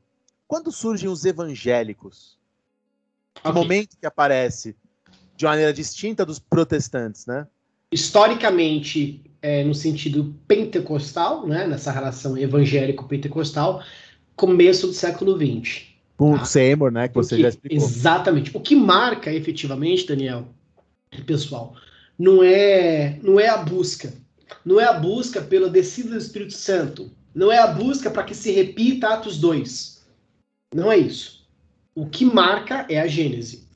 quando 0.47 0.71
surgem 0.71 1.09
os 1.09 1.23
evangélicos? 1.25 2.37
Okay. 3.39 3.51
momento 3.51 3.97
que 3.99 4.05
aparece? 4.05 4.75
de 5.41 5.45
maneira 5.45 5.73
distinta 5.73 6.23
dos 6.23 6.37
protestantes, 6.37 7.25
né? 7.25 7.47
Historicamente, 7.91 9.21
é, 9.41 9.63
no 9.63 9.73
sentido 9.73 10.35
pentecostal, 10.47 11.47
né, 11.47 11.67
nessa 11.67 11.91
relação 11.91 12.37
evangélico-pentecostal, 12.37 13.83
começo 14.35 14.87
do 14.87 14.93
século 14.93 15.35
XX. 15.35 15.87
Com 16.15 16.37
tá? 16.37 16.43
o 16.43 16.45
Seymour, 16.45 16.91
né, 16.91 17.07
que 17.07 17.15
você 17.15 17.41
já 17.41 17.49
explicou. 17.49 17.85
Exatamente. 17.85 18.55
O 18.55 18.61
que 18.61 18.75
marca 18.75 19.33
efetivamente, 19.33 20.07
Daniel, 20.07 20.47
pessoal, 21.25 21.75
não 22.17 22.43
é, 22.43 23.19
não 23.23 23.39
é 23.39 23.49
a 23.49 23.57
busca. 23.57 24.13
Não 24.63 24.79
é 24.79 24.85
a 24.85 24.93
busca 24.93 25.41
pela 25.41 25.69
descida 25.69 26.11
do 26.11 26.17
Espírito 26.17 26.53
Santo. 26.53 27.11
Não 27.33 27.51
é 27.51 27.57
a 27.57 27.67
busca 27.67 28.11
para 28.11 28.23
que 28.23 28.35
se 28.35 28.51
repita 28.51 29.09
Atos 29.09 29.39
2. 29.39 30.05
Não 30.75 30.91
é 30.91 30.97
isso. 30.97 31.40
O 31.93 32.05
que 32.05 32.23
marca 32.23 32.85
é 32.89 32.99
a 32.99 33.07
Gênese. 33.07 33.67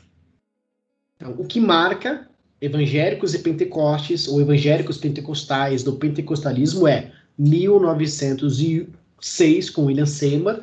Então, 1.16 1.36
o 1.38 1.46
que 1.46 1.60
marca 1.60 2.30
evangélicos 2.62 3.34
e 3.34 3.40
pentecostes, 3.40 4.28
ou 4.28 4.40
evangélicos 4.42 4.98
pentecostais 4.98 5.82
do 5.84 5.98
pentecostalismo 5.98 6.88
é 6.88 7.12
1906 7.38 9.70
com 9.70 9.86
William 9.86 10.06
Seymour, 10.06 10.62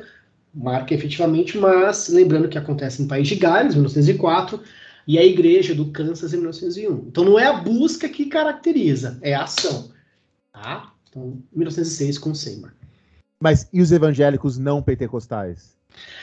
marca 0.53 0.93
efetivamente, 0.93 1.57
mas 1.57 2.09
lembrando 2.09 2.49
que 2.49 2.57
acontece 2.57 3.01
no 3.01 3.07
País 3.07 3.27
de 3.27 3.35
Gales, 3.35 3.73
1904, 3.75 4.59
e 5.05 5.17
a 5.17 5.25
Igreja 5.25 5.75
do 5.75 5.91
Kansas 5.91 6.33
em 6.33 6.37
1901. 6.37 7.07
Então 7.07 7.25
não 7.25 7.39
é 7.39 7.47
a 7.47 7.53
busca 7.53 8.09
que 8.09 8.25
caracteriza, 8.25 9.17
é 9.21 9.33
a 9.33 9.43
ação. 9.43 9.91
Tá? 10.51 10.91
Então, 11.09 11.37
1906 11.53 12.17
com 12.17 12.33
Seymour. 12.33 12.71
Mas 13.39 13.67
e 13.73 13.81
os 13.81 13.91
evangélicos 13.91 14.57
não 14.57 14.81
pentecostais? 14.81 15.75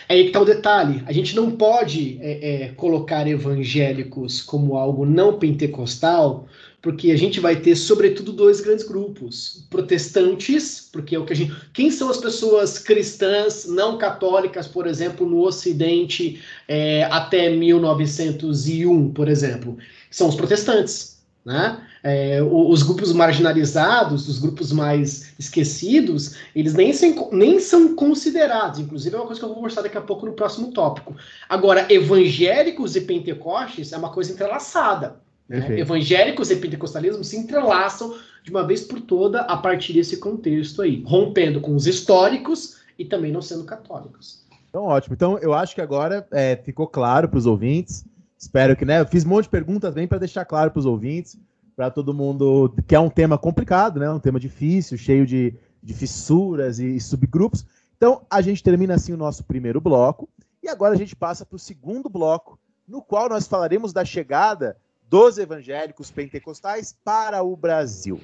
É 0.09 0.15
aí 0.15 0.23
que 0.23 0.29
está 0.31 0.41
o 0.41 0.45
detalhe. 0.45 1.03
A 1.07 1.13
gente 1.13 1.37
não 1.37 1.53
pode 1.53 2.19
é, 2.21 2.65
é, 2.65 2.69
colocar 2.71 3.29
evangélicos 3.29 4.43
como 4.43 4.77
algo 4.77 5.07
não 5.07 5.39
pentecostal, 5.39 6.49
porque 6.83 7.13
a 7.13 7.17
gente 7.17 7.39
vai 7.39 7.57
ter, 7.57 7.77
sobretudo, 7.77 8.33
dois 8.33 8.61
grandes 8.61 8.85
grupos: 8.85 9.65
protestantes, 9.71 10.89
porque 10.93 11.15
é 11.15 11.19
o 11.19 11.25
que 11.25 11.33
a 11.33 11.37
gente. 11.37 11.55
Quem 11.73 11.91
são 11.93 12.11
as 12.11 12.17
pessoas 12.17 12.79
cristãs 12.79 13.67
não 13.67 13.99
católicas, 13.99 14.67
por 14.67 14.87
exemplo, 14.87 15.25
no 15.29 15.43
Ocidente 15.45 16.43
é, 16.67 17.05
até 17.05 17.51
1901, 17.51 19.13
por 19.13 19.29
exemplo? 19.29 19.79
São 20.11 20.29
os 20.29 20.35
protestantes, 20.35 21.20
né? 21.45 21.81
É, 22.03 22.41
os 22.43 22.83
grupos 22.83 23.13
marginalizados, 23.13 24.29
os 24.29 24.39
grupos 24.39 24.73
mais 24.73 25.33
esquecidos, 25.39 26.37
eles 26.55 26.75
nem, 26.75 26.93
nem 27.33 27.61
são 27.61 27.95
considerados. 27.95 28.79
Inclusive, 28.79 29.15
é 29.15 29.19
uma 29.19 29.27
coisa 29.27 29.41
que 29.41 29.45
eu 29.45 29.49
vou 29.49 29.57
conversar 29.57 29.83
daqui 29.83 29.99
a 29.99 30.03
pouco 30.03 30.27
no 30.27 30.33
próximo 30.33 30.73
tópico. 30.73 31.15
Agora, 31.49 31.87
evangélicos 31.93 32.97
e 32.97 33.03
pentecostes 33.03 33.93
é 33.93 33.99
uma 33.99 34.11
coisa 34.11 34.33
entrelaçada. 34.33 35.17
Né? 35.49 35.81
Evangélicos 35.81 36.51
e 36.51 36.57
pentecostalismo 36.57 37.25
se 37.25 37.37
entrelaçam 37.37 38.15
de 38.43 38.51
uma 38.51 38.67
vez 38.67 38.83
por 38.83 39.01
toda 39.01 39.43
a 39.43 39.57
partir 39.57 39.93
desse 39.93 40.17
contexto 40.19 40.83
aí, 40.83 41.03
rompendo 41.07 41.61
com 41.61 41.75
os 41.75 41.87
históricos 41.87 42.77
e 42.99 43.05
também 43.05 43.33
não 43.33 43.43
sendo 43.43 43.65
católicos. 43.65 44.45
Então, 44.69 44.85
ótimo. 44.85 45.15
Então, 45.15 45.37
eu 45.39 45.53
acho 45.53 45.75
que 45.75 45.81
agora 45.81 46.27
é, 46.31 46.57
ficou 46.57 46.87
claro 46.87 47.29
para 47.29 47.39
os 47.39 47.47
ouvintes. 47.47 48.05
Espero 48.41 48.75
que, 48.75 48.87
né? 48.87 49.01
Eu 49.01 49.07
fiz 49.07 49.27
um 49.27 49.29
monte 49.29 49.45
de 49.45 49.51
perguntas 49.51 49.93
bem 49.93 50.09
para 50.09 50.17
deixar 50.17 50.47
claro 50.47 50.71
para 50.71 50.81
os 50.81 50.87
ouvintes 50.87 51.39
para 51.77 51.91
todo 51.91 52.15
mundo, 52.15 52.75
que 52.87 52.95
é 52.95 53.01
um 53.01 53.11
tema 53.11 53.37
complicado, 53.37 54.01
né? 54.01 54.11
Um 54.11 54.19
tema 54.19 54.41
difícil, 54.41 54.97
cheio 54.97 55.27
de, 55.27 55.55
de 55.83 55.93
fissuras 55.93 56.79
e, 56.79 56.97
e 56.97 57.01
subgrupos. 57.01 57.67
Então, 57.97 58.23
a 58.31 58.41
gente 58.41 58.63
termina 58.63 58.95
assim 58.95 59.13
o 59.13 59.17
nosso 59.17 59.45
primeiro 59.45 59.79
bloco 59.79 60.27
e 60.63 60.69
agora 60.69 60.95
a 60.95 60.97
gente 60.97 61.15
passa 61.15 61.45
para 61.45 61.57
o 61.57 61.59
segundo 61.59 62.09
bloco, 62.09 62.59
no 62.89 63.03
qual 63.03 63.29
nós 63.29 63.47
falaremos 63.47 63.93
da 63.93 64.07
chegada 64.07 64.77
dos 65.07 65.37
evangélicos 65.37 66.11
pentecostais 66.11 66.97
para 67.05 67.43
o 67.43 67.55
Brasil. 67.55 68.21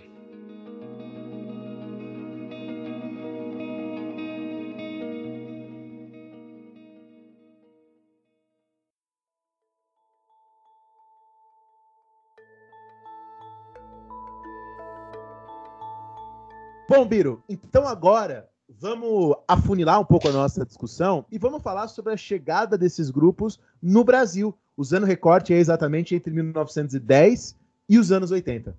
Bom, 16.88 17.04
Biro, 17.04 17.42
então 17.48 17.84
agora 17.88 18.48
vamos 18.68 19.34
afunilar 19.48 20.00
um 20.00 20.04
pouco 20.04 20.28
a 20.28 20.32
nossa 20.32 20.64
discussão 20.64 21.26
e 21.32 21.38
vamos 21.38 21.60
falar 21.60 21.88
sobre 21.88 22.12
a 22.12 22.16
chegada 22.16 22.78
desses 22.78 23.10
grupos 23.10 23.58
no 23.82 24.04
Brasil, 24.04 24.56
usando 24.76 25.04
recorte 25.04 25.52
exatamente 25.52 26.14
entre 26.14 26.32
1910 26.32 27.56
e 27.88 27.98
os 27.98 28.12
anos 28.12 28.30
80. 28.30 28.76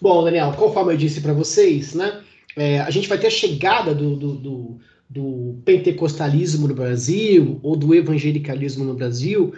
Bom, 0.00 0.22
Daniel, 0.22 0.52
conforme 0.52 0.92
eu 0.92 0.96
disse 0.96 1.20
para 1.20 1.32
vocês, 1.32 1.94
né, 1.94 2.22
é, 2.56 2.78
a 2.78 2.90
gente 2.90 3.08
vai 3.08 3.18
ter 3.18 3.26
a 3.26 3.30
chegada 3.30 3.92
do, 3.92 4.14
do, 4.14 4.34
do, 4.36 4.78
do, 5.08 5.58
pentecostalismo 5.64 6.68
no 6.68 6.74
Brasil 6.74 7.58
ou 7.60 7.74
do 7.74 7.92
evangelicalismo 7.92 8.84
no 8.84 8.94
Brasil 8.94 9.52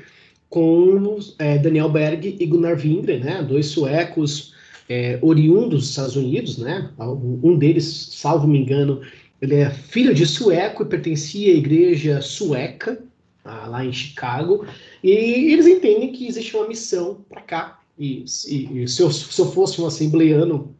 com 0.48 1.18
é, 1.38 1.58
Daniel 1.58 1.90
Berg 1.90 2.34
e 2.40 2.46
Gunnar 2.46 2.78
Windre, 2.78 3.18
né, 3.18 3.42
dois 3.42 3.66
suecos 3.66 4.51
é, 4.88 5.18
oriundos 5.22 5.80
dos 5.80 5.90
Estados 5.90 6.16
Unidos, 6.16 6.58
né? 6.58 6.90
Um 6.98 7.56
deles, 7.56 8.10
salvo 8.12 8.46
me 8.46 8.58
engano, 8.58 9.00
ele 9.40 9.56
é 9.56 9.70
filho 9.70 10.14
de 10.14 10.24
sueco 10.26 10.82
e 10.82 10.86
pertencia 10.86 11.52
à 11.52 11.56
igreja 11.56 12.20
sueca, 12.20 13.02
ah, 13.44 13.66
lá 13.66 13.84
em 13.84 13.92
Chicago, 13.92 14.64
e 15.02 15.10
eles 15.10 15.66
entendem 15.66 16.12
que 16.12 16.28
existe 16.28 16.56
uma 16.56 16.68
missão 16.68 17.24
para 17.28 17.40
cá. 17.42 17.80
E, 17.98 18.24
e, 18.48 18.82
e 18.82 18.88
se, 18.88 19.02
eu, 19.02 19.10
se 19.10 19.40
eu 19.40 19.50
fosse 19.50 19.80
um 19.80 19.86
assembleano, 19.86 20.74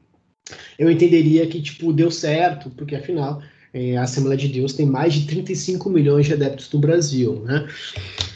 eu 0.79 0.91
entenderia 0.91 1.47
que 1.47 1.61
tipo 1.61 1.93
deu 1.93 2.11
certo, 2.11 2.71
porque 2.71 2.95
afinal 2.95 3.43
é, 3.75 3.97
a 3.97 4.03
Assembleia 4.03 4.39
de 4.39 4.49
Deus 4.49 4.75
tem 4.75 4.87
mais 4.87 5.15
de 5.15 5.27
35 5.27 5.89
milhões 5.89 6.27
de 6.27 6.35
adeptos 6.35 6.71
no 6.73 6.79
Brasil, 6.79 7.43
né? 7.45 7.67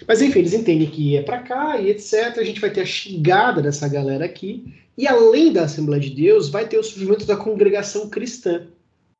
Mas 0.07 0.23
enfim, 0.23 0.41
eles 0.41 0.55
entendem 0.55 0.89
que 0.89 1.17
é 1.17 1.23
para 1.23 1.43
cá 1.43 1.81
e 1.81 1.91
etc. 1.91 2.39
A 2.39 2.45
gente 2.45 2.61
vai 2.61 2.71
ter 2.71 2.83
a 2.83 2.87
chegada 2.87 3.61
dessa 3.61 3.89
galera 3.89 4.25
aqui 4.25 4.73
e 4.97 5.07
além 5.07 5.53
da 5.53 5.65
Assembleia 5.65 6.01
de 6.01 6.11
Deus, 6.11 6.49
vai 6.49 6.67
ter 6.67 6.79
o 6.79 6.83
surgimento 6.83 7.27
da 7.27 7.37
congregação 7.37 8.09
cristã, 8.09 8.67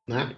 né? 0.07 0.35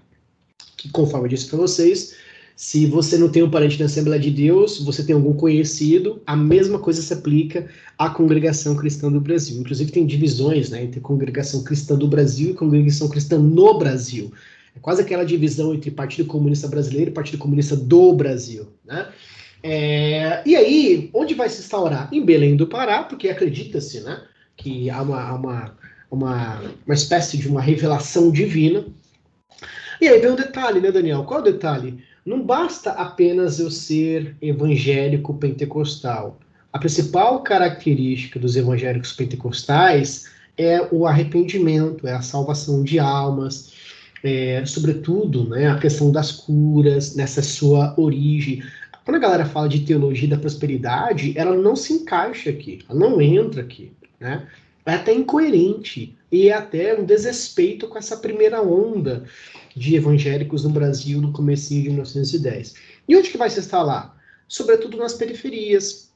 que, 0.75 0.89
conforme 0.89 1.25
eu 1.25 1.29
disse 1.29 1.47
para 1.47 1.57
vocês, 1.57 2.15
Se 2.61 2.85
você 2.85 3.17
não 3.17 3.29
tem 3.29 3.41
um 3.41 3.49
parente 3.49 3.79
na 3.79 3.85
Assembleia 3.85 4.21
de 4.21 4.29
Deus, 4.29 4.83
você 4.83 5.01
tem 5.01 5.15
algum 5.15 5.31
conhecido, 5.31 6.21
a 6.27 6.35
mesma 6.35 6.77
coisa 6.77 7.01
se 7.01 7.13
aplica 7.13 7.69
à 7.97 8.09
congregação 8.09 8.75
cristã 8.75 9.09
do 9.09 9.21
Brasil. 9.21 9.61
Inclusive, 9.61 9.93
tem 9.93 10.05
divisões 10.05 10.69
né, 10.69 10.83
entre 10.83 10.99
congregação 10.99 11.63
cristã 11.63 11.95
do 11.95 12.05
Brasil 12.05 12.51
e 12.51 12.53
congregação 12.53 13.07
cristã 13.07 13.37
no 13.37 13.79
Brasil. 13.79 14.33
É 14.75 14.79
quase 14.79 15.01
aquela 15.01 15.23
divisão 15.23 15.73
entre 15.73 15.89
Partido 15.89 16.27
Comunista 16.27 16.67
Brasileiro 16.67 17.11
e 17.11 17.13
Partido 17.13 17.37
Comunista 17.37 17.77
do 17.77 18.11
Brasil. 18.11 18.67
Né? 18.85 19.07
É, 19.61 20.41
e 20.45 20.55
aí, 20.55 21.09
onde 21.13 21.33
vai 21.33 21.49
se 21.49 21.61
instaurar? 21.61 22.09
Em 22.11 22.23
Belém 22.23 22.55
do 22.55 22.67
Pará, 22.67 23.03
porque 23.03 23.29
acredita-se 23.29 23.99
né, 24.01 24.21
que 24.55 24.89
há 24.89 25.01
uma, 25.01 25.33
uma, 25.33 25.77
uma, 26.09 26.61
uma 26.85 26.93
espécie 26.93 27.37
de 27.37 27.47
uma 27.47 27.61
revelação 27.61 28.31
divina. 28.31 28.85
E 30.01 30.07
aí 30.07 30.19
vem 30.19 30.31
um 30.31 30.35
detalhe, 30.35 30.79
né, 30.79 30.91
Daniel? 30.91 31.23
Qual 31.23 31.39
é 31.39 31.41
o 31.41 31.51
detalhe? 31.51 32.03
Não 32.25 32.41
basta 32.41 32.91
apenas 32.91 33.59
eu 33.59 33.69
ser 33.69 34.35
evangélico 34.41 35.33
pentecostal. 35.33 36.39
A 36.71 36.77
principal 36.77 37.41
característica 37.41 38.39
dos 38.39 38.55
evangélicos 38.55 39.13
pentecostais 39.13 40.29
é 40.57 40.87
o 40.91 41.07
arrependimento, 41.07 42.07
é 42.07 42.13
a 42.13 42.21
salvação 42.21 42.83
de 42.83 42.99
almas, 42.99 43.73
é, 44.23 44.63
sobretudo 44.65 45.49
né, 45.49 45.69
a 45.69 45.77
questão 45.77 46.11
das 46.11 46.31
curas, 46.31 47.15
nessa 47.15 47.41
sua 47.41 47.93
origem. 47.97 48.61
Quando 49.09 49.15
a 49.15 49.27
galera 49.27 49.45
fala 49.45 49.67
de 49.67 49.79
teologia 49.79 50.29
da 50.29 50.37
prosperidade, 50.37 51.33
ela 51.35 51.57
não 51.57 51.75
se 51.75 51.93
encaixa 51.93 52.51
aqui, 52.51 52.77
ela 52.87 52.99
não 52.99 53.19
entra 53.19 53.59
aqui. 53.59 53.91
Né? 54.19 54.47
É 54.85 54.93
até 54.93 55.11
incoerente 55.11 56.15
e 56.31 56.49
é 56.49 56.53
até 56.53 56.93
um 56.93 57.03
desrespeito 57.03 57.87
com 57.87 57.97
essa 57.97 58.17
primeira 58.17 58.61
onda 58.61 59.23
de 59.75 59.95
evangélicos 59.95 60.63
no 60.63 60.69
Brasil 60.69 61.19
no 61.19 61.31
começo 61.31 61.73
de 61.73 61.89
1910. 61.89 62.75
E 63.07 63.17
onde 63.17 63.31
que 63.31 63.37
vai 63.39 63.49
se 63.49 63.59
instalar? 63.59 64.15
Sobretudo 64.47 64.95
nas 64.95 65.15
periferias, 65.15 66.11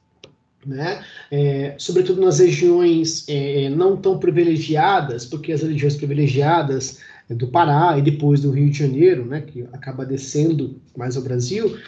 né? 0.64 1.04
É, 1.32 1.74
sobretudo 1.76 2.20
nas 2.20 2.38
regiões 2.38 3.24
é, 3.26 3.70
não 3.70 3.96
tão 3.96 4.20
privilegiadas, 4.20 5.26
porque 5.26 5.50
as 5.50 5.62
regiões 5.62 5.96
privilegiadas 5.96 7.00
do 7.28 7.48
Pará 7.48 7.98
e 7.98 8.02
depois 8.02 8.40
do 8.40 8.50
Rio 8.50 8.70
de 8.70 8.78
Janeiro, 8.78 9.24
né, 9.24 9.40
que 9.40 9.62
acaba 9.72 10.04
descendo 10.04 10.78
mais 10.96 11.16
ao 11.16 11.22
Brasil, 11.22 11.78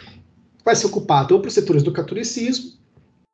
vai 0.67 0.75
ser 0.75 0.87
ocupado 0.87 1.33
ou 1.33 1.39
por 1.39 1.49
setores 1.49 1.81
do 1.81 1.93
catolicismo 1.93 2.73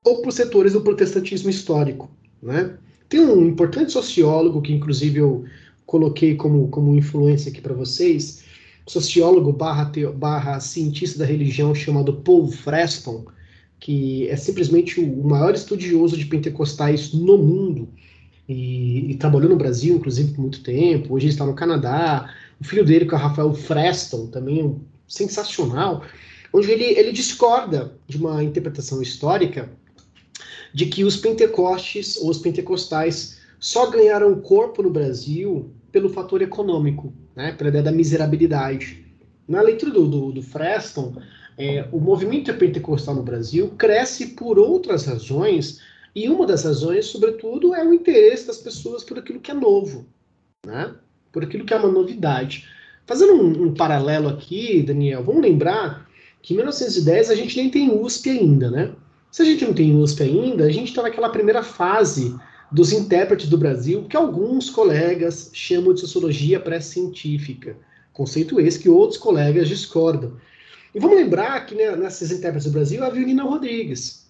ou 0.05 0.21
por 0.21 0.31
setores 0.31 0.73
do 0.73 0.81
protestantismo 0.81 1.49
histórico. 1.49 2.11
Né? 2.39 2.77
Tem 3.09 3.21
um 3.21 3.47
importante 3.47 3.91
sociólogo 3.91 4.61
que, 4.61 4.71
inclusive, 4.71 5.17
eu 5.17 5.43
coloquei 5.83 6.35
como, 6.35 6.67
como 6.67 6.95
influência 6.95 7.49
aqui 7.51 7.59
para 7.59 7.73
vocês, 7.73 8.43
sociólogo 8.85 9.51
barra, 9.51 9.91
barra 10.15 10.59
cientista 10.59 11.17
da 11.17 11.25
religião 11.25 11.73
chamado 11.73 12.13
Paul 12.17 12.51
Freston, 12.51 13.25
que 13.79 14.27
é 14.27 14.35
simplesmente 14.35 14.99
o 14.99 15.23
maior 15.23 15.55
estudioso 15.55 16.15
de 16.15 16.27
pentecostais 16.27 17.13
no 17.13 17.35
mundo 17.35 17.89
e, 18.47 19.09
e, 19.09 19.15
trabalhou 19.15 19.49
no 19.49 19.57
Brasil, 19.57 19.95
inclusive, 19.95 20.33
por 20.33 20.41
muito 20.41 20.61
tempo. 20.61 21.15
Hoje 21.15 21.25
ele 21.25 21.33
está 21.33 21.47
no 21.47 21.55
Canadá. 21.55 22.31
O 22.61 22.63
filho 22.63 22.85
dele, 22.85 23.07
que 23.07 23.15
é 23.15 23.17
o 23.17 23.19
Rafael 23.19 23.55
Freston, 23.55 24.27
também 24.27 24.59
é 24.59 24.63
um 24.63 24.81
sensacional, 25.07 26.03
onde 26.53 26.71
ele, 26.71 26.85
ele 26.85 27.11
discorda 27.11 27.97
de 28.07 28.17
uma 28.17 28.43
interpretação 28.43 29.01
histórica 29.01 29.69
de 30.73 30.85
que 30.85 31.03
os 31.03 31.17
pentecostes 31.17 32.17
ou 32.17 32.29
os 32.29 32.37
pentecostais 32.37 33.39
só 33.59 33.89
ganharam 33.89 34.39
corpo 34.39 34.83
no 34.83 34.89
Brasil 34.89 35.71
pelo 35.91 36.09
fator 36.09 36.41
econômico, 36.41 37.13
né, 37.35 37.53
pela 37.53 37.69
ideia 37.69 37.83
da 37.83 37.91
miserabilidade. 37.91 39.05
Na 39.47 39.61
leitura 39.61 39.91
do, 39.91 40.07
do, 40.07 40.31
do 40.31 40.41
Freston, 40.41 41.15
é, 41.57 41.87
o 41.91 41.99
movimento 41.99 42.53
pentecostal 42.55 43.15
no 43.15 43.23
Brasil 43.23 43.69
cresce 43.77 44.27
por 44.27 44.57
outras 44.57 45.05
razões, 45.05 45.79
e 46.15 46.29
uma 46.29 46.45
das 46.45 46.63
razões, 46.63 47.05
sobretudo, 47.05 47.73
é 47.73 47.83
o 47.83 47.93
interesse 47.93 48.47
das 48.47 48.57
pessoas 48.57 49.03
por 49.03 49.17
aquilo 49.17 49.39
que 49.39 49.51
é 49.51 49.53
novo, 49.53 50.05
né? 50.65 50.93
por 51.31 51.43
aquilo 51.43 51.65
que 51.65 51.73
é 51.73 51.77
uma 51.77 51.91
novidade. 51.91 52.67
Fazendo 53.05 53.33
um, 53.33 53.67
um 53.67 53.73
paralelo 53.73 54.29
aqui, 54.29 54.81
Daniel, 54.83 55.23
vamos 55.23 55.41
lembrar 55.41 56.07
que 56.43 56.53
em 56.53 56.57
1910 56.57 57.31
a 57.31 57.35
gente 57.35 57.55
nem 57.55 57.69
tem 57.69 57.89
USP 57.89 58.29
ainda, 58.29 58.69
né? 58.69 58.91
Se 59.31 59.41
a 59.41 59.45
gente 59.45 59.65
não 59.65 59.73
tem 59.73 59.95
USP 59.95 60.23
ainda, 60.23 60.65
a 60.65 60.69
gente 60.69 60.89
está 60.89 61.01
naquela 61.01 61.29
primeira 61.29 61.63
fase 61.63 62.35
dos 62.69 62.91
intérpretes 62.91 63.49
do 63.49 63.57
Brasil, 63.57 64.03
que 64.09 64.17
alguns 64.17 64.69
colegas 64.69 65.49
chamam 65.53 65.93
de 65.93 66.01
sociologia 66.01 66.59
pré-científica. 66.59 67.77
Conceito 68.11 68.59
esse 68.59 68.77
que 68.77 68.89
outros 68.89 69.17
colegas 69.17 69.69
discordam. 69.69 70.33
E 70.93 70.99
vamos 70.99 71.17
lembrar 71.17 71.65
que 71.65 71.75
né, 71.75 71.95
nessas 71.95 72.29
intérpretes 72.29 72.65
do 72.69 72.73
Brasil 72.73 73.03
havia 73.03 73.23
o 73.23 73.25
Nina 73.25 73.43
Rodrigues. 73.43 74.27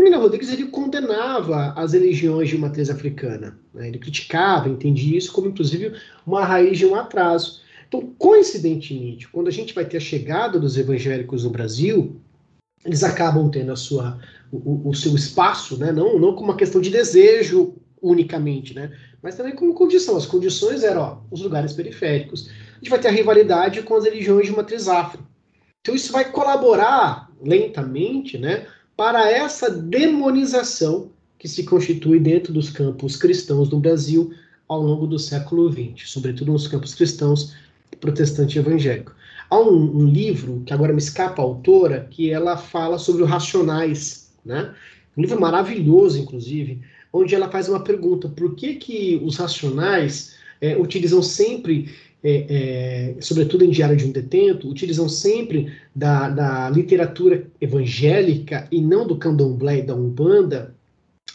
O 0.00 0.04
Nina 0.04 0.18
Rodrigues 0.18 0.52
ele 0.52 0.66
condenava 0.66 1.72
as 1.76 1.92
religiões 1.92 2.48
de 2.48 2.58
matriz 2.58 2.90
africana. 2.90 3.56
Né? 3.72 3.88
Ele 3.88 3.98
criticava, 3.98 4.68
entendia 4.68 5.16
isso 5.16 5.32
como, 5.32 5.48
inclusive, 5.48 5.94
uma 6.26 6.44
raiz 6.44 6.76
de 6.76 6.84
um 6.84 6.96
atraso. 6.96 7.62
Então, 7.92 8.10
coincidentemente, 8.16 9.28
quando 9.28 9.48
a 9.48 9.50
gente 9.50 9.74
vai 9.74 9.84
ter 9.84 9.98
a 9.98 10.00
chegada 10.00 10.58
dos 10.58 10.78
evangélicos 10.78 11.44
no 11.44 11.50
Brasil, 11.50 12.16
eles 12.86 13.04
acabam 13.04 13.50
tendo 13.50 13.70
a 13.70 13.76
sua, 13.76 14.18
o, 14.50 14.88
o, 14.88 14.94
seu 14.94 15.14
espaço, 15.14 15.76
né? 15.76 15.92
não, 15.92 16.18
não 16.18 16.34
como 16.34 16.48
uma 16.48 16.56
questão 16.56 16.80
de 16.80 16.88
desejo 16.88 17.74
unicamente, 18.00 18.72
né? 18.72 18.96
mas 19.22 19.36
também 19.36 19.54
como 19.54 19.74
condição. 19.74 20.16
As 20.16 20.24
condições 20.24 20.82
eram 20.82 21.02
ó, 21.02 21.18
os 21.30 21.42
lugares 21.42 21.74
periféricos. 21.74 22.48
A 22.48 22.76
gente 22.76 22.88
vai 22.88 22.98
ter 22.98 23.08
a 23.08 23.12
rivalidade 23.12 23.82
com 23.82 23.94
as 23.94 24.04
religiões 24.04 24.46
de 24.46 24.56
matriz 24.56 24.88
afro. 24.88 25.22
Então 25.82 25.94
isso 25.94 26.10
vai 26.12 26.32
colaborar 26.32 27.30
lentamente 27.44 28.38
né, 28.38 28.66
para 28.96 29.30
essa 29.30 29.68
demonização 29.68 31.10
que 31.38 31.46
se 31.46 31.64
constitui 31.64 32.18
dentro 32.18 32.54
dos 32.54 32.70
campos 32.70 33.16
cristãos 33.16 33.68
no 33.68 33.80
Brasil 33.80 34.32
ao 34.66 34.80
longo 34.80 35.06
do 35.06 35.18
século 35.18 35.70
XX, 35.70 36.08
sobretudo 36.08 36.52
nos 36.52 36.66
campos 36.66 36.94
cristãos 36.94 37.54
protestante 38.02 38.58
evangélico. 38.58 39.14
Há 39.48 39.58
um, 39.58 39.98
um, 39.98 40.06
livro, 40.06 40.62
que 40.66 40.74
agora 40.74 40.92
me 40.92 40.98
escapa 40.98 41.40
a 41.40 41.44
autora, 41.44 42.08
que 42.10 42.30
ela 42.30 42.56
fala 42.56 42.98
sobre 42.98 43.22
os 43.22 43.30
racionais, 43.30 44.32
né? 44.44 44.74
Um 45.16 45.22
livro 45.22 45.40
maravilhoso, 45.40 46.18
inclusive, 46.18 46.80
onde 47.12 47.34
ela 47.34 47.48
faz 47.48 47.68
uma 47.68 47.80
pergunta: 47.80 48.28
por 48.28 48.54
que, 48.56 48.74
que 48.74 49.20
os 49.22 49.36
racionais 49.36 50.34
é, 50.60 50.76
utilizam 50.76 51.22
sempre, 51.22 51.90
é, 52.24 53.14
é, 53.14 53.20
sobretudo 53.20 53.64
em 53.64 53.70
Diário 53.70 53.96
de 53.96 54.04
um 54.04 54.10
Detento, 54.10 54.68
utilizam 54.68 55.08
sempre 55.08 55.72
da, 55.94 56.28
da 56.28 56.70
literatura 56.70 57.46
evangélica 57.60 58.66
e 58.70 58.80
não 58.80 59.06
do 59.06 59.16
candomblé 59.16 59.78
e 59.78 59.82
da 59.82 59.94
umbanda 59.94 60.74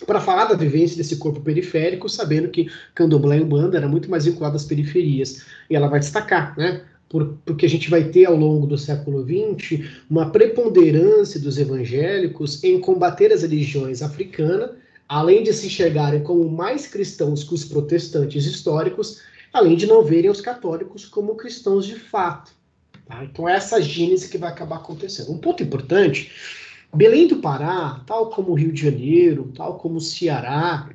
para 0.05 0.21
falar 0.21 0.45
da 0.45 0.55
vivência 0.55 0.97
desse 0.97 1.17
corpo 1.17 1.41
periférico, 1.41 2.07
sabendo 2.07 2.49
que 2.49 2.69
candomblé 2.93 3.37
e 3.37 3.41
umbanda 3.41 3.77
era 3.77 3.87
muito 3.87 4.09
mais 4.09 4.25
vinculado 4.25 4.55
às 4.55 4.65
periferias. 4.65 5.43
E 5.69 5.75
ela 5.75 5.87
vai 5.87 5.99
destacar, 5.99 6.57
né? 6.57 6.81
por, 7.09 7.37
porque 7.45 7.65
a 7.65 7.69
gente 7.69 7.89
vai 7.89 8.05
ter 8.05 8.25
ao 8.25 8.35
longo 8.35 8.67
do 8.67 8.77
século 8.77 9.25
XX 9.25 9.85
uma 10.09 10.29
preponderância 10.29 11.39
dos 11.39 11.57
evangélicos 11.57 12.63
em 12.63 12.79
combater 12.79 13.31
as 13.31 13.41
religiões 13.41 14.01
africanas, 14.01 14.71
além 15.07 15.43
de 15.43 15.53
se 15.53 15.67
enxergarem 15.67 16.21
como 16.21 16.49
mais 16.49 16.87
cristãos 16.87 17.43
que 17.43 17.53
os 17.53 17.63
protestantes 17.63 18.45
históricos, 18.45 19.21
além 19.53 19.75
de 19.75 19.87
não 19.87 20.03
verem 20.03 20.29
os 20.29 20.41
católicos 20.41 21.05
como 21.05 21.35
cristãos 21.35 21.85
de 21.85 21.95
fato. 21.95 22.51
Tá? 23.05 23.23
Então, 23.23 23.47
é 23.47 23.55
essa 23.55 23.81
gênese 23.81 24.29
que 24.29 24.37
vai 24.37 24.49
acabar 24.49 24.77
acontecendo. 24.77 25.31
Um 25.31 25.37
ponto 25.37 25.63
importante: 25.63 26.31
Belém 26.93 27.27
do 27.27 27.37
Pará, 27.37 28.01
tal 28.05 28.29
como 28.29 28.53
Rio 28.53 28.71
de 28.71 28.81
Janeiro, 28.81 29.51
tal 29.55 29.77
como 29.77 29.99
Ceará, 29.99 30.89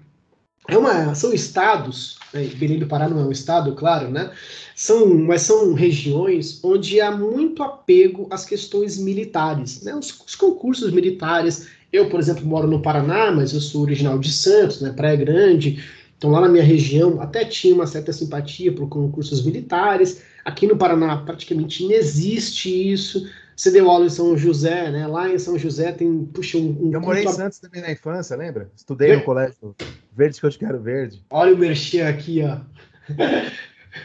é 0.68 0.78
uma, 0.78 1.14
são 1.14 1.32
estados, 1.32 2.18
né, 2.32 2.44
Belém 2.56 2.78
do 2.78 2.86
Pará 2.86 3.08
não 3.08 3.20
é 3.20 3.24
um 3.24 3.32
estado, 3.32 3.74
claro, 3.74 4.08
né? 4.10 4.30
São, 4.76 5.06
mas 5.08 5.42
são 5.42 5.74
regiões 5.74 6.60
onde 6.62 7.00
há 7.00 7.10
muito 7.10 7.62
apego 7.62 8.28
às 8.30 8.44
questões 8.44 8.96
militares, 8.96 9.82
né? 9.82 9.94
Os, 9.94 10.18
os, 10.24 10.34
concursos 10.34 10.92
militares. 10.92 11.68
Eu, 11.92 12.08
por 12.08 12.20
exemplo, 12.20 12.46
moro 12.46 12.68
no 12.68 12.80
Paraná, 12.80 13.32
mas 13.32 13.52
eu 13.52 13.60
sou 13.60 13.82
original 13.82 14.18
de 14.18 14.32
Santos, 14.32 14.80
né? 14.80 14.92
Praia 14.92 15.16
Grande. 15.16 15.82
Então, 16.16 16.30
lá 16.30 16.40
na 16.40 16.48
minha 16.48 16.62
região, 16.62 17.20
até 17.20 17.44
tinha 17.44 17.74
uma 17.74 17.86
certa 17.86 18.12
simpatia 18.12 18.72
por 18.72 18.88
concursos 18.88 19.44
militares. 19.44 20.22
Aqui 20.44 20.66
no 20.68 20.76
Paraná, 20.76 21.16
praticamente 21.16 21.82
não 21.82 21.90
existe 21.90 22.92
isso. 22.92 23.28
Você 23.56 23.70
deu 23.70 23.90
aula 23.90 24.06
em 24.06 24.10
São 24.10 24.36
José, 24.36 24.90
né? 24.90 25.06
Lá 25.06 25.30
em 25.30 25.38
São 25.38 25.58
José 25.58 25.92
tem, 25.92 26.24
puxa, 26.26 26.58
um. 26.58 26.88
um 26.88 26.92
eu 26.92 27.00
morei 27.00 27.24
em 27.24 27.28
Santos 27.28 27.58
também 27.58 27.80
na 27.80 27.92
infância, 27.92 28.36
lembra? 28.36 28.70
Estudei 28.74 29.16
no 29.16 29.22
colégio 29.22 29.74
Verde 30.14 30.38
que 30.38 30.46
eu 30.46 30.50
te 30.50 30.58
quero 30.58 30.80
verde. 30.80 31.24
Olha 31.30 31.54
o 31.54 31.58
merchan 31.58 32.08
aqui, 32.08 32.42
ó. 32.42 32.58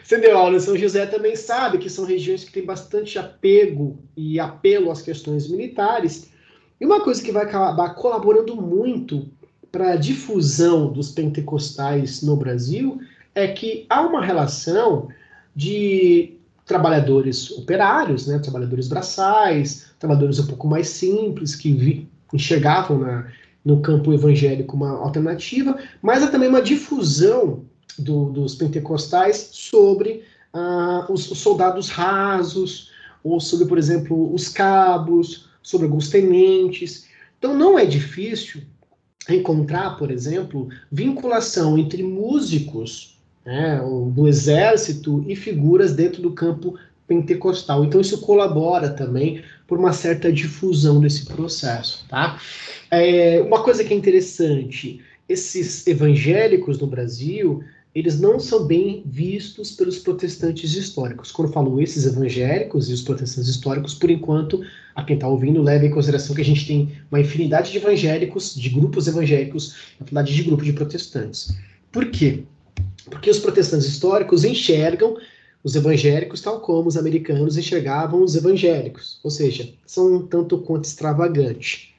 Você 0.03 0.17
deu 0.17 0.37
aula 0.37 0.57
em 0.57 0.59
São 0.59 0.77
José 0.77 1.05
também 1.05 1.35
sabe 1.35 1.77
que 1.77 1.89
são 1.89 2.05
regiões 2.05 2.43
que 2.43 2.51
têm 2.51 2.65
bastante 2.65 3.17
apego 3.17 3.97
e 4.15 4.39
apelo 4.39 4.91
às 4.91 5.01
questões 5.01 5.49
militares. 5.49 6.29
E 6.79 6.85
uma 6.85 7.01
coisa 7.01 7.23
que 7.23 7.31
vai 7.31 7.43
acabar 7.43 7.95
colaborando 7.95 8.55
muito 8.55 9.29
para 9.71 9.93
a 9.93 9.95
difusão 9.95 10.91
dos 10.91 11.11
pentecostais 11.11 12.21
no 12.21 12.35
Brasil 12.35 12.99
é 13.33 13.47
que 13.47 13.85
há 13.89 14.01
uma 14.01 14.23
relação 14.23 15.09
de 15.55 16.36
trabalhadores 16.67 17.49
operários, 17.51 18.27
né, 18.27 18.37
trabalhadores 18.39 18.87
braçais, 18.87 19.87
trabalhadores 19.97 20.37
um 20.37 20.47
pouco 20.47 20.67
mais 20.67 20.89
simples, 20.89 21.55
que 21.55 21.71
vi, 21.71 22.09
enxergavam 22.33 22.99
na, 22.99 23.27
no 23.63 23.81
campo 23.81 24.13
evangélico 24.13 24.75
uma 24.75 24.91
alternativa, 24.91 25.77
mas 26.01 26.21
há 26.21 26.27
também 26.27 26.49
uma 26.49 26.61
difusão 26.61 27.63
do, 27.97 28.25
dos 28.31 28.53
pentecostais 28.53 29.49
sobre 29.53 30.23
ah, 30.53 31.07
os, 31.09 31.31
os, 31.31 31.37
soldados 31.39 31.89
rasos, 31.89 32.91
ou 33.23 33.39
sobre, 33.39 33.65
por 33.65 33.77
exemplo, 33.77 34.33
os 34.33 34.49
cabos, 34.49 35.47
sobre 35.63 35.87
alguns 35.87 36.09
tenentes. 36.09 37.07
Então 37.39 37.57
não 37.57 37.79
é 37.79 37.85
difícil 37.85 38.61
encontrar, 39.29 39.97
por 39.97 40.11
exemplo, 40.11 40.69
vinculação 40.91 41.77
entre 41.77 42.03
músicos 42.03 43.16
né, 43.47 43.81
do 44.11 44.27
exército 44.27 45.23
e 45.25 45.33
figuras 45.33 45.93
dentro 45.93 46.21
do 46.21 46.31
campo 46.31 46.77
pentecostal. 47.07 47.85
Então 47.85 48.01
isso 48.01 48.19
colabora 48.19 48.89
também 48.89 49.41
por 49.65 49.79
uma 49.79 49.93
certa 49.93 50.29
difusão 50.29 50.99
desse 50.99 51.25
processo, 51.25 52.05
tá? 52.09 52.37
É, 52.91 53.41
uma 53.41 53.63
coisa 53.63 53.85
que 53.85 53.93
é 53.93 53.97
interessante, 53.97 54.99
esses 55.29 55.87
evangélicos 55.87 56.77
no 56.77 56.87
Brasil, 56.87 57.63
eles 57.95 58.19
não 58.19 58.37
são 58.37 58.65
bem 58.65 59.01
vistos 59.05 59.71
pelos 59.71 59.97
protestantes 59.99 60.75
históricos. 60.75 61.31
Quando 61.31 61.53
falo 61.53 61.81
esses 61.81 62.05
evangélicos 62.05 62.89
e 62.89 62.93
os 62.93 63.01
protestantes 63.01 63.49
históricos, 63.49 63.93
por 63.93 64.09
enquanto, 64.09 64.61
a 64.93 65.03
quem 65.05 65.15
está 65.15 65.27
ouvindo, 65.27 65.61
leva 65.61 65.85
em 65.85 65.91
consideração 65.91 66.35
que 66.35 66.41
a 66.41 66.45
gente 66.45 66.67
tem 66.67 66.91
uma 67.09 67.21
infinidade 67.21 67.71
de 67.71 67.77
evangélicos, 67.77 68.53
de 68.53 68.67
grupos 68.69 69.07
evangélicos, 69.07 69.75
infinidade 70.01 70.35
de 70.35 70.43
grupos 70.43 70.65
de 70.65 70.73
protestantes. 70.73 71.55
Por 71.93 72.11
quê? 72.11 72.43
Porque 73.09 73.29
os 73.29 73.39
protestantes 73.39 73.87
históricos 73.87 74.43
enxergam 74.43 75.17
os 75.63 75.75
evangélicos 75.75 76.41
tal 76.41 76.61
como 76.61 76.87
os 76.87 76.97
americanos 76.97 77.57
enxergavam 77.57 78.23
os 78.23 78.35
evangélicos, 78.35 79.19
ou 79.23 79.29
seja, 79.29 79.73
são 79.85 80.15
um 80.15 80.25
tanto 80.25 80.59
quanto 80.59 80.85
extravagantes. 80.85 81.89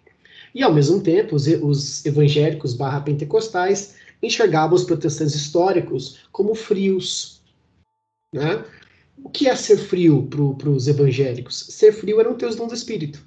E 0.54 0.62
ao 0.62 0.72
mesmo 0.72 1.00
tempo, 1.02 1.36
os, 1.36 1.46
os 1.46 2.06
evangélicos 2.06 2.72
barra 2.72 3.00
pentecostais 3.00 3.96
enxergavam 4.22 4.74
os 4.74 4.84
protestantes 4.84 5.34
históricos 5.34 6.20
como 6.32 6.54
frios. 6.54 7.42
Né? 8.32 8.64
O 9.22 9.28
que 9.28 9.48
é 9.48 9.54
ser 9.54 9.76
frio 9.76 10.26
para 10.26 10.70
os 10.70 10.88
evangélicos? 10.88 11.59
Ser 11.68 11.92
frio 11.92 12.20
era 12.20 12.30
um 12.30 12.36
Deus 12.36 12.56
do 12.56 12.72
espírito. 12.72 13.20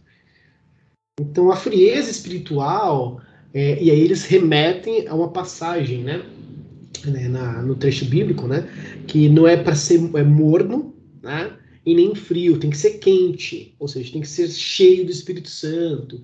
Então 1.19 1.51
a 1.51 1.55
frieza 1.55 2.09
espiritual, 2.09 3.21
é, 3.53 3.81
e 3.81 3.91
aí 3.91 3.99
eles 3.99 4.23
remetem 4.25 5.07
a 5.07 5.13
uma 5.13 5.29
passagem, 5.29 6.03
né? 6.03 6.25
Né 7.09 7.27
na, 7.27 7.61
no 7.61 7.75
trecho 7.75 8.05
bíblico, 8.05 8.47
né? 8.47 8.67
Que 9.07 9.29
não 9.29 9.47
é 9.47 9.57
para 9.57 9.75
ser 9.75 9.99
é 10.15 10.23
morno, 10.23 10.93
né? 11.21 11.51
E 11.85 11.95
nem 11.95 12.13
frio, 12.13 12.59
tem 12.59 12.69
que 12.69 12.77
ser 12.77 12.99
quente, 12.99 13.73
ou 13.79 13.87
seja, 13.87 14.11
tem 14.11 14.21
que 14.21 14.27
ser 14.27 14.47
cheio 14.49 15.05
do 15.05 15.11
Espírito 15.11 15.49
Santo. 15.49 16.21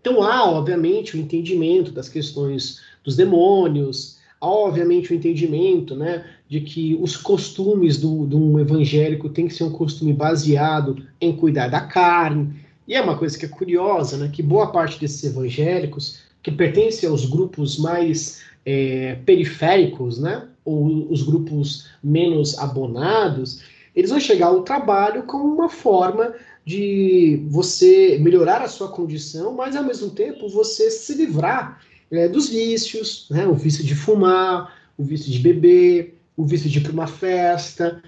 Então 0.00 0.22
há, 0.22 0.48
obviamente, 0.48 1.16
o 1.16 1.20
entendimento 1.20 1.90
das 1.90 2.08
questões 2.08 2.80
dos 3.04 3.16
demônios, 3.16 4.18
há, 4.40 4.48
obviamente, 4.48 5.12
o 5.12 5.16
entendimento 5.16 5.94
né, 5.94 6.24
de 6.48 6.60
que 6.60 6.96
os 7.00 7.16
costumes 7.16 7.98
do, 7.98 8.26
de 8.26 8.36
um 8.36 8.58
evangélico 8.58 9.28
tem 9.28 9.48
que 9.48 9.54
ser 9.54 9.64
um 9.64 9.72
costume 9.72 10.12
baseado 10.12 11.04
em 11.20 11.34
cuidar 11.36 11.68
da 11.68 11.80
carne. 11.80 12.54
E 12.86 12.94
é 12.94 13.00
uma 13.00 13.18
coisa 13.18 13.36
que 13.36 13.44
é 13.44 13.48
curiosa, 13.48 14.16
né, 14.16 14.30
que 14.32 14.42
boa 14.42 14.70
parte 14.70 14.98
desses 14.98 15.24
evangélicos, 15.24 16.20
que 16.46 16.52
pertencem 16.52 17.08
aos 17.08 17.26
grupos 17.26 17.76
mais 17.76 18.40
é, 18.64 19.16
periféricos, 19.26 20.20
né, 20.20 20.46
ou 20.64 21.10
os 21.10 21.24
grupos 21.24 21.88
menos 22.00 22.56
abonados, 22.56 23.64
eles 23.96 24.10
vão 24.10 24.20
chegar 24.20 24.46
ao 24.46 24.62
trabalho 24.62 25.24
como 25.24 25.52
uma 25.52 25.68
forma 25.68 26.34
de 26.64 27.42
você 27.48 28.16
melhorar 28.20 28.62
a 28.62 28.68
sua 28.68 28.86
condição, 28.86 29.54
mas 29.54 29.74
ao 29.74 29.82
mesmo 29.82 30.10
tempo 30.10 30.48
você 30.48 30.88
se 30.88 31.14
livrar 31.14 31.82
é, 32.12 32.28
dos 32.28 32.48
vícios, 32.48 33.26
né? 33.28 33.44
o 33.44 33.54
vício 33.54 33.82
de 33.82 33.96
fumar, 33.96 34.72
o 34.96 35.02
vício 35.02 35.32
de 35.32 35.40
beber, 35.40 36.16
o 36.36 36.44
vício 36.44 36.70
de 36.70 36.78
ir 36.78 36.82
para 36.82 36.92
uma 36.92 37.08
festa. 37.08 38.00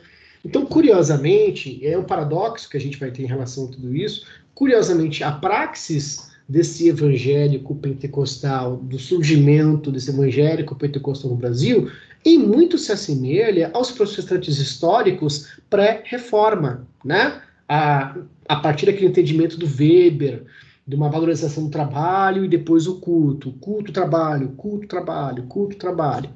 Então, 0.45 0.65
curiosamente, 0.65 1.85
é 1.85 1.99
um 1.99 2.05
paradoxo 2.05 2.71
que 2.71 2.77
a 2.77 2.81
gente 2.81 3.01
vai 3.01 3.11
ter 3.11 3.25
em 3.25 3.27
relação 3.27 3.65
a 3.65 3.69
tudo 3.69 3.93
isso. 3.93 4.25
Curiosamente, 4.55 5.25
a 5.25 5.33
praxis 5.33 6.28
desse 6.49 6.89
evangélico 6.89 7.75
pentecostal, 7.75 8.77
do 8.77 8.99
surgimento 8.99 9.93
desse 9.93 10.11
evangélico 10.11 10.75
pentecostal 10.75 11.31
no 11.31 11.37
Brasil, 11.37 11.91
em 12.25 12.39
muito 12.39 12.79
se 12.79 12.91
assemelha 12.91 13.71
aos 13.75 13.93
protestantes 13.93 14.59
históricos 14.59 15.49
pré-reforma, 15.69 16.87
né? 17.05 17.43
A, 17.69 18.17
a 18.49 18.57
partir 18.57 18.87
daquele 18.87 19.09
entendimento 19.09 19.59
do 19.59 19.67
Weber, 19.67 20.45
de 20.87 20.97
uma 20.97 21.11
valorização 21.11 21.65
do 21.65 21.71
trabalho 21.71 22.47
e 22.47 22.49
depois 22.49 22.87
o 22.87 22.99
culto. 22.99 23.53
Culto, 23.61 23.93
trabalho, 23.93 24.49
culto, 24.57 24.89
trabalho, 24.89 25.43
culto, 25.43 25.77
trabalho. 25.77 26.31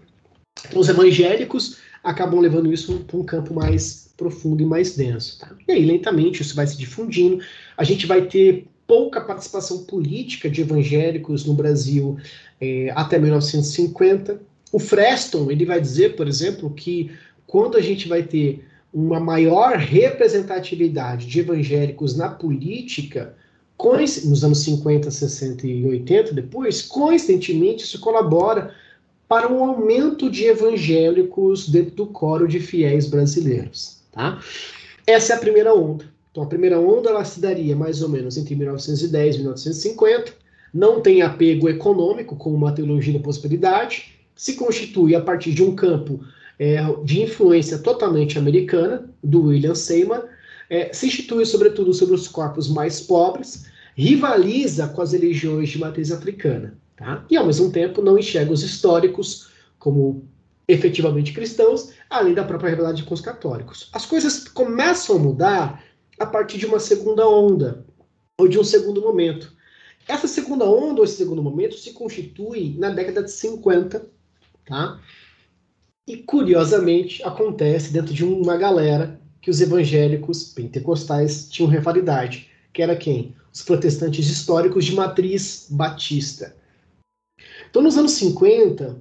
Então, 0.69 0.79
os 0.79 0.91
evangélicos 0.91 1.79
acabam 2.05 2.39
levando 2.39 2.71
isso 2.71 2.99
para 3.01 3.17
um 3.17 3.25
campo 3.25 3.55
mais 3.55 4.13
profundo 4.15 4.63
e 4.63 4.67
mais 4.67 4.95
denso. 4.95 5.39
Tá? 5.39 5.51
E 5.67 5.73
aí, 5.73 5.85
lentamente, 5.87 6.43
isso 6.43 6.55
vai 6.55 6.67
se 6.67 6.77
difundindo. 6.77 7.43
A 7.79 7.83
gente 7.83 8.07
vai 8.07 8.23
ter 8.27 8.67
pouca 8.87 9.21
participação 9.21 9.85
política 9.85 10.51
de 10.51 10.61
evangélicos 10.61 11.45
no 11.45 11.55
Brasil 11.55 12.17
é, 12.61 12.93
até 12.95 13.19
1950. 13.19 14.41
O 14.73 14.79
Freston 14.79 15.51
ele 15.51 15.65
vai 15.65 15.81
dizer, 15.81 16.17
por 16.17 16.29
exemplo, 16.29 16.71
que 16.71 17.11
quando 17.47 17.77
a 17.77 17.81
gente 17.81 18.09
vai 18.09 18.23
ter 18.23 18.65
uma 18.93 19.19
maior 19.19 19.77
representatividade 19.77 21.27
de 21.27 21.41
evangélicos 21.41 22.17
na 22.17 22.29
política, 22.29 23.35
nos 24.25 24.45
anos 24.45 24.61
50, 24.61 25.11
60 25.11 25.67
e 25.67 25.85
80 25.85 26.35
depois, 26.35 26.83
coincidentemente 26.83 27.85
isso 27.85 27.99
colabora 27.99 28.73
para 29.27 29.51
um 29.51 29.65
aumento 29.65 30.31
de 30.31 30.45
evangélicos 30.45 31.69
dentro 31.69 31.95
do 31.95 32.07
coro 32.07 32.47
de 32.47 32.61
fiéis 32.61 33.09
brasileiros. 33.09 34.03
Tá? 34.13 34.41
Essa 35.07 35.33
é 35.33 35.37
a 35.37 35.41
primeira 35.41 35.75
onda. 35.75 36.05
Então, 36.33 36.43
a 36.43 36.47
primeira 36.47 36.81
onda 36.81 37.11
ela 37.11 37.25
se 37.25 37.39
daria 37.39 37.77
mais 37.77 38.03
ou 38.03 38.09
menos 38.09 38.39
entre 38.39 38.57
1910 38.57 39.35
e 39.35 39.39
1950, 39.39 40.33
não 40.73 41.01
tem 41.01 41.21
apego 41.21 41.69
econômico 41.69 42.35
com 42.35 42.53
uma 42.53 42.73
teologia 42.73 43.13
da 43.13 43.19
prosperidade, 43.19 44.19
se 44.35 44.55
constitui 44.55 45.15
a 45.15 45.21
partir 45.21 45.53
de 45.53 45.63
um 45.63 45.77
campo 45.77 46.21
é, 46.59 46.83
de 47.05 47.21
influência 47.23 47.79
totalmente 47.79 48.39
americana, 48.39 49.09
do 49.23 49.45
William 49.45 49.75
Seymour, 49.75 50.25
é, 50.71 50.91
se 50.91 51.07
institui 51.07 51.45
sobretudo 51.45 51.93
sobre 51.93 52.15
os 52.15 52.27
corpos 52.27 52.67
mais 52.67 52.99
pobres, 52.99 53.67
rivaliza 53.95 54.89
com 54.89 55.03
as 55.03 55.13
religiões 55.13 55.69
de 55.69 55.79
matriz 55.79 56.11
africana, 56.11 56.75
tá? 56.97 57.27
e 57.29 57.37
ao 57.37 57.47
mesmo 57.47 57.71
tempo 57.71 58.01
não 58.01 58.19
enxerga 58.19 58.53
os 58.53 58.63
históricos 58.63 59.51
como 59.79 60.25
efetivamente 60.67 61.35
cristãos, 61.35 61.91
além 62.09 62.33
da 62.33 62.45
própria 62.45 62.71
rivalidade 62.71 63.03
com 63.03 63.13
os 63.13 63.21
católicos. 63.21 63.91
As 63.93 64.07
coisas 64.07 64.49
começam 64.49 65.17
a 65.17 65.19
mudar 65.19 65.85
a 66.23 66.27
partir 66.27 66.59
de 66.59 66.67
uma 66.67 66.79
segunda 66.79 67.29
onda, 67.29 67.85
ou 68.39 68.49
de 68.49 68.59
um 68.59 68.65
segundo 68.65 69.01
momento. 69.01 69.53
Essa 70.07 70.27
segunda 70.27 70.65
onda, 70.65 71.01
ou 71.01 71.05
esse 71.05 71.17
segundo 71.17 71.43
momento, 71.43 71.77
se 71.77 71.93
constitui 71.93 72.75
na 72.79 72.91
década 72.91 73.23
de 73.23 73.31
50, 73.31 74.07
tá? 74.67 75.01
E 76.07 76.17
curiosamente 76.17 77.23
acontece 77.23 77.93
dentro 77.93 78.13
de 78.13 78.25
uma 78.25 78.57
galera 78.57 79.21
que 79.41 79.51
os 79.51 79.61
evangélicos 79.61 80.45
pentecostais 80.45 81.49
tinham 81.49 81.71
rivalidade, 81.71 82.49
que 82.73 82.83
era 82.83 82.97
quem? 82.97 83.35
Os 83.53 83.63
protestantes 83.63 84.29
históricos 84.29 84.85
de 84.85 84.95
matriz 84.95 85.67
batista. 85.71 86.57
Então, 87.69 87.83
nos 87.83 87.97
anos 87.97 88.13
50, 88.13 89.01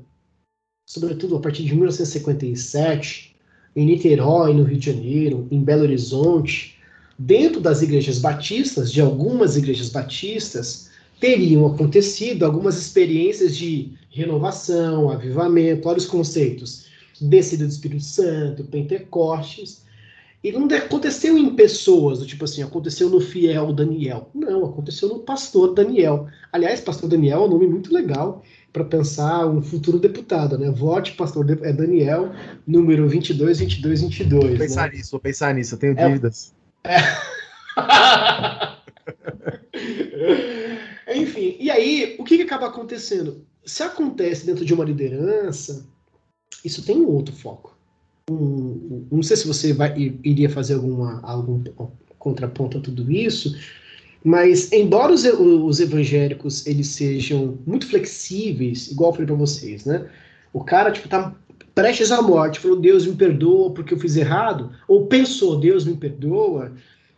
sobretudo 0.88 1.38
a 1.38 1.40
partir 1.40 1.64
de 1.64 1.74
1957, 1.74 3.36
em 3.76 3.86
Niterói, 3.86 4.54
no 4.54 4.64
Rio 4.64 4.78
de 4.78 4.92
Janeiro, 4.92 5.48
em 5.50 5.64
Belo 5.64 5.84
Horizonte, 5.84 6.81
dentro 7.18 7.60
das 7.62 7.82
igrejas 7.82 8.20
batistas, 8.20 8.92
de 8.92 9.02
algumas 9.02 9.58
igrejas 9.58 9.90
batistas, 9.90 10.90
teriam 11.20 11.68
acontecido 11.68 12.44
algumas 12.44 12.78
experiências 12.78 13.56
de 13.56 13.94
renovação, 14.10 15.10
avivamento, 15.10 15.88
olha 15.88 15.98
os 15.98 16.06
conceitos 16.06 16.92
descida 17.22 17.66
do 17.66 17.70
Espírito 17.70 18.04
Santo, 18.04 18.64
Pentecostes. 18.64 19.82
E 20.44 20.52
não 20.52 20.66
aconteceu 20.66 21.38
em 21.38 21.56
pessoas, 21.56 22.18
do 22.18 22.26
tipo 22.26 22.44
assim, 22.46 22.64
aconteceu 22.64 23.08
no 23.10 23.22
fiel 23.22 23.72
Daniel. 23.72 24.32
Não, 24.34 24.66
aconteceu 24.66 25.08
no 25.08 25.20
pastor 25.20 25.76
Daniel. 25.76 26.28
Aliás, 26.52 26.82
pastor 26.82 27.08
Daniel 27.08 27.44
é 27.44 27.46
um 27.46 27.50
nome 27.50 27.68
muito 27.68 27.94
legal 27.94 28.42
para 28.74 28.84
pensar 28.84 29.46
um 29.46 29.62
futuro 29.62 30.00
deputado, 30.00 30.58
né? 30.58 30.72
Vote 30.72 31.12
pastor 31.12 31.46
é 31.62 31.72
Daniel, 31.72 32.32
número 32.66 33.08
22, 33.08 33.60
22, 33.60 34.02
22. 34.02 34.50
Vou 34.50 34.58
pensar 34.58 34.90
né? 34.90 34.98
nisso, 34.98 35.12
vou 35.12 35.20
pensar 35.20 35.54
nisso, 35.54 35.76
eu 35.76 35.80
tenho 35.80 36.00
é... 36.00 36.08
dúvidas. 36.08 36.54
É... 36.84 36.98
Enfim, 41.16 41.58
e 41.60 41.70
aí, 41.70 42.16
o 42.20 42.24
que, 42.24 42.38
que 42.38 42.44
acaba 42.44 42.68
acontecendo? 42.68 43.46
Se 43.66 43.84
acontece 43.84 44.46
dentro 44.46 44.64
de 44.66 44.74
uma 44.74 44.86
liderança, 44.86 45.86
isso 46.64 46.84
tem 46.86 46.98
um 46.98 47.08
outro 47.08 47.36
foco. 47.36 47.78
um, 48.30 49.08
não 49.12 49.24
sei 49.24 49.38
se 49.38 49.48
você 49.48 49.74
vai, 49.74 49.94
iria 50.24 50.50
fazer 50.50 50.76
alguma, 50.76 51.22
algum 51.24 51.64
contraponto 52.18 52.78
a 52.78 52.82
tudo 52.82 53.12
isso, 53.12 53.56
mas 54.24 54.72
embora 54.72 55.12
os, 55.12 55.24
os 55.26 55.80
evangélicos 55.80 56.66
eles 56.68 56.88
sejam 56.88 57.58
muito 57.66 57.88
flexíveis, 57.88 58.92
igual 58.92 59.10
eu 59.10 59.14
falei 59.14 59.28
para 59.28 59.36
vocês, 59.36 59.86
né? 59.86 60.08
O 60.54 60.64
cara 60.64 60.92
tipo 60.92 61.08
tá 61.08 61.36
prestes 61.74 62.12
à 62.12 62.22
morte, 62.22 62.60
falou 62.60 62.80
Deus 62.80 63.06
me 63.06 63.16
perdoa 63.16 63.72
porque 63.72 63.94
eu 63.94 64.00
fiz 64.00 64.16
errado, 64.18 64.72
ou 64.88 65.08
pensou 65.08 65.60
Deus 65.60 65.86
me 65.86 65.96
perdoa, 65.96 66.72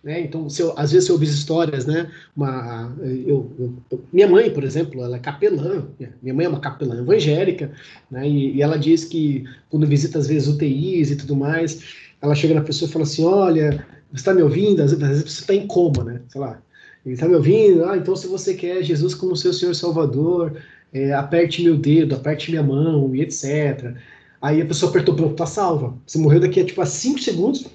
né? 0.03 0.19
Então, 0.19 0.47
eu, 0.59 0.73
às 0.75 0.91
vezes 0.91 1.07
eu 1.07 1.15
ouvi 1.15 1.25
histórias, 1.25 1.85
né? 1.85 2.11
Uma, 2.35 2.93
eu, 3.01 3.49
eu, 3.57 4.03
minha 4.11 4.27
mãe, 4.27 4.51
por 4.51 4.63
exemplo, 4.65 5.01
ela 5.01 5.15
é 5.15 5.19
capelã. 5.19 5.85
Minha 6.21 6.33
mãe 6.35 6.45
é 6.45 6.49
uma 6.49 6.59
capelã 6.59 6.99
evangélica, 6.99 7.71
né? 8.11 8.27
E, 8.27 8.57
e, 8.57 8.61
ela 8.61 8.77
diz 8.77 9.05
que 9.05 9.45
quando 9.69 9.87
visita 9.87 10.19
às 10.19 10.27
vezes 10.27 10.49
UTIs 10.49 11.09
e 11.09 11.15
tudo 11.15 11.37
mais, 11.37 11.81
ela 12.21 12.35
chega 12.35 12.53
na 12.53 12.61
pessoa 12.61 12.89
e 12.89 12.91
fala 12.91 13.05
assim: 13.05 13.23
Olha, 13.23 13.85
você 14.11 14.15
está 14.15 14.33
me 14.33 14.43
ouvindo? 14.43 14.81
Às 14.81 14.93
vezes, 14.93 15.23
você 15.23 15.41
está 15.41 15.55
em 15.55 15.65
coma, 15.67 16.03
né? 16.03 16.21
Sei 16.27 16.41
lá. 16.41 16.61
Ele 17.05 17.15
está 17.15 17.27
me 17.27 17.35
ouvindo? 17.35 17.85
Ah, 17.85 17.97
então 17.97 18.15
se 18.15 18.27
você 18.27 18.53
quer 18.53 18.83
Jesus 18.83 19.13
como 19.13 19.35
seu 19.35 19.53
Senhor 19.53 19.73
Salvador, 19.73 20.57
é, 20.93 21.13
aperte 21.13 21.63
meu 21.63 21.75
dedo, 21.77 22.15
aperte 22.15 22.49
minha 22.51 22.63
mão 22.63 23.13
e 23.15 23.21
etc. 23.21 23.95
Aí 24.43 24.61
a 24.61 24.65
pessoa 24.65 24.89
apertou, 24.89 25.15
pronto, 25.15 25.35
tá 25.35 25.45
salva. 25.45 25.97
Você 26.05 26.17
morreu 26.17 26.41
daqui 26.41 26.59
a 26.59 26.65
tipo 26.65 26.81
a 26.81 26.85
5 26.85 27.17
segundos, 27.19 27.65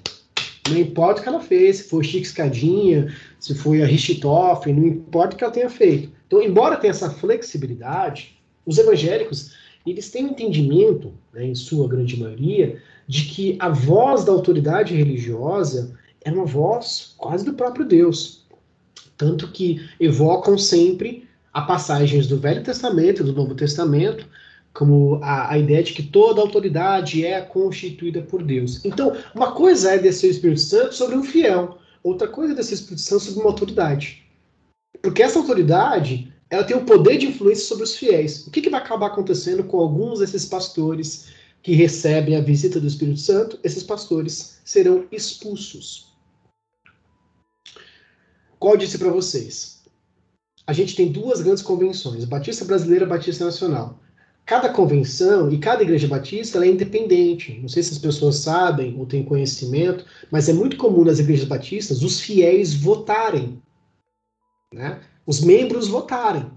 não 0.69 0.77
importa 0.77 1.19
o 1.19 1.23
que 1.23 1.27
ela 1.27 1.39
fez, 1.39 1.77
se 1.77 1.89
foi 1.89 2.03
Chique 2.03 2.27
Escadinha, 2.27 3.11
se 3.39 3.55
foi 3.55 3.81
a 3.81 3.87
Richthofen, 3.87 4.75
não 4.75 4.85
importa 4.85 5.33
o 5.33 5.37
que 5.37 5.43
ela 5.43 5.51
tenha 5.51 5.69
feito. 5.69 6.11
Então, 6.27 6.43
embora 6.43 6.77
tenha 6.77 6.91
essa 6.91 7.09
flexibilidade, 7.09 8.39
os 8.67 8.77
evangélicos, 8.77 9.55
eles 9.83 10.11
têm 10.11 10.25
um 10.25 10.29
entendimento, 10.29 11.11
né, 11.33 11.47
em 11.47 11.55
sua 11.55 11.87
grande 11.87 12.19
maioria, 12.19 12.79
de 13.07 13.23
que 13.23 13.57
a 13.59 13.69
voz 13.69 14.23
da 14.23 14.31
autoridade 14.31 14.93
religiosa 14.93 15.97
é 16.23 16.31
uma 16.31 16.45
voz 16.45 17.15
quase 17.17 17.43
do 17.43 17.53
próprio 17.53 17.83
Deus. 17.83 18.45
Tanto 19.17 19.47
que 19.47 19.89
evocam 19.99 20.55
sempre 20.55 21.27
a 21.51 21.63
passagens 21.63 22.27
do 22.27 22.37
Velho 22.37 22.61
Testamento 22.61 23.23
e 23.23 23.25
do 23.25 23.33
Novo 23.33 23.55
Testamento, 23.55 24.27
como 24.79 25.19
a, 25.21 25.51
a, 25.51 25.57
ideia 25.57 25.83
de 25.83 25.91
que 25.91 26.01
toda 26.01 26.39
autoridade 26.39 27.25
é 27.25 27.41
constituída 27.41 28.21
por 28.21 28.41
Deus. 28.41 28.85
Então, 28.85 29.13
uma 29.35 29.51
coisa 29.51 29.91
é 29.91 29.97
descer 29.97 30.27
o 30.27 30.31
Espírito 30.31 30.61
Santo 30.61 30.95
sobre 30.95 31.17
um 31.17 31.23
fiel, 31.23 31.79
outra 32.01 32.29
coisa 32.29 32.53
é 32.53 32.55
descer 32.55 32.75
o 32.75 32.79
Espírito 32.79 33.01
Santo 33.01 33.25
sobre 33.25 33.41
uma 33.41 33.49
autoridade. 33.49 34.23
Porque 35.01 35.21
essa 35.21 35.37
autoridade, 35.37 36.33
ela 36.49 36.63
tem 36.63 36.77
o 36.77 36.85
poder 36.85 37.17
de 37.17 37.27
influência 37.27 37.65
sobre 37.65 37.83
os 37.83 37.93
fiéis. 37.93 38.47
O 38.47 38.51
que, 38.51 38.61
que 38.61 38.69
vai 38.69 38.79
acabar 38.79 39.07
acontecendo 39.07 39.65
com 39.65 39.79
alguns 39.79 40.19
desses 40.19 40.45
pastores 40.45 41.27
que 41.61 41.73
recebem 41.73 42.37
a 42.37 42.41
visita 42.41 42.79
do 42.79 42.87
Espírito 42.87 43.19
Santo? 43.19 43.59
Esses 43.61 43.83
pastores 43.83 44.61
serão 44.63 45.05
expulsos. 45.11 46.13
Qual 48.57 48.75
eu 48.75 48.79
disse 48.79 48.97
para 48.97 49.11
vocês? 49.11 49.83
A 50.65 50.71
gente 50.71 50.95
tem 50.95 51.11
duas 51.11 51.41
grandes 51.41 51.63
convenções, 51.63 52.23
Batista 52.23 52.63
Brasileira 52.63 53.03
e 53.03 53.09
Batista 53.09 53.43
Nacional 53.43 53.99
cada 54.49 54.67
convenção 54.67 55.51
e 55.51 55.59
cada 55.59 55.83
igreja 55.83 56.07
batista 56.07 56.65
é 56.65 56.67
independente. 56.67 57.59
Não 57.61 57.69
sei 57.69 57.83
se 57.83 57.91
as 57.93 57.99
pessoas 57.99 58.37
sabem 58.37 58.95
ou 58.97 59.05
têm 59.05 59.21
conhecimento, 59.21 60.03
mas 60.31 60.49
é 60.49 60.53
muito 60.53 60.75
comum 60.75 61.05
nas 61.05 61.19
igrejas 61.19 61.45
batistas 61.45 62.01
os 62.01 62.19
fiéis 62.19 62.73
votarem, 62.73 63.61
né? 64.73 65.01
os 65.23 65.39
membros 65.39 65.87
votarem. 65.87 66.47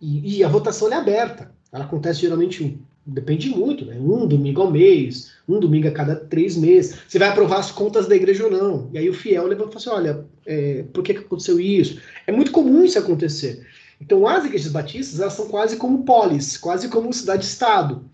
E, 0.00 0.38
e 0.38 0.42
a 0.42 0.48
votação 0.48 0.90
é 0.90 0.94
aberta. 0.94 1.52
Ela 1.70 1.84
acontece 1.84 2.22
geralmente, 2.22 2.80
depende 3.04 3.50
muito, 3.50 3.84
né? 3.84 3.98
um 4.00 4.26
domingo 4.26 4.62
ao 4.62 4.70
mês, 4.70 5.32
um 5.46 5.60
domingo 5.60 5.88
a 5.88 5.92
cada 5.92 6.16
três 6.16 6.56
meses. 6.56 7.00
Você 7.06 7.18
vai 7.18 7.28
aprovar 7.28 7.58
as 7.58 7.70
contas 7.70 8.08
da 8.08 8.16
igreja 8.16 8.46
ou 8.46 8.50
não. 8.50 8.88
E 8.94 8.96
aí 8.96 9.10
o 9.10 9.14
fiel 9.14 9.46
levanta 9.46 9.76
e 9.78 9.82
fala 9.82 9.98
assim: 9.98 10.08
olha, 10.08 10.26
é, 10.46 10.84
por 10.90 11.04
que, 11.04 11.12
que 11.12 11.20
aconteceu 11.20 11.60
isso? 11.60 12.00
É 12.26 12.32
muito 12.32 12.50
comum 12.50 12.82
isso 12.82 12.98
acontecer. 12.98 13.66
Então, 14.02 14.26
as 14.26 14.44
igrejas 14.44 14.72
batistas 14.72 15.20
elas 15.20 15.32
são 15.32 15.46
quase 15.46 15.76
como 15.76 16.04
polis, 16.04 16.56
quase 16.56 16.88
como 16.88 17.12
cidade-estado, 17.12 18.04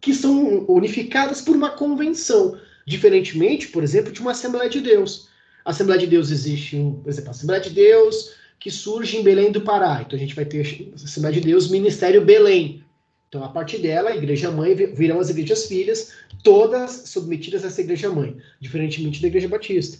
que 0.00 0.14
são 0.14 0.64
unificadas 0.66 1.42
por 1.42 1.54
uma 1.54 1.68
convenção, 1.68 2.58
diferentemente, 2.86 3.68
por 3.68 3.82
exemplo, 3.82 4.10
de 4.10 4.20
uma 4.22 4.30
Assembleia 4.30 4.70
de 4.70 4.80
Deus. 4.80 5.28
A 5.62 5.70
Assembleia 5.70 6.00
de 6.00 6.06
Deus 6.06 6.30
existe, 6.30 6.76
por 7.02 7.10
exemplo, 7.10 7.28
a 7.28 7.32
Assembleia 7.32 7.62
de 7.62 7.70
Deus 7.70 8.34
que 8.58 8.70
surge 8.70 9.18
em 9.18 9.22
Belém 9.22 9.52
do 9.52 9.60
Pará. 9.60 10.02
Então, 10.06 10.16
a 10.16 10.20
gente 10.20 10.34
vai 10.34 10.46
ter 10.46 10.90
a 10.92 10.94
Assembleia 10.94 11.34
de 11.34 11.42
Deus 11.42 11.68
Ministério 11.68 12.24
Belém. 12.24 12.82
Então, 13.28 13.44
a 13.44 13.50
partir 13.50 13.78
dela, 13.78 14.10
a 14.10 14.16
igreja 14.16 14.50
mãe 14.50 14.74
virão 14.74 15.20
as 15.20 15.28
igrejas 15.28 15.66
filhas, 15.66 16.12
todas 16.42 17.02
submetidas 17.10 17.62
a 17.62 17.66
essa 17.66 17.82
igreja 17.82 18.08
mãe, 18.08 18.38
diferentemente 18.58 19.20
da 19.20 19.28
igreja 19.28 19.48
batista, 19.48 19.98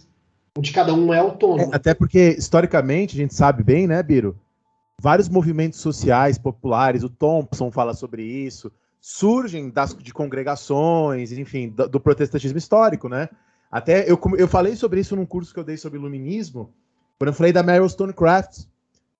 onde 0.57 0.71
cada 0.71 0.95
um 0.95 1.13
é 1.13 1.19
autônomo. 1.19 1.71
É, 1.71 1.75
até 1.75 1.93
porque, 1.93 2.35
historicamente, 2.39 3.15
a 3.15 3.19
gente 3.19 3.35
sabe 3.35 3.63
bem, 3.63 3.85
né, 3.85 4.01
Biro, 4.01 4.35
vários 4.99 5.29
movimentos 5.29 5.79
sociais 5.79 6.37
populares, 6.37 7.03
o 7.03 7.09
Thompson 7.09 7.71
fala 7.71 7.93
sobre 7.93 8.23
isso, 8.23 8.71
surgem 8.99 9.69
das, 9.69 9.95
de 9.95 10.11
congregações, 10.11 11.31
enfim, 11.31 11.69
do, 11.69 11.87
do, 11.87 11.99
protestantismo 11.99 12.57
histórico, 12.57 13.07
né? 13.07 13.29
Até 13.71 14.09
eu, 14.09 14.19
eu 14.37 14.47
falei 14.47 14.75
sobre 14.75 14.99
isso 14.99 15.15
num 15.15 15.25
curso 15.25 15.53
que 15.53 15.59
eu 15.59 15.63
dei 15.63 15.77
sobre 15.77 15.99
iluminismo, 15.99 16.73
quando 17.17 17.29
eu 17.29 17.33
falei 17.33 17.53
da 17.53 17.63
Meryl 17.63 17.87
Stonecraft, 17.87 18.65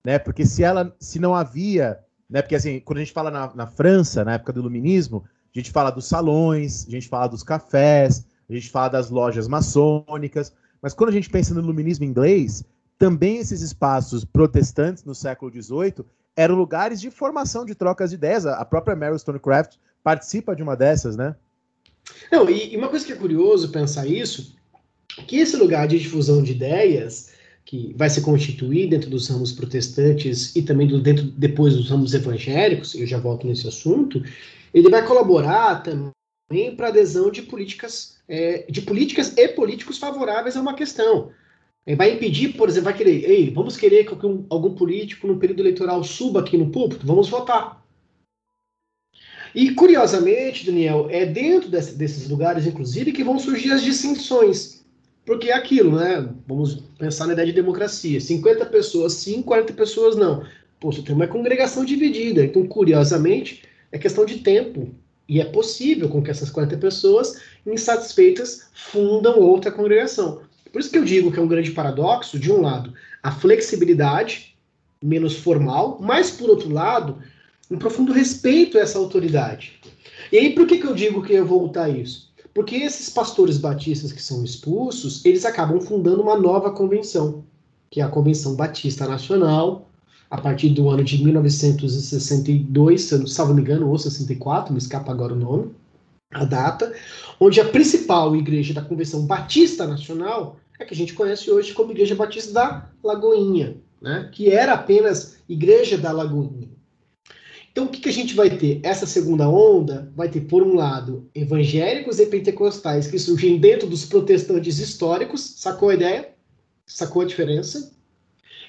né? 0.03 0.17
Porque 0.17 0.45
se 0.45 0.63
ela, 0.63 0.95
se 0.99 1.19
não 1.19 1.36
havia, 1.36 1.99
né? 2.30 2.41
Porque 2.41 2.55
assim, 2.55 2.80
quando 2.80 2.97
a 2.97 3.01
gente 3.01 3.13
fala 3.13 3.30
na, 3.30 3.53
na 3.53 3.67
França, 3.67 4.25
na 4.25 4.34
época 4.34 4.53
do 4.53 4.61
iluminismo, 4.61 5.25
a 5.55 5.59
gente 5.59 5.71
fala 5.71 5.91
dos 5.91 6.07
salões, 6.07 6.88
a 6.88 6.91
gente 6.91 7.07
fala 7.07 7.28
dos 7.28 7.43
cafés, 7.43 8.25
a 8.49 8.53
gente 8.53 8.69
fala 8.69 8.89
das 8.89 9.09
lojas 9.09 9.47
maçônicas, 9.47 10.53
mas 10.82 10.93
quando 10.93 11.09
a 11.09 11.13
gente 11.13 11.30
pensa 11.30 11.53
no 11.53 11.61
iluminismo 11.61 12.05
inglês, 12.05 12.63
também 12.97 13.37
esses 13.37 13.61
espaços 13.61 14.25
protestantes 14.25 15.03
no 15.03 15.13
século 15.13 15.51
XVIII 15.51 16.05
eram 16.35 16.55
lugares 16.55 16.99
de 16.99 17.09
formação 17.09 17.65
de 17.65 17.75
trocas 17.75 18.09
de 18.09 18.15
ideias. 18.15 18.45
A 18.45 18.63
própria 18.65 18.95
Mary 18.95 19.17
Stonecraft 19.17 19.77
participa 20.03 20.55
de 20.55 20.63
uma 20.63 20.75
dessas, 20.75 21.15
né? 21.15 21.35
Não, 22.31 22.49
e, 22.49 22.73
e 22.73 22.77
uma 22.77 22.89
coisa 22.89 23.05
que 23.05 23.11
é 23.11 23.15
curioso 23.15 23.71
pensar 23.71 24.07
isso, 24.07 24.55
que 25.27 25.37
esse 25.37 25.55
lugar 25.57 25.87
de 25.87 25.99
difusão 25.99 26.41
de 26.41 26.51
ideias 26.51 27.31
que 27.65 27.93
vai 27.97 28.09
se 28.09 28.21
constituir 28.21 28.89
dentro 28.89 29.09
dos 29.09 29.27
ramos 29.27 29.51
protestantes 29.51 30.55
e 30.55 30.61
também 30.61 30.87
do, 30.87 31.01
dentro 31.01 31.25
depois 31.25 31.75
dos 31.75 31.89
ramos 31.89 32.13
evangélicos, 32.13 32.95
eu 32.95 33.05
já 33.05 33.17
volto 33.17 33.45
nesse 33.45 33.67
assunto, 33.67 34.23
ele 34.73 34.89
vai 34.89 35.05
colaborar 35.05 35.83
também 35.83 36.75
para 36.77 36.87
adesão 36.87 37.29
de 37.29 37.41
políticas, 37.41 38.19
é, 38.27 38.65
de 38.69 38.81
políticas 38.81 39.33
e 39.35 39.47
políticos 39.49 39.97
favoráveis 39.97 40.55
a 40.55 40.61
uma 40.61 40.75
questão. 40.75 41.31
Vai 41.95 42.13
impedir, 42.13 42.49
por 42.49 42.67
exemplo, 42.67 42.85
vai 42.85 42.97
querer, 42.97 43.23
ei, 43.29 43.49
vamos 43.49 43.77
querer 43.77 44.03
que 44.03 44.09
algum, 44.09 44.43
algum 44.49 44.75
político 44.75 45.25
no 45.25 45.38
período 45.38 45.61
eleitoral 45.61 46.03
suba 46.03 46.41
aqui 46.41 46.57
no 46.57 46.69
púlpito? 46.69 47.07
Vamos 47.07 47.29
votar. 47.29 47.81
E, 49.55 49.71
curiosamente, 49.71 50.65
Daniel, 50.65 51.07
é 51.09 51.25
dentro 51.25 51.69
desse, 51.69 51.95
desses 51.95 52.29
lugares, 52.29 52.67
inclusive, 52.67 53.11
que 53.13 53.23
vão 53.23 53.39
surgir 53.39 53.71
as 53.71 53.81
dissensões. 53.81 54.85
Porque 55.25 55.49
é 55.49 55.53
aquilo, 55.53 55.97
né? 55.97 56.29
Vamos 56.47 56.75
pensar 56.97 57.25
na 57.27 57.33
ideia 57.33 57.47
de 57.47 57.53
democracia. 57.53 58.19
50 58.19 58.65
pessoas 58.67 59.13
sim, 59.13 59.41
40 59.41 59.73
pessoas 59.73 60.15
não. 60.15 60.45
Pô, 60.79 60.91
você 60.91 61.01
tem 61.01 61.15
uma 61.15 61.27
congregação 61.27 61.83
dividida. 61.83 62.43
Então, 62.43 62.67
curiosamente, 62.67 63.63
é 63.91 63.97
questão 63.97 64.25
de 64.25 64.39
tempo. 64.39 64.93
E 65.27 65.41
é 65.41 65.45
possível 65.45 66.07
com 66.07 66.21
que 66.21 66.31
essas 66.31 66.49
40 66.49 66.77
pessoas 66.77 67.41
insatisfeitas 67.65 68.69
fundam 68.73 69.39
outra 69.39 69.71
congregação. 69.71 70.41
Por 70.72 70.80
isso 70.80 70.91
que 70.91 70.97
eu 70.97 71.03
digo 71.03 71.32
que 71.32 71.39
é 71.39 71.41
um 71.41 71.47
grande 71.47 71.72
paradoxo, 71.72 72.39
de 72.39 72.51
um 72.51 72.61
lado, 72.61 72.93
a 73.24 73.32
flexibilidade 73.32 74.55
menos 75.01 75.36
formal, 75.38 75.99
mas 76.01 76.32
por 76.32 76.49
outro 76.49 76.70
lado, 76.70 77.18
um 77.70 77.78
profundo 77.78 78.11
respeito 78.11 78.78
a 78.78 78.82
essa 78.82 78.97
autoridade. 78.97 79.80
E 80.32 80.38
aí, 80.38 80.53
por 80.53 80.65
que, 80.65 80.78
que 80.78 80.88
eu 80.88 80.95
digo 80.95 81.22
que 81.22 81.34
eu 81.34 81.45
vou 81.45 81.59
voltar 81.59 81.89
isso? 81.89 82.32
Porque 82.53 82.76
esses 82.78 83.09
pastores 83.09 83.57
batistas 83.57 84.11
que 84.11 84.22
são 84.22 84.43
expulsos, 84.43 85.24
eles 85.24 85.45
acabam 85.45 85.80
fundando 85.80 86.24
uma 86.24 86.38
nova 86.38 86.72
convenção, 86.72 87.43
que 87.89 88.01
é 88.01 88.03
a 88.03 88.09
Convenção 88.09 88.55
Batista 88.55 89.07
Nacional, 89.07 89.88
a 90.30 90.41
partir 90.41 90.70
do 90.70 90.89
ano 90.89 91.03
de 91.03 91.24
1962, 91.24 93.01
se 93.01 93.13
eu 93.13 93.28
salvo 93.28 93.53
me 93.53 93.61
engano, 93.61 93.89
ou 93.89 93.97
64, 93.97 94.74
me 94.74 94.80
escapa 94.80 95.11
agora 95.11 95.34
o 95.34 95.38
nome, 95.38 95.72
a 96.32 96.43
data, 96.43 96.93
onde 97.39 97.59
a 97.61 97.65
principal 97.65 98.36
igreja 98.36 98.73
da 98.73 98.82
Convenção 98.82 99.25
Batista 99.25 99.88
Nacional 99.88 100.59
é 100.80 100.86
que 100.86 100.93
a 100.93 100.97
gente 100.97 101.13
conhece 101.13 101.49
hoje 101.49 101.73
como 101.73 101.91
Igreja 101.91 102.15
Batista 102.15 102.53
da 102.53 102.89
Lagoinha, 103.03 103.78
né? 104.01 104.30
que 104.32 104.49
era 104.51 104.73
apenas 104.73 105.38
Igreja 105.49 105.97
da 105.97 106.11
Lagoinha. 106.11 106.69
Então, 107.71 107.86
o 107.86 107.89
que, 107.89 108.01
que 108.01 108.09
a 108.09 108.13
gente 108.13 108.34
vai 108.34 108.49
ter? 108.49 108.80
Essa 108.84 109.05
segunda 109.05 109.47
onda 109.47 110.11
vai 110.15 110.30
ter, 110.30 110.41
por 110.41 110.63
um 110.63 110.75
lado, 110.75 111.30
evangélicos 111.34 112.19
e 112.19 112.25
pentecostais 112.25 113.07
que 113.07 113.19
surgem 113.19 113.59
dentro 113.59 113.88
dos 113.88 114.03
protestantes 114.03 114.80
históricos, 114.80 115.41
sacou 115.57 115.89
a 115.89 115.93
ideia? 115.93 116.30
Sacou 116.88 117.21
a 117.21 117.25
diferença? 117.25 117.93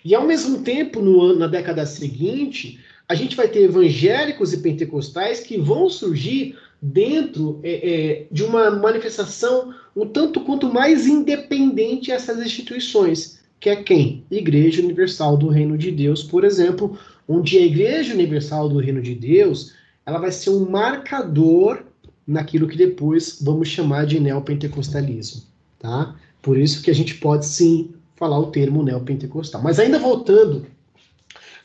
E, 0.05 0.15
ao 0.15 0.27
mesmo 0.27 0.63
tempo, 0.63 1.01
no, 1.01 1.35
na 1.35 1.47
década 1.47 1.87
seguinte, 1.87 2.81
a 3.09 3.15
gente 3.15 3.35
vai 3.35 3.49
ter 3.49 3.63
evangélicos 3.63 4.53
e 4.53 4.59
pentecostais 4.59 5.41
que 5.41 5.57
vão 5.57 5.89
surgir 5.89 6.59
dentro 6.81 7.61
é, 7.63 7.73
é, 7.73 8.27
de 8.31 8.45
uma 8.45 8.71
manifestação 8.71 9.75
um 9.97 10.07
tanto 10.07 10.41
quanto 10.41 10.73
mais 10.73 11.07
independente 11.07 12.13
essas 12.13 12.39
instituições, 12.39 13.41
que 13.59 13.69
é 13.69 13.77
quem? 13.77 14.25
Igreja 14.31 14.81
Universal 14.81 15.37
do 15.37 15.49
Reino 15.49 15.77
de 15.77 15.91
Deus, 15.91 16.23
por 16.23 16.45
exemplo, 16.45 16.97
onde 17.27 17.59
a 17.59 17.63
Igreja 17.63 18.15
Universal 18.15 18.69
do 18.69 18.79
Reino 18.79 19.03
de 19.03 19.15
Deus 19.15 19.75
ela 20.07 20.19
vai 20.19 20.31
ser 20.31 20.51
um 20.51 20.71
marcador 20.71 21.83
naquilo 22.27 22.69
que 22.69 22.77
depois 22.77 23.39
vamos 23.43 23.69
chamar 23.69 24.07
de 24.07 24.21
neopentecostalismo, 24.21 25.43
tá? 25.79 26.15
Por 26.41 26.57
isso 26.57 26.83
que 26.83 26.91
a 26.91 26.95
gente 26.95 27.15
pode 27.17 27.45
sim 27.47 27.91
falar 28.15 28.39
o 28.39 28.51
termo 28.51 28.83
neopentecostal. 28.83 29.63
Mas 29.63 29.79
ainda 29.79 29.99
voltando 29.99 30.67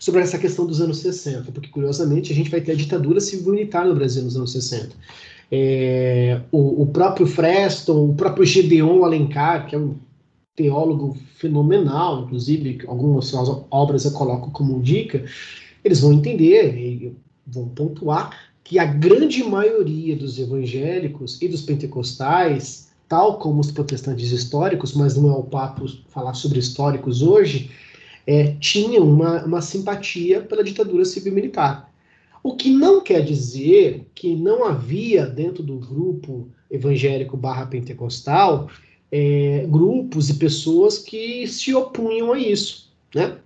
sobre 0.03 0.19
essa 0.19 0.37
questão 0.37 0.65
dos 0.65 0.81
anos 0.81 0.97
60, 0.97 1.49
porque 1.53 1.69
curiosamente 1.69 2.33
a 2.33 2.35
gente 2.35 2.49
vai 2.49 2.59
ter 2.59 2.73
a 2.73 2.75
ditadura 2.75 3.21
civil-militar 3.21 3.87
no 3.87 3.95
Brasil 3.95 4.21
nos 4.21 4.35
anos 4.35 4.51
60. 4.51 4.89
É, 5.49 6.41
o, 6.51 6.81
o, 6.81 6.87
próprio 6.87 7.25
Freston, 7.25 8.09
o 8.09 8.13
próprio 8.13 8.45
Gedeon 8.45 9.05
Alencar, 9.05 9.65
que 9.65 9.77
é 9.77 9.79
um 9.79 9.95
teólogo 10.57 11.17
fenomenal, 11.37 12.23
inclusive 12.23 12.79
algumas 12.85 13.27
suas 13.27 13.47
obras 13.71 14.03
eu 14.03 14.11
coloco 14.11 14.51
como 14.51 14.81
dica, 14.81 15.23
eles 15.85 16.01
vão 16.01 16.11
entender 16.11 16.77
e 16.77 17.15
vão 17.47 17.69
pontuar 17.69 18.37
que 18.61 18.79
a 18.79 18.85
grande 18.85 19.41
maioria 19.41 20.17
dos 20.17 20.37
evangélicos 20.37 21.41
e 21.41 21.47
dos 21.47 21.61
pentecostais, 21.61 22.89
tal 23.07 23.37
como 23.37 23.61
os 23.61 23.71
protestantes 23.71 24.33
históricos, 24.33 24.93
mas 24.93 25.15
não 25.15 25.29
é 25.29 25.33
o 25.37 25.43
papo 25.43 25.85
falar 26.09 26.33
sobre 26.33 26.59
históricos 26.59 27.21
hoje, 27.21 27.71
é, 28.25 28.55
tinham 28.59 29.07
uma, 29.07 29.43
uma 29.43 29.61
simpatia 29.61 30.41
pela 30.41 30.63
ditadura 30.63 31.05
civil-militar. 31.05 31.91
O 32.41 32.55
que 32.55 32.69
não 32.69 33.01
quer 33.01 33.21
dizer 33.23 34.05
que 34.13 34.35
não 34.35 34.65
havia 34.65 35.25
dentro 35.25 35.63
do 35.63 35.75
grupo 35.75 36.49
evangélico 36.69 37.37
barra 37.37 37.65
pentecostal 37.65 38.69
é, 39.11 39.65
grupos 39.69 40.29
e 40.29 40.33
pessoas 40.33 40.97
que 40.97 41.47
se 41.47 41.73
opunham 41.73 42.33
a 42.33 42.39
isso. 42.39 42.91
Né? 43.13 43.37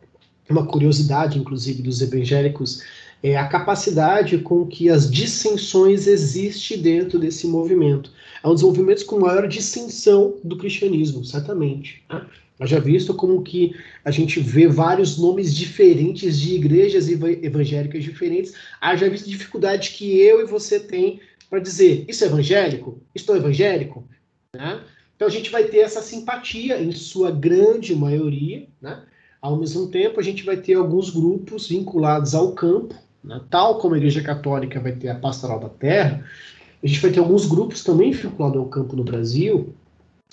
Uma 0.50 0.66
curiosidade, 0.66 1.38
inclusive, 1.38 1.84
dos 1.84 2.02
evangélicos 2.02 2.82
é 3.22 3.36
a 3.36 3.48
capacidade 3.48 4.38
com 4.38 4.66
que 4.66 4.90
as 4.90 5.12
dissensões 5.12 6.08
existem 6.08 6.82
dentro 6.82 7.20
desse 7.20 7.48
movimento. 7.48 8.12
É 8.42 8.48
um 8.48 8.54
dos 8.54 8.64
movimentos 8.64 9.04
com 9.04 9.20
maior 9.20 9.48
dissensão 9.48 10.36
do 10.44 10.58
cristianismo, 10.58 11.26
certamente. 11.26 12.02
Né? 12.10 12.26
Haja 12.60 12.80
visto 12.80 13.14
como 13.14 13.44
que 13.44 13.76
a 14.04 14.10
gente 14.10 14.40
vê 14.40 14.68
vários 14.68 15.18
nomes 15.18 15.54
diferentes 15.54 16.40
de 16.40 16.56
igrejas 16.56 17.08
evangélicas 17.08 18.04
diferentes. 18.04 18.54
Haja 18.82 19.10
visto 19.10 19.28
a 19.28 19.32
dificuldade 19.32 19.92
que 19.92 20.20
eu 20.20 20.42
e 20.42 20.46
você 20.46 20.80
tem 20.80 21.20
para 21.50 21.60
dizer, 21.60 22.06
isso 22.08 22.24
é 22.24 22.28
evangélico? 22.28 23.00
Estou 23.14 23.38
evangélico? 23.38 24.08
Né? 24.56 24.82
Então 25.16 25.28
a 25.28 25.32
gente 25.32 25.50
vai 25.50 25.66
ter 25.66 25.80
essa 25.80 26.02
simpatia, 26.02 26.82
em 26.82 26.92
sua 26.92 27.32
grande 27.32 27.96
maioria. 27.96 28.68
Né? 28.82 29.04
Ao 29.42 29.56
mesmo 29.58 29.88
tempo, 29.88 30.20
a 30.20 30.24
gente 30.24 30.44
vai 30.44 30.58
ter 30.58 30.74
alguns 30.74 31.10
grupos 31.10 31.68
vinculados 31.68 32.34
ao 32.34 32.54
campo, 32.54 32.96
né? 33.24 33.40
tal 33.50 33.78
como 33.78 33.94
a 33.94 33.98
Igreja 33.98 34.22
Católica 34.22 34.80
vai 34.80 34.94
ter 34.94 35.10
a 35.10 35.16
Pastoral 35.16 35.60
da 35.60 35.70
Terra, 35.70 36.26
a 36.84 36.88
gente 36.88 37.00
vai 37.00 37.12
ter 37.12 37.20
alguns 37.20 37.46
grupos 37.46 37.84
também 37.84 38.12
vinculados 38.12 38.58
ao 38.58 38.68
campo 38.68 38.96
no 38.96 39.04
Brasil, 39.04 39.74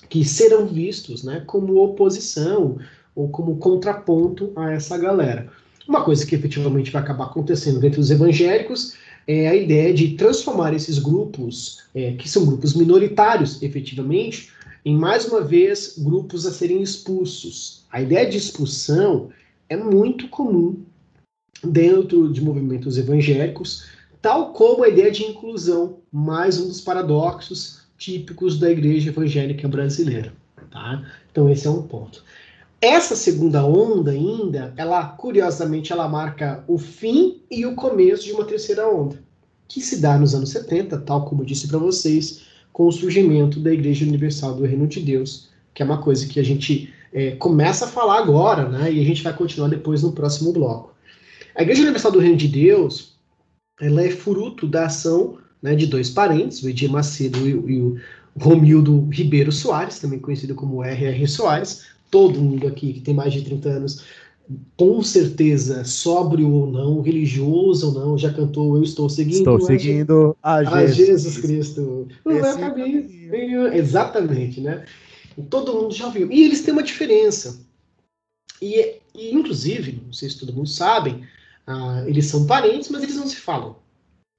que 0.09 0.23
serão 0.23 0.67
vistos 0.67 1.23
né, 1.23 1.43
como 1.45 1.81
oposição 1.83 2.77
ou 3.15 3.29
como 3.29 3.57
contraponto 3.57 4.51
a 4.55 4.71
essa 4.71 4.97
galera. 4.97 5.47
Uma 5.87 6.03
coisa 6.03 6.25
que 6.25 6.35
efetivamente 6.35 6.91
vai 6.91 7.01
acabar 7.01 7.25
acontecendo 7.25 7.79
dentro 7.79 7.99
dos 7.99 8.11
evangélicos 8.11 8.95
é 9.27 9.47
a 9.47 9.55
ideia 9.55 9.93
de 9.93 10.15
transformar 10.15 10.73
esses 10.73 10.99
grupos, 10.99 11.83
é, 11.93 12.13
que 12.13 12.29
são 12.29 12.45
grupos 12.45 12.73
minoritários, 12.73 13.61
efetivamente, 13.61 14.51
em 14.83 14.95
mais 14.95 15.27
uma 15.27 15.41
vez 15.41 15.95
grupos 15.97 16.45
a 16.45 16.51
serem 16.51 16.81
expulsos. 16.81 17.85
A 17.91 18.01
ideia 18.01 18.29
de 18.29 18.37
expulsão 18.37 19.29
é 19.67 19.75
muito 19.75 20.27
comum 20.27 20.83
dentro 21.63 22.31
de 22.31 22.41
movimentos 22.41 22.97
evangélicos, 22.97 23.85
tal 24.21 24.53
como 24.53 24.83
a 24.83 24.89
ideia 24.89 25.11
de 25.11 25.23
inclusão, 25.23 25.97
mais 26.11 26.59
um 26.59 26.67
dos 26.67 26.81
paradoxos 26.81 27.84
típicos 27.97 28.59
da 28.59 28.69
igreja 28.69 29.09
evangélica 29.09 29.67
brasileira. 29.67 30.33
Tá? 30.71 31.03
Então 31.31 31.49
esse 31.49 31.67
é 31.67 31.69
um 31.69 31.83
ponto. 31.83 32.23
Essa 32.81 33.15
segunda 33.15 33.65
onda 33.65 34.11
ainda, 34.11 34.73
ela 34.77 35.03
curiosamente 35.05 35.91
ela 35.91 36.07
marca 36.07 36.63
o 36.67 36.77
fim 36.77 37.41
e 37.49 37.65
o 37.65 37.73
começo 37.73 38.25
de 38.25 38.33
uma 38.33 38.45
terceira 38.45 38.87
onda, 38.87 39.19
que 39.67 39.81
se 39.81 40.01
dá 40.01 40.17
nos 40.17 40.35
anos 40.35 40.49
70, 40.49 40.99
tal 40.99 41.25
como 41.25 41.41
eu 41.41 41.45
disse 41.45 41.67
para 41.67 41.79
vocês, 41.79 42.43
com 42.71 42.87
o 42.87 42.91
surgimento 42.91 43.59
da 43.59 43.71
Igreja 43.71 44.05
Universal 44.05 44.55
do 44.55 44.65
Reino 44.65 44.85
de 44.85 44.99
Deus, 44.99 45.49
que 45.73 45.81
é 45.81 45.85
uma 45.85 46.01
coisa 46.01 46.27
que 46.27 46.39
a 46.39 46.43
gente 46.43 46.93
é, 47.13 47.31
começa 47.31 47.85
a 47.85 47.87
falar 47.87 48.19
agora, 48.19 48.67
né? 48.67 48.91
E 48.91 49.01
a 49.01 49.05
gente 49.05 49.23
vai 49.23 49.33
continuar 49.33 49.69
depois 49.69 50.03
no 50.03 50.11
próximo 50.11 50.51
bloco. 50.51 50.93
A 51.55 51.61
Igreja 51.61 51.83
Universal 51.83 52.11
do 52.11 52.19
Reino 52.19 52.35
de 52.35 52.49
Deus, 52.49 53.15
ela 53.79 54.03
é 54.03 54.11
fruto 54.11 54.67
da 54.67 54.87
ação 54.87 55.37
né, 55.61 55.75
de 55.75 55.87
dois 55.87 56.09
parentes, 56.09 56.61
o 56.61 56.69
Edir 56.69 56.89
Macedo 56.89 57.47
e, 57.47 57.51
e 57.51 57.81
o 57.81 57.97
Romildo 58.37 59.07
Ribeiro 59.09 59.51
Soares, 59.51 59.99
também 59.99 60.19
conhecido 60.19 60.55
como 60.55 60.83
R.R. 60.83 61.27
Soares. 61.27 61.85
Todo 62.11 62.39
mundo 62.39 62.67
aqui 62.67 62.93
que 62.93 63.01
tem 63.01 63.13
mais 63.13 63.33
de 63.33 63.41
30 63.41 63.69
anos, 63.69 64.05
com 64.77 65.01
certeza, 65.01 65.83
sóbrio 65.83 66.49
ou 66.49 66.67
não, 66.67 67.01
religioso 67.01 67.87
ou 67.87 67.93
não, 67.93 68.17
já 68.17 68.31
cantou 68.31 68.77
Eu 68.77 68.83
Estou 68.83 69.09
Seguindo. 69.09 69.37
Estou 69.37 69.61
seguindo 69.61 70.37
a, 70.41 70.55
a 70.55 70.85
Jesus, 70.85 71.23
Jesus 71.23 71.37
Cristo. 71.39 72.07
O 72.23 72.29
meu 72.29 72.41
caminho. 72.41 73.73
Exatamente, 73.73 74.61
né? 74.61 74.85
Todo 75.49 75.73
mundo 75.73 75.93
já 75.93 76.05
ouviu. 76.05 76.31
E 76.31 76.43
eles 76.43 76.61
têm 76.61 76.73
uma 76.73 76.83
diferença. 76.83 77.59
E, 78.61 78.99
e 79.13 79.33
inclusive, 79.33 80.01
não 80.05 80.13
sei 80.13 80.29
se 80.29 80.39
todo 80.39 80.53
mundo 80.53 80.69
sabe, 80.69 81.23
ah, 81.67 82.03
eles 82.07 82.27
são 82.27 82.45
parentes, 82.45 82.89
mas 82.89 83.03
eles 83.03 83.15
não 83.15 83.27
se 83.27 83.37
falam. 83.37 83.75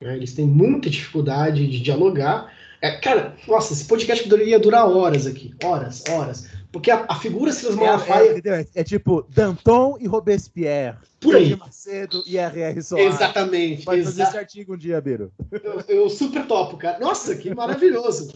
Né? 0.01 0.17
Eles 0.17 0.35
têm 0.35 0.47
muita 0.47 0.91
dificuldade 0.91 1.67
de 1.67 1.81
dialogar. 1.81 2.53
É, 2.81 2.93
cara, 2.99 3.35
nossa, 3.49 3.73
esse 3.73 3.85
podcast 3.85 4.29
poderia 4.29 4.59
durar 4.59 4.89
horas 4.89 5.27
aqui. 5.27 5.55
Horas, 5.65 6.05
horas. 6.09 6.49
Porque 6.71 6.91
a, 6.91 7.07
a 7.09 7.15
figura 7.15 7.53
Silas 7.53 7.77
é, 7.77 7.81
Malafaia. 7.81 8.43
É, 8.45 8.61
é, 8.61 8.67
é, 8.75 8.85
tipo 8.85 9.27
Danton 9.31 9.97
e 9.99 10.07
Robespierre. 10.07 10.99
Por 11.19 11.35
aí. 11.35 11.57
Macedo 11.57 12.23
e 12.27 12.37
R.R. 12.37 12.83
Soares. 12.83 13.15
Exatamente. 13.15 13.85
Pode 13.85 14.01
exa 14.01 14.11
fazer 14.11 14.23
esse 14.25 14.39
artigo 14.39 14.75
um 14.75 14.77
dia, 14.77 15.01
Biro. 15.01 15.33
Eu, 15.51 15.81
eu, 15.89 16.11
super 16.11 16.47
topo, 16.47 16.77
cara. 16.77 16.99
Nossa, 16.99 17.35
que 17.35 17.55
maravilhoso. 17.55 18.35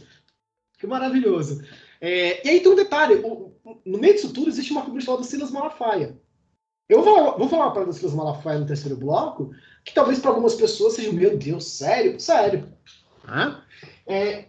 que 0.79 0.87
maravilhoso. 0.87 1.63
É, 2.01 2.47
e 2.47 2.51
aí 2.51 2.61
tem 2.61 2.73
um 2.73 2.77
detalhe: 2.77 3.17
o, 3.17 3.53
no 3.85 3.99
meio 3.99 4.15
disso 4.15 4.33
tudo 4.33 4.49
existe 4.49 4.73
uma 4.73 4.85
figura 4.85 5.03
chamada 5.03 5.25
Silas 5.25 5.51
Malafaia. 5.51 6.17
Eu 6.89 7.03
vou, 7.03 7.39
vou 7.39 7.49
falar 7.49 7.71
para 7.73 7.89
o 7.89 7.93
Silas 7.93 8.15
Malafaia 8.15 8.59
no 8.59 8.67
terceiro 8.67 8.97
bloco, 8.97 9.51
que 9.85 9.95
talvez 9.95 10.19
para 10.19 10.31
algumas 10.31 10.55
pessoas 10.55 10.95
seja, 10.95 11.13
meu 11.13 11.37
Deus, 11.37 11.65
sério? 11.65 12.19
Sério. 12.21 12.69
Ah? 13.25 13.63
É, 14.07 14.47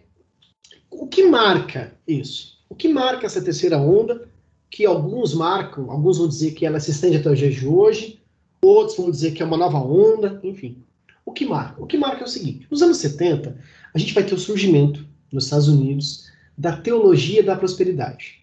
o 0.90 1.06
que 1.06 1.24
marca 1.24 1.96
isso? 2.06 2.58
O 2.68 2.74
que 2.74 2.88
marca 2.88 3.26
essa 3.26 3.42
terceira 3.42 3.78
onda, 3.78 4.28
que 4.70 4.86
alguns 4.86 5.34
marcam, 5.34 5.90
alguns 5.90 6.18
vão 6.18 6.28
dizer 6.28 6.52
que 6.52 6.64
ela 6.64 6.80
se 6.80 6.90
estende 6.90 7.16
até 7.16 7.30
o 7.30 7.36
dia 7.36 7.50
de 7.50 7.66
hoje, 7.66 8.22
outros 8.62 8.96
vão 8.96 9.10
dizer 9.10 9.32
que 9.32 9.42
é 9.42 9.46
uma 9.46 9.56
nova 9.56 9.78
onda, 9.78 10.40
enfim. 10.42 10.82
O 11.24 11.32
que 11.32 11.44
marca? 11.46 11.82
O 11.82 11.86
que 11.86 11.96
marca 11.96 12.20
é 12.20 12.24
o 12.24 12.28
seguinte: 12.28 12.66
nos 12.70 12.82
anos 12.82 12.98
70, 12.98 13.58
a 13.94 13.98
gente 13.98 14.14
vai 14.14 14.24
ter 14.24 14.34
o 14.34 14.38
surgimento 14.38 15.06
nos 15.30 15.44
Estados 15.44 15.68
Unidos 15.68 16.30
da 16.56 16.76
teologia 16.76 17.42
da 17.42 17.56
prosperidade. 17.56 18.42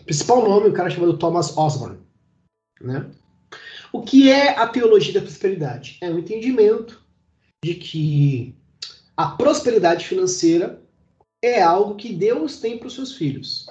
O 0.00 0.04
principal 0.04 0.42
nome, 0.48 0.68
o 0.68 0.72
cara 0.72 0.90
chamado 0.90 1.18
Thomas 1.18 1.56
Osborne. 1.56 1.98
Né? 2.80 3.10
O 3.92 4.02
que 4.02 4.30
é 4.30 4.56
a 4.56 4.66
teologia 4.68 5.14
da 5.14 5.20
prosperidade? 5.20 5.98
É 6.00 6.10
o 6.10 6.14
um 6.14 6.18
entendimento 6.18 7.02
de 7.64 7.74
que 7.74 8.54
a 9.16 9.28
prosperidade 9.28 10.06
financeira 10.06 10.82
é 11.42 11.60
algo 11.60 11.96
que 11.96 12.12
Deus 12.12 12.60
tem 12.60 12.78
para 12.78 12.88
os 12.88 12.94
seus 12.94 13.14
filhos. 13.16 13.66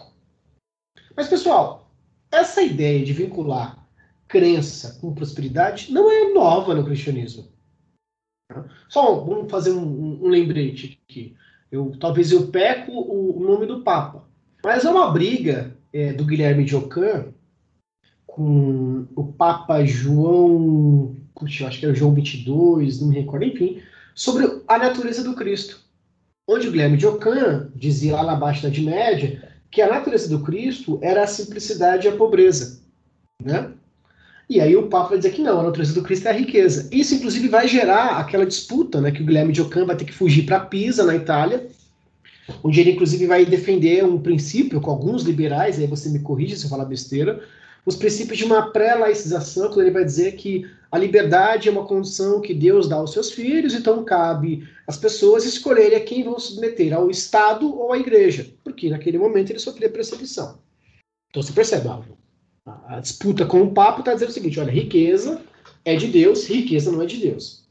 Mas, 1.15 1.27
pessoal, 1.27 1.91
essa 2.31 2.61
ideia 2.61 3.03
de 3.03 3.13
vincular 3.13 3.87
crença 4.27 4.97
com 5.01 5.13
prosperidade 5.13 5.91
não 5.91 6.11
é 6.11 6.31
nova 6.31 6.75
no 6.75 6.85
cristianismo. 6.85 7.47
Só 8.87 9.15
vamos 9.21 9.49
fazer 9.49 9.71
um, 9.71 10.23
um 10.23 10.27
lembrete 10.27 10.99
aqui. 11.07 11.35
Eu, 11.71 11.95
talvez 11.99 12.31
eu 12.31 12.47
peco 12.47 12.91
o, 12.91 13.39
nome 13.39 13.65
do 13.65 13.81
Papa. 13.81 14.27
Mas 14.63 14.85
é 14.85 14.89
uma 14.89 15.11
briga 15.11 15.75
é, 15.93 16.13
do 16.13 16.25
Guilherme 16.25 16.65
de 16.65 16.75
Ockham 16.75 17.33
com 18.31 19.05
o 19.15 19.23
Papa 19.23 19.83
João, 19.85 21.15
puxa, 21.35 21.67
acho 21.67 21.79
que 21.79 21.85
era 21.85 21.95
João 21.95 22.13
22, 22.13 23.01
não 23.01 23.09
me 23.09 23.15
recordo, 23.15 23.45
enfim, 23.45 23.81
sobre 24.13 24.61
a 24.67 24.77
natureza 24.77 25.23
do 25.23 25.33
Cristo. 25.33 25.79
Onde 26.47 26.67
o 26.67 26.71
Guilherme 26.71 26.97
de 26.97 27.05
Ockham 27.05 27.69
dizia 27.75 28.15
lá 28.15 28.23
na 28.23 28.35
Baixa 28.35 28.67
Idade 28.67 28.81
Média 28.81 29.49
que 29.71 29.81
a 29.81 29.89
natureza 29.89 30.27
do 30.29 30.43
Cristo 30.43 30.99
era 31.01 31.23
a 31.23 31.27
simplicidade 31.27 32.07
e 32.07 32.09
a 32.09 32.15
pobreza. 32.15 32.81
Né? 33.43 33.71
E 34.49 34.59
aí 34.59 34.75
o 34.75 34.87
Papa 34.87 35.09
vai 35.09 35.17
dizer 35.19 35.31
que 35.31 35.43
não, 35.43 35.59
a 35.59 35.63
natureza 35.63 35.93
do 35.93 36.01
Cristo 36.01 36.27
é 36.27 36.31
a 36.31 36.33
riqueza. 36.33 36.89
Isso, 36.91 37.13
inclusive, 37.13 37.47
vai 37.47 37.67
gerar 37.67 38.17
aquela 38.17 38.47
disputa, 38.47 38.99
né, 38.99 39.11
que 39.11 39.21
o 39.21 39.25
Guilherme 39.25 39.53
de 39.53 39.61
Ockham 39.61 39.85
vai 39.85 39.95
ter 39.95 40.05
que 40.05 40.13
fugir 40.13 40.43
para 40.45 40.59
Pisa, 40.59 41.05
na 41.05 41.15
Itália, 41.15 41.67
onde 42.63 42.79
ele, 42.79 42.93
inclusive, 42.93 43.27
vai 43.27 43.45
defender 43.45 44.03
um 44.03 44.19
princípio 44.19 44.81
com 44.81 44.89
alguns 44.89 45.21
liberais, 45.21 45.77
aí 45.77 45.85
você 45.85 46.09
me 46.09 46.19
corrige 46.19 46.57
se 46.57 46.65
eu 46.65 46.69
falar 46.69 46.85
besteira, 46.85 47.43
os 47.89 47.95
princípios 47.95 48.37
de 48.37 48.45
uma 48.45 48.71
pré-laicização, 48.71 49.67
quando 49.67 49.81
ele 49.81 49.91
vai 49.91 50.05
dizer 50.05 50.33
que 50.33 50.65
a 50.91 50.97
liberdade 50.97 51.67
é 51.67 51.71
uma 51.71 51.85
condição 51.85 52.39
que 52.39 52.53
Deus 52.53 52.87
dá 52.87 52.95
aos 52.95 53.11
seus 53.11 53.31
filhos, 53.31 53.73
então 53.73 54.03
cabe 54.03 54.67
às 54.87 54.97
pessoas 54.97 55.45
escolherem 55.45 55.97
a 55.97 56.03
quem 56.03 56.23
vão 56.23 56.39
submeter, 56.39 56.93
ao 56.93 57.09
Estado 57.09 57.67
ou 57.77 57.91
à 57.91 57.97
Igreja, 57.97 58.47
porque 58.63 58.89
naquele 58.89 59.17
momento 59.17 59.51
ele 59.51 59.59
sofria 59.59 59.89
perseguição. 59.89 60.59
Então 61.29 61.43
você 61.43 61.51
percebe, 61.51 61.87
algo 61.87 62.17
a 62.87 62.99
disputa 62.99 63.45
com 63.45 63.61
o 63.61 63.71
Papa 63.71 63.99
está 63.99 64.13
dizendo 64.13 64.29
o 64.29 64.33
seguinte: 64.33 64.59
olha, 64.59 64.71
riqueza 64.71 65.41
é 65.83 65.95
de 65.95 66.07
Deus, 66.07 66.47
riqueza 66.47 66.91
não 66.91 67.01
é 67.01 67.05
de 67.05 67.17
Deus. 67.17 67.67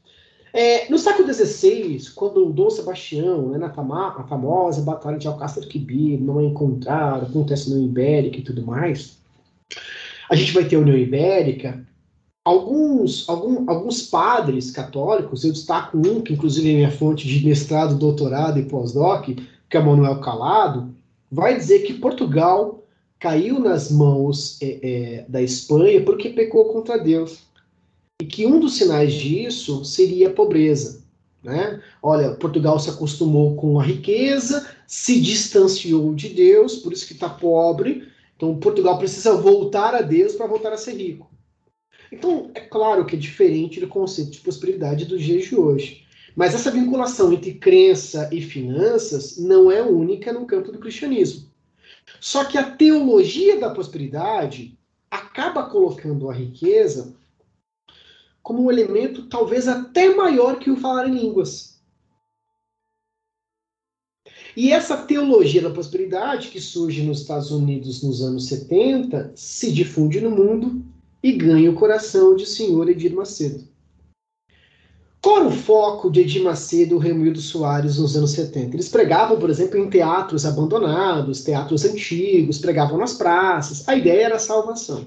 É, 0.51 0.89
no 0.89 0.97
século 0.97 1.31
XVI, 1.31 2.09
quando 2.15 2.47
o 2.47 2.51
Dom 2.51 2.69
Sebastião, 2.71 3.49
né, 3.49 3.57
na 3.59 3.69
fama, 3.71 4.15
a 4.19 4.23
famosa 4.23 4.81
Batalha 4.81 5.17
de 5.17 5.27
Alcácer 5.27 5.67
Quibir, 5.67 6.19
não 6.19 6.39
é 6.39 6.43
encontrado, 6.43 7.27
acontece 7.27 7.69
no 7.69 7.81
Ibérica 7.81 8.39
e 8.39 8.43
tudo 8.43 8.65
mais, 8.65 9.19
a 10.29 10.35
gente 10.35 10.53
vai 10.53 10.65
ter 10.65 10.75
a 10.75 10.79
União 10.79 10.97
Ibérica. 10.97 11.85
Alguns, 12.45 13.27
algum, 13.27 13.69
alguns 13.69 14.03
padres 14.03 14.71
católicos, 14.71 15.43
eu 15.43 15.51
destaco 15.51 15.97
um, 15.97 16.21
que 16.21 16.33
inclusive 16.33 16.69
é 16.69 16.75
minha 16.75 16.91
fonte 16.91 17.27
de 17.27 17.45
mestrado, 17.45 17.97
doutorado 17.97 18.59
e 18.59 18.63
pós-doc, 18.63 19.29
que 19.69 19.77
é 19.77 19.79
Manuel 19.79 20.19
Calado, 20.21 20.95
vai 21.31 21.57
dizer 21.57 21.79
que 21.79 21.95
Portugal 21.95 22.83
caiu 23.19 23.59
nas 23.59 23.91
mãos 23.91 24.57
é, 24.61 24.79
é, 24.81 25.25
da 25.27 25.41
Espanha 25.41 26.03
porque 26.03 26.29
pecou 26.29 26.65
contra 26.71 26.97
Deus. 26.97 27.39
E 28.21 28.25
que 28.25 28.45
um 28.45 28.59
dos 28.59 28.77
sinais 28.77 29.13
disso 29.13 29.83
seria 29.83 30.29
a 30.29 30.33
pobreza. 30.33 31.03
Né? 31.43 31.81
Olha, 32.01 32.31
Portugal 32.31 32.79
se 32.79 32.89
acostumou 32.89 33.55
com 33.55 33.79
a 33.79 33.83
riqueza, 33.83 34.67
se 34.87 35.19
distanciou 35.21 36.13
de 36.13 36.29
Deus, 36.29 36.77
por 36.77 36.91
isso 36.91 37.07
que 37.07 37.13
está 37.13 37.29
pobre. 37.29 38.07
Então, 38.39 38.57
Portugal 38.57 38.97
precisa 38.97 39.35
voltar 39.35 39.93
a 39.93 40.01
Deus 40.01 40.33
para 40.33 40.47
voltar 40.47 40.71
a 40.71 40.77
ser 40.77 40.93
rico. 40.93 41.29
Então, 42.09 42.49
é 42.55 42.61
claro 42.61 43.05
que 43.05 43.17
é 43.17 43.19
diferente 43.19 43.81
do 43.81 43.87
conceito 43.89 44.31
de 44.31 44.39
prosperidade 44.39 45.03
dos 45.03 45.21
dias 45.21 45.43
de 45.43 45.57
hoje. 45.57 46.05
Mas 46.37 46.55
essa 46.55 46.71
vinculação 46.71 47.33
entre 47.33 47.55
crença 47.55 48.29
e 48.31 48.41
finanças 48.41 49.37
não 49.37 49.69
é 49.69 49.81
única 49.81 50.31
no 50.31 50.45
campo 50.45 50.71
do 50.71 50.79
cristianismo. 50.79 51.49
Só 52.21 52.45
que 52.45 52.57
a 52.57 52.63
teologia 52.63 53.59
da 53.59 53.71
prosperidade 53.71 54.79
acaba 55.11 55.63
colocando 55.63 56.29
a 56.29 56.33
riqueza 56.33 57.13
como 58.41 58.63
um 58.63 58.71
elemento 58.71 59.27
talvez 59.27 59.67
até 59.67 60.15
maior 60.15 60.59
que 60.59 60.71
o 60.71 60.77
falar 60.77 61.09
em 61.09 61.13
línguas. 61.13 61.68
E 64.61 64.73
essa 64.73 64.97
teologia 64.97 65.61
da 65.61 65.69
prosperidade, 65.69 66.49
que 66.49 66.59
surge 66.59 67.01
nos 67.01 67.21
Estados 67.21 67.49
Unidos 67.49 68.03
nos 68.03 68.21
anos 68.21 68.47
70, 68.47 69.31
se 69.33 69.71
difunde 69.71 70.19
no 70.19 70.31
mundo 70.31 70.83
e 71.23 71.31
ganha 71.31 71.71
o 71.71 71.75
coração 71.75 72.35
de 72.35 72.45
senhor 72.45 72.89
Edir 72.89 73.15
Macedo. 73.15 73.63
Qual 75.21 75.37
era 75.37 75.47
o 75.47 75.51
foco 75.51 76.11
de 76.11 76.19
Edir 76.19 76.43
Macedo 76.43 76.97
e 76.97 76.99
Remildo 76.99 77.39
Soares 77.39 77.97
nos 77.97 78.17
anos 78.17 78.31
70? 78.31 78.75
Eles 78.75 78.89
pregavam, 78.89 79.39
por 79.39 79.49
exemplo, 79.49 79.79
em 79.79 79.89
teatros 79.89 80.45
abandonados, 80.45 81.41
teatros 81.41 81.85
antigos, 81.85 82.57
pregavam 82.57 82.97
nas 82.97 83.13
praças. 83.13 83.87
A 83.87 83.95
ideia 83.95 84.25
era 84.25 84.35
a 84.35 84.39
salvação. 84.39 85.05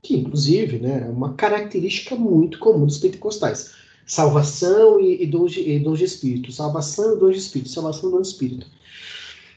Que, 0.00 0.14
inclusive, 0.14 0.78
né, 0.78 1.08
é 1.08 1.10
uma 1.10 1.34
característica 1.34 2.14
muito 2.14 2.60
comum 2.60 2.86
dos 2.86 2.98
pentecostais. 2.98 3.72
Salvação 4.06 5.00
e, 5.00 5.24
e, 5.24 5.26
dons, 5.26 5.50
de, 5.50 5.68
e 5.68 5.80
dons 5.80 5.98
de 5.98 6.04
espírito. 6.04 6.52
Salvação 6.52 7.16
e 7.16 7.18
dons 7.18 7.32
de 7.32 7.40
espírito. 7.40 7.70
Salvação 7.70 8.10
e 8.10 8.12
dons 8.12 8.28
de 8.28 8.32
espírito. 8.32 8.75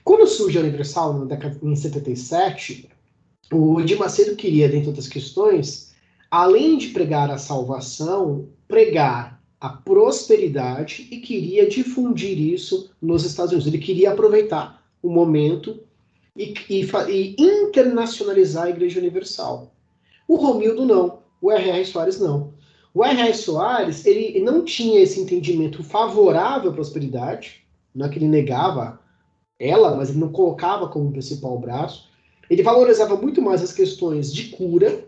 Quando 0.04 0.28
surge 0.28 0.58
a 0.58 0.62
Universal, 0.62 1.20
na 1.20 1.26
década, 1.26 1.58
em 1.62 1.76
77, 1.76 2.90
o 3.52 3.80
Edir 3.80 3.98
Macedo 3.98 4.36
queria, 4.36 4.70
dentre 4.70 4.88
outras 4.88 5.08
questões, 5.08 5.94
além 6.30 6.78
de 6.78 6.90
pregar 6.90 7.32
a 7.32 7.38
salvação, 7.38 8.48
pregar 8.68 9.40
a 9.60 9.70
prosperidade 9.70 11.08
e 11.12 11.18
queria 11.18 11.68
difundir 11.68 12.40
isso 12.40 12.92
nos 13.02 13.26
Estados 13.26 13.52
Unidos. 13.52 13.68
Ele 13.68 13.84
queria 13.84 14.12
aproveitar 14.12 14.84
o 15.02 15.10
momento 15.10 15.80
e, 16.36 16.54
e, 16.70 16.86
e 17.10 17.36
internacionalizar 17.40 18.66
a 18.66 18.70
Igreja 18.70 19.00
Universal. 19.00 19.74
O 20.28 20.36
Romildo 20.36 20.86
não, 20.86 21.20
o 21.42 21.52
R.R. 21.52 21.86
Soares 21.86 22.20
não. 22.20 22.54
O 22.94 23.04
R.R. 23.04 23.34
Soares 23.34 24.06
ele 24.06 24.40
não 24.40 24.64
tinha 24.64 25.02
esse 25.02 25.20
entendimento 25.20 25.84
favorável 25.84 26.72
à 26.72 26.74
prosperidade, 26.74 27.66
não 27.94 28.06
é 28.06 28.10
que 28.10 28.18
ele 28.18 28.28
negava 28.28 29.00
ela, 29.60 29.96
mas 29.96 30.10
ele 30.10 30.20
não 30.20 30.32
colocava 30.32 30.88
como 30.88 31.12
principal 31.12 31.60
braço. 31.60 32.10
Ele 32.50 32.64
valorizava 32.64 33.16
muito 33.16 33.42
mais 33.42 33.62
as 33.62 33.74
questões 33.74 34.34
de 34.34 34.46
cura, 34.46 35.06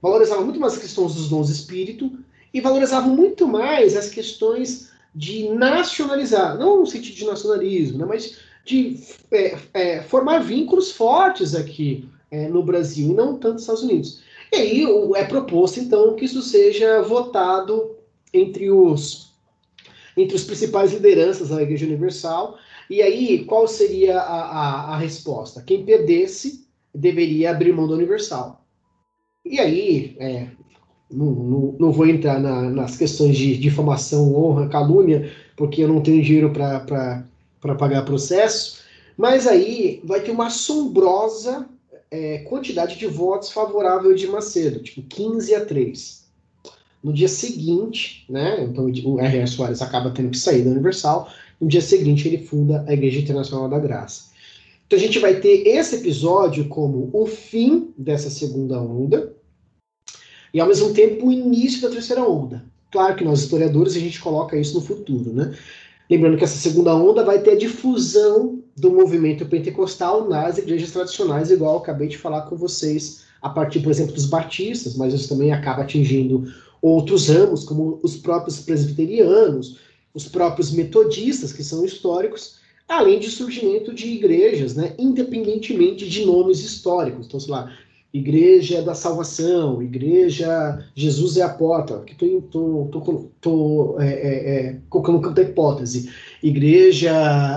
valorizava 0.00 0.42
muito 0.42 0.58
mais 0.58 0.74
as 0.74 0.80
questões 0.80 1.14
dos 1.14 1.28
dons 1.28 1.50
espírito 1.50 2.10
e 2.52 2.60
valorizavam 2.60 3.14
muito 3.14 3.46
mais 3.46 3.96
as 3.96 4.08
questões 4.08 4.90
de 5.14 5.48
nacionalizar, 5.50 6.58
não 6.58 6.80
no 6.80 6.86
sentido 6.86 7.14
de 7.14 7.24
nacionalismo, 7.24 7.98
né, 7.98 8.04
mas 8.04 8.36
de 8.64 8.98
é, 9.30 9.58
é, 9.72 10.02
formar 10.02 10.38
vínculos 10.40 10.90
fortes 10.90 11.54
aqui 11.54 12.08
é, 12.30 12.48
no 12.48 12.62
Brasil 12.62 13.10
e 13.10 13.14
não 13.14 13.36
tanto 13.36 13.54
nos 13.54 13.62
Estados 13.62 13.82
Unidos. 13.82 14.20
E 14.52 14.56
aí 14.56 14.86
é 15.16 15.24
proposto, 15.24 15.78
então, 15.78 16.14
que 16.14 16.24
isso 16.24 16.42
seja 16.42 17.02
votado 17.02 17.96
entre 18.32 18.70
os, 18.70 19.32
entre 20.16 20.34
os 20.34 20.44
principais 20.44 20.92
lideranças 20.92 21.48
da 21.50 21.62
Igreja 21.62 21.86
Universal. 21.86 22.58
E 22.88 23.02
aí, 23.02 23.44
qual 23.44 23.66
seria 23.66 24.18
a, 24.18 24.42
a, 24.42 24.94
a 24.94 24.96
resposta? 24.96 25.62
Quem 25.62 25.84
perdesse 25.84 26.64
deveria 26.94 27.50
abrir 27.50 27.72
mão 27.72 27.88
da 27.88 27.94
Universal. 27.94 28.64
E 29.44 29.58
aí, 29.58 30.16
é, 30.18 30.48
não, 31.10 31.26
não, 31.26 31.76
não 31.78 31.92
vou 31.92 32.06
entrar 32.06 32.40
na, 32.40 32.62
nas 32.62 32.96
questões 32.96 33.36
de 33.36 33.56
difamação, 33.56 34.34
honra, 34.34 34.68
calúnia, 34.68 35.30
porque 35.56 35.82
eu 35.82 35.88
não 35.88 36.00
tenho 36.00 36.22
dinheiro 36.22 36.50
para 36.52 37.24
pagar 37.78 38.04
processo, 38.04 38.82
mas 39.16 39.46
aí 39.46 40.00
vai 40.04 40.20
ter 40.20 40.30
uma 40.30 40.46
assombrosa 40.46 41.68
é, 42.10 42.38
quantidade 42.38 42.96
de 42.96 43.06
votos 43.06 43.50
favorável 43.50 44.14
de 44.14 44.26
Macedo, 44.26 44.80
tipo 44.82 45.02
15 45.02 45.54
a 45.54 45.64
3. 45.64 46.24
No 47.02 47.12
dia 47.12 47.28
seguinte, 47.28 48.24
né, 48.30 48.62
então 48.62 48.86
o 48.86 49.20
R.R. 49.20 49.46
Soares 49.46 49.82
acaba 49.82 50.10
tendo 50.10 50.30
que 50.30 50.38
sair 50.38 50.62
da 50.62 50.70
Universal, 50.70 51.28
no 51.64 51.68
dia 51.68 51.80
seguinte 51.80 52.28
ele 52.28 52.38
funda 52.38 52.84
a 52.86 52.92
Igreja 52.92 53.20
Internacional 53.20 53.68
da 53.70 53.78
Graça. 53.78 54.24
Então 54.86 54.98
a 54.98 55.02
gente 55.02 55.18
vai 55.18 55.40
ter 55.40 55.66
esse 55.66 55.96
episódio 55.96 56.68
como 56.68 57.08
o 57.10 57.24
fim 57.24 57.94
dessa 57.96 58.28
segunda 58.28 58.78
onda, 58.78 59.34
e 60.52 60.60
ao 60.60 60.68
mesmo 60.68 60.92
tempo 60.92 61.26
o 61.26 61.32
início 61.32 61.80
da 61.80 61.88
terceira 61.88 62.22
onda. 62.22 62.62
Claro 62.92 63.16
que 63.16 63.24
nós 63.24 63.40
historiadores 63.40 63.96
a 63.96 63.98
gente 63.98 64.20
coloca 64.20 64.58
isso 64.58 64.74
no 64.74 64.82
futuro, 64.82 65.32
né? 65.32 65.56
Lembrando 66.08 66.36
que 66.36 66.44
essa 66.44 66.58
segunda 66.58 66.94
onda 66.94 67.24
vai 67.24 67.40
ter 67.40 67.52
a 67.52 67.58
difusão 67.58 68.62
do 68.76 68.90
movimento 68.90 69.46
pentecostal 69.46 70.28
nas 70.28 70.58
igrejas 70.58 70.90
tradicionais, 70.90 71.50
igual 71.50 71.76
eu 71.76 71.80
acabei 71.80 72.08
de 72.08 72.18
falar 72.18 72.42
com 72.42 72.56
vocês, 72.56 73.24
a 73.40 73.48
partir, 73.48 73.80
por 73.80 73.90
exemplo, 73.90 74.12
dos 74.12 74.26
batistas, 74.26 74.96
mas 74.96 75.14
isso 75.14 75.30
também 75.30 75.50
acaba 75.50 75.82
atingindo 75.82 76.44
outros 76.82 77.28
ramos, 77.28 77.64
como 77.64 77.98
os 78.02 78.16
próprios 78.16 78.60
presbiterianos, 78.60 79.78
os 80.14 80.28
próprios 80.28 80.70
metodistas, 80.70 81.52
que 81.52 81.64
são 81.64 81.84
históricos, 81.84 82.60
além 82.88 83.18
de 83.18 83.30
surgimento 83.30 83.92
de 83.92 84.06
igrejas, 84.06 84.76
né, 84.76 84.94
independentemente 84.98 86.08
de 86.08 86.24
nomes 86.24 86.60
históricos. 86.60 87.26
Então, 87.26 87.40
sei 87.40 87.50
lá, 87.50 87.76
Igreja 88.14 88.80
da 88.80 88.94
Salvação, 88.94 89.82
Igreja 89.82 90.86
Jesus 90.94 91.36
é 91.36 91.42
a 91.42 91.48
Porta, 91.48 91.98
que 92.06 92.12
estou 92.12 92.88
tô, 92.92 93.00
tô, 93.00 93.30
tô, 93.40 94.00
é, 94.00 94.06
é, 94.06 94.66
é, 94.68 94.76
colocando 94.88 95.34
da 95.34 95.42
hipótese, 95.42 96.08
Igreja 96.40 97.12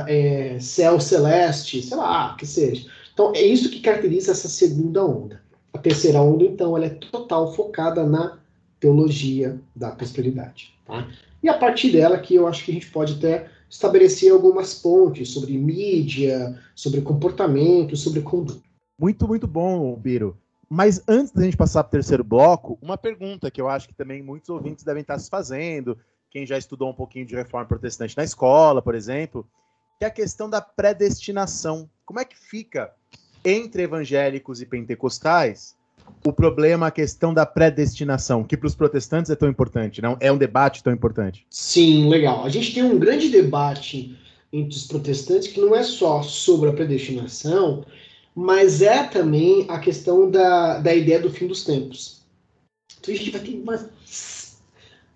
é, 0.09 0.57
Céu 0.59 0.99
Celeste, 0.99 1.83
sei 1.83 1.95
lá, 1.95 2.35
que 2.35 2.47
seja. 2.47 2.87
Então, 3.13 3.31
é 3.35 3.41
isso 3.41 3.69
que 3.69 3.81
caracteriza 3.81 4.31
essa 4.31 4.47
segunda 4.47 5.05
onda. 5.05 5.39
A 5.71 5.77
terceira 5.77 6.21
onda, 6.21 6.43
então, 6.43 6.75
ela 6.75 6.87
é 6.87 6.89
total 6.89 7.53
focada 7.53 8.03
na 8.03 8.39
teologia 8.79 9.59
da 9.75 9.91
prosperidade. 9.91 10.73
Tá? 10.87 11.07
E 11.41 11.49
a 11.49 11.57
partir 11.57 11.91
dela 11.91 12.19
que 12.19 12.35
eu 12.35 12.47
acho 12.47 12.63
que 12.63 12.71
a 12.71 12.73
gente 12.73 12.89
pode 12.89 13.13
até 13.13 13.49
estabelecer 13.69 14.31
algumas 14.31 14.73
pontes 14.73 15.29
sobre 15.29 15.57
mídia, 15.57 16.57
sobre 16.73 17.01
comportamento, 17.01 17.95
sobre 17.95 18.21
conduta. 18.21 18.61
Muito, 18.99 19.27
muito 19.27 19.47
bom, 19.47 19.95
Biro. 19.95 20.37
Mas 20.69 21.01
antes 21.07 21.31
da 21.31 21.43
gente 21.43 21.55
passar 21.55 21.83
para 21.83 21.89
o 21.89 21.91
terceiro 21.91 22.23
bloco, 22.23 22.77
uma 22.81 22.97
pergunta 22.97 23.51
que 23.51 23.61
eu 23.61 23.69
acho 23.69 23.87
que 23.87 23.93
também 23.93 24.21
muitos 24.21 24.49
ouvintes 24.49 24.83
devem 24.83 25.01
estar 25.01 25.17
se 25.19 25.29
fazendo, 25.29 25.97
quem 26.29 26.45
já 26.45 26.57
estudou 26.57 26.89
um 26.89 26.93
pouquinho 26.93 27.25
de 27.25 27.35
reforma 27.35 27.65
protestante 27.65 28.17
na 28.17 28.23
escola, 28.23 28.81
por 28.81 28.95
exemplo, 28.95 29.47
que 29.97 30.05
é 30.05 30.07
a 30.07 30.11
questão 30.11 30.49
da 30.49 30.61
predestinação. 30.61 31.89
Como 32.05 32.19
é 32.19 32.25
que 32.25 32.37
fica 32.37 32.93
entre 33.45 33.83
evangélicos 33.83 34.61
e 34.61 34.65
pentecostais 34.65 35.75
o 36.25 36.33
problema, 36.33 36.87
a 36.87 36.91
questão 36.91 37.33
da 37.33 37.45
predestinação, 37.45 38.43
que 38.43 38.57
para 38.57 38.67
os 38.67 38.75
protestantes 38.75 39.31
é 39.31 39.35
tão 39.35 39.49
importante, 39.49 40.01
não? 40.01 40.17
É 40.19 40.31
um 40.31 40.37
debate 40.37 40.83
tão 40.83 40.93
importante. 40.93 41.45
Sim, 41.49 42.09
legal. 42.09 42.43
A 42.45 42.49
gente 42.49 42.73
tem 42.73 42.83
um 42.83 42.99
grande 42.99 43.29
debate 43.29 44.17
entre 44.51 44.75
os 44.75 44.87
protestantes 44.87 45.47
que 45.47 45.59
não 45.59 45.75
é 45.75 45.83
só 45.83 46.21
sobre 46.21 46.69
a 46.69 46.73
predestinação, 46.73 47.85
mas 48.35 48.81
é 48.81 49.03
também 49.03 49.65
a 49.67 49.79
questão 49.79 50.29
da, 50.29 50.79
da 50.79 50.93
ideia 50.93 51.19
do 51.19 51.29
fim 51.29 51.47
dos 51.47 51.63
tempos. 51.63 52.21
Então 52.99 53.13
a 53.13 53.17
gente 53.17 53.31
vai 53.31 53.41
ter 53.41 53.55
uma 53.55 53.89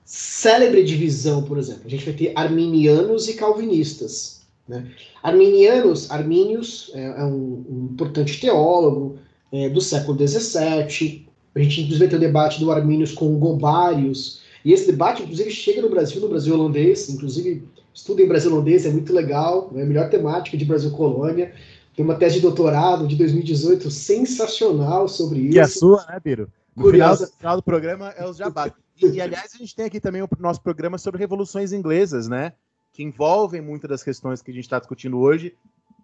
célebre 0.03 0.83
divisão, 0.83 1.43
por 1.43 1.57
exemplo. 1.57 1.83
A 1.85 1.89
gente 1.89 2.05
vai 2.05 2.13
ter 2.13 2.33
arminianos 2.35 3.27
e 3.27 3.35
calvinistas. 3.35 4.41
Né? 4.67 4.91
Arminianos, 5.21 6.09
Armínios 6.09 6.91
é, 6.93 7.03
é 7.03 7.23
um, 7.23 7.65
um, 7.69 7.89
importante 7.93 8.39
teólogo 8.39 9.19
é, 9.51 9.69
do 9.69 9.81
século 9.81 10.17
XVII. 10.17 11.27
A 11.53 11.59
gente 11.59 11.81
inclusive 11.81 12.07
ter 12.07 12.15
o 12.15 12.19
debate 12.19 12.59
do 12.59 12.71
Armínios 12.71 13.11
com 13.11 13.33
o 13.33 13.37
Gobários. 13.37 14.41
E 14.63 14.71
esse 14.71 14.85
debate, 14.85 15.23
inclusive, 15.23 15.49
chega 15.51 15.81
no 15.81 15.89
Brasil, 15.89 16.21
no 16.21 16.29
Brasil 16.29 16.53
holandês. 16.53 17.09
Inclusive, 17.09 17.63
estudo 17.93 18.21
em 18.21 18.27
Brasil 18.27 18.51
holandês, 18.51 18.85
é 18.85 18.89
muito 18.89 19.11
legal. 19.11 19.71
É 19.75 19.81
a 19.81 19.85
melhor 19.85 20.09
temática 20.09 20.57
de 20.57 20.65
Brasil 20.65 20.91
Colônia. 20.91 21.53
Tem 21.95 22.05
uma 22.05 22.15
tese 22.15 22.35
de 22.35 22.41
doutorado 22.41 23.05
de 23.05 23.15
2018 23.15 23.91
sensacional 23.91 25.07
sobre 25.07 25.39
isso. 25.39 25.57
E 25.57 25.59
a 25.59 25.67
sua, 25.67 26.05
né, 26.07 26.19
Biro? 26.23 26.47
No 26.75 26.89
final, 26.89 27.19
no 27.19 27.27
final, 27.27 27.55
do 27.57 27.63
programa 27.63 28.09
é 28.11 28.25
os 28.25 28.37
jabá. 28.37 28.73
E, 29.01 29.07
e, 29.07 29.21
aliás, 29.21 29.51
a 29.53 29.57
gente 29.57 29.75
tem 29.75 29.85
aqui 29.85 29.99
também 29.99 30.21
o 30.21 30.29
nosso 30.39 30.61
programa 30.61 30.97
sobre 30.97 31.19
revoluções 31.19 31.73
inglesas, 31.73 32.29
né? 32.29 32.53
Que 32.93 33.03
envolvem 33.03 33.61
muitas 33.61 33.89
das 33.89 34.03
questões 34.03 34.41
que 34.41 34.51
a 34.51 34.53
gente 34.53 34.63
está 34.63 34.79
discutindo 34.79 35.19
hoje, 35.19 35.53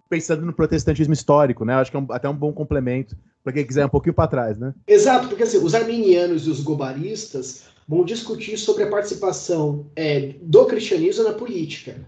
pensando 0.10 0.46
no 0.46 0.54
protestantismo 0.54 1.14
histórico, 1.14 1.66
né? 1.66 1.74
Acho 1.76 1.92
que 1.92 1.98
é 1.98 2.00
um, 2.00 2.08
até 2.10 2.28
um 2.30 2.36
bom 2.36 2.52
complemento 2.54 3.16
para 3.44 3.54
quem 3.54 3.66
quiser 3.66 3.86
um 3.86 3.90
pouquinho 3.90 4.14
para 4.14 4.28
trás, 4.28 4.58
né? 4.58 4.74
Exato, 4.88 5.28
porque 5.28 5.44
assim, 5.44 5.58
os 5.58 5.76
arminianos 5.76 6.48
e 6.48 6.50
os 6.50 6.62
gobaristas 6.62 7.64
vão 7.88 8.04
discutir 8.04 8.58
sobre 8.58 8.84
a 8.84 8.90
participação 8.90 9.90
é, 9.96 10.34
do 10.42 10.66
cristianismo 10.66 11.24
na 11.24 11.34
política. 11.34 12.06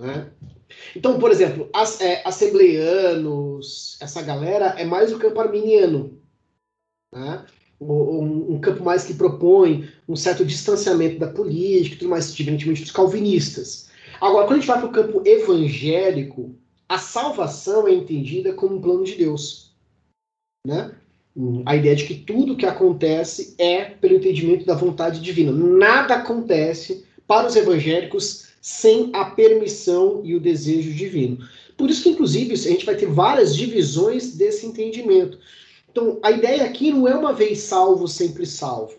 Né? 0.00 0.30
Então, 0.96 1.18
por 1.18 1.30
exemplo, 1.30 1.68
as, 1.74 2.00
é, 2.00 2.22
essa 4.00 4.22
galera 4.22 4.66
é 4.78 4.84
mais 4.84 5.12
o 5.12 5.18
campo 5.18 5.40
arminiano. 5.40 6.18
Né? 7.12 7.44
Um, 7.80 8.54
um, 8.54 8.60
campo 8.60 8.82
mais 8.82 9.04
que 9.04 9.14
propõe 9.14 9.88
um 10.08 10.16
certo 10.16 10.44
distanciamento 10.44 11.18
da 11.18 11.28
política 11.28 11.96
tudo 11.96 12.08
mais, 12.08 12.34
diferentemente 12.34 12.82
dos 12.82 12.90
calvinistas. 12.90 13.88
Agora, 14.20 14.46
quando 14.46 14.58
a 14.58 14.60
gente 14.60 14.66
vai 14.66 14.78
para 14.78 14.88
o 14.88 14.92
campo 14.92 15.22
evangélico, 15.24 16.56
a 16.88 16.98
salvação 16.98 17.86
é 17.86 17.92
entendida 17.92 18.52
como 18.54 18.76
um 18.76 18.80
plano 18.80 19.04
de 19.04 19.14
Deus. 19.14 19.72
Né? 20.66 20.94
A 21.66 21.76
ideia 21.76 21.94
de 21.94 22.04
que 22.04 22.14
tudo 22.14 22.56
que 22.56 22.66
acontece 22.66 23.54
é 23.58 23.84
pelo 23.84 24.16
entendimento 24.16 24.64
da 24.64 24.74
vontade 24.74 25.20
divina. 25.20 25.52
Nada 25.52 26.16
acontece 26.16 27.04
para 27.26 27.46
os 27.46 27.54
evangélicos 27.54 28.48
sem 28.60 29.10
a 29.12 29.24
permissão 29.26 30.22
e 30.24 30.34
o 30.34 30.40
desejo 30.40 30.92
divino. 30.92 31.38
Por 31.76 31.90
isso 31.90 32.02
que, 32.02 32.10
inclusive, 32.10 32.54
a 32.54 32.56
gente 32.56 32.84
vai 32.84 32.96
ter 32.96 33.06
várias 33.06 33.54
divisões 33.54 34.34
desse 34.34 34.66
entendimento. 34.66 35.38
Então, 35.90 36.18
a 36.22 36.32
ideia 36.32 36.64
aqui 36.64 36.90
não 36.90 37.06
é 37.06 37.14
uma 37.14 37.32
vez 37.32 37.60
salvo, 37.60 38.08
sempre 38.08 38.44
salvo. 38.44 38.96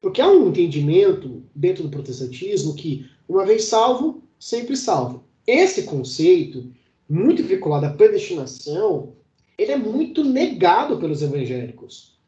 Porque 0.00 0.20
há 0.20 0.28
um 0.28 0.48
entendimento 0.48 1.42
dentro 1.54 1.82
do 1.84 1.88
protestantismo 1.88 2.74
que 2.74 3.06
uma 3.28 3.46
vez 3.46 3.64
salvo, 3.64 4.22
sempre 4.38 4.76
salvo. 4.76 5.24
Esse 5.46 5.84
conceito, 5.84 6.70
muito 7.08 7.42
vinculado 7.42 7.86
à 7.86 7.90
predestinação, 7.90 9.14
ele 9.56 9.72
é 9.72 9.76
muito 9.76 10.24
negado 10.24 10.98
pelos 10.98 11.22
evangélicos. 11.22 12.18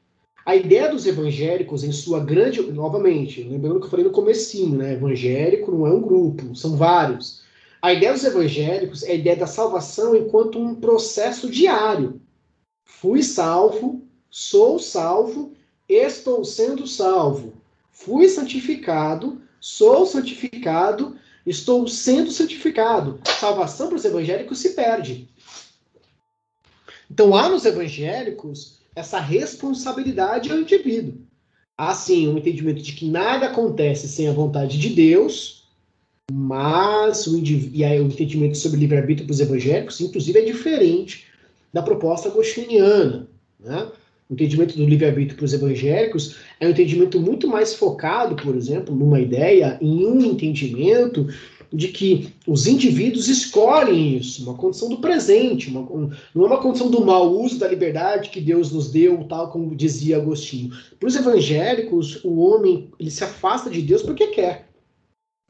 A 0.44 0.56
ideia 0.56 0.88
dos 0.88 1.06
evangélicos, 1.06 1.84
em 1.84 1.92
sua 1.92 2.20
grande. 2.20 2.62
Novamente, 2.62 3.42
lembrando 3.42 3.78
que 3.78 3.86
eu 3.86 3.90
falei 3.90 4.04
no 4.04 4.10
comecinho, 4.10 4.76
né? 4.76 4.94
Evangélico 4.94 5.70
não 5.70 5.86
é 5.86 5.92
um 5.92 6.00
grupo, 6.00 6.56
são 6.56 6.76
vários. 6.76 7.42
A 7.82 7.92
ideia 7.92 8.12
dos 8.12 8.24
evangélicos 8.24 9.02
é 9.02 9.12
a 9.12 9.14
ideia 9.14 9.36
da 9.36 9.46
salvação 9.46 10.16
enquanto 10.16 10.58
um 10.58 10.74
processo 10.74 11.48
diário. 11.48 12.20
Fui 12.84 13.22
salvo, 13.22 14.02
sou 14.30 14.78
salvo, 14.78 15.52
estou 15.88 16.44
sendo 16.44 16.86
salvo. 16.86 17.52
Fui 17.90 18.28
santificado, 18.28 19.40
sou 19.60 20.04
santificado, 20.06 21.16
estou 21.50 21.86
sendo 21.88 22.30
santificado. 22.30 23.20
Salvação 23.24 23.88
para 23.88 23.96
os 23.96 24.04
evangélicos 24.04 24.58
se 24.58 24.70
perde. 24.70 25.28
Então 27.10 27.34
há 27.36 27.48
nos 27.48 27.64
evangélicos 27.64 28.78
essa 28.94 29.18
responsabilidade 29.18 30.50
ao 30.50 30.58
indivíduo. 30.58 31.14
Há 31.76 31.94
sim 31.94 32.28
um 32.28 32.38
entendimento 32.38 32.82
de 32.82 32.92
que 32.92 33.08
nada 33.08 33.46
acontece 33.46 34.06
sem 34.06 34.28
a 34.28 34.32
vontade 34.32 34.78
de 34.78 34.90
Deus, 34.90 35.64
mas 36.30 37.26
o, 37.26 37.38
e 37.38 37.84
aí, 37.84 37.98
o 38.00 38.06
entendimento 38.06 38.56
sobre 38.56 38.80
livre-arbítrio 38.80 39.26
para 39.26 39.32
os 39.32 39.40
evangélicos, 39.40 40.00
inclusive, 40.00 40.38
é 40.38 40.44
diferente 40.44 41.26
da 41.72 41.82
proposta 41.82 42.28
agostiniana. 42.28 43.28
Né? 43.58 43.90
O 44.30 44.34
entendimento 44.34 44.76
do 44.76 44.86
livre-arbítrio 44.86 45.36
para 45.36 45.44
os 45.44 45.52
evangélicos 45.52 46.36
é 46.60 46.66
um 46.66 46.70
entendimento 46.70 47.18
muito 47.18 47.48
mais 47.48 47.74
focado, 47.74 48.36
por 48.36 48.54
exemplo, 48.54 48.94
numa 48.94 49.20
ideia, 49.20 49.76
em 49.82 50.06
um 50.06 50.24
entendimento 50.24 51.26
de 51.72 51.88
que 51.88 52.32
os 52.46 52.66
indivíduos 52.66 53.28
escolhem 53.28 54.16
isso, 54.16 54.44
uma 54.44 54.54
condição 54.54 54.88
do 54.88 54.98
presente, 54.98 55.68
uma, 55.68 55.80
um, 55.80 56.10
não 56.32 56.44
é 56.44 56.46
uma 56.46 56.62
condição 56.62 56.88
do 56.90 57.04
mau 57.04 57.32
uso 57.40 57.58
da 57.58 57.66
liberdade 57.66 58.30
que 58.30 58.40
Deus 58.40 58.70
nos 58.70 58.90
deu, 58.90 59.24
tal 59.24 59.50
como 59.50 59.74
dizia 59.74 60.16
Agostinho. 60.16 60.70
Para 60.98 61.08
os 61.08 61.16
evangélicos, 61.16 62.24
o 62.24 62.38
homem 62.38 62.88
ele 62.98 63.10
se 63.10 63.24
afasta 63.24 63.68
de 63.68 63.82
Deus 63.82 64.02
porque 64.02 64.28
quer. 64.28 64.68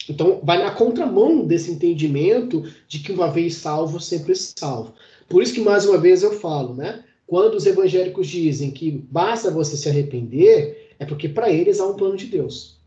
Então, 0.08 0.40
vai 0.42 0.58
na 0.58 0.70
contramão 0.70 1.46
desse 1.46 1.70
entendimento 1.70 2.64
de 2.88 3.00
que 3.00 3.12
uma 3.12 3.30
vez 3.30 3.56
salvo, 3.56 4.00
sempre 4.00 4.34
salvo. 4.34 4.94
Por 5.28 5.42
isso 5.42 5.54
que, 5.54 5.60
mais 5.60 5.86
uma 5.86 5.98
vez, 5.98 6.22
eu 6.22 6.32
falo, 6.32 6.74
né? 6.74 7.04
Quando 7.30 7.54
os 7.54 7.64
evangélicos 7.64 8.26
dizem 8.26 8.72
que 8.72 8.90
basta 9.08 9.52
você 9.52 9.76
se 9.76 9.88
arrepender, 9.88 10.96
é 10.98 11.06
porque 11.06 11.28
para 11.28 11.48
eles 11.48 11.78
há 11.78 11.86
um 11.86 11.94
plano 11.94 12.16
de 12.16 12.26
Deus. 12.26 12.80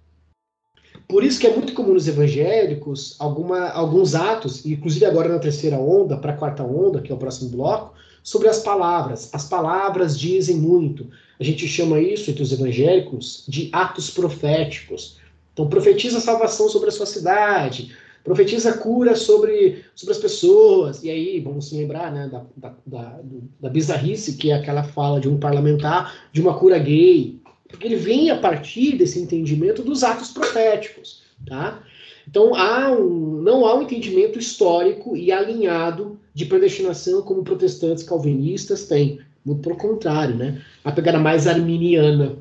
Por 1.07 1.23
isso 1.23 1.39
que 1.39 1.47
é 1.47 1.55
muito 1.55 1.71
comum 1.73 1.93
nos 1.93 2.09
evangélicos 2.09 3.15
alguma, 3.19 3.69
alguns 3.69 4.15
atos, 4.15 4.65
inclusive 4.65 5.05
agora 5.05 5.29
na 5.29 5.39
terceira 5.39 5.77
onda, 5.77 6.17
para 6.17 6.33
a 6.33 6.35
quarta 6.35 6.61
onda, 6.61 7.01
que 7.01 7.09
é 7.09 7.15
o 7.15 7.17
próximo 7.17 7.51
bloco, 7.51 7.93
sobre 8.21 8.49
as 8.49 8.59
palavras. 8.59 9.29
As 9.31 9.47
palavras 9.47 10.19
dizem 10.19 10.57
muito. 10.57 11.07
A 11.39 11.43
gente 11.45 11.65
chama 11.65 12.01
isso, 12.01 12.29
entre 12.29 12.43
os 12.43 12.51
evangélicos, 12.51 13.45
de 13.47 13.69
atos 13.71 14.09
proféticos. 14.09 15.19
Então, 15.53 15.69
profetiza 15.69 16.19
salvação 16.19 16.67
sobre 16.67 16.89
a 16.89 16.91
sua 16.91 17.05
cidade, 17.05 17.95
profetiza 18.23 18.73
cura 18.73 19.15
sobre, 19.15 19.83
sobre 19.95 20.13
as 20.13 20.19
pessoas. 20.19 21.03
E 21.03 21.09
aí, 21.09 21.39
vamos 21.39 21.69
se 21.69 21.75
lembrar 21.75 22.11
né, 22.11 22.29
da, 22.31 22.45
da, 22.55 22.75
da, 22.85 23.19
da 23.59 23.69
bizarrice, 23.69 24.33
que 24.33 24.51
é 24.51 24.55
aquela 24.55 24.83
fala 24.83 25.19
de 25.19 25.27
um 25.27 25.37
parlamentar 25.37 26.29
de 26.31 26.41
uma 26.41 26.57
cura 26.57 26.79
gay. 26.79 27.39
Porque 27.67 27.87
ele 27.87 27.95
vem 27.95 28.29
a 28.29 28.37
partir 28.37 28.97
desse 28.97 29.19
entendimento 29.19 29.81
dos 29.81 30.03
atos 30.03 30.29
proféticos, 30.29 31.23
tá? 31.45 31.81
Então 32.29 32.55
há 32.55 32.91
um, 32.91 33.41
não 33.41 33.65
há 33.65 33.75
um 33.75 33.81
entendimento 33.81 34.39
histórico 34.39 35.17
e 35.17 35.31
alinhado 35.31 36.19
de 36.33 36.45
predestinação 36.45 37.21
como 37.21 37.43
protestantes 37.43 38.03
calvinistas 38.03 38.85
têm. 38.85 39.19
Muito 39.45 39.61
pelo 39.61 39.75
contrário, 39.75 40.35
né? 40.35 40.61
A 40.85 40.91
pegada 40.91 41.19
mais 41.19 41.47
arminiana, 41.47 42.37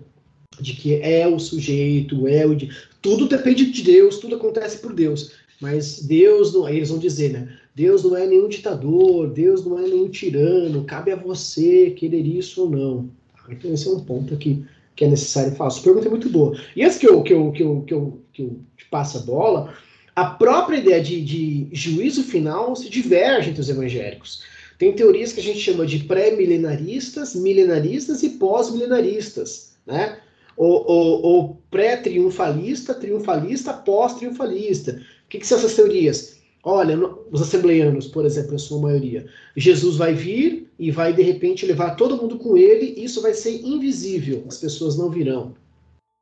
de 0.61 0.75
que 0.75 0.95
é 0.97 1.27
o 1.27 1.39
sujeito, 1.39 2.29
é 2.29 2.47
o. 2.47 2.57
Tudo 3.01 3.27
depende 3.27 3.71
de 3.73 3.83
Deus, 3.83 4.19
tudo 4.19 4.37
acontece 4.37 4.79
por 4.79 4.93
Deus. 4.93 5.33
Mas 5.63 6.03
Deus 6.03 6.53
não. 6.53 6.67
Aí 6.67 6.77
eles 6.77 6.91
vão 6.91 6.99
dizer, 6.99 7.33
né? 7.33 7.49
Deus 7.75 8.03
não 8.03 8.17
é 8.17 8.27
nenhum 8.27 8.49
ditador, 8.49 9.31
Deus 9.31 9.65
não 9.65 9.79
é 9.79 9.83
nenhum 9.83 10.09
tirano, 10.09 10.85
cabe 10.85 11.13
a 11.13 11.17
você 11.17 11.91
querer 11.91 12.27
isso 12.27 12.65
ou 12.65 12.71
não. 12.71 13.11
Então 13.49 13.73
esse 13.73 13.89
é 13.89 13.91
um 13.91 14.01
ponto 14.01 14.35
aqui 14.35 14.65
que 14.95 15.05
é 15.05 15.09
necessário 15.09 15.55
falar. 15.55 15.71
Sua 15.71 15.85
pergunta 15.85 16.09
é 16.09 16.11
muito 16.11 16.29
boa. 16.29 16.61
E 16.77 16.85
antes 16.85 16.99
que 16.99 17.09
eu, 17.09 17.23
que 17.23 17.33
eu, 17.33 17.53
que 17.53 17.63
eu, 17.63 17.81
que 17.87 17.95
eu, 17.95 18.21
que 18.33 18.43
eu 18.43 18.61
te 18.77 18.85
passe 18.87 19.17
a 19.17 19.21
bola, 19.21 19.73
a 20.15 20.27
própria 20.27 20.77
ideia 20.77 21.03
de, 21.03 21.23
de 21.23 21.69
juízo 21.73 22.25
final 22.25 22.77
se 22.77 22.91
diverge 22.91 23.51
entre 23.51 23.63
os 23.63 23.71
evangélicos. 23.71 24.43
Tem 24.79 24.93
teorias 24.93 25.33
que 25.33 25.41
a 25.41 25.43
gente 25.43 25.61
chama 25.61 25.87
de 25.87 26.01
pré-milenaristas, 26.01 27.35
milenaristas 27.37 28.23
e 28.23 28.31
pós-milenaristas, 28.31 29.77
né? 29.87 30.19
Ou, 30.57 30.85
ou, 30.87 31.23
ou 31.23 31.63
pré-triunfalista, 31.71 32.93
triunfalista, 32.93 33.73
pós-triunfalista. 33.73 35.01
Que, 35.33 35.39
que 35.39 35.47
são 35.47 35.57
essas 35.57 35.75
teorias? 35.75 36.37
Olha, 36.63 36.95
os 37.31 37.41
assembleianos, 37.41 38.07
por 38.07 38.27
exemplo, 38.27 38.55
a 38.55 38.59
sua 38.59 38.79
maioria, 38.79 39.25
Jesus 39.57 39.97
vai 39.97 40.13
vir 40.13 40.71
e 40.79 40.91
vai 40.91 41.15
de 41.15 41.23
repente 41.23 41.65
levar 41.65 41.97
todo 41.97 42.19
mundo 42.19 42.37
com 42.37 42.55
ele, 42.55 42.95
e 42.99 43.05
isso 43.05 43.23
vai 43.23 43.33
ser 43.33 43.63
invisível, 43.65 44.45
as 44.47 44.59
pessoas 44.59 44.99
não 44.99 45.09
virão. 45.09 45.55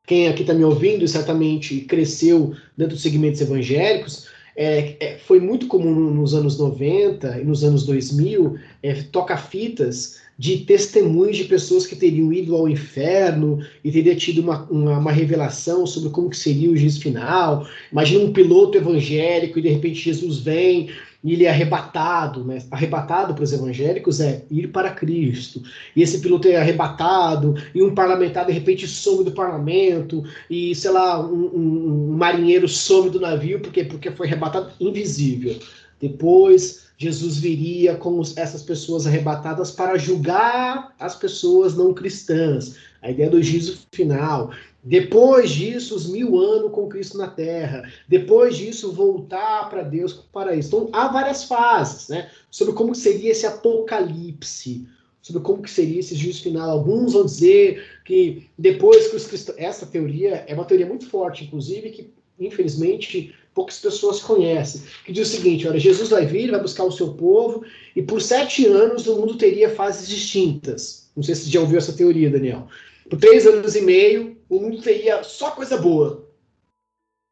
Quem 0.06 0.28
aqui 0.28 0.42
está 0.42 0.54
me 0.54 0.62
ouvindo 0.62 1.08
certamente 1.08 1.80
cresceu 1.80 2.54
dentro 2.76 2.94
dos 2.94 3.02
segmentos 3.02 3.40
evangélicos, 3.40 4.28
é, 4.56 4.96
é, 5.00 5.18
foi 5.18 5.40
muito 5.40 5.66
comum 5.66 5.92
nos 5.92 6.32
anos 6.32 6.56
90 6.56 7.40
e 7.40 7.44
nos 7.44 7.64
anos 7.64 7.84
2000 7.84 8.56
é, 8.80 8.94
toca-fitas 9.02 10.20
de 10.40 10.56
testemunhos 10.56 11.36
de 11.36 11.44
pessoas 11.44 11.86
que 11.86 11.94
teriam 11.94 12.32
ido 12.32 12.56
ao 12.56 12.66
inferno 12.66 13.62
e 13.84 13.92
teria 13.92 14.16
tido 14.16 14.40
uma, 14.40 14.62
uma, 14.70 14.96
uma 14.96 15.12
revelação 15.12 15.86
sobre 15.86 16.08
como 16.08 16.30
que 16.30 16.36
seria 16.38 16.70
o 16.70 16.76
juízo 16.76 16.98
final. 16.98 17.68
Imagina 17.92 18.24
um 18.24 18.32
piloto 18.32 18.78
evangélico 18.78 19.58
e 19.58 19.62
de 19.62 19.68
repente 19.68 20.00
Jesus 20.00 20.38
vem 20.38 20.88
e 21.22 21.34
ele 21.34 21.44
é 21.44 21.50
arrebatado, 21.50 22.42
né? 22.42 22.56
Arrebatado 22.70 23.34
para 23.34 23.44
os 23.44 23.52
evangélicos 23.52 24.18
é 24.18 24.42
ir 24.50 24.68
para 24.68 24.88
Cristo. 24.92 25.62
E 25.94 26.00
esse 26.00 26.18
piloto 26.20 26.48
é 26.48 26.56
arrebatado, 26.56 27.54
e 27.74 27.82
um 27.82 27.94
parlamentar 27.94 28.46
de 28.46 28.52
repente 28.52 28.88
some 28.88 29.22
do 29.22 29.32
parlamento, 29.32 30.24
e 30.48 30.74
sei 30.74 30.90
lá, 30.90 31.20
um, 31.20 31.50
um, 31.54 32.12
um 32.12 32.16
marinheiro 32.16 32.66
some 32.66 33.10
do 33.10 33.20
navio, 33.20 33.60
porque, 33.60 33.84
porque 33.84 34.10
foi 34.10 34.26
arrebatado 34.26 34.72
invisível. 34.80 35.58
Depois, 36.00 36.89
Jesus 37.00 37.38
viria 37.38 37.96
com 37.96 38.20
essas 38.36 38.62
pessoas 38.62 39.06
arrebatadas 39.06 39.70
para 39.70 39.96
julgar 39.96 40.94
as 40.98 41.16
pessoas 41.16 41.74
não 41.74 41.94
cristãs. 41.94 42.76
A 43.00 43.10
ideia 43.10 43.30
do 43.30 43.42
juízo 43.42 43.78
final. 43.90 44.50
Depois 44.84 45.50
disso, 45.50 45.96
os 45.96 46.06
mil 46.06 46.38
anos 46.38 46.70
com 46.72 46.90
Cristo 46.90 47.16
na 47.16 47.26
Terra. 47.26 47.90
Depois 48.06 48.54
disso, 48.54 48.92
voltar 48.92 49.70
para 49.70 49.82
Deus 49.82 50.12
para 50.30 50.54
isso. 50.54 50.68
Então, 50.68 50.90
há 50.92 51.08
várias 51.08 51.44
fases, 51.44 52.08
né? 52.08 52.28
Sobre 52.50 52.74
como 52.74 52.94
seria 52.94 53.30
esse 53.30 53.46
apocalipse, 53.46 54.86
sobre 55.22 55.40
como 55.40 55.62
que 55.62 55.70
seria 55.70 56.00
esse 56.00 56.14
juízo 56.14 56.42
final. 56.42 56.68
Alguns 56.68 57.14
vão 57.14 57.24
dizer 57.24 57.82
que 58.04 58.46
depois 58.58 59.08
que 59.08 59.16
os 59.16 59.26
cristãos... 59.26 59.58
Essa 59.58 59.86
teoria 59.86 60.44
é 60.46 60.52
uma 60.52 60.66
teoria 60.66 60.86
muito 60.86 61.08
forte, 61.08 61.44
inclusive, 61.44 61.88
que, 61.88 62.12
infelizmente, 62.38 63.34
poucas 63.54 63.78
pessoas 63.78 64.20
conhecem. 64.20 64.82
Que 65.04 65.12
diz 65.12 65.28
o 65.28 65.36
seguinte, 65.36 65.66
olha, 65.66 65.78
Jesus 65.78 66.08
vai 66.08 66.26
vir, 66.26 66.50
vai 66.50 66.60
buscar 66.60 66.84
o 66.84 66.92
seu 66.92 67.14
povo, 67.14 67.64
e 67.94 68.02
por 68.02 68.20
sete 68.20 68.66
anos 68.66 69.06
o 69.06 69.16
mundo 69.16 69.36
teria 69.36 69.70
fases 69.74 70.08
distintas. 70.08 71.10
Não 71.16 71.22
sei 71.22 71.34
se 71.34 71.44
você 71.44 71.50
já 71.50 71.60
ouviu 71.60 71.78
essa 71.78 71.92
teoria, 71.92 72.30
Daniel. 72.30 72.68
Por 73.08 73.18
três 73.18 73.46
anos 73.46 73.74
e 73.74 73.80
meio, 73.80 74.36
o 74.48 74.60
mundo 74.60 74.80
teria 74.80 75.22
só 75.22 75.50
coisa 75.50 75.76
boa. 75.76 76.28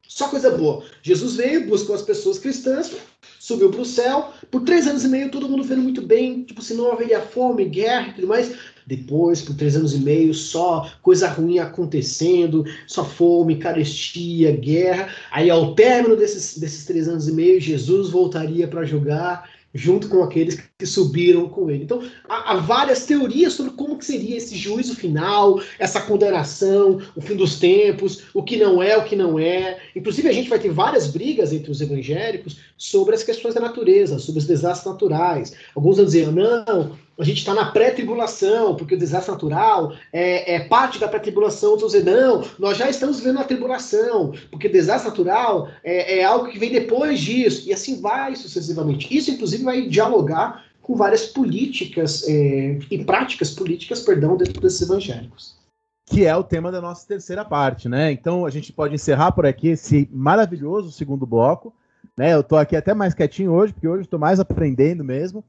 Só 0.07 0.27
coisa 0.27 0.49
boa. 0.51 0.83
Jesus 1.03 1.35
veio, 1.35 1.67
buscou 1.67 1.95
as 1.95 2.01
pessoas 2.01 2.39
cristãs, 2.39 2.91
subiu 3.39 3.69
para 3.69 3.81
o 3.81 3.85
céu. 3.85 4.33
Por 4.49 4.63
três 4.63 4.87
anos 4.87 5.03
e 5.03 5.07
meio, 5.07 5.29
todo 5.29 5.47
mundo 5.47 5.63
vendo 5.63 5.83
muito 5.83 6.01
bem. 6.01 6.43
Tipo, 6.43 6.61
se 6.61 6.73
não 6.73 6.91
haveria 6.91 7.21
fome, 7.21 7.63
guerra 7.65 8.09
e 8.09 8.13
tudo 8.15 8.27
mais. 8.27 8.51
Depois, 8.89 9.39
por 9.39 9.55
três 9.55 9.75
anos 9.75 9.93
e 9.93 9.99
meio, 9.99 10.33
só 10.33 10.91
coisa 11.03 11.29
ruim 11.29 11.59
acontecendo, 11.59 12.65
só 12.87 13.05
fome, 13.05 13.57
carestia, 13.57 14.51
guerra. 14.51 15.09
Aí, 15.31 15.47
ao 15.47 15.75
término 15.75 16.15
desses, 16.15 16.57
desses 16.57 16.85
três 16.85 17.07
anos 17.07 17.27
e 17.27 17.31
meio, 17.31 17.61
Jesus 17.61 18.09
voltaria 18.09 18.67
para 18.67 18.83
julgar 18.83 19.47
junto 19.75 20.09
com 20.09 20.23
aqueles 20.23 20.59
que 20.79 20.85
subiram 20.87 21.47
com 21.47 21.69
ele. 21.69 21.83
Então, 21.83 22.01
há, 22.27 22.53
há, 22.53 22.55
várias 22.57 23.05
teorias 23.05 23.53
sobre 23.53 23.73
como 23.73 23.95
que 23.95 24.05
seria 24.05 24.37
esse 24.37 24.55
juízo 24.55 24.95
final, 24.95 25.61
essa 25.77 26.01
condenação, 26.01 26.99
o 27.15 27.21
fim 27.21 27.35
dos 27.35 27.59
tempos, 27.59 28.23
o 28.33 28.41
que 28.41 28.57
não 28.57 28.81
é, 28.81 28.97
o 28.97 29.05
que 29.05 29.15
não 29.15 29.37
é. 29.37 29.77
Inclusive, 29.95 30.27
a 30.27 30.33
gente 30.33 30.49
vai 30.49 30.57
ter 30.57 30.71
várias 30.71 31.05
brigas 31.05 31.53
entre 31.53 31.69
os 31.69 31.79
evangélicos 31.79 32.57
sobre 32.75 33.13
as 33.13 33.21
questões 33.21 33.53
da 33.53 33.61
natureza, 33.61 34.17
sobre 34.17 34.39
os 34.39 34.47
desastres 34.47 34.91
naturais. 34.91 35.53
Alguns 35.75 35.97
vão 35.97 36.05
dizer, 36.05 36.31
não, 36.31 36.97
a 37.19 37.23
gente 37.25 37.39
está 37.39 37.53
na 37.53 37.65
pré-tribulação, 37.71 38.75
porque 38.75 38.95
o 38.95 38.97
desastre 38.97 39.31
natural 39.31 39.93
é, 40.13 40.55
é 40.55 40.59
parte 40.61 40.97
da 40.97 41.07
pré-tribulação. 41.07 41.71
Outros 41.71 41.91
dizer, 41.91 42.05
não, 42.09 42.45
nós 42.57 42.77
já 42.77 42.89
estamos 42.89 43.19
vivendo 43.19 43.39
a 43.39 43.43
tribulação, 43.43 44.33
porque 44.49 44.67
o 44.67 44.71
desastre 44.71 45.09
natural 45.09 45.67
é, 45.83 46.19
é 46.19 46.23
algo 46.23 46.47
que 46.47 46.57
vem 46.57 46.71
depois 46.71 47.19
disso, 47.19 47.67
e 47.67 47.73
assim 47.73 47.99
vai 47.99 48.35
sucessivamente. 48.35 49.15
Isso, 49.15 49.31
inclusive, 49.31 49.63
vai 49.63 49.87
dialogar 49.87 50.63
com 50.81 50.95
várias 50.95 51.25
políticas 51.25 52.27
é, 52.27 52.79
e 52.89 53.03
práticas 53.03 53.51
políticas, 53.51 54.01
perdão, 54.01 54.37
dentro 54.37 54.61
desses 54.61 54.81
evangélicos. 54.81 55.59
Que 56.07 56.25
é 56.25 56.35
o 56.35 56.43
tema 56.43 56.71
da 56.71 56.81
nossa 56.81 57.05
terceira 57.05 57.45
parte, 57.45 57.87
né? 57.87 58.11
Então 58.11 58.45
a 58.45 58.49
gente 58.49 58.73
pode 58.73 58.95
encerrar 58.95 59.31
por 59.33 59.45
aqui 59.45 59.67
esse 59.67 60.09
maravilhoso 60.11 60.91
segundo 60.91 61.27
bloco. 61.27 61.71
Né? 62.19 62.33
Eu 62.33 62.41
estou 62.41 62.57
aqui 62.57 62.75
até 62.75 62.93
mais 62.93 63.13
quietinho 63.13 63.53
hoje, 63.53 63.71
porque 63.71 63.87
hoje 63.87 64.01
estou 64.01 64.19
mais 64.19 64.41
aprendendo 64.41 65.05
mesmo. 65.05 65.41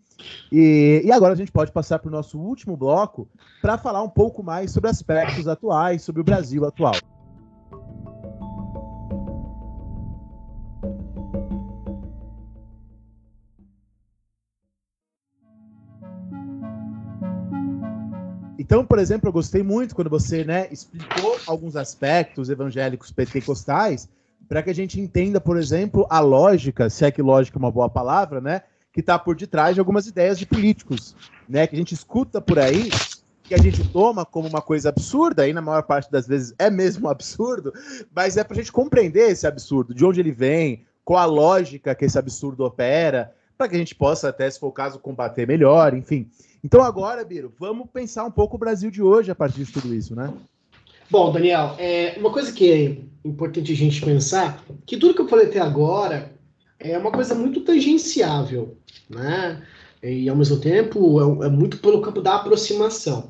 E, 0.52 1.02
e, 1.05 1.10
agora 1.10 1.32
a 1.32 1.36
gente 1.36 1.51
pode 1.51 1.72
passar 1.72 1.98
para 1.98 2.06
o 2.06 2.12
nosso 2.12 2.38
último 2.38 2.76
bloco 2.76 3.26
para 3.60 3.76
falar 3.76 4.05
um 4.05 4.09
pouco 4.09 4.40
mais 4.40 4.70
sobre 4.70 4.88
aspectos 4.88 5.48
atuais, 5.48 6.02
sobre 6.02 6.20
o 6.20 6.24
Brasil 6.24 6.64
atual. 6.64 6.94
Então, 18.56 18.86
por 18.86 19.01
exemplo, 19.01 19.28
eu 19.28 19.32
gostei 19.32 19.64
muito 19.64 19.92
quando 19.92 20.09
você 20.09 20.44
né, 20.44 20.68
explicou 20.70 21.36
alguns 21.48 21.74
aspectos 21.74 22.48
evangélicos 22.48 23.10
pentecostais 23.10 24.09
para 24.51 24.64
que 24.64 24.70
a 24.70 24.74
gente 24.74 25.01
entenda, 25.01 25.40
por 25.40 25.56
exemplo, 25.56 26.09
a 26.10 26.18
lógica, 26.18 26.90
se 26.90 27.05
é 27.05 27.10
que 27.12 27.22
lógica 27.22 27.56
é 27.56 27.60
uma 27.60 27.70
boa 27.70 27.89
palavra, 27.89 28.40
né? 28.40 28.62
Que 28.93 28.98
está 28.98 29.16
por 29.16 29.36
detrás 29.36 29.74
de 29.74 29.81
algumas 29.81 30.09
ideias 30.09 30.36
de 30.40 30.44
políticos, 30.44 31.14
né? 31.48 31.68
Que 31.68 31.77
a 31.77 31.78
gente 31.78 31.94
escuta 31.94 32.40
por 32.40 32.59
aí, 32.59 32.90
que 33.44 33.55
a 33.55 33.59
gente 33.59 33.89
toma 33.90 34.27
como 34.27 34.48
uma 34.48 34.60
coisa 34.60 34.89
absurda, 34.89 35.47
e 35.47 35.52
na 35.52 35.62
maior 35.62 35.85
parte 35.85 36.10
das 36.10 36.27
vezes 36.27 36.52
é 36.59 36.68
mesmo 36.68 37.06
um 37.06 37.10
absurdo, 37.14 37.72
mas 38.12 38.36
é 38.36 38.43
para 38.43 38.55
a 38.55 38.56
gente 38.56 38.72
compreender 38.72 39.31
esse 39.31 39.47
absurdo, 39.47 39.94
de 39.94 40.05
onde 40.05 40.18
ele 40.18 40.32
vem, 40.32 40.85
qual 41.05 41.20
a 41.20 41.27
lógica 41.27 41.94
que 41.94 42.06
esse 42.06 42.18
absurdo 42.18 42.64
opera, 42.64 43.32
para 43.56 43.68
que 43.68 43.77
a 43.77 43.78
gente 43.78 43.94
possa, 43.94 44.31
até 44.31 44.51
se 44.51 44.59
for 44.59 44.66
o 44.66 44.72
caso, 44.72 44.98
combater 44.98 45.47
melhor, 45.47 45.94
enfim. 45.94 46.28
Então 46.64 46.82
agora, 46.82 47.24
Biro, 47.24 47.55
vamos 47.56 47.89
pensar 47.93 48.24
um 48.24 48.32
pouco 48.32 48.56
o 48.56 48.59
Brasil 48.59 48.90
de 48.90 49.01
hoje 49.01 49.31
a 49.31 49.35
partir 49.35 49.64
de 49.64 49.72
tudo 49.72 49.94
isso, 49.94 50.16
né? 50.16 50.35
Bom, 51.10 51.32
Daniel, 51.32 51.74
é, 51.78 52.14
uma 52.18 52.30
coisa 52.30 52.52
que 52.52 52.70
é 52.70 53.28
importante 53.28 53.72
a 53.72 53.76
gente 53.76 54.00
pensar, 54.00 54.64
que 54.86 54.96
tudo 54.96 55.14
que 55.14 55.20
eu 55.20 55.28
falei 55.28 55.46
até 55.46 55.58
agora 55.58 56.32
é 56.78 56.96
uma 56.96 57.10
coisa 57.10 57.34
muito 57.34 57.62
tangenciável, 57.62 58.78
né? 59.08 59.60
E 60.02 60.28
ao 60.28 60.36
mesmo 60.36 60.58
tempo 60.58 61.42
é, 61.42 61.46
é 61.46 61.50
muito 61.50 61.78
pelo 61.78 62.00
campo 62.00 62.22
da 62.22 62.36
aproximação. 62.36 63.28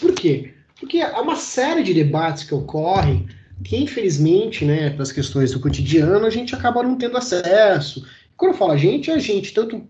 Por 0.00 0.12
quê? 0.14 0.54
Porque 0.78 1.00
há 1.00 1.20
uma 1.20 1.36
série 1.36 1.82
de 1.82 1.92
debates 1.92 2.44
que 2.44 2.54
ocorrem 2.54 3.26
que, 3.64 3.76
infelizmente, 3.76 4.64
né, 4.64 4.90
pelas 4.90 5.10
questões 5.10 5.50
do 5.52 5.60
cotidiano, 5.60 6.24
a 6.24 6.30
gente 6.30 6.54
acaba 6.54 6.82
não 6.84 6.96
tendo 6.96 7.16
acesso. 7.16 8.06
Quando 8.36 8.52
eu 8.52 8.58
falo 8.58 8.72
a 8.72 8.76
gente, 8.76 9.10
é 9.10 9.14
a 9.14 9.18
gente, 9.18 9.52
tanto 9.52 9.88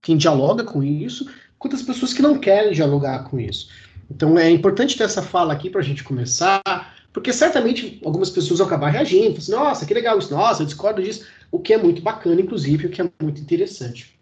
quem 0.00 0.16
dialoga 0.16 0.64
com 0.64 0.82
isso, 0.82 1.30
quanto 1.58 1.76
as 1.76 1.82
pessoas 1.82 2.14
que 2.14 2.22
não 2.22 2.38
querem 2.38 2.72
dialogar 2.72 3.24
com 3.24 3.38
isso. 3.38 3.68
Então 4.10 4.38
é 4.38 4.50
importante 4.50 4.96
ter 4.96 5.04
essa 5.04 5.22
fala 5.22 5.52
aqui 5.52 5.70
para 5.70 5.80
a 5.80 5.84
gente 5.84 6.02
começar, 6.02 6.62
porque 7.12 7.32
certamente 7.32 8.00
algumas 8.04 8.30
pessoas 8.30 8.58
vão 8.58 8.66
acabar 8.66 8.90
reagindo, 8.90 9.38
assim, 9.38 9.52
nossa, 9.52 9.86
que 9.86 9.94
legal 9.94 10.18
isso, 10.18 10.32
nossa, 10.34 10.62
eu 10.62 10.66
discordo 10.66 11.02
disso, 11.02 11.26
o 11.50 11.58
que 11.58 11.72
é 11.72 11.78
muito 11.78 12.02
bacana, 12.02 12.40
inclusive, 12.40 12.86
o 12.86 12.90
que 12.90 13.00
é 13.00 13.10
muito 13.22 13.40
interessante. 13.40 14.18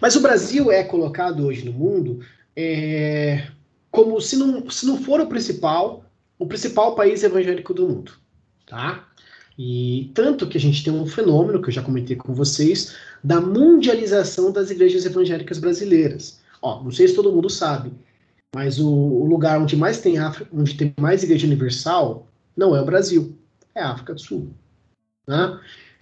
Mas 0.00 0.16
o 0.16 0.20
Brasil 0.20 0.72
é 0.72 0.82
colocado 0.82 1.46
hoje 1.46 1.64
no 1.64 1.72
mundo 1.72 2.20
é, 2.56 3.48
como 3.90 4.20
se 4.20 4.36
não, 4.36 4.68
se 4.70 4.86
não 4.86 5.00
for 5.00 5.20
o 5.20 5.26
principal, 5.26 6.04
o 6.38 6.46
principal 6.46 6.94
país 6.94 7.22
evangélico 7.22 7.74
do 7.74 7.88
mundo, 7.88 8.12
tá? 8.66 9.08
E 9.58 10.10
tanto 10.14 10.48
que 10.48 10.56
a 10.56 10.60
gente 10.60 10.82
tem 10.82 10.92
um 10.92 11.06
fenômeno, 11.06 11.60
que 11.60 11.68
eu 11.68 11.72
já 11.72 11.82
comentei 11.82 12.16
com 12.16 12.34
vocês, 12.34 12.96
da 13.22 13.40
mundialização 13.40 14.50
das 14.50 14.70
igrejas 14.70 15.04
evangélicas 15.04 15.58
brasileiras. 15.58 16.40
Ó, 16.60 16.82
não 16.82 16.90
sei 16.90 17.06
se 17.08 17.14
todo 17.14 17.32
mundo 17.32 17.50
sabe, 17.50 17.92
mas 18.54 18.78
o, 18.78 18.88
o 18.88 19.24
lugar 19.26 19.60
onde 19.60 19.76
mais 19.76 20.00
tem 20.00 20.16
onde 20.52 20.74
tem 20.74 20.92
mais 21.00 21.22
igreja 21.22 21.46
universal, 21.46 22.26
não 22.56 22.76
é 22.76 22.80
o 22.80 22.84
Brasil, 22.84 23.36
é 23.74 23.80
a 23.80 23.90
África 23.90 24.14
do 24.14 24.20
Sul. 24.20 24.50
Né? 25.26 25.58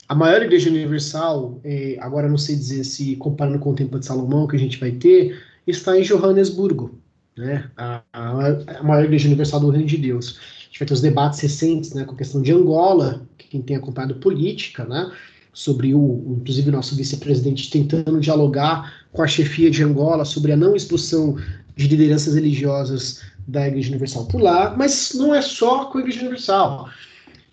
A 0.08 0.14
maior 0.14 0.42
igreja 0.42 0.68
universal, 0.68 1.60
é, 1.62 1.96
agora 2.00 2.28
não 2.28 2.38
sei 2.38 2.56
dizer 2.56 2.82
se 2.84 3.14
comparando 3.16 3.60
com 3.60 3.70
o 3.70 3.74
Templo 3.74 4.00
de 4.00 4.06
Salomão 4.06 4.48
que 4.48 4.56
a 4.56 4.58
gente 4.58 4.78
vai 4.80 4.90
ter, 4.90 5.40
está 5.66 5.96
em 5.96 6.02
Johannesburgo, 6.02 6.98
né? 7.36 7.70
a, 7.76 8.02
a, 8.12 8.78
a 8.78 8.82
maior 8.82 9.04
igreja 9.04 9.28
universal 9.28 9.60
do 9.60 9.70
Reino 9.70 9.86
de 9.86 9.96
Deus. 9.96 10.40
A 10.60 10.64
gente 10.64 10.78
vai 10.80 10.88
ter 10.88 10.94
os 10.94 11.00
debates 11.00 11.38
recentes 11.40 11.94
né, 11.94 12.04
com 12.04 12.14
a 12.14 12.18
questão 12.18 12.42
de 12.42 12.52
Angola, 12.52 13.22
que 13.38 13.46
quem 13.48 13.62
tem 13.62 13.76
acompanhado 13.76 14.16
política, 14.16 14.84
né, 14.84 15.12
sobre 15.52 15.94
o, 15.94 16.36
inclusive, 16.40 16.70
nosso 16.70 16.96
vice-presidente 16.96 17.70
tentando 17.70 18.18
dialogar 18.18 19.06
com 19.12 19.22
a 19.22 19.26
chefia 19.26 19.70
de 19.70 19.82
Angola 19.82 20.24
sobre 20.24 20.52
a 20.52 20.56
não 20.56 20.74
expulsão 20.74 21.36
de 21.80 21.88
lideranças 21.88 22.34
religiosas 22.34 23.22
da 23.48 23.66
Igreja 23.66 23.88
Universal 23.88 24.26
por 24.26 24.40
lá, 24.40 24.74
mas 24.76 25.14
não 25.14 25.34
é 25.34 25.40
só 25.40 25.86
com 25.86 25.96
a 25.96 26.00
Igreja 26.02 26.20
Universal. 26.20 26.90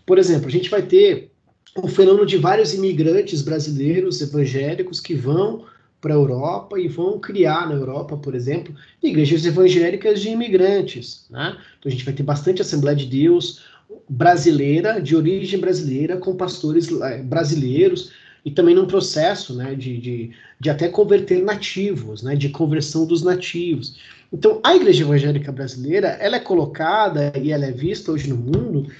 Por 0.06 0.18
exemplo, 0.18 0.48
a 0.48 0.52
gente 0.52 0.70
vai 0.70 0.82
ter 0.82 1.32
o 1.76 1.88
fenômeno 1.88 2.26
de 2.26 2.38
vários 2.38 2.74
imigrantes 2.74 3.42
brasileiros 3.42 4.20
evangélicos 4.22 5.00
que 5.00 5.14
vão 5.14 5.66
para 6.02 6.14
a 6.14 6.18
Europa 6.18 6.80
e 6.80 6.88
vão 6.88 7.20
criar 7.20 7.70
na 7.70 7.76
Europa, 7.76 8.18
por 8.18 8.36
exemplo, 8.36 8.76
igrejas 9.02 9.46
evangélicas 9.46 10.22
de 10.22 10.30
imigrantes. 10.30 11.26
Né? 11.30 11.56
Então 11.80 11.90
a 11.90 11.90
gente 11.90 12.04
vai 12.04 12.14
ter 12.14 12.24
bastante 12.24 12.62
Assembleia 12.62 12.98
de 12.98 13.06
Deus 13.06 13.64
brasileira, 14.10 15.02
de 15.02 15.16
origem 15.16 15.60
brasileira, 15.60 16.18
com 16.18 16.36
pastores 16.36 16.90
eh, 16.92 17.24
brasileiros 17.24 18.12
e 18.44 18.52
também 18.52 18.76
num 18.76 18.86
processo 18.86 19.54
né, 19.56 19.76
de, 19.76 19.98
de, 19.98 20.32
de 20.60 20.70
até 20.70 20.88
converter 20.88 21.44
nativos, 21.44 22.24
né, 22.24 22.36
de 22.36 22.50
conversão 22.50 23.06
dos 23.06 23.22
nativos. 23.22 23.98
Então, 24.32 24.60
a 24.64 24.76
igreja 24.76 25.04
evangélica 25.04 25.52
brasileira, 25.52 26.10
ela 26.20 26.36
é 26.36 26.40
colocada 26.40 27.32
e 27.42 27.52
ela 27.52 27.66
é 27.66 27.72
vista 27.72 28.12
hoje 28.12 28.30
no 28.30 28.38
mundo, 28.38 28.92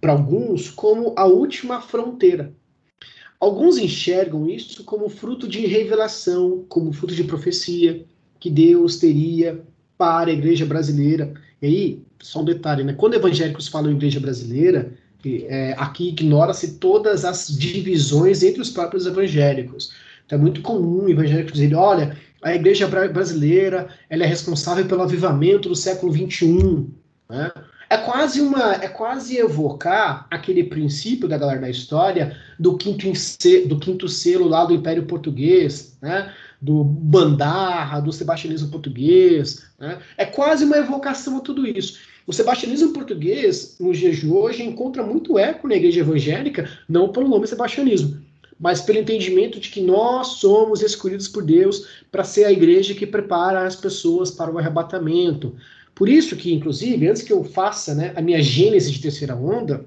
para 0.00 0.12
alguns, 0.12 0.70
como 0.70 1.12
a 1.16 1.24
última 1.24 1.80
fronteira. 1.80 2.52
Alguns 3.38 3.78
enxergam 3.78 4.48
isso 4.48 4.84
como 4.84 5.08
fruto 5.08 5.48
de 5.48 5.66
revelação, 5.66 6.64
como 6.68 6.92
fruto 6.92 7.14
de 7.14 7.24
profecia 7.24 8.04
que 8.38 8.50
Deus 8.50 8.96
teria 8.96 9.60
para 9.98 10.30
a 10.30 10.32
igreja 10.32 10.64
brasileira. 10.64 11.34
E 11.60 11.66
aí, 11.66 12.02
só 12.20 12.40
um 12.40 12.44
detalhe, 12.44 12.84
né? 12.84 12.92
Quando 12.92 13.14
evangélicos 13.14 13.68
falam 13.68 13.90
igreja 13.92 14.20
brasileira, 14.20 14.92
é, 15.24 15.74
aqui 15.76 16.08
ignora-se 16.08 16.78
todas 16.78 17.24
as 17.24 17.48
divisões 17.48 18.42
entre 18.42 18.60
os 18.62 18.70
próprios 18.70 19.06
evangélicos. 19.06 19.92
Então 20.24 20.38
é 20.38 20.42
muito 20.42 20.62
comum 20.62 21.08
evangélicos 21.08 21.52
dizer, 21.52 21.74
olha, 21.74 22.16
a 22.42 22.54
igreja 22.54 22.86
brasileira 22.86 23.88
ela 24.08 24.24
é 24.24 24.26
responsável 24.26 24.86
pelo 24.86 25.02
avivamento 25.02 25.68
do 25.68 25.76
século 25.76 26.12
XXI. 26.12 26.86
Né? 27.28 27.50
É 27.88 27.96
quase 27.98 28.40
uma, 28.40 28.74
é 28.74 28.88
quase 28.88 29.36
evocar 29.36 30.26
aquele 30.30 30.64
princípio 30.64 31.28
da 31.28 31.36
galera 31.36 31.60
da 31.60 31.70
história 31.70 32.36
do 32.58 32.76
quinto, 32.76 33.06
do 33.66 33.78
quinto 33.78 34.08
selo 34.08 34.48
lá 34.48 34.64
do 34.64 34.74
Império 34.74 35.06
Português, 35.06 35.96
né? 36.00 36.32
do 36.60 36.84
Bandarra, 36.84 38.00
do 38.00 38.12
sebastianismo 38.12 38.70
português. 38.70 39.64
Né? 39.78 39.98
É 40.16 40.24
quase 40.24 40.64
uma 40.64 40.76
evocação 40.76 41.38
a 41.38 41.40
tudo 41.40 41.66
isso. 41.66 41.98
O 42.26 42.32
sebastianismo 42.32 42.92
português, 42.92 43.76
nos 43.80 43.98
dias 43.98 44.18
de 44.18 44.28
hoje, 44.28 44.62
encontra 44.62 45.02
muito 45.02 45.38
eco 45.38 45.66
na 45.66 45.74
igreja 45.74 46.00
evangélica, 46.00 46.70
não 46.88 47.08
pelo 47.08 47.28
nome 47.28 47.46
sebastianismo, 47.46 48.22
mas 48.60 48.82
pelo 48.82 48.98
entendimento 48.98 49.58
de 49.58 49.70
que 49.70 49.80
nós 49.80 50.34
somos 50.34 50.82
escolhidos 50.82 51.26
por 51.26 51.42
Deus 51.42 51.86
para 52.12 52.22
ser 52.22 52.44
a 52.44 52.52
igreja 52.52 52.94
que 52.94 53.06
prepara 53.06 53.66
as 53.66 53.74
pessoas 53.74 54.30
para 54.30 54.52
o 54.52 54.58
arrebatamento. 54.58 55.56
Por 55.94 56.10
isso 56.10 56.36
que, 56.36 56.52
inclusive, 56.52 57.08
antes 57.08 57.22
que 57.22 57.32
eu 57.32 57.42
faça 57.42 57.94
né, 57.94 58.12
a 58.14 58.20
minha 58.20 58.42
gênese 58.42 58.92
de 58.92 59.00
terceira 59.00 59.34
onda, 59.34 59.86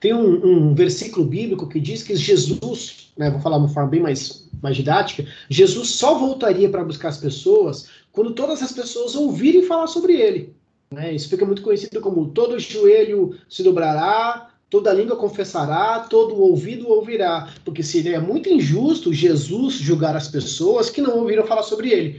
tem 0.00 0.14
um, 0.14 0.46
um, 0.70 0.74
versículo 0.74 1.26
bíblico 1.26 1.68
que 1.68 1.78
diz 1.78 2.02
que 2.02 2.16
Jesus, 2.16 3.12
né, 3.18 3.30
vou 3.30 3.40
falar 3.40 3.58
de 3.58 3.64
uma 3.64 3.72
forma 3.72 3.90
bem 3.90 4.00
mais, 4.00 4.48
mais 4.62 4.76
didática, 4.76 5.26
Jesus 5.50 5.90
só 5.90 6.18
voltaria 6.18 6.68
para 6.70 6.84
buscar 6.84 7.08
as 7.08 7.18
pessoas 7.18 7.88
quando 8.12 8.32
todas 8.32 8.62
as 8.62 8.72
pessoas 8.72 9.14
ouvirem 9.14 9.62
falar 9.62 9.88
sobre 9.88 10.14
ele. 10.14 10.54
Né? 10.90 11.14
Isso 11.14 11.28
fica 11.28 11.44
muito 11.44 11.62
conhecido 11.62 12.00
como 12.00 12.28
todo 12.28 12.58
joelho 12.58 13.36
se 13.48 13.62
dobrará, 13.62 14.53
toda 14.70 14.92
língua 14.92 15.16
confessará, 15.16 16.00
todo 16.00 16.40
ouvido 16.40 16.88
ouvirá. 16.88 17.52
Porque 17.64 17.82
seria 17.82 18.20
muito 18.20 18.48
injusto 18.48 19.12
Jesus 19.12 19.74
julgar 19.74 20.16
as 20.16 20.28
pessoas 20.28 20.90
que 20.90 21.00
não 21.00 21.18
ouviram 21.18 21.46
falar 21.46 21.62
sobre 21.62 21.90
ele. 21.90 22.18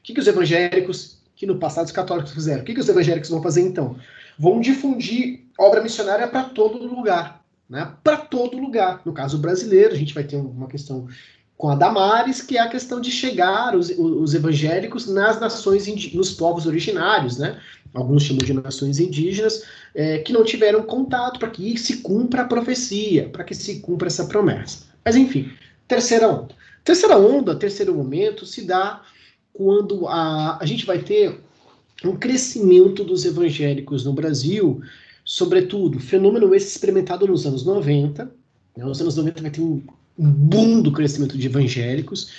O 0.00 0.02
que, 0.02 0.14
que 0.14 0.20
os 0.20 0.26
evangélicos, 0.26 1.18
que 1.34 1.46
no 1.46 1.58
passado 1.58 1.86
os 1.86 1.92
católicos 1.92 2.32
fizeram? 2.32 2.62
O 2.62 2.64
que, 2.64 2.74
que 2.74 2.80
os 2.80 2.88
evangélicos 2.88 3.30
vão 3.30 3.42
fazer 3.42 3.62
então? 3.62 3.96
Vão 4.38 4.60
difundir 4.60 5.44
obra 5.58 5.82
missionária 5.82 6.28
para 6.28 6.44
todo 6.44 6.86
lugar. 6.86 7.44
Né? 7.68 7.92
Para 8.04 8.18
todo 8.18 8.58
lugar. 8.58 9.02
No 9.04 9.12
caso 9.12 9.38
brasileiro, 9.38 9.94
a 9.94 9.98
gente 9.98 10.14
vai 10.14 10.22
ter 10.24 10.36
uma 10.36 10.68
questão 10.68 11.08
com 11.56 11.70
a 11.70 11.74
Damares, 11.74 12.42
que 12.42 12.58
é 12.58 12.60
a 12.60 12.68
questão 12.68 13.00
de 13.00 13.10
chegar 13.10 13.74
os, 13.74 13.90
os 13.90 14.34
evangélicos 14.34 15.06
nas 15.06 15.40
nações, 15.40 15.86
nos 16.12 16.32
povos 16.32 16.66
originários, 16.66 17.38
né? 17.38 17.58
Alguns 17.94 18.24
chamam 18.24 18.44
de 18.44 18.52
nações 18.52 19.00
indígenas, 19.00 19.64
é, 19.94 20.18
que 20.18 20.32
não 20.32 20.44
tiveram 20.44 20.82
contato 20.82 21.40
para 21.40 21.48
que 21.48 21.78
se 21.78 21.98
cumpra 21.98 22.42
a 22.42 22.46
profecia, 22.46 23.30
para 23.30 23.42
que 23.42 23.54
se 23.54 23.80
cumpra 23.80 24.08
essa 24.08 24.26
promessa. 24.26 24.84
Mas 25.02 25.16
enfim, 25.16 25.50
terceira 25.88 26.28
onda. 26.28 26.54
Terceira 26.84 27.16
onda, 27.16 27.56
terceiro 27.56 27.94
momento, 27.94 28.44
se 28.44 28.62
dá 28.62 29.02
quando 29.52 30.06
a, 30.06 30.58
a 30.60 30.66
gente 30.66 30.84
vai 30.84 30.98
ter 30.98 31.40
um 32.04 32.14
crescimento 32.14 33.02
dos 33.02 33.24
evangélicos 33.24 34.04
no 34.04 34.12
Brasil, 34.12 34.82
sobretudo, 35.24 35.98
fenômeno 35.98 36.54
esse 36.54 36.68
experimentado 36.68 37.26
nos 37.26 37.46
anos 37.46 37.64
90. 37.64 38.24
Né? 38.76 38.84
Nos 38.84 39.00
anos 39.00 39.16
90 39.16 39.40
vai 39.40 39.50
ter 39.50 39.62
um 39.62 39.82
boom 40.18 40.82
do 40.82 40.92
crescimento 40.92 41.36
de 41.36 41.46
evangélicos, 41.46 42.30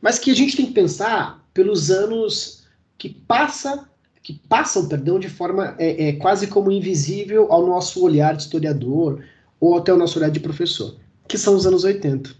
mas 0.00 0.18
que 0.18 0.30
a 0.30 0.34
gente 0.34 0.56
tem 0.56 0.66
que 0.66 0.72
pensar 0.72 1.44
pelos 1.52 1.90
anos 1.90 2.64
que 2.98 3.08
passa 3.08 3.88
que 4.24 4.32
passam, 4.48 4.88
perdão, 4.88 5.20
de 5.20 5.28
forma 5.28 5.76
é, 5.78 6.08
é, 6.08 6.12
quase 6.14 6.46
como 6.46 6.72
invisível 6.72 7.52
ao 7.52 7.66
nosso 7.66 8.02
olhar 8.02 8.34
de 8.34 8.42
historiador 8.42 9.22
ou 9.60 9.76
até 9.76 9.92
ao 9.92 9.98
nosso 9.98 10.18
olhar 10.18 10.30
de 10.30 10.40
professor, 10.40 10.96
que 11.28 11.36
são 11.36 11.54
os 11.54 11.66
anos 11.66 11.84
80. 11.84 12.30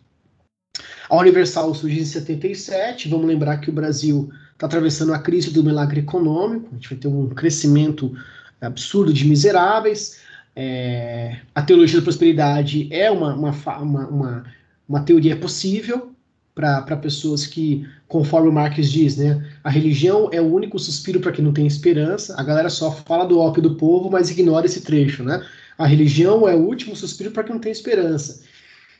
A 1.10 1.16
Universal 1.18 1.74
surge 1.74 2.00
em 2.00 2.04
77, 2.04 3.06
vamos 3.10 3.26
lembrar 3.26 3.58
que 3.58 3.68
o 3.68 3.72
Brasil 3.72 4.30
está 4.54 4.64
atravessando 4.64 5.12
a 5.12 5.18
crise 5.18 5.50
do 5.50 5.62
milagre 5.62 6.00
econômico, 6.00 6.70
a 6.72 6.74
gente 6.74 6.88
vai 6.88 6.98
ter 6.98 7.08
um 7.08 7.28
crescimento 7.28 8.16
absurdo 8.62 9.12
de 9.12 9.26
miseráveis, 9.28 10.18
é, 10.56 11.40
a 11.54 11.60
teologia 11.60 11.98
da 11.98 12.04
prosperidade 12.04 12.88
é 12.90 13.10
uma, 13.10 13.34
uma, 13.34 13.50
uma, 13.50 14.06
uma 14.06 14.44
uma 14.88 15.00
teoria 15.00 15.36
possível 15.36 16.14
para 16.54 16.96
pessoas 16.96 17.46
que, 17.46 17.86
conforme 18.06 18.48
o 18.48 18.52
Marx 18.52 18.90
diz, 18.90 19.16
né, 19.16 19.44
a 19.64 19.70
religião 19.70 20.28
é 20.30 20.40
o 20.40 20.52
único 20.52 20.78
suspiro 20.78 21.18
para 21.18 21.32
quem 21.32 21.44
não 21.44 21.52
tem 21.52 21.66
esperança. 21.66 22.34
A 22.38 22.44
galera 22.44 22.70
só 22.70 22.92
fala 22.92 23.24
do 23.24 23.40
ópio 23.40 23.62
do 23.62 23.74
povo, 23.74 24.08
mas 24.08 24.30
ignora 24.30 24.66
esse 24.66 24.82
trecho, 24.82 25.24
né? 25.24 25.44
A 25.76 25.86
religião 25.86 26.48
é 26.48 26.54
o 26.54 26.60
último 26.60 26.94
suspiro 26.94 27.32
para 27.32 27.42
quem 27.42 27.54
não 27.54 27.60
tem 27.60 27.72
esperança. 27.72 28.42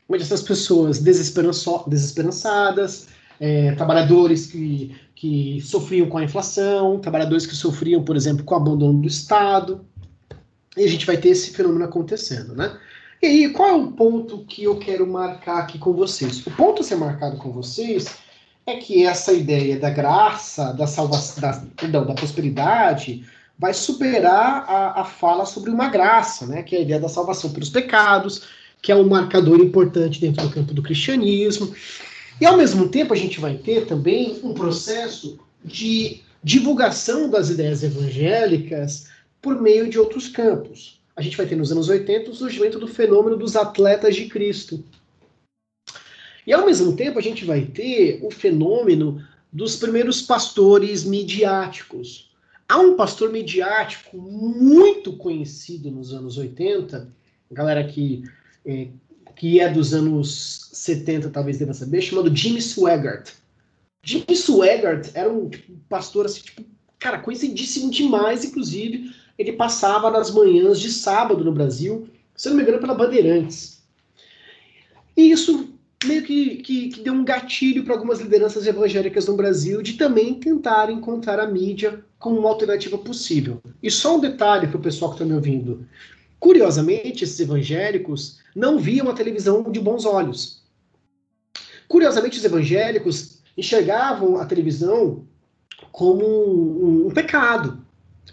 Onde 0.09 0.21
essas 0.21 0.41
pessoas 0.41 0.99
desesperançadas, 0.99 3.07
é, 3.39 3.71
trabalhadores 3.71 4.47
que, 4.47 4.93
que 5.15 5.61
sofriam 5.61 6.09
com 6.09 6.17
a 6.17 6.23
inflação, 6.23 6.99
trabalhadores 6.99 7.45
que 7.45 7.55
sofriam, 7.55 8.03
por 8.03 8.17
exemplo, 8.17 8.43
com 8.43 8.53
o 8.53 8.57
abandono 8.57 9.01
do 9.01 9.07
Estado. 9.07 9.85
E 10.75 10.83
a 10.83 10.87
gente 10.87 11.05
vai 11.05 11.15
ter 11.15 11.29
esse 11.29 11.51
fenômeno 11.51 11.85
acontecendo, 11.85 12.53
né? 12.53 12.77
E 13.21 13.27
aí, 13.27 13.49
qual 13.49 13.69
é 13.69 13.73
o 13.73 13.91
ponto 13.91 14.45
que 14.45 14.63
eu 14.63 14.77
quero 14.77 15.07
marcar 15.07 15.59
aqui 15.59 15.79
com 15.79 15.93
vocês? 15.93 16.45
O 16.45 16.51
ponto 16.51 16.81
a 16.81 16.83
ser 16.83 16.95
marcado 16.95 17.37
com 17.37 17.51
vocês 17.51 18.17
é 18.65 18.75
que 18.75 19.05
essa 19.05 19.31
ideia 19.31 19.79
da 19.79 19.89
graça, 19.89 20.73
da 20.73 20.85
salvação, 20.85 21.41
da, 21.41 21.65
perdão, 21.77 22.05
da 22.05 22.13
prosperidade, 22.13 23.25
vai 23.57 23.73
superar 23.73 24.65
a, 24.67 25.01
a 25.01 25.05
fala 25.05 25.45
sobre 25.45 25.71
uma 25.71 25.87
graça, 25.87 26.45
né? 26.45 26.61
Que 26.61 26.75
é 26.75 26.79
a 26.79 26.81
ideia 26.81 26.99
da 26.99 27.09
salvação 27.09 27.51
pelos 27.51 27.69
pecados, 27.69 28.43
que 28.81 28.91
é 28.91 28.95
um 28.95 29.07
marcador 29.07 29.59
importante 29.59 30.19
dentro 30.19 30.43
do 30.43 30.53
campo 30.53 30.73
do 30.73 30.83
cristianismo. 30.83 31.73
E 32.39 32.45
ao 32.45 32.57
mesmo 32.57 32.89
tempo 32.89 33.13
a 33.13 33.17
gente 33.17 33.39
vai 33.39 33.55
ter 33.55 33.85
também 33.85 34.39
um 34.43 34.53
processo 34.53 35.39
de 35.63 36.21
divulgação 36.43 37.29
das 37.29 37.49
ideias 37.49 37.81
evangélicas 37.81 39.07
por 39.41 39.61
meio 39.61 39.89
de 39.89 39.97
outros 39.97 40.27
campos 40.27 40.99
a 41.15 41.21
gente 41.21 41.37
vai 41.37 41.45
ter 41.45 41.55
nos 41.55 41.71
anos 41.71 41.87
80 41.87 42.29
o 42.29 42.35
surgimento 42.35 42.79
do 42.79 42.87
fenômeno 42.87 43.37
dos 43.37 43.55
atletas 43.55 44.15
de 44.15 44.27
Cristo. 44.27 44.83
E 46.45 46.53
ao 46.53 46.65
mesmo 46.65 46.95
tempo 46.95 47.17
a 47.17 47.21
gente 47.21 47.45
vai 47.45 47.65
ter 47.65 48.19
o 48.21 48.29
fenômeno 48.29 49.25
dos 49.51 49.77
primeiros 49.77 50.21
pastores 50.21 51.05
midiáticos. 51.05 52.29
Há 52.67 52.79
um 52.79 52.95
pastor 52.95 53.31
midiático 53.31 54.17
muito 54.17 55.13
conhecido 55.13 55.89
nos 55.89 56.13
anos 56.13 56.37
80, 56.37 57.07
galera 57.51 57.83
que, 57.83 58.23
é, 58.65 58.89
que 59.35 59.59
é 59.59 59.69
dos 59.71 59.93
anos 59.93 60.69
70 60.73 61.29
talvez 61.29 61.57
deva 61.57 61.73
saber, 61.73 62.01
chamado 62.01 62.35
Jimmy 62.35 62.61
Swaggart. 62.61 63.31
Jimmy 64.03 64.35
Swaggart 64.35 65.09
era 65.13 65.31
um 65.31 65.49
tipo, 65.49 65.73
pastor 65.87 66.25
assim, 66.25 66.41
tipo, 66.41 66.63
cara, 66.99 67.19
conhecidíssimo 67.19 67.89
demais, 67.89 68.43
inclusive, 68.43 69.11
ele 69.37 69.53
passava 69.53 70.09
nas 70.09 70.31
manhãs 70.31 70.79
de 70.79 70.91
sábado 70.91 71.43
no 71.43 71.51
Brasil, 71.51 72.07
se 72.35 72.49
não 72.49 72.55
me 72.55 72.63
engano, 72.63 72.79
pela 72.79 72.95
Bandeirantes. 72.95 73.83
E 75.15 75.31
isso 75.31 75.69
meio 76.05 76.23
que, 76.23 76.57
que, 76.57 76.89
que 76.89 77.01
deu 77.01 77.13
um 77.13 77.25
gatilho 77.25 77.83
para 77.83 77.93
algumas 77.93 78.19
lideranças 78.19 78.67
evangélicas 78.67 79.27
no 79.27 79.35
Brasil 79.35 79.81
de 79.81 79.93
também 79.93 80.35
tentar 80.35 80.89
encontrar 80.89 81.39
a 81.39 81.47
mídia 81.47 82.03
como 82.19 82.39
uma 82.39 82.49
alternativa 82.49 82.97
possível. 82.97 83.61
E 83.81 83.89
só 83.89 84.17
um 84.17 84.19
detalhe 84.19 84.67
para 84.67 84.77
o 84.77 84.81
pessoal 84.81 85.11
que 85.11 85.15
está 85.15 85.25
me 85.25 85.33
ouvindo. 85.33 85.87
Curiosamente, 86.39 87.23
esses 87.23 87.39
evangélicos 87.39 88.39
não 88.55 88.77
viam 88.77 89.09
a 89.09 89.13
televisão 89.13 89.63
de 89.71 89.79
bons 89.79 90.05
olhos. 90.05 90.63
Curiosamente, 91.87 92.37
os 92.37 92.45
evangélicos 92.45 93.39
enxergavam 93.57 94.37
a 94.37 94.45
televisão 94.45 95.25
como 95.91 96.25
um, 96.25 97.07
um 97.07 97.11
pecado. 97.11 97.84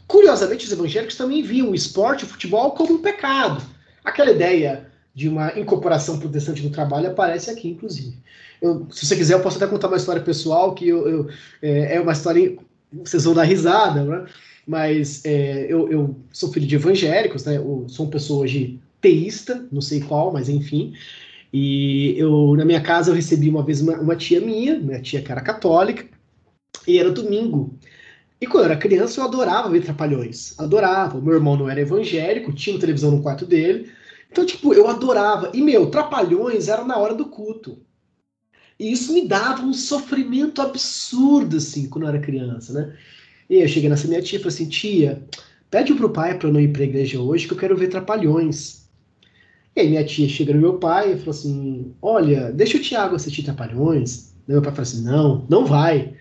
Curiosamente, 0.07 0.67
os 0.67 0.73
evangélicos 0.73 1.17
também 1.17 1.43
viam 1.43 1.71
o 1.71 1.75
esporte, 1.75 2.25
o 2.25 2.29
futebol, 2.29 2.73
como 2.73 2.95
um 2.95 3.03
pecado. 3.03 3.63
Aquela 4.05 4.31
ideia 4.31 4.87
de 5.15 5.29
uma 5.29 5.59
incorporação 5.59 6.19
protestante 6.19 6.63
no 6.63 6.71
trabalho 6.71 7.09
aparece 7.09 7.51
aqui, 7.51 7.69
inclusive. 7.69 8.17
Eu, 8.61 8.87
se 8.91 9.07
você 9.07 9.17
quiser, 9.17 9.35
eu 9.35 9.41
posso 9.41 9.57
até 9.57 9.67
contar 9.67 9.89
uma 9.89 9.97
história 9.97 10.23
pessoal, 10.23 10.75
que 10.75 10.89
eu, 10.89 11.09
eu 11.09 11.29
é, 11.61 11.97
é, 11.97 12.01
uma 12.01 12.13
história. 12.13 12.57
Vocês 12.93 13.25
vão 13.25 13.35
dar 13.35 13.43
risada, 13.43 14.05
né? 14.05 14.27
Mas 14.67 15.25
é, 15.25 15.67
eu, 15.69 15.91
eu, 15.91 16.17
sou 16.33 16.53
filho 16.53 16.67
de 16.67 16.77
evangélicos, 16.77 17.45
né? 17.45 17.57
Eu 17.57 17.87
sou 17.89 18.07
uma 18.07 18.13
pessoa 18.13 18.43
hoje 18.43 18.79
teísta, 19.01 19.67
não 19.73 19.81
sei 19.81 20.01
qual, 20.01 20.33
mas 20.33 20.49
enfim. 20.49 20.95
E 21.53 22.15
eu, 22.17 22.55
na 22.57 22.65
minha 22.65 22.81
casa, 22.81 23.11
eu 23.11 23.15
recebi 23.15 23.51
uma 23.51 23.65
vez 23.65 23.81
uma, 23.81 23.95
uma 23.99 24.17
tia 24.17 24.41
minha, 24.41 24.79
minha 24.79 25.03
tia 25.03 25.21
que 25.21 25.31
era 25.31 25.41
católica, 25.41 26.07
e 26.87 26.99
era 26.99 27.11
domingo. 27.11 27.75
E 28.43 28.47
quando 28.49 28.65
eu 28.65 28.73
era 28.73 28.77
criança, 28.77 29.21
eu 29.21 29.25
adorava 29.25 29.69
ver 29.69 29.85
Trapalhões. 29.85 30.59
Adorava. 30.59 31.17
O 31.17 31.23
meu 31.23 31.35
irmão 31.35 31.57
não 31.57 31.71
era 31.71 31.81
evangélico, 31.81 32.53
tinha 32.53 32.77
televisão 32.77 33.13
no 33.13 33.23
quarto 33.23 33.47
dele. 33.47 33.93
Então, 34.29 34.45
tipo, 34.45 34.75
eu 34.75 34.89
adorava. 34.89 35.53
E, 35.55 35.63
meu, 35.63 35.87
Trapalhões 35.87 36.67
era 36.67 36.85
na 36.85 36.99
hora 36.99 37.15
do 37.15 37.27
culto. 37.27 37.79
E 38.81 38.91
isso 38.91 39.13
me 39.13 39.29
dava 39.29 39.63
um 39.63 39.73
sofrimento 39.73 40.61
absurdo, 40.61 41.59
assim, 41.59 41.89
quando 41.89 42.03
eu 42.03 42.09
era 42.09 42.19
criança, 42.19 42.73
né? 42.73 42.97
E 43.49 43.61
eu 43.61 43.69
cheguei 43.69 43.89
nessa 43.89 44.09
minha 44.09 44.21
tia 44.21 44.41
e 44.41 44.43
falei 44.43 44.57
assim, 44.57 44.69
tia, 44.69 45.23
pede 45.71 45.95
pro 45.95 46.11
pai 46.11 46.37
pra 46.37 46.49
eu 46.49 46.53
não 46.53 46.61
ir 46.61 46.73
pra 46.73 46.83
igreja 46.83 47.21
hoje 47.21 47.47
que 47.47 47.53
eu 47.53 47.59
quero 47.59 47.77
ver 47.77 47.91
Trapalhões. 47.91 48.89
E 49.77 49.83
aí 49.83 49.89
minha 49.89 50.05
tia 50.05 50.29
chega 50.29 50.53
no 50.53 50.61
meu 50.61 50.81
pai 50.81 51.13
e 51.13 51.17
falou 51.17 51.31
assim, 51.31 51.95
olha, 52.03 52.51
deixa 52.51 52.77
o 52.77 52.81
Tiago 52.81 53.15
assistir 53.15 53.45
Trapalhões. 53.45 54.35
Meu 54.49 54.61
pai 54.61 54.73
falou 54.73 54.83
assim, 54.83 55.05
não, 55.05 55.47
não 55.49 55.65
vai. 55.65 56.17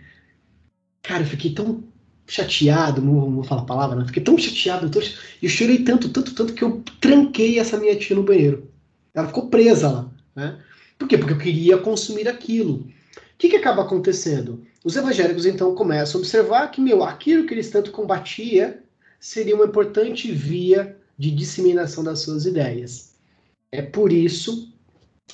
Cara, 1.01 1.23
eu 1.23 1.27
fiquei 1.27 1.51
tão 1.51 1.89
chateado, 2.31 3.01
não, 3.01 3.29
vou 3.29 3.43
falar 3.43 3.63
a 3.63 3.65
palavra, 3.65 3.97
né? 3.97 4.05
Fiquei 4.05 4.23
tão 4.23 4.37
chateado, 4.37 4.89
tão... 4.89 5.01
eu 5.43 5.49
chorei 5.49 5.79
tanto, 5.79 6.07
tanto, 6.07 6.33
tanto 6.33 6.53
que 6.53 6.63
eu 6.63 6.81
tranquei 7.01 7.59
essa 7.59 7.77
minha 7.77 7.93
tia 7.93 8.15
no 8.15 8.23
banheiro. 8.23 8.69
Ela 9.13 9.27
ficou 9.27 9.49
presa 9.49 9.89
lá, 9.89 10.09
né? 10.33 10.57
Por 10.97 11.09
quê? 11.09 11.17
Porque 11.17 11.33
eu 11.33 11.37
queria 11.37 11.77
consumir 11.77 12.29
aquilo. 12.29 12.75
O 12.75 12.87
que, 13.37 13.49
que 13.49 13.57
acaba 13.57 13.81
acontecendo? 13.81 14.63
Os 14.81 14.95
evangélicos 14.95 15.45
então 15.45 15.75
começam 15.75 16.19
a 16.19 16.21
observar 16.21 16.71
que, 16.71 16.79
meu, 16.79 17.03
aquilo 17.03 17.45
que 17.45 17.53
eles 17.53 17.69
tanto 17.69 17.91
combatiam 17.91 18.75
seria 19.19 19.55
uma 19.55 19.65
importante 19.65 20.31
via 20.31 20.95
de 21.17 21.31
disseminação 21.31 22.01
das 22.01 22.19
suas 22.19 22.45
ideias. 22.45 23.11
É 23.73 23.81
por 23.81 24.13
isso 24.13 24.71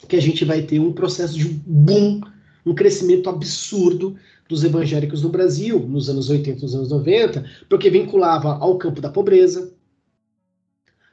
que 0.07 0.15
a 0.15 0.21
gente 0.21 0.43
vai 0.43 0.63
ter 0.63 0.79
um 0.79 0.93
processo 0.93 1.37
de 1.37 1.45
boom, 1.45 2.21
um 2.69 2.75
crescimento 2.75 3.29
absurdo 3.29 4.15
dos 4.47 4.63
evangélicos 4.63 5.21
no 5.21 5.29
Brasil, 5.29 5.79
nos 5.79 6.09
anos 6.09 6.29
80 6.29 6.59
e 6.59 6.61
nos 6.61 6.75
anos 6.75 6.89
90, 6.89 7.45
porque 7.69 7.89
vinculava 7.89 8.57
ao 8.57 8.77
campo 8.77 9.01
da 9.01 9.09
pobreza, 9.09 9.73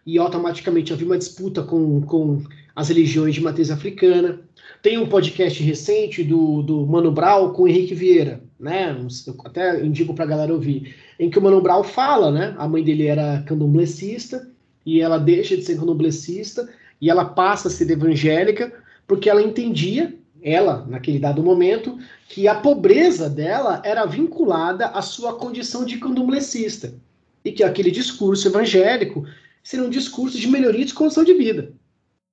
e 0.07 0.19
automaticamente 0.19 0.93
havia 0.93 1.07
uma 1.07 1.19
disputa 1.19 1.63
com, 1.63 2.03
com 2.03 2.43
as 2.77 2.89
religiões 2.89 3.35
de 3.35 3.41
matriz 3.41 3.71
africana. 3.71 4.41
Tem 4.83 4.99
um 4.99 5.09
podcast 5.09 5.63
recente 5.63 6.23
do, 6.23 6.63
do 6.63 6.87
Mano 6.87 7.11
Brown 7.11 7.53
com 7.53 7.63
o 7.63 7.69
Henrique 7.69 7.95
Vieira, 7.95 8.43
né? 8.61 8.95
Eu 9.27 9.35
até 9.45 9.83
indico 9.85 10.15
para 10.15 10.25
a 10.25 10.29
galera 10.29 10.53
ouvir, 10.53 10.95
em 11.19 11.31
que 11.31 11.39
o 11.39 11.43
Mano 11.43 11.61
Brown 11.61 11.83
fala, 11.83 12.31
né? 12.31 12.55
A 12.59 12.69
mãe 12.69 12.83
dele 12.85 13.07
era 13.07 13.43
candomblessista 13.47 14.47
e 14.85 15.01
ela 15.01 15.17
deixa 15.17 15.57
de 15.57 15.63
ser 15.63 15.79
candomblessista 15.79 16.69
e 17.01 17.09
ela 17.09 17.25
passa 17.25 17.69
a 17.69 17.71
ser 17.71 17.91
evangélica 17.91 18.73
porque 19.07 19.31
ela 19.31 19.43
entendia, 19.43 20.15
ela, 20.45 20.85
naquele 20.87 21.19
dado 21.19 21.43
momento, 21.43 21.99
que 22.29 22.47
a 22.47 22.55
pobreza 22.55 23.31
dela 23.31 23.81
era 23.83 24.05
vinculada 24.05 24.89
à 24.89 25.01
sua 25.01 25.37
condição 25.37 25.87
de 25.87 25.97
candomblessista 25.97 26.95
e 27.43 27.51
que 27.51 27.65
aquele 27.65 27.91
discurso 27.91 28.47
evangélico 28.47 29.27
seria 29.63 29.87
um 29.87 29.91
discurso 29.91 30.39
de 30.39 30.47
melhoria 30.47 30.85
de 30.85 30.93
condição 30.93 31.25
de 31.25 31.33
vida. 31.33 31.73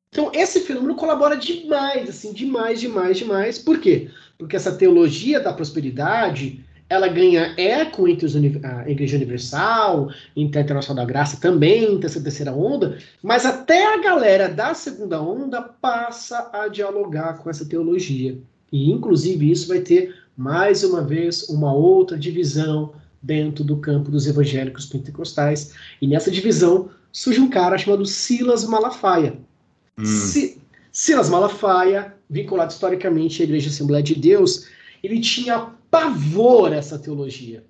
Então, 0.10 0.30
esse 0.34 0.60
fenômeno 0.60 0.96
colabora 0.96 1.38
demais, 1.38 2.10
assim, 2.10 2.34
demais, 2.34 2.82
demais, 2.82 3.18
demais. 3.18 3.58
Por 3.58 3.80
quê? 3.80 4.10
Porque 4.38 4.58
essa 4.58 4.76
teologia 4.76 5.40
da 5.40 5.54
prosperidade, 5.54 6.66
ela 6.92 7.08
ganha 7.08 7.54
eco 7.56 8.06
entre 8.06 8.26
os, 8.26 8.36
a 8.36 8.90
Igreja 8.90 9.16
Universal, 9.16 10.12
entre 10.36 10.60
a 10.60 10.62
Internacional 10.62 11.06
da 11.06 11.10
Graça 11.10 11.40
também, 11.40 11.94
entre 11.94 12.06
essa 12.06 12.20
terceira 12.20 12.52
onda, 12.52 12.98
mas 13.24 13.46
até 13.46 13.94
a 13.94 13.98
galera 14.02 14.50
da 14.50 14.74
segunda 14.74 15.22
onda 15.22 15.62
passa 15.62 16.50
a 16.52 16.68
dialogar 16.68 17.38
com 17.38 17.50
essa 17.50 17.64
teologia. 17.64 18.38
E, 18.70 18.92
inclusive, 18.92 19.50
isso 19.50 19.70
vai 19.70 19.80
ter, 19.80 20.14
mais 20.36 20.84
uma 20.84 21.02
vez, 21.02 21.48
uma 21.48 21.74
outra 21.74 22.18
divisão 22.18 22.92
dentro 23.22 23.64
do 23.64 23.78
campo 23.78 24.12
dos 24.12 24.28
evangélicos 24.28 24.86
pentecostais. 24.86 25.74
E 26.02 26.06
nessa 26.06 26.30
divisão 26.30 26.90
surge 27.10 27.40
um 27.40 27.50
cara 27.50 27.78
chamado 27.78 28.06
Silas 28.06 28.66
Malafaia, 28.66 29.38
Hum. 29.98 30.56
Silas 30.92 31.30
Malafaia, 31.30 32.14
vinculado 32.30 32.72
historicamente 32.72 33.42
à 33.42 33.46
Igreja 33.46 33.70
Assembleia 33.70 34.04
de 34.04 34.16
Deus, 34.16 34.68
ele 35.04 35.20
tinha 35.20 35.70
pavor 35.92 36.72
essa 36.72 36.98
teologia. 36.98 37.64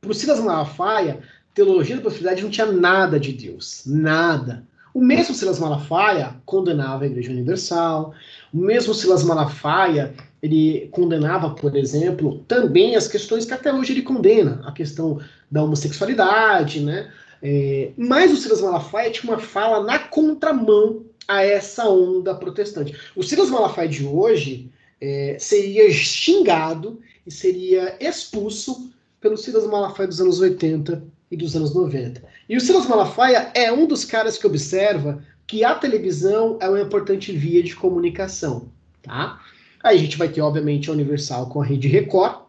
Para 0.00 0.10
o 0.10 0.14
Silas 0.14 0.40
Malafaia, 0.40 1.20
teologia 1.54 1.96
da 1.96 2.02
prosperidade 2.02 2.42
não 2.42 2.50
tinha 2.50 2.66
nada 2.66 3.20
de 3.20 3.32
Deus, 3.32 3.82
nada. 3.86 4.66
O 4.94 5.00
mesmo 5.00 5.34
Silas 5.34 5.58
Malafaia 5.58 6.34
condenava 6.46 7.04
a 7.04 7.06
Igreja 7.06 7.30
Universal, 7.30 8.14
o 8.52 8.56
mesmo 8.56 8.94
Silas 8.94 9.22
Malafaia 9.22 10.14
ele 10.42 10.88
condenava, 10.92 11.50
por 11.50 11.76
exemplo, 11.76 12.44
também 12.48 12.96
as 12.96 13.08
questões 13.08 13.44
que 13.44 13.52
até 13.52 13.72
hoje 13.72 13.92
ele 13.92 14.02
condena, 14.02 14.62
a 14.64 14.72
questão 14.72 15.20
da 15.50 15.62
homossexualidade, 15.62 16.80
né? 16.80 17.12
É, 17.42 17.90
mas 17.96 18.32
o 18.32 18.36
Silas 18.36 18.60
Malafaia 18.60 19.10
tinha 19.10 19.32
uma 19.32 19.40
fala 19.40 19.84
na 19.84 19.98
contramão 19.98 21.04
a 21.26 21.42
essa 21.42 21.88
onda 21.88 22.34
protestante. 22.34 22.96
O 23.14 23.22
Silas 23.22 23.50
Malafaia 23.50 23.88
de 23.88 24.04
hoje 24.06 24.70
é, 25.00 25.36
seria 25.38 25.90
xingado 25.90 27.00
e 27.28 27.30
seria 27.30 27.94
expulso 28.00 28.90
pelo 29.20 29.36
Silas 29.36 29.66
Malafaia 29.66 30.08
dos 30.08 30.18
anos 30.18 30.40
80 30.40 31.04
e 31.30 31.36
dos 31.36 31.54
anos 31.54 31.74
90. 31.74 32.22
E 32.48 32.56
o 32.56 32.60
Silas 32.60 32.86
Malafaia 32.86 33.52
é 33.54 33.70
um 33.70 33.86
dos 33.86 34.02
caras 34.02 34.38
que 34.38 34.46
observa 34.46 35.22
que 35.46 35.62
a 35.62 35.74
televisão 35.74 36.56
é 36.58 36.68
uma 36.68 36.80
importante 36.80 37.30
via 37.32 37.62
de 37.62 37.76
comunicação, 37.76 38.70
tá? 39.02 39.42
Aí 39.84 39.98
a 39.98 40.00
gente 40.00 40.16
vai 40.16 40.28
ter, 40.28 40.40
obviamente, 40.40 40.88
a 40.88 40.92
Universal 40.94 41.50
com 41.50 41.60
a 41.60 41.64
rede 41.64 41.86
Record. 41.86 42.44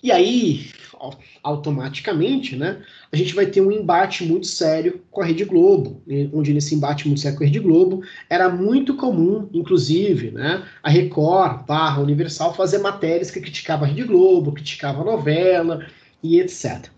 E 0.00 0.12
aí, 0.12 0.70
automaticamente, 1.42 2.56
né, 2.56 2.82
a 3.10 3.16
gente 3.16 3.34
vai 3.34 3.46
ter 3.46 3.60
um 3.60 3.72
embate 3.72 4.24
muito 4.24 4.46
sério 4.46 5.00
com 5.10 5.22
a 5.22 5.24
Rede 5.24 5.44
Globo, 5.44 6.02
onde 6.32 6.52
nesse 6.52 6.74
embate 6.74 7.06
muito 7.06 7.20
sério 7.20 7.38
com 7.38 7.44
a 7.44 7.46
Rede 7.46 7.60
Globo 7.60 8.02
era 8.28 8.48
muito 8.48 8.96
comum, 8.96 9.48
inclusive, 9.52 10.30
né, 10.30 10.64
a 10.82 10.90
Record 10.90 11.66
barra 11.66 12.02
Universal 12.02 12.54
fazer 12.54 12.78
matérias 12.78 13.30
que 13.30 13.40
criticavam 13.40 13.86
a 13.86 13.88
Rede 13.88 14.04
Globo, 14.04 14.52
criticavam 14.52 15.02
a 15.02 15.16
novela 15.16 15.86
e 16.22 16.38
etc. 16.40 16.90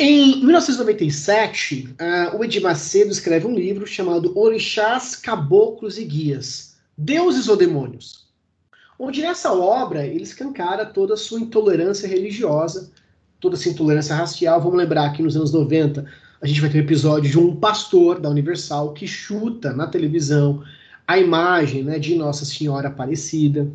Em 0.00 0.44
1997, 0.44 1.88
uh, 2.00 2.36
o 2.36 2.44
Edir 2.44 2.62
Macedo 2.62 3.10
escreve 3.10 3.48
um 3.48 3.54
livro 3.54 3.84
chamado 3.84 4.32
Orixás, 4.38 5.16
Caboclos 5.16 5.98
e 5.98 6.04
Guias, 6.04 6.76
Deuses 6.96 7.48
ou 7.48 7.56
Demônios? 7.56 8.28
Onde 8.96 9.22
nessa 9.22 9.52
obra 9.52 10.06
ele 10.06 10.22
escancara 10.22 10.86
toda 10.86 11.14
a 11.14 11.16
sua 11.16 11.40
intolerância 11.40 12.06
religiosa 12.06 12.92
toda 13.40 13.56
essa 13.56 13.68
intolerância 13.68 14.14
racial. 14.14 14.60
Vamos 14.60 14.78
lembrar 14.78 15.12
que 15.12 15.22
nos 15.22 15.36
anos 15.36 15.52
90 15.52 16.04
a 16.40 16.46
gente 16.46 16.60
vai 16.60 16.70
ter 16.70 16.78
um 16.78 16.82
episódio 16.82 17.30
de 17.30 17.38
um 17.38 17.56
pastor 17.56 18.20
da 18.20 18.28
Universal 18.28 18.92
que 18.92 19.06
chuta 19.06 19.72
na 19.72 19.86
televisão 19.86 20.62
a 21.06 21.18
imagem 21.18 21.82
né, 21.82 21.98
de 21.98 22.14
Nossa 22.14 22.44
Senhora 22.44 22.88
Aparecida. 22.88 23.68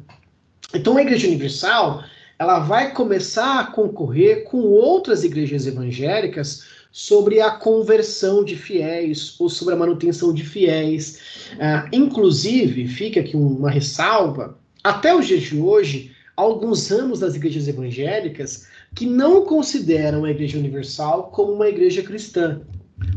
Então 0.73 0.98
a 0.98 1.02
Igreja 1.02 1.27
Universal 1.27 2.03
ela 2.40 2.60
vai 2.60 2.91
começar 2.91 3.60
a 3.60 3.65
concorrer 3.68 4.44
com 4.45 4.60
outras 4.60 5.23
igrejas 5.23 5.65
evangélicas 5.68 6.65
sobre 6.91 7.41
a 7.41 7.52
conversão 7.52 8.44
de 8.44 8.56
fiéis 8.56 9.35
ou 9.40 9.49
sobre 9.49 9.73
a 9.73 9.77
manutenção 9.77 10.34
de 10.34 10.44
fiéis. 10.44 11.48
Uh, 11.53 11.90
inclusive, 11.91 12.88
fica 12.88 13.19
aqui 13.19 13.35
uma 13.35 13.69
ressalva, 13.69 14.57
até 14.84 15.15
os 15.15 15.26
dias 15.26 15.44
de 15.44 15.57
hoje, 15.57 16.11
alguns 16.35 16.90
ramos 16.90 17.19
das 17.19 17.35
igrejas 17.35 17.68
evangélicas 17.68 18.68
que 18.95 19.06
não 19.06 19.45
consideram 19.45 20.26
a 20.26 20.32
Igreja 20.32 20.57
Universal 20.57 21.32
como 21.32 21.53
uma 21.53 21.68
igreja 21.68 22.03
cristã. 22.03 22.61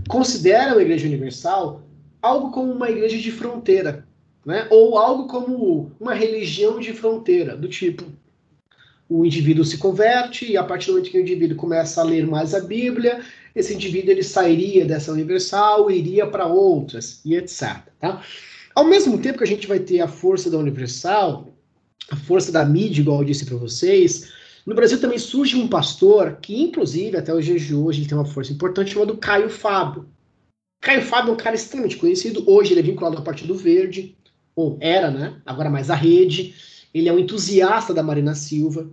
Consideram 0.08 0.78
a 0.78 0.82
Igreja 0.82 1.06
Universal 1.06 1.82
algo 2.22 2.50
como 2.50 2.72
uma 2.72 2.90
igreja 2.90 3.18
de 3.18 3.30
fronteira, 3.30 4.06
né? 4.44 4.66
ou 4.70 4.98
algo 4.98 5.28
como 5.28 5.92
uma 6.00 6.14
religião 6.14 6.80
de 6.80 6.92
fronteira, 6.92 7.56
do 7.56 7.68
tipo 7.68 8.04
o 9.08 9.24
indivíduo 9.24 9.64
se 9.64 9.78
converte 9.78 10.50
e 10.50 10.56
a 10.56 10.64
partir 10.64 10.86
do 10.86 10.94
momento 10.94 11.10
que 11.10 11.18
o 11.18 11.20
indivíduo 11.20 11.56
começa 11.56 12.00
a 12.00 12.04
ler 12.04 12.26
mais 12.26 12.54
a 12.54 12.60
Bíblia, 12.60 13.20
esse 13.54 13.72
indivíduo 13.72 14.10
ele 14.10 14.22
sairia 14.22 14.84
dessa 14.84 15.12
universal 15.12 15.90
iria 15.90 16.26
para 16.26 16.46
outras 16.46 17.20
e 17.24 17.36
etc. 17.36 17.78
Tá? 18.00 18.22
Ao 18.74 18.84
mesmo 18.84 19.18
tempo 19.18 19.38
que 19.38 19.44
a 19.44 19.46
gente 19.46 19.66
vai 19.66 19.78
ter 19.78 20.00
a 20.00 20.08
força 20.08 20.50
da 20.50 20.58
universal, 20.58 21.54
a 22.10 22.16
força 22.16 22.50
da 22.50 22.64
mídia, 22.64 23.00
igual 23.00 23.20
eu 23.20 23.24
disse 23.24 23.46
para 23.46 23.56
vocês, 23.56 24.32
no 24.66 24.74
Brasil 24.74 25.00
também 25.00 25.18
surge 25.18 25.56
um 25.56 25.68
pastor 25.68 26.38
que, 26.42 26.60
inclusive, 26.60 27.16
até 27.16 27.32
dias 27.38 27.62
de 27.62 27.72
hoje, 27.72 28.00
ele 28.00 28.08
tem 28.08 28.18
uma 28.18 28.24
força 28.24 28.52
importante, 28.52 28.92
chamado 28.92 29.16
Caio 29.16 29.48
Fábio. 29.48 30.06
Caio 30.80 31.02
Fábio 31.02 31.30
é 31.30 31.32
um 31.34 31.36
cara 31.36 31.54
extremamente 31.54 31.96
conhecido. 31.96 32.42
Hoje 32.50 32.72
ele 32.72 32.80
é 32.80 32.82
vinculado 32.82 33.16
ao 33.16 33.22
Partido 33.22 33.54
Verde, 33.54 34.16
ou 34.56 34.76
era, 34.80 35.08
né? 35.10 35.40
Agora 35.46 35.70
mais 35.70 35.88
a 35.88 35.94
rede. 35.94 36.54
Ele 36.92 37.08
é 37.08 37.12
um 37.12 37.18
entusiasta 37.18 37.94
da 37.94 38.02
Marina 38.02 38.34
Silva. 38.34 38.90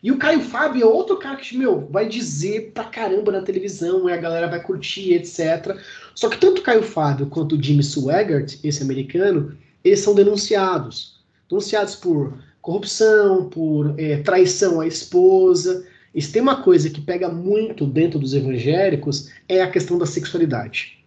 E 0.00 0.12
o 0.12 0.18
Caio 0.18 0.40
Fábio 0.40 0.82
é 0.82 0.86
outro 0.86 1.16
cara 1.16 1.36
que, 1.36 1.56
meu, 1.56 1.88
vai 1.90 2.08
dizer 2.08 2.70
pra 2.72 2.84
caramba 2.84 3.32
na 3.32 3.42
televisão, 3.42 4.08
e 4.08 4.12
a 4.12 4.16
galera 4.16 4.46
vai 4.46 4.62
curtir, 4.62 5.14
etc. 5.14 5.76
Só 6.14 6.28
que 6.28 6.38
tanto 6.38 6.60
o 6.60 6.62
Caio 6.62 6.82
Fábio 6.84 7.26
quanto 7.26 7.56
o 7.56 7.62
Jimmy 7.62 7.82
Swaggart, 7.82 8.58
esse 8.62 8.82
americano, 8.84 9.58
eles 9.82 9.98
são 9.98 10.14
denunciados. 10.14 11.18
Denunciados 11.48 11.96
por 11.96 12.38
corrupção, 12.68 13.48
por 13.48 13.94
é, 13.98 14.18
traição 14.18 14.78
à 14.78 14.86
esposa. 14.86 15.86
E 16.14 16.20
se 16.20 16.30
tem 16.30 16.42
uma 16.42 16.62
coisa 16.62 16.90
que 16.90 17.00
pega 17.00 17.26
muito 17.30 17.86
dentro 17.86 18.18
dos 18.18 18.34
evangélicos, 18.34 19.30
é 19.48 19.62
a 19.62 19.70
questão 19.70 19.96
da 19.96 20.04
sexualidade. 20.04 21.02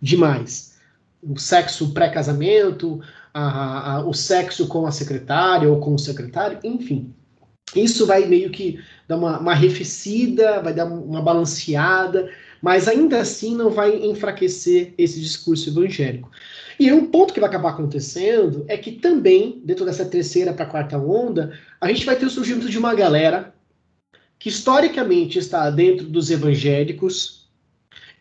Demais. 0.00 0.76
O 1.20 1.36
sexo 1.36 1.92
pré-casamento, 1.92 3.00
o 4.06 4.12
sexo 4.12 4.68
com 4.68 4.86
a 4.86 4.92
secretária 4.92 5.68
ou 5.68 5.80
com 5.80 5.94
o 5.94 5.98
secretário, 5.98 6.60
enfim. 6.62 7.12
Isso 7.74 8.06
vai 8.06 8.26
meio 8.26 8.50
que 8.50 8.78
dar 9.08 9.16
uma, 9.16 9.40
uma 9.40 9.50
arrefecida, 9.50 10.60
vai 10.60 10.72
dar 10.72 10.84
uma 10.84 11.20
balanceada, 11.20 12.30
mas 12.62 12.86
ainda 12.86 13.20
assim 13.20 13.56
não 13.56 13.68
vai 13.68 13.96
enfraquecer 13.96 14.94
esse 14.96 15.20
discurso 15.20 15.70
evangélico. 15.70 16.30
E 16.78 16.92
um 16.92 17.06
ponto 17.06 17.32
que 17.32 17.40
vai 17.40 17.48
acabar 17.48 17.70
acontecendo 17.70 18.64
é 18.68 18.76
que 18.76 18.92
também, 18.92 19.60
dentro 19.64 19.84
dessa 19.84 20.04
terceira 20.04 20.52
para 20.52 20.66
quarta 20.66 20.98
onda, 20.98 21.58
a 21.80 21.88
gente 21.88 22.04
vai 22.04 22.16
ter 22.16 22.26
o 22.26 22.30
surgimento 22.30 22.68
de 22.68 22.78
uma 22.78 22.94
galera 22.94 23.54
que 24.38 24.48
historicamente 24.48 25.38
está 25.38 25.70
dentro 25.70 26.06
dos 26.06 26.30
evangélicos 26.30 27.48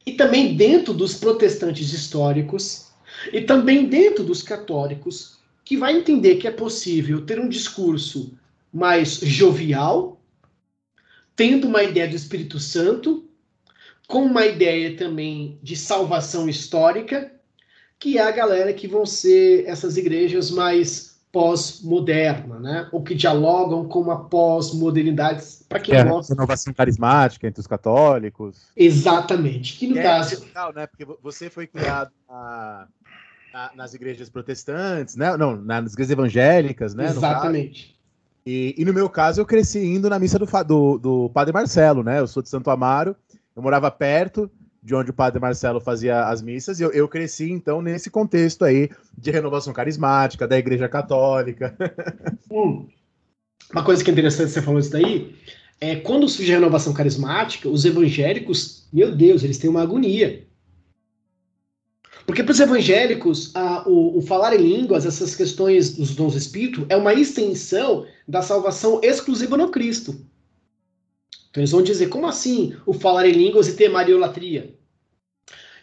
e 0.05 0.13
também 0.13 0.55
dentro 0.55 0.93
dos 0.93 1.15
protestantes 1.15 1.91
históricos 1.91 2.91
e 3.31 3.41
também 3.41 3.85
dentro 3.85 4.23
dos 4.23 4.41
católicos, 4.41 5.39
que 5.65 5.77
vai 5.77 5.97
entender 5.97 6.35
que 6.35 6.47
é 6.47 6.51
possível 6.51 7.25
ter 7.25 7.39
um 7.39 7.49
discurso 7.49 8.38
mais 8.71 9.19
jovial, 9.19 10.21
tendo 11.35 11.67
uma 11.67 11.84
ideia 11.84 12.07
do 12.07 12.15
Espírito 12.15 12.59
Santo, 12.59 13.30
com 14.07 14.23
uma 14.23 14.45
ideia 14.45 14.95
também 14.95 15.57
de 15.63 15.75
salvação 15.75 16.47
histórica, 16.49 17.32
que 17.99 18.17
é 18.17 18.21
a 18.21 18.31
galera 18.31 18.73
que 18.73 18.87
vão 18.87 19.05
ser 19.05 19.65
essas 19.65 19.97
igrejas 19.97 20.51
mais 20.51 21.13
pós-moderna, 21.33 22.59
né? 22.59 22.89
Ou 22.91 23.01
que 23.01 23.15
dialogam 23.15 23.87
com 23.87 24.01
uma 24.01 24.25
pós-modernidade, 24.25 25.43
para 25.67 25.79
quem 25.79 25.95
é, 25.95 26.03
gosta. 26.03 26.35
Renovação 26.35 26.71
carismática 26.71 27.47
entre 27.47 27.59
os 27.59 27.65
católicos. 27.65 28.67
Exatamente. 28.77 29.75
Que 29.79 29.87
no 29.87 29.97
é, 29.97 30.03
caso. 30.03 30.35
É 30.35 30.45
legal, 30.45 30.73
né? 30.73 30.85
Porque 30.85 31.07
você 31.23 31.49
foi 31.49 31.65
criado 31.65 32.11
na, 32.29 32.87
na, 33.51 33.71
nas 33.75 33.93
igrejas 33.95 34.29
protestantes, 34.29 35.15
né? 35.15 35.35
Não, 35.35 35.55
nas 35.55 35.93
igrejas 35.93 36.11
evangélicas, 36.11 36.93
né? 36.93 37.05
Exatamente. 37.05 37.99
E, 38.45 38.75
e, 38.77 38.85
no 38.85 38.93
meu 38.93 39.09
caso, 39.09 39.41
eu 39.41 39.45
cresci 39.45 39.79
indo 39.79 40.09
na 40.09 40.19
missa 40.19 40.37
do, 40.37 40.45
do, 40.45 40.97
do 40.99 41.29
Padre 41.29 41.51
Marcelo, 41.51 42.03
né? 42.03 42.19
Eu 42.19 42.27
sou 42.27 42.43
de 42.43 42.49
Santo 42.49 42.69
Amaro, 42.69 43.15
eu 43.55 43.63
morava 43.63 43.89
perto 43.89 44.51
de 44.84 44.93
onde 44.93 45.11
o 45.11 45.14
Padre 45.14 45.39
Marcelo 45.39 45.80
fazia 45.80 46.26
as 46.26 46.41
missas, 46.41 46.80
e 46.80 46.84
eu, 46.84 46.91
eu 46.91 47.07
cresci, 47.07 47.49
então, 47.49 47.81
nesse 47.81 48.10
contexto 48.10 48.65
aí 48.65 48.89
de 49.18 49.31
renovação 49.31 49.72
carismática, 49.72 50.47
da 50.47 50.57
Igreja 50.57 50.89
Católica. 50.89 51.76
Hum. 52.51 52.88
Uma 53.72 53.84
coisa 53.84 54.03
que 54.03 54.11
é 54.11 54.14
interessante 54.14 54.51
você 54.51 54.61
falou 54.61 54.80
isso 54.80 54.91
daí, 54.91 55.35
é 55.81 55.95
quando 55.95 56.30
surge 56.30 56.51
a 56.51 56.55
renovação 56.55 56.93
carismática, 56.93 57.68
os 57.68 57.84
evangélicos, 57.84 58.88
meu 58.93 59.15
Deus, 59.15 59.43
eles 59.43 59.57
têm 59.57 59.72
uma 59.72 59.81
agonia. 59.81 60.45
Porque 62.27 62.43
para 62.43 62.51
os 62.51 62.60
evangélicos, 62.60 63.55
a, 63.55 63.89
o, 63.89 64.19
o, 64.19 64.22
falar 64.22 64.55
em 64.55 64.61
línguas, 64.61 65.03
essas 65.05 65.35
questões 65.35 65.95
dos 65.95 66.15
dons 66.15 66.34
do 66.34 66.38
Espírito, 66.38 66.85
é 66.89 66.95
uma 66.95 67.14
extensão 67.14 68.05
da 68.27 68.43
salvação 68.43 68.99
exclusiva 69.03 69.57
no 69.57 69.69
Cristo. 69.69 70.15
Então 71.53 71.61
eles 71.61 71.69
vão 71.69 71.84
dizer, 71.84 72.09
como 72.09 72.25
assim 72.25 72.75
o 72.84 72.93
falar 72.93 73.27
em 73.27 73.31
línguas 73.31 73.67
e 73.67 73.75
ter 73.75 73.88
mariolatria? 73.88 74.73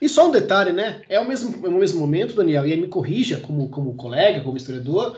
E 0.03 0.09
só 0.09 0.27
um 0.27 0.33
detalhe, 0.33 0.73
né? 0.73 1.03
É 1.09 1.21
o 1.21 1.29
mesmo, 1.29 1.65
é 1.65 1.69
o 1.69 1.79
mesmo 1.79 2.01
momento, 2.01 2.35
Daniel, 2.35 2.67
e 2.67 2.73
aí 2.73 2.81
me 2.81 2.89
corrija 2.89 3.39
como, 3.39 3.69
como 3.69 3.95
colega, 3.95 4.41
como 4.41 4.57
historiador, 4.57 5.17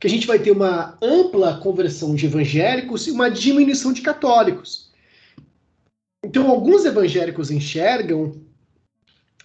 que 0.00 0.08
a 0.08 0.10
gente 0.10 0.26
vai 0.26 0.40
ter 0.40 0.50
uma 0.50 0.98
ampla 1.00 1.58
conversão 1.58 2.16
de 2.16 2.26
evangélicos 2.26 3.06
e 3.06 3.12
uma 3.12 3.30
diminuição 3.30 3.92
de 3.92 4.02
católicos. 4.02 4.90
Então, 6.24 6.50
alguns 6.50 6.84
evangélicos 6.84 7.52
enxergam 7.52 8.34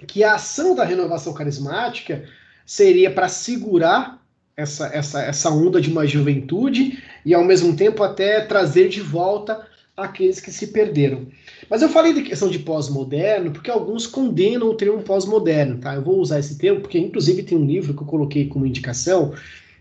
que 0.07 0.23
a 0.23 0.33
ação 0.33 0.73
da 0.73 0.83
renovação 0.83 1.35
carismática 1.35 2.27
seria 2.65 3.11
para 3.11 3.27
segurar 3.27 4.25
essa, 4.55 4.87
essa, 4.87 5.21
essa 5.21 5.51
onda 5.51 5.79
de 5.79 5.91
uma 5.91 6.07
juventude 6.07 7.03
e, 7.23 7.35
ao 7.35 7.43
mesmo 7.43 7.75
tempo, 7.75 8.01
até 8.01 8.41
trazer 8.41 8.89
de 8.89 9.01
volta 9.01 9.67
aqueles 9.97 10.39
que 10.39 10.51
se 10.51 10.67
perderam. 10.67 11.25
Mas 11.67 11.81
eu 11.81 11.89
falei 11.89 12.13
da 12.13 12.21
questão 12.21 12.49
de 12.49 12.59
pós-moderno 12.59 13.51
porque 13.51 13.71
alguns 13.71 14.05
condenam 14.05 14.69
o 14.69 14.75
termo 14.75 15.01
pós-moderno, 15.01 15.79
tá? 15.79 15.95
Eu 15.95 16.03
vou 16.03 16.19
usar 16.19 16.37
esse 16.37 16.55
termo 16.59 16.81
porque, 16.81 16.99
inclusive, 16.99 17.41
tem 17.41 17.57
um 17.57 17.65
livro 17.65 17.95
que 17.95 18.03
eu 18.03 18.07
coloquei 18.07 18.45
como 18.45 18.67
indicação 18.67 19.33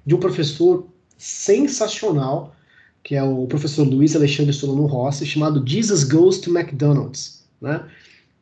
de 0.07 0.15
um 0.15 0.19
professor 0.19 0.87
sensacional, 1.19 2.57
que 3.05 3.15
é 3.15 3.23
o 3.23 3.47
professor 3.47 3.87
Luiz 3.87 4.17
Alexandre 4.17 4.55
Solano 4.55 4.87
Rossi, 4.87 5.27
chamado 5.27 5.63
Jesus 5.67 6.03
Goes 6.03 6.39
to 6.39 6.57
McDonald's, 6.57 7.45
né? 7.61 7.85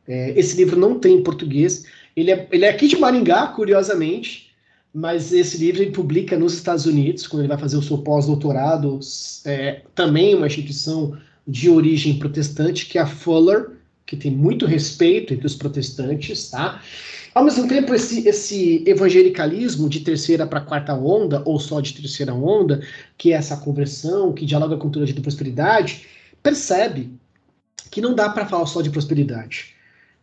É, 0.07 0.39
esse 0.39 0.57
livro 0.57 0.79
não 0.79 1.01
tem 1.01 1.17
em 1.17 1.23
português. 1.23 1.85
Ele 2.15 2.31
é, 2.31 2.47
ele 2.53 2.65
é 2.65 2.69
aqui 2.69 2.87
de 2.87 2.97
Maringá, 2.97 3.49
curiosamente, 3.49 4.51
mas 4.93 5.33
esse 5.33 5.57
livro 5.59 5.83
ele 5.83 5.91
publica 5.91 6.39
nos 6.39 6.55
Estados 6.55 6.87
Unidos, 6.87 7.27
quando 7.27 7.41
ele 7.41 7.49
vai 7.49 7.59
fazer 7.59 7.77
o 7.77 7.83
seu 7.83 7.99
pós-doutorado, 7.99 9.01
é, 9.45 9.83
também 9.95 10.35
uma 10.35 10.47
instituição 10.47 11.19
de 11.47 11.69
origem 11.69 12.19
protestante, 12.19 12.87
que 12.87 12.99
é 12.99 13.03
a 13.03 13.07
Fuller, 13.07 13.71
que 14.07 14.17
tem 14.17 14.31
muito 14.31 14.67
respeito 14.67 15.33
entre 15.33 15.47
os 15.47 15.55
protestantes, 15.55 16.51
tá? 16.51 16.81
Ao 17.35 17.43
mesmo 17.43 17.67
tempo, 17.67 17.93
esse, 17.93 18.27
esse 18.29 18.85
evangelicalismo 18.87 19.89
de 19.89 20.01
terceira 20.01 20.47
para 20.47 20.61
quarta 20.61 20.95
onda, 20.95 21.43
ou 21.45 21.59
só 21.59 21.81
de 21.81 21.93
terceira 21.93 22.33
onda, 22.33 22.81
que 23.19 23.33
é 23.33 23.37
essa 23.37 23.57
conversão, 23.57 24.33
que 24.33 24.47
dialoga 24.47 24.77
com 24.77 24.89
a 24.89 25.05
de 25.05 25.15
prosperidade, 25.15 26.07
percebe 26.43 27.11
que 27.91 28.01
não 28.01 28.15
dá 28.15 28.29
para 28.29 28.47
falar 28.47 28.67
só 28.67 28.83
de 28.83 28.91
prosperidade, 28.91 29.75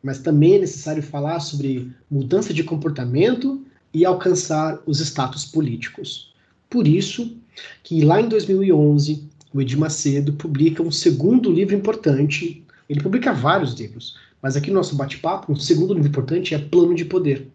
mas 0.02 0.20
também 0.20 0.56
é 0.56 0.60
necessário 0.60 1.04
falar 1.04 1.40
sobre 1.42 1.92
mudança 2.10 2.54
de 2.54 2.64
comportamento 2.64 3.62
e 3.94 4.06
alcançar 4.06 4.82
os 4.86 5.00
status 5.02 5.46
políticos. 5.46 6.34
Por 6.70 6.88
isso 6.88 7.36
que 7.84 8.04
lá 8.06 8.22
em 8.22 8.30
2011, 8.30 9.30
o 9.54 9.62
Edir 9.62 9.78
Macedo 9.78 10.34
publica 10.34 10.82
um 10.82 10.92
segundo 10.92 11.52
livro 11.52 11.76
importante. 11.76 12.66
Ele 12.90 13.02
publica 13.02 13.34
vários 13.34 13.74
livros, 13.74 14.18
mas 14.42 14.56
aqui 14.56 14.70
no 14.70 14.78
nosso 14.78 14.96
bate-papo, 14.96 15.52
um 15.52 15.56
segundo 15.56 15.94
livro 15.94 16.10
importante 16.10 16.54
é 16.56 16.58
Plano 16.60 16.96
de 16.96 17.06
Poder. 17.06 17.48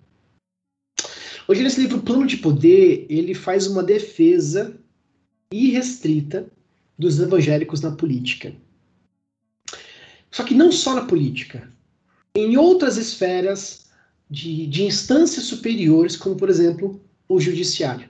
Hoje, 1.49 1.63
nesse 1.63 1.81
livro 1.81 2.01
Plano 2.01 2.27
de 2.27 2.37
Poder, 2.39 3.07
ele 3.09 3.35
faz 3.35 3.67
uma 3.67 3.83
defesa 3.83 4.77
irrestrita 5.53 6.47
dos 6.99 7.21
evangélicos 7.21 7.81
na 7.81 7.93
política. 7.93 8.53
Só 10.31 10.43
que 10.43 10.55
não 10.55 10.73
só 10.73 10.95
na 10.95 11.05
política, 11.05 11.71
em 12.35 12.57
outras 12.57 12.97
esferas 12.97 13.87
de, 14.29 14.67
de 14.67 14.85
instâncias 14.85 15.47
superiores, 15.47 16.17
como, 16.17 16.37
por 16.37 16.51
exemplo, 16.51 17.01
o 17.29 17.41
judiciário. 17.41 18.09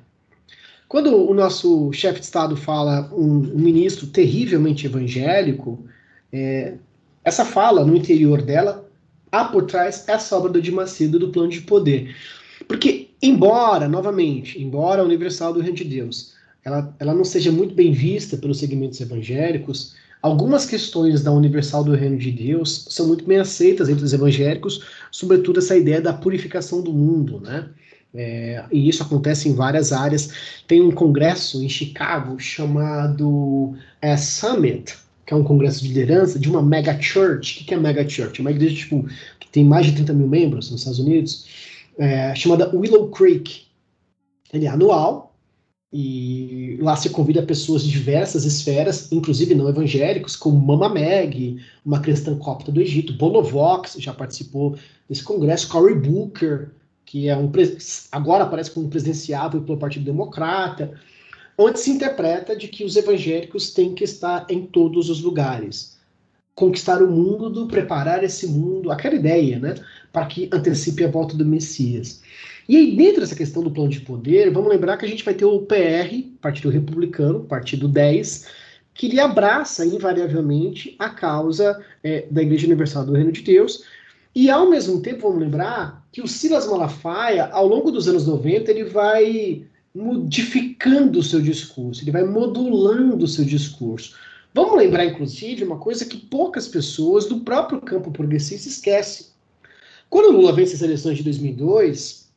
Quando 0.88 1.14
o 1.14 1.34
nosso 1.34 1.92
chefe 1.92 2.20
de 2.20 2.26
Estado 2.26 2.56
fala 2.56 3.10
um, 3.12 3.38
um 3.38 3.58
ministro 3.58 4.06
terrivelmente 4.06 4.86
evangélico, 4.86 5.84
é, 6.32 6.74
essa 7.24 7.44
fala 7.44 7.84
no 7.84 7.96
interior 7.96 8.40
dela 8.40 8.88
há 9.32 9.44
por 9.44 9.64
trás 9.64 10.04
essa 10.08 10.36
obra 10.36 10.50
do 10.50 10.72
Macedo 10.72 11.18
do 11.18 11.30
plano 11.30 11.48
de 11.48 11.60
poder. 11.62 12.14
Porque, 12.68 13.10
embora, 13.20 13.88
novamente, 13.88 14.62
embora 14.62 15.02
a 15.02 15.04
Universal 15.04 15.52
do 15.52 15.60
Reino 15.60 15.76
de 15.76 15.84
Deus 15.84 16.36
ela, 16.66 16.92
ela 16.98 17.14
não 17.14 17.24
seja 17.24 17.52
muito 17.52 17.74
bem 17.76 17.92
vista 17.92 18.36
pelos 18.36 18.58
segmentos 18.58 19.00
evangélicos, 19.00 19.94
algumas 20.20 20.66
questões 20.66 21.22
da 21.22 21.30
Universal 21.30 21.84
do 21.84 21.94
Reino 21.94 22.18
de 22.18 22.32
Deus 22.32 22.86
são 22.90 23.06
muito 23.06 23.24
bem 23.24 23.38
aceitas 23.38 23.88
entre 23.88 24.04
os 24.04 24.12
evangélicos, 24.12 24.84
sobretudo 25.12 25.60
essa 25.60 25.76
ideia 25.76 26.00
da 26.00 26.12
purificação 26.12 26.82
do 26.82 26.92
mundo, 26.92 27.40
né? 27.40 27.68
É, 28.14 28.64
e 28.72 28.88
isso 28.88 29.02
acontece 29.02 29.48
em 29.48 29.54
várias 29.54 29.92
áreas. 29.92 30.30
Tem 30.66 30.80
um 30.80 30.90
congresso 30.90 31.62
em 31.62 31.68
Chicago 31.68 32.38
chamado 32.38 33.74
é, 34.00 34.16
Summit, 34.16 34.94
que 35.26 35.34
é 35.34 35.36
um 35.36 35.44
congresso 35.44 35.82
de 35.82 35.88
liderança 35.88 36.38
de 36.38 36.48
uma 36.48 36.62
mega 36.62 37.00
church. 37.00 37.62
O 37.62 37.66
que 37.66 37.74
é 37.74 37.76
mega 37.76 38.08
church? 38.08 38.40
É 38.40 38.42
uma 38.42 38.50
igreja 38.50 38.76
tipo, 38.76 39.06
que 39.38 39.48
tem 39.48 39.64
mais 39.64 39.86
de 39.86 39.92
30 39.92 40.12
mil 40.12 40.28
membros 40.28 40.70
nos 40.70 40.80
Estados 40.80 41.00
Unidos, 41.00 41.46
é, 41.98 42.34
chamada 42.34 42.74
Willow 42.74 43.10
Creek. 43.10 43.66
Ele 44.52 44.66
é 44.66 44.68
anual 44.68 45.34
e 45.92 46.78
lá 46.80 46.96
se 46.96 47.10
convida 47.10 47.42
pessoas 47.42 47.82
de 47.82 47.90
diversas 47.90 48.44
esferas, 48.44 49.10
inclusive 49.12 49.54
não 49.54 49.68
evangélicos, 49.68 50.36
como 50.36 50.58
Mama 50.58 50.88
Meg, 50.88 51.58
uma 51.84 52.00
cristã 52.00 52.36
copta 52.36 52.70
do 52.70 52.80
Egito, 52.80 53.12
Bono 53.14 53.42
Vox 53.42 53.96
já 53.98 54.12
participou 54.12 54.76
desse 55.08 55.22
congresso, 55.22 55.68
Cory 55.68 55.94
Booker, 55.94 56.70
que 57.06 57.28
é 57.28 57.36
um 57.36 57.50
agora 58.10 58.44
aparece 58.44 58.72
como 58.72 58.90
presidenciável 58.90 59.62
pelo 59.62 59.78
Partido 59.78 60.04
Democrata, 60.04 60.92
onde 61.56 61.78
se 61.78 61.90
interpreta 61.90 62.54
de 62.54 62.68
que 62.68 62.84
os 62.84 62.96
evangélicos 62.96 63.72
têm 63.72 63.94
que 63.94 64.04
estar 64.04 64.44
em 64.50 64.66
todos 64.66 65.08
os 65.08 65.22
lugares. 65.22 65.96
Conquistar 66.54 67.02
o 67.02 67.10
mundo, 67.10 67.68
preparar 67.68 68.24
esse 68.24 68.46
mundo, 68.48 68.90
aquela 68.90 69.14
ideia, 69.14 69.58
né? 69.58 69.74
Para 70.12 70.26
que 70.26 70.50
antecipe 70.52 71.04
a 71.04 71.10
volta 71.10 71.36
do 71.36 71.44
Messias. 71.44 72.22
E 72.68 72.76
aí, 72.76 72.96
dentro 72.96 73.20
dessa 73.20 73.36
questão 73.36 73.62
do 73.62 73.70
plano 73.70 73.90
de 73.90 74.00
poder, 74.00 74.50
vamos 74.50 74.70
lembrar 74.70 74.96
que 74.96 75.04
a 75.04 75.08
gente 75.08 75.24
vai 75.24 75.34
ter 75.34 75.44
o 75.44 75.60
PR, 75.60 76.24
Partido 76.40 76.70
Republicano, 76.70 77.44
Partido 77.44 77.86
10, 77.86 78.48
que 78.92 79.06
ele 79.06 79.20
abraça 79.20 79.86
invariavelmente 79.86 80.96
a 80.98 81.10
causa 81.10 81.80
é, 82.02 82.26
da 82.28 82.42
Igreja 82.42 82.66
Universal 82.66 83.06
do 83.06 83.12
Reino 83.12 83.30
de 83.30 83.42
Deus. 83.42 83.84
E 84.34 84.50
ao 84.50 84.68
mesmo 84.68 85.00
tempo, 85.00 85.28
vamos 85.28 85.40
lembrar 85.40 86.05
que 86.16 86.22
o 86.22 86.26
Silas 86.26 86.66
Malafaia, 86.66 87.50
ao 87.52 87.68
longo 87.68 87.90
dos 87.90 88.08
anos 88.08 88.26
90, 88.26 88.70
ele 88.70 88.84
vai 88.84 89.66
modificando 89.94 91.18
o 91.18 91.22
seu 91.22 91.42
discurso, 91.42 92.02
ele 92.02 92.10
vai 92.10 92.24
modulando 92.24 93.26
o 93.26 93.28
seu 93.28 93.44
discurso. 93.44 94.16
Vamos 94.54 94.78
lembrar, 94.78 95.04
inclusive, 95.04 95.62
uma 95.62 95.76
coisa 95.76 96.06
que 96.06 96.16
poucas 96.16 96.66
pessoas 96.68 97.26
do 97.26 97.40
próprio 97.40 97.82
campo 97.82 98.10
progressista 98.10 98.66
esquecem. 98.66 99.26
Quando 100.08 100.34
Lula 100.34 100.54
vence 100.54 100.74
as 100.74 100.80
eleições 100.80 101.18
de 101.18 101.22
2002, 101.22 102.30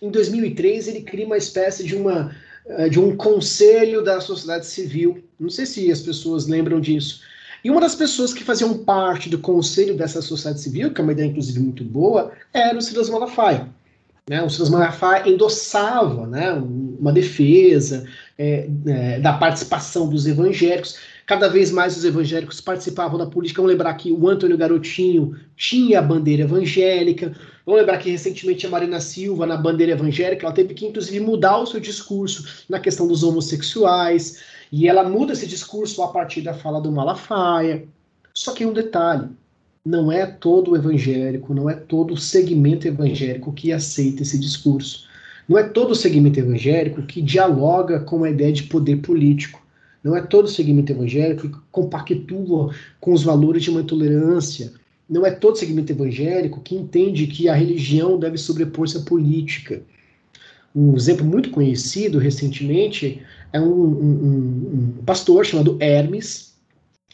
em 0.00 0.08
2003 0.08 0.86
ele 0.86 1.00
cria 1.00 1.26
uma 1.26 1.36
espécie 1.36 1.82
de 1.82 1.96
uma 1.96 2.32
eh, 2.68 2.88
de 2.88 3.00
um 3.00 3.16
conselho 3.16 4.04
da 4.04 4.20
sociedade 4.20 4.66
civil. 4.66 5.24
Não 5.36 5.50
sei 5.50 5.66
se 5.66 5.90
as 5.90 6.00
pessoas 6.00 6.46
lembram 6.46 6.80
disso. 6.80 7.22
E 7.66 7.70
uma 7.70 7.80
das 7.80 7.96
pessoas 7.96 8.32
que 8.32 8.44
faziam 8.44 8.78
parte 8.78 9.28
do 9.28 9.38
conselho 9.38 9.96
dessa 9.96 10.22
sociedade 10.22 10.60
civil, 10.60 10.92
que 10.92 11.00
é 11.00 11.02
uma 11.02 11.10
ideia 11.10 11.26
inclusive 11.26 11.58
muito 11.58 11.82
boa, 11.82 12.30
era 12.54 12.78
o 12.78 12.80
Silas 12.80 13.10
Malafaia. 13.10 13.68
Né? 14.30 14.40
O 14.40 14.48
Silas 14.48 14.70
Malafaia 14.70 15.28
endossava 15.28 16.28
né, 16.28 16.52
uma 16.52 17.12
defesa 17.12 18.06
é, 18.38 18.68
é, 18.86 19.18
da 19.18 19.32
participação 19.32 20.08
dos 20.08 20.28
evangélicos. 20.28 20.96
Cada 21.26 21.48
vez 21.48 21.72
mais 21.72 21.96
os 21.96 22.04
evangélicos 22.04 22.60
participavam 22.60 23.18
da 23.18 23.26
política. 23.26 23.60
Vamos 23.60 23.72
lembrar 23.72 23.94
que 23.94 24.12
o 24.12 24.28
Antônio 24.28 24.56
Garotinho 24.56 25.34
tinha 25.56 25.98
a 25.98 26.02
bandeira 26.02 26.44
evangélica. 26.44 27.32
Vamos 27.66 27.80
lembrar 27.80 27.98
que 27.98 28.08
recentemente 28.08 28.64
a 28.64 28.70
Marina 28.70 29.00
Silva, 29.00 29.44
na 29.44 29.56
bandeira 29.56 29.90
evangélica, 29.90 30.46
ela 30.46 30.54
teve 30.54 30.72
que 30.72 30.86
inclusive 30.86 31.18
mudar 31.18 31.58
o 31.58 31.66
seu 31.66 31.80
discurso 31.80 32.64
na 32.68 32.78
questão 32.78 33.08
dos 33.08 33.24
homossexuais. 33.24 34.40
E 34.78 34.86
ela 34.86 35.08
muda 35.08 35.32
esse 35.32 35.46
discurso 35.46 36.02
a 36.02 36.08
partir 36.08 36.42
da 36.42 36.52
fala 36.52 36.82
do 36.82 36.92
Malafaia. 36.92 37.84
Só 38.34 38.52
que 38.52 38.66
um 38.66 38.74
detalhe: 38.74 39.26
não 39.82 40.12
é 40.12 40.26
todo 40.26 40.76
evangélico, 40.76 41.54
não 41.54 41.70
é 41.70 41.72
todo 41.74 42.14
segmento 42.14 42.86
evangélico 42.86 43.54
que 43.54 43.72
aceita 43.72 44.20
esse 44.20 44.38
discurso. 44.38 45.06
Não 45.48 45.56
é 45.56 45.62
todo 45.62 45.94
segmento 45.94 46.38
evangélico 46.38 47.00
que 47.04 47.22
dialoga 47.22 48.00
com 48.00 48.22
a 48.22 48.28
ideia 48.28 48.52
de 48.52 48.64
poder 48.64 48.96
político. 48.96 49.62
Não 50.04 50.14
é 50.14 50.20
todo 50.20 50.46
segmento 50.46 50.92
evangélico 50.92 51.48
que 51.48 51.56
compactua 51.72 52.74
com 53.00 53.14
os 53.14 53.22
valores 53.22 53.62
de 53.62 53.70
uma 53.70 53.80
intolerância. 53.80 54.74
Não 55.08 55.24
é 55.24 55.30
todo 55.30 55.56
segmento 55.56 55.90
evangélico 55.90 56.60
que 56.60 56.76
entende 56.76 57.26
que 57.26 57.48
a 57.48 57.54
religião 57.54 58.18
deve 58.18 58.36
sobrepor-se 58.36 58.98
à 58.98 59.00
política. 59.00 59.80
Um 60.76 60.94
exemplo 60.94 61.24
muito 61.24 61.50
conhecido 61.50 62.18
recentemente 62.18 63.22
é 63.50 63.58
um, 63.58 63.64
um, 63.64 64.92
um 64.98 65.02
pastor 65.06 65.46
chamado 65.46 65.78
Hermes, 65.80 66.54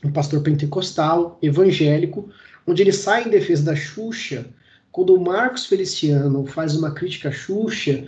um 0.05 0.10
pastor 0.10 0.43
pentecostal, 0.43 1.39
evangélico, 1.40 2.28
onde 2.66 2.82
ele 2.82 2.93
sai 2.93 3.24
em 3.24 3.30
defesa 3.30 3.62
da 3.62 3.76
Xuxa, 3.76 4.47
quando 4.90 5.14
o 5.14 5.20
Marcos 5.20 5.66
Feliciano 5.66 6.44
faz 6.44 6.74
uma 6.74 6.90
crítica 6.90 7.28
à 7.28 7.32
Xuxa, 7.32 8.05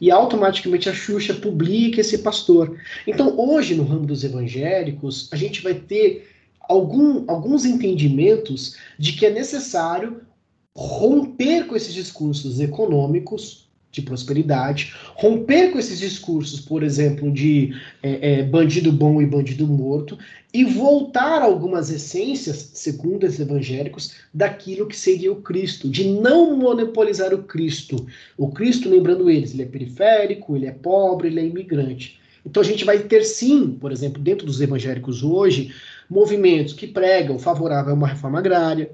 e 0.00 0.08
automaticamente 0.08 0.88
a 0.88 0.94
Xuxa 0.94 1.34
publica 1.34 2.00
esse 2.00 2.18
pastor. 2.18 2.78
Então, 3.04 3.36
hoje, 3.36 3.74
no 3.74 3.82
ramo 3.82 4.06
dos 4.06 4.22
evangélicos, 4.22 5.28
a 5.32 5.36
gente 5.36 5.62
vai 5.62 5.74
ter 5.74 6.28
algum, 6.60 7.24
alguns 7.28 7.64
entendimentos 7.64 8.76
de 8.98 9.12
que 9.14 9.26
é 9.26 9.30
necessário 9.30 10.22
romper 10.76 11.66
com 11.66 11.74
esses 11.74 11.92
discursos 11.92 12.60
econômicos 12.60 13.68
de 13.92 14.00
prosperidade, 14.00 14.94
romper 15.14 15.70
com 15.70 15.78
esses 15.78 15.98
discursos, 15.98 16.58
por 16.60 16.82
exemplo, 16.82 17.30
de 17.30 17.74
é, 18.02 18.40
é, 18.40 18.42
bandido 18.42 18.90
bom 18.90 19.20
e 19.20 19.26
bandido 19.26 19.66
morto, 19.66 20.18
e 20.52 20.64
voltar 20.64 21.42
algumas 21.42 21.90
essências, 21.90 22.70
segundo 22.72 23.24
os 23.24 23.38
evangélicos, 23.38 24.14
daquilo 24.32 24.86
que 24.86 24.96
seria 24.96 25.30
o 25.30 25.42
Cristo, 25.42 25.90
de 25.90 26.04
não 26.04 26.56
monopolizar 26.56 27.34
o 27.34 27.42
Cristo. 27.42 28.06
O 28.36 28.50
Cristo, 28.50 28.88
lembrando 28.88 29.30
eles, 29.30 29.52
ele 29.52 29.62
é 29.62 29.66
periférico, 29.66 30.56
ele 30.56 30.66
é 30.66 30.72
pobre, 30.72 31.28
ele 31.28 31.40
é 31.40 31.46
imigrante. 31.46 32.18
Então 32.44 32.62
a 32.62 32.66
gente 32.66 32.84
vai 32.84 32.98
ter 32.98 33.22
sim, 33.24 33.76
por 33.80 33.92
exemplo, 33.92 34.20
dentro 34.20 34.46
dos 34.46 34.60
evangélicos 34.60 35.22
hoje, 35.22 35.72
movimentos 36.08 36.72
que 36.72 36.86
pregam 36.86 37.38
favorável 37.38 37.92
a 37.92 37.96
uma 37.96 38.08
reforma 38.08 38.38
agrária, 38.38 38.90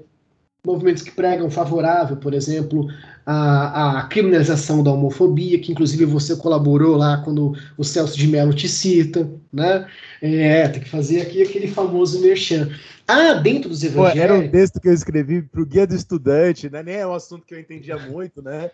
movimentos 0.65 1.03
que 1.03 1.11
pregam 1.11 1.49
favorável, 1.49 2.17
por 2.17 2.33
exemplo, 2.33 2.87
a, 3.25 3.99
a, 3.99 4.03
criminalização 4.07 4.83
da 4.83 4.91
homofobia, 4.91 5.59
que 5.59 5.71
inclusive 5.71 6.05
você 6.05 6.35
colaborou 6.35 6.97
lá 6.97 7.21
quando 7.23 7.53
o 7.77 7.83
Celso 7.83 8.17
de 8.17 8.27
Mello 8.27 8.53
te 8.53 8.67
cita, 8.67 9.29
né? 9.51 9.87
É, 10.21 10.67
tem 10.67 10.81
que 10.81 10.89
fazer 10.89 11.21
aqui 11.21 11.41
aquele 11.41 11.67
famoso 11.67 12.21
merchan. 12.21 12.69
Ah, 13.07 13.33
dentro 13.33 13.69
dos 13.69 13.83
evangélicos... 13.83 14.27
Pô, 14.27 14.33
era 14.33 14.35
um 14.35 14.51
texto 14.51 14.79
que 14.79 14.89
eu 14.89 14.93
escrevi 14.93 15.41
para 15.41 15.61
o 15.61 15.65
Guia 15.65 15.87
do 15.87 15.95
Estudante, 15.95 16.69
né? 16.69 16.83
Nem 16.83 16.95
é 16.95 17.07
um 17.07 17.13
assunto 17.13 17.45
que 17.45 17.55
eu 17.55 17.59
entendia 17.59 17.97
muito, 17.97 18.41
né? 18.41 18.69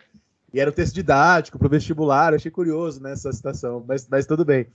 E 0.53 0.60
era 0.60 0.70
um 0.70 0.74
texto 0.74 0.95
didático 0.95 1.60
para 1.60 1.68
o 1.68 1.70
vestibular, 1.70 2.34
achei 2.34 2.49
curioso 2.49 3.02
nessa 3.02 3.30
né, 3.30 3.34
citação, 3.34 3.84
mas, 3.88 4.07
mas 4.10 4.26
tudo 4.26 4.44
bem. 4.44 4.68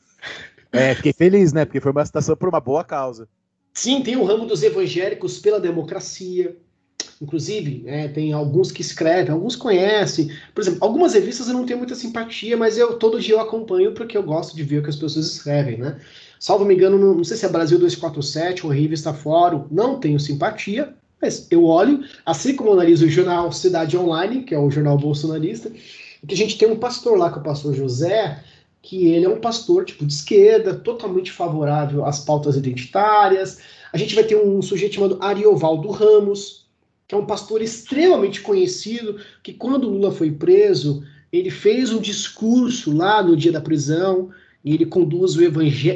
É, 0.70 0.94
fiquei 0.94 1.12
feliz, 1.12 1.52
né? 1.52 1.64
Porque 1.64 1.80
foi 1.80 1.90
uma 1.90 2.04
citação 2.04 2.36
por 2.36 2.48
uma 2.48 2.60
boa 2.60 2.84
causa. 2.84 3.26
Sim, 3.72 4.02
tem 4.02 4.16
o 4.16 4.24
ramo 4.24 4.46
dos 4.46 4.62
evangélicos 4.62 5.38
pela 5.38 5.58
democracia, 5.58 6.56
Inclusive, 7.20 7.84
é, 7.86 8.08
tem 8.08 8.32
alguns 8.32 8.72
que 8.72 8.80
escrevem, 8.80 9.30
alguns 9.30 9.54
conhecem. 9.54 10.30
Por 10.54 10.62
exemplo, 10.62 10.78
algumas 10.82 11.12
revistas 11.12 11.48
eu 11.48 11.54
não 11.54 11.66
tenho 11.66 11.78
muita 11.78 11.94
simpatia, 11.94 12.56
mas 12.56 12.78
eu 12.78 12.94
todo 12.94 13.20
dia 13.20 13.34
eu 13.34 13.40
acompanho 13.40 13.92
porque 13.92 14.16
eu 14.16 14.22
gosto 14.22 14.56
de 14.56 14.62
ver 14.62 14.78
o 14.78 14.82
que 14.82 14.88
as 14.88 14.96
pessoas 14.96 15.26
escrevem, 15.26 15.76
né? 15.76 16.00
Salvo 16.38 16.64
me 16.64 16.74
engano, 16.74 16.98
não, 16.98 17.14
não 17.14 17.24
sei 17.24 17.36
se 17.36 17.44
é 17.44 17.48
Brasil 17.50 17.78
247 17.78 18.64
ou 18.64 18.72
Revista 18.72 19.12
Fórum, 19.12 19.66
não 19.70 20.00
tenho 20.00 20.18
simpatia, 20.18 20.94
mas 21.20 21.46
eu 21.50 21.64
olho, 21.64 22.02
assim 22.24 22.56
como 22.56 22.70
eu 22.70 22.74
analiso 22.74 23.04
o 23.04 23.10
jornal 23.10 23.52
Cidade 23.52 23.98
Online, 23.98 24.42
que 24.42 24.54
é 24.54 24.58
o 24.58 24.70
jornal 24.70 24.96
bolsonarista, 24.96 25.70
que 26.26 26.34
a 26.34 26.36
gente 26.36 26.56
tem 26.56 26.70
um 26.70 26.78
pastor 26.78 27.18
lá, 27.18 27.30
que 27.30 27.36
é 27.36 27.40
o 27.40 27.44
pastor 27.44 27.74
José, 27.74 28.42
que 28.80 29.08
ele 29.08 29.26
é 29.26 29.28
um 29.28 29.40
pastor 29.40 29.84
tipo 29.84 30.06
de 30.06 30.12
esquerda, 30.14 30.74
totalmente 30.74 31.30
favorável 31.30 32.06
às 32.06 32.20
pautas 32.20 32.56
identitárias. 32.56 33.58
A 33.92 33.98
gente 33.98 34.14
vai 34.14 34.24
ter 34.24 34.36
um 34.36 34.62
sujeito 34.62 34.94
chamado 34.94 35.18
Ariovaldo 35.20 35.90
Ramos, 35.90 36.59
que 37.10 37.14
é 37.16 37.18
um 37.18 37.26
pastor 37.26 37.60
extremamente 37.60 38.40
conhecido, 38.40 39.18
que 39.42 39.52
quando 39.52 39.90
Lula 39.90 40.12
foi 40.12 40.30
preso, 40.30 41.02
ele 41.32 41.50
fez 41.50 41.92
um 41.92 42.00
discurso 42.00 42.96
lá 42.96 43.20
no 43.20 43.36
dia 43.36 43.50
da 43.50 43.60
prisão, 43.60 44.30
e 44.64 44.74
ele 44.74 44.86
conduz 44.86 45.36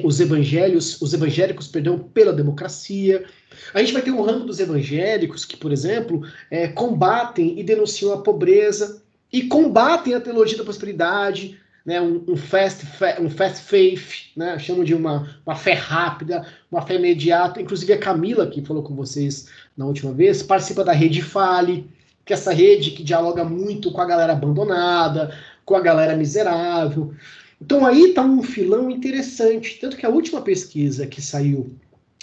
os 0.03 0.19
evangelhos, 0.21 1.01
os 1.01 1.15
evangélicos, 1.15 1.69
perdão, 1.69 2.01
pela 2.01 2.33
democracia. 2.33 3.25
A 3.73 3.79
gente 3.79 3.93
vai 3.93 4.03
ter 4.03 4.11
um 4.11 4.23
ramo 4.23 4.45
dos 4.45 4.59
evangélicos 4.59 5.45
que, 5.45 5.57
por 5.57 5.71
exemplo, 5.71 6.27
é, 6.51 6.67
combatem 6.67 7.61
e 7.61 7.63
denunciam 7.63 8.13
a 8.13 8.21
pobreza 8.21 9.01
e 9.33 9.43
combatem 9.43 10.15
a 10.15 10.21
teologia 10.21 10.59
da 10.59 10.65
prosperidade, 10.65 11.57
né, 11.85 12.01
um, 12.01 12.25
um, 12.27 12.37
fast, 12.37 12.85
um 13.21 13.29
fast 13.29 13.63
faith, 13.63 14.33
né, 14.35 14.59
chamam 14.59 14.83
de 14.83 14.95
uma, 14.95 15.29
uma 15.47 15.55
fé 15.55 15.75
rápida, 15.75 16.47
uma 16.73 16.83
fé 16.83 16.95
imediata. 16.95 17.61
Inclusive 17.61 17.93
a 17.93 17.99
Camila, 17.99 18.47
que 18.47 18.65
falou 18.65 18.83
com 18.83 18.97
vocês 18.97 19.49
na 19.77 19.87
última 19.87 20.13
vez, 20.13 20.43
participa 20.43 20.85
da 20.85 20.93
rede 20.93 21.23
Fale, 21.23 21.89
que 22.25 22.33
é 22.33 22.37
essa 22.37 22.53
rede 22.53 22.93
que 22.93 23.03
dialoga 23.03 23.45
muito 23.45 23.91
com 23.91 24.01
a 24.01 24.07
galera 24.07 24.33
abandonada, 24.33 25.37
com 25.65 25.75
a 25.75 25.81
galera 25.81 26.17
miserável. 26.17 27.13
Então 27.61 27.85
aí 27.85 28.11
está 28.11 28.23
um 28.23 28.43
filão 28.43 28.91
interessante. 28.91 29.79
Tanto 29.81 29.97
que 29.97 30.07
a 30.07 30.11
última 30.11 30.41
pesquisa 30.41 31.07
que 31.07 31.21
saiu 31.21 31.75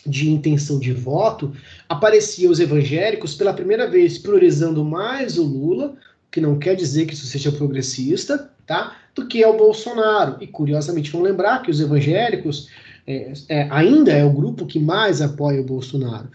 de 0.05 0.29
intenção 0.29 0.79
de 0.79 0.93
voto, 0.93 1.53
aparecia 1.87 2.49
os 2.49 2.59
evangélicos 2.59 3.35
pela 3.35 3.53
primeira 3.53 3.87
vez 3.89 4.17
priorizando 4.17 4.83
mais 4.83 5.37
o 5.37 5.43
Lula, 5.43 5.95
que 6.31 6.41
não 6.41 6.57
quer 6.57 6.75
dizer 6.75 7.05
que 7.05 7.13
isso 7.13 7.27
seja 7.27 7.51
progressista, 7.51 8.49
tá? 8.65 8.97
do 9.13 9.27
que 9.27 9.43
é 9.43 9.47
o 9.47 9.57
Bolsonaro. 9.57 10.37
E 10.41 10.47
curiosamente, 10.47 11.11
vamos 11.11 11.27
lembrar 11.27 11.61
que 11.61 11.69
os 11.69 11.79
evangélicos 11.79 12.69
é, 13.05 13.33
é, 13.49 13.67
ainda 13.69 14.11
é 14.11 14.23
o 14.23 14.31
grupo 14.31 14.65
que 14.65 14.79
mais 14.79 15.21
apoia 15.21 15.61
o 15.61 15.65
Bolsonaro. 15.65 16.29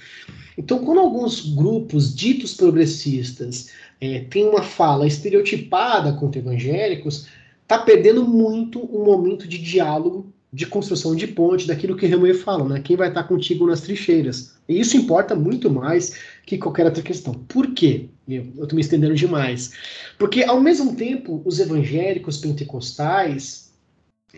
Então, 0.57 0.85
quando 0.85 1.01
alguns 1.01 1.55
grupos 1.55 2.15
ditos 2.15 2.55
progressistas 2.55 3.71
é, 4.01 4.21
têm 4.21 4.49
uma 4.49 4.63
fala 4.63 5.07
estereotipada 5.07 6.13
contra 6.15 6.41
evangélicos, 6.41 7.27
está 7.63 7.79
perdendo 7.79 8.27
muito 8.27 8.81
um 8.81 9.05
momento 9.05 9.47
de 9.47 9.59
diálogo, 9.59 10.33
de 10.53 10.65
construção 10.65 11.15
de 11.15 11.27
ponte, 11.27 11.67
daquilo 11.67 11.97
que 11.97 12.07
Remuer 12.07 12.39
fala, 12.39 12.67
né? 12.67 12.81
Quem 12.81 12.97
vai 12.97 13.09
estar 13.09 13.25
contigo 13.25 13.67
nas 13.67 13.83
trincheiras. 13.83 14.55
E 14.69 14.81
isso 14.81 14.97
importa 14.97 15.35
muito 15.35 15.71
mais 15.71 16.17
que 16.47 16.57
qualquer 16.57 16.87
outra 16.87 17.03
questão. 17.03 17.35
Por 17.35 17.75
quê? 17.75 18.07
Eu 18.27 18.43
estou 18.63 18.75
me 18.75 18.81
estendendo 18.81 19.15
demais. 19.15 19.73
Porque, 20.19 20.45
ao 20.45 20.61
mesmo 20.61 20.97
tempo, 20.97 21.43
os 21.45 21.61
evangélicos 21.61 22.39
pentecostais, 22.39 23.73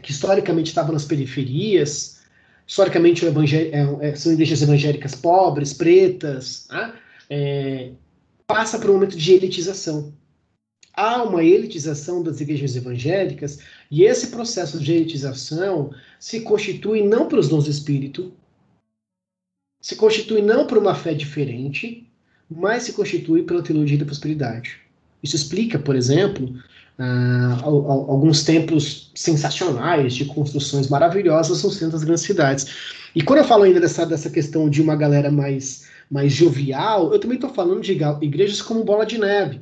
que 0.03 0.11
historicamente 0.11 0.69
estavam 0.69 0.93
nas 0.93 1.05
periferias, 1.05 2.18
historicamente 2.69 3.25
é, 3.27 4.09
é, 4.09 4.15
são 4.15 4.33
igrejas 4.33 4.61
evangélicas 4.61 5.15
pobres, 5.15 5.73
pretas, 5.73 6.69
né? 6.71 6.95
é, 7.31 7.91
passa 8.47 8.79
por 8.79 8.91
um 8.91 8.95
momento 8.95 9.17
de 9.17 9.33
elitização. 9.33 10.13
há 10.95 11.23
uma 11.23 11.43
elitização 11.43 12.23
das 12.23 12.41
igrejas 12.41 12.77
evangélicas, 12.77 13.61
e 13.91 14.05
esse 14.05 14.29
processo 14.29 14.79
de 14.79 14.93
elitização 14.93 15.95
se 16.21 16.41
constitui 16.41 17.03
não 17.03 17.27
pelos 17.27 17.49
dons 17.49 17.65
do 17.65 17.71
Espírito, 17.71 18.33
se 19.81 19.97
constitui 19.97 20.43
não 20.43 20.67
por 20.67 20.77
uma 20.77 20.95
fé 20.95 21.15
diferente, 21.15 22.07
mas 22.51 22.83
se 22.83 22.93
constitui 22.93 23.45
pela 23.45 23.63
teologia 23.63 23.97
da 23.97 24.05
prosperidade. 24.05 24.81
Isso 25.23 25.37
explica, 25.37 25.79
por 25.79 25.97
exemplo, 25.97 26.55
uh, 26.99 27.65
alguns 27.65 28.43
templos 28.45 29.11
sensacionais 29.15 30.15
de 30.15 30.25
construções 30.25 30.89
maravilhosas 30.89 31.63
no 31.63 31.71
centro 31.71 31.93
das 31.93 32.05
grandes 32.05 32.25
cidades. 32.25 32.67
E 33.15 33.23
quando 33.23 33.41
eu 33.41 33.45
falo 33.45 33.65
ainda 33.65 33.81
dessa, 33.81 34.05
dessa 34.05 34.31
questão 34.31 34.69
de 34.69 34.83
uma 34.83 34.97
galera 34.97 35.31
mais, 35.31 35.87
mais 36.11 36.33
jovial, 36.33 37.13
eu 37.13 37.19
também 37.19 37.37
estou 37.37 37.51
falando 37.51 37.81
de 37.81 37.93
igrejas 38.21 38.61
como 38.61 38.85
Bola 38.85 39.07
de 39.07 39.19
Neve 39.19 39.61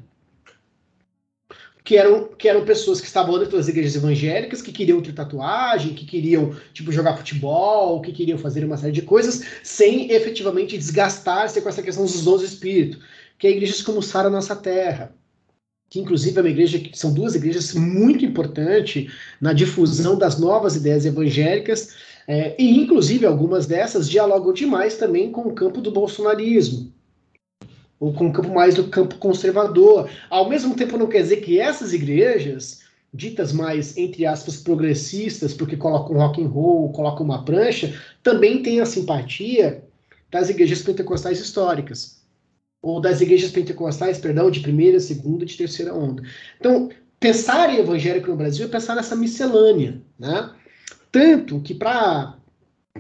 que 1.87 1.97
eram, 1.97 2.25
que 2.37 2.49
eram 2.49 2.65
pessoas 2.65 3.01
que 3.01 3.07
estavam 3.07 3.39
dentro 3.39 3.57
das 3.57 3.69
igrejas 3.69 3.95
evangélicas, 3.95 4.61
que 4.61 4.73
queriam 4.73 5.01
ter 5.01 5.13
tatuagem, 5.13 5.95
que 5.95 6.05
queriam, 6.05 6.53
tipo, 6.73 6.91
jogar 6.91 7.17
futebol, 7.17 8.03
que 8.03 8.11
queriam 8.11 8.37
fazer 8.37 8.65
uma 8.65 8.77
série 8.77 8.93
de 8.93 9.03
coisas, 9.03 9.45
sem 9.63 10.11
efetivamente 10.11 10.77
desgastar-se 10.77 11.61
com 11.63 11.69
essa 11.69 11.85
questão 11.85 12.05
dos 12.05 12.25
dons 12.25 12.41
do 12.41 12.45
Espírito. 12.45 12.99
Que 13.39 13.47
é 13.47 13.51
igrejas 13.53 13.83
como 13.83 14.03
Sara 14.03 14.29
Nossa 14.29 14.57
Terra, 14.57 15.15
que 15.89 16.01
inclusive 16.01 16.37
é 16.39 16.41
uma 16.41 16.51
igreja, 16.51 16.79
que 16.79 16.99
são 16.99 17.13
duas 17.13 17.35
igrejas 17.35 17.73
muito 17.73 18.25
importantes 18.25 19.13
na 19.41 19.53
difusão 19.53 20.19
das 20.19 20.39
novas 20.39 20.77
ideias 20.77 21.07
evangélicas, 21.07 21.95
é, 22.27 22.57
e 22.59 22.77
inclusive 22.77 23.25
algumas 23.25 23.67
dessas 23.67 24.09
dialogam 24.09 24.53
demais 24.53 24.97
também 24.97 25.31
com 25.31 25.43
o 25.43 25.55
campo 25.55 25.81
do 25.81 25.93
bolsonarismo 25.93 26.93
ou 27.99 28.13
com 28.13 28.29
o 28.29 28.33
campo 28.33 28.53
mais 28.53 28.75
do 28.75 28.89
campo 28.89 29.17
conservador. 29.17 30.11
Ao 30.29 30.49
mesmo 30.49 30.75
tempo, 30.75 30.99
não 30.99 31.07
quer 31.07 31.23
dizer 31.23 31.39
que 31.39 31.59
essas 31.59 31.93
igrejas, 31.93 32.81
ditas 33.13 33.53
mais, 33.53 33.97
entre 33.97 34.27
aspas, 34.27 34.59
progressistas, 34.59 35.55
porque 35.55 35.77
colocam 35.77 36.17
rock 36.17 36.43
and 36.43 36.49
roll, 36.49 36.93
colocam 36.93 37.25
uma 37.25 37.45
prancha, 37.45 37.95
também 38.23 38.63
têm 38.63 38.81
a 38.81 38.87
simpatia 38.87 39.83
das 40.31 40.51
igrejas 40.51 40.83
pentecostais 40.83 41.41
históricas. 41.41 42.16
Ou 42.87 43.01
das 43.01 43.21
igrejas 43.21 43.51
pentecostais, 43.51 44.17
perdão, 44.17 44.49
de 44.49 44.61
primeira, 44.61 45.01
segunda 45.01 45.43
e 45.43 45.47
de 45.49 45.57
terceira 45.57 45.93
onda. 45.93 46.23
Então, 46.57 46.89
pensar 47.19 47.69
em 47.69 47.79
evangélico 47.79 48.31
no 48.31 48.37
Brasil 48.37 48.65
é 48.65 48.69
pensar 48.69 48.95
nessa 48.95 49.17
miscelânea, 49.17 50.01
né? 50.17 50.53
Tanto 51.11 51.59
que 51.59 51.75
para 51.75 52.37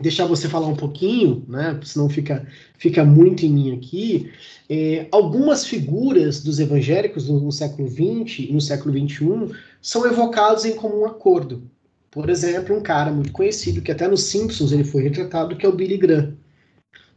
deixar 0.02 0.26
você 0.26 0.48
falar 0.48 0.66
um 0.66 0.74
pouquinho, 0.74 1.44
né? 1.46 1.78
Senão 1.84 2.10
fica, 2.10 2.44
fica 2.76 3.04
muito 3.04 3.46
em 3.46 3.48
mim 3.48 3.76
aqui. 3.76 4.32
É, 4.68 5.06
algumas 5.12 5.64
figuras 5.64 6.42
dos 6.42 6.58
evangélicos 6.58 7.28
no, 7.28 7.38
no, 7.38 7.52
século 7.52 7.88
XX 7.88 8.40
e 8.40 8.52
no 8.52 8.60
século 8.60 8.92
XXI 8.92 9.54
são 9.80 10.04
evocados 10.04 10.64
em 10.64 10.74
comum 10.74 11.06
acordo. 11.06 11.62
Por 12.10 12.28
exemplo, 12.28 12.76
um 12.76 12.82
cara 12.82 13.12
muito 13.12 13.30
conhecido, 13.30 13.80
que 13.80 13.92
até 13.92 14.08
nos 14.08 14.24
Simpsons 14.24 14.72
ele 14.72 14.82
foi 14.82 15.04
retratado, 15.04 15.54
que 15.54 15.64
é 15.64 15.68
o 15.68 15.76
Billy 15.76 15.96
Graham. 15.96 16.34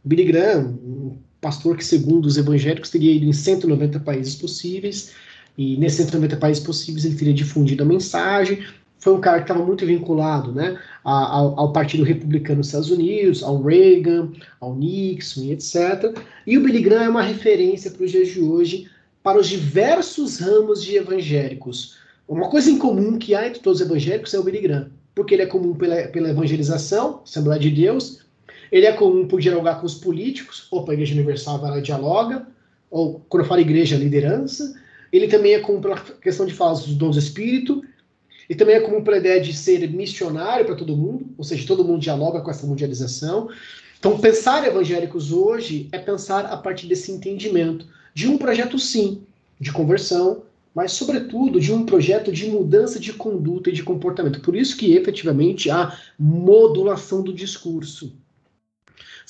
Billy 0.04 0.24
Graham, 0.24 0.78
um 0.84 1.18
pastor 1.40 1.76
que, 1.76 1.84
segundo 1.84 2.26
os 2.26 2.36
evangélicos, 2.36 2.90
teria 2.90 3.12
ido 3.12 3.26
em 3.26 3.32
190 3.32 4.00
países 4.00 4.34
possíveis, 4.34 5.12
e 5.56 5.76
nesses 5.76 5.98
190 6.06 6.36
países 6.36 6.62
possíveis 6.62 7.04
ele 7.04 7.16
teria 7.16 7.34
difundido 7.34 7.82
a 7.82 7.86
mensagem, 7.86 8.62
foi 9.00 9.14
um 9.14 9.20
cara 9.20 9.38
que 9.38 9.44
estava 9.44 9.64
muito 9.64 9.84
vinculado 9.86 10.52
né, 10.52 10.78
ao, 11.02 11.58
ao, 11.58 11.72
Partido 11.72 12.04
Republicano 12.04 12.58
nos 12.58 12.66
Estados 12.66 12.90
Unidos, 12.90 13.42
ao 13.42 13.62
Reagan, 13.62 14.30
ao 14.60 14.76
Nixon 14.76 15.50
etc. 15.50 16.14
E 16.46 16.58
o 16.58 16.62
Billy 16.62 16.82
Graham 16.82 17.04
é 17.04 17.08
uma 17.08 17.22
referência 17.22 17.90
para 17.90 18.04
os 18.04 18.10
dias 18.10 18.28
de 18.28 18.40
hoje 18.40 18.88
para 19.22 19.38
os 19.38 19.48
diversos 19.48 20.38
ramos 20.38 20.82
de 20.82 20.96
evangélicos. 20.96 21.96
Uma 22.28 22.48
coisa 22.48 22.70
em 22.70 22.78
comum 22.78 23.18
que 23.18 23.34
há 23.34 23.46
entre 23.46 23.60
todos 23.60 23.80
os 23.80 23.86
evangélicos 23.86 24.32
é 24.34 24.38
o 24.38 24.42
Billy 24.42 24.60
Graham, 24.60 24.90
porque 25.14 25.34
ele 25.34 25.42
é 25.42 25.46
comum 25.46 25.74
pela, 25.74 26.08
pela 26.08 26.30
evangelização, 26.30 27.22
Assembleia 27.24 27.60
de 27.60 27.70
Deus, 27.70 28.19
ele 28.70 28.86
é 28.86 28.92
comum 28.92 29.26
por 29.26 29.40
dialogar 29.40 29.76
com 29.76 29.86
os 29.86 29.94
políticos, 29.94 30.66
opa, 30.70 30.92
a 30.92 30.94
Igreja 30.94 31.14
Universal 31.14 31.60
lá 31.60 31.80
dialoga, 31.80 32.46
ou 32.90 33.20
quando 33.28 33.44
eu 33.44 33.48
falo 33.48 33.60
igreja, 33.60 33.96
liderança, 33.96 34.74
ele 35.12 35.28
também 35.28 35.54
é 35.54 35.60
comum 35.60 35.80
pela 35.80 35.98
questão 36.00 36.46
de 36.46 36.54
falar 36.54 36.72
dos 36.72 36.94
dons 36.94 37.16
do 37.16 37.20
Espírito, 37.20 37.82
e 38.48 38.54
também 38.54 38.74
é 38.74 38.80
comum 38.80 39.02
pela 39.02 39.18
ideia 39.18 39.40
de 39.40 39.54
ser 39.54 39.88
missionário 39.90 40.66
para 40.66 40.74
todo 40.74 40.96
mundo, 40.96 41.26
ou 41.38 41.44
seja, 41.44 41.66
todo 41.66 41.84
mundo 41.84 42.00
dialoga 42.00 42.40
com 42.40 42.50
essa 42.50 42.66
mundialização. 42.66 43.48
Então, 43.98 44.18
pensar 44.18 44.66
evangélicos 44.66 45.30
hoje 45.30 45.88
é 45.92 45.98
pensar 45.98 46.46
a 46.46 46.56
partir 46.56 46.88
desse 46.88 47.12
entendimento 47.12 47.86
de 48.12 48.26
um 48.26 48.36
projeto, 48.36 48.76
sim, 48.76 49.22
de 49.60 49.70
conversão, 49.70 50.42
mas, 50.74 50.92
sobretudo, 50.92 51.60
de 51.60 51.72
um 51.72 51.84
projeto 51.84 52.32
de 52.32 52.48
mudança 52.48 52.98
de 52.98 53.12
conduta 53.12 53.70
e 53.70 53.72
de 53.72 53.82
comportamento. 53.82 54.40
Por 54.40 54.56
isso 54.56 54.76
que, 54.76 54.94
efetivamente, 54.94 55.70
há 55.70 55.96
modulação 56.18 57.22
do 57.22 57.32
discurso. 57.32 58.12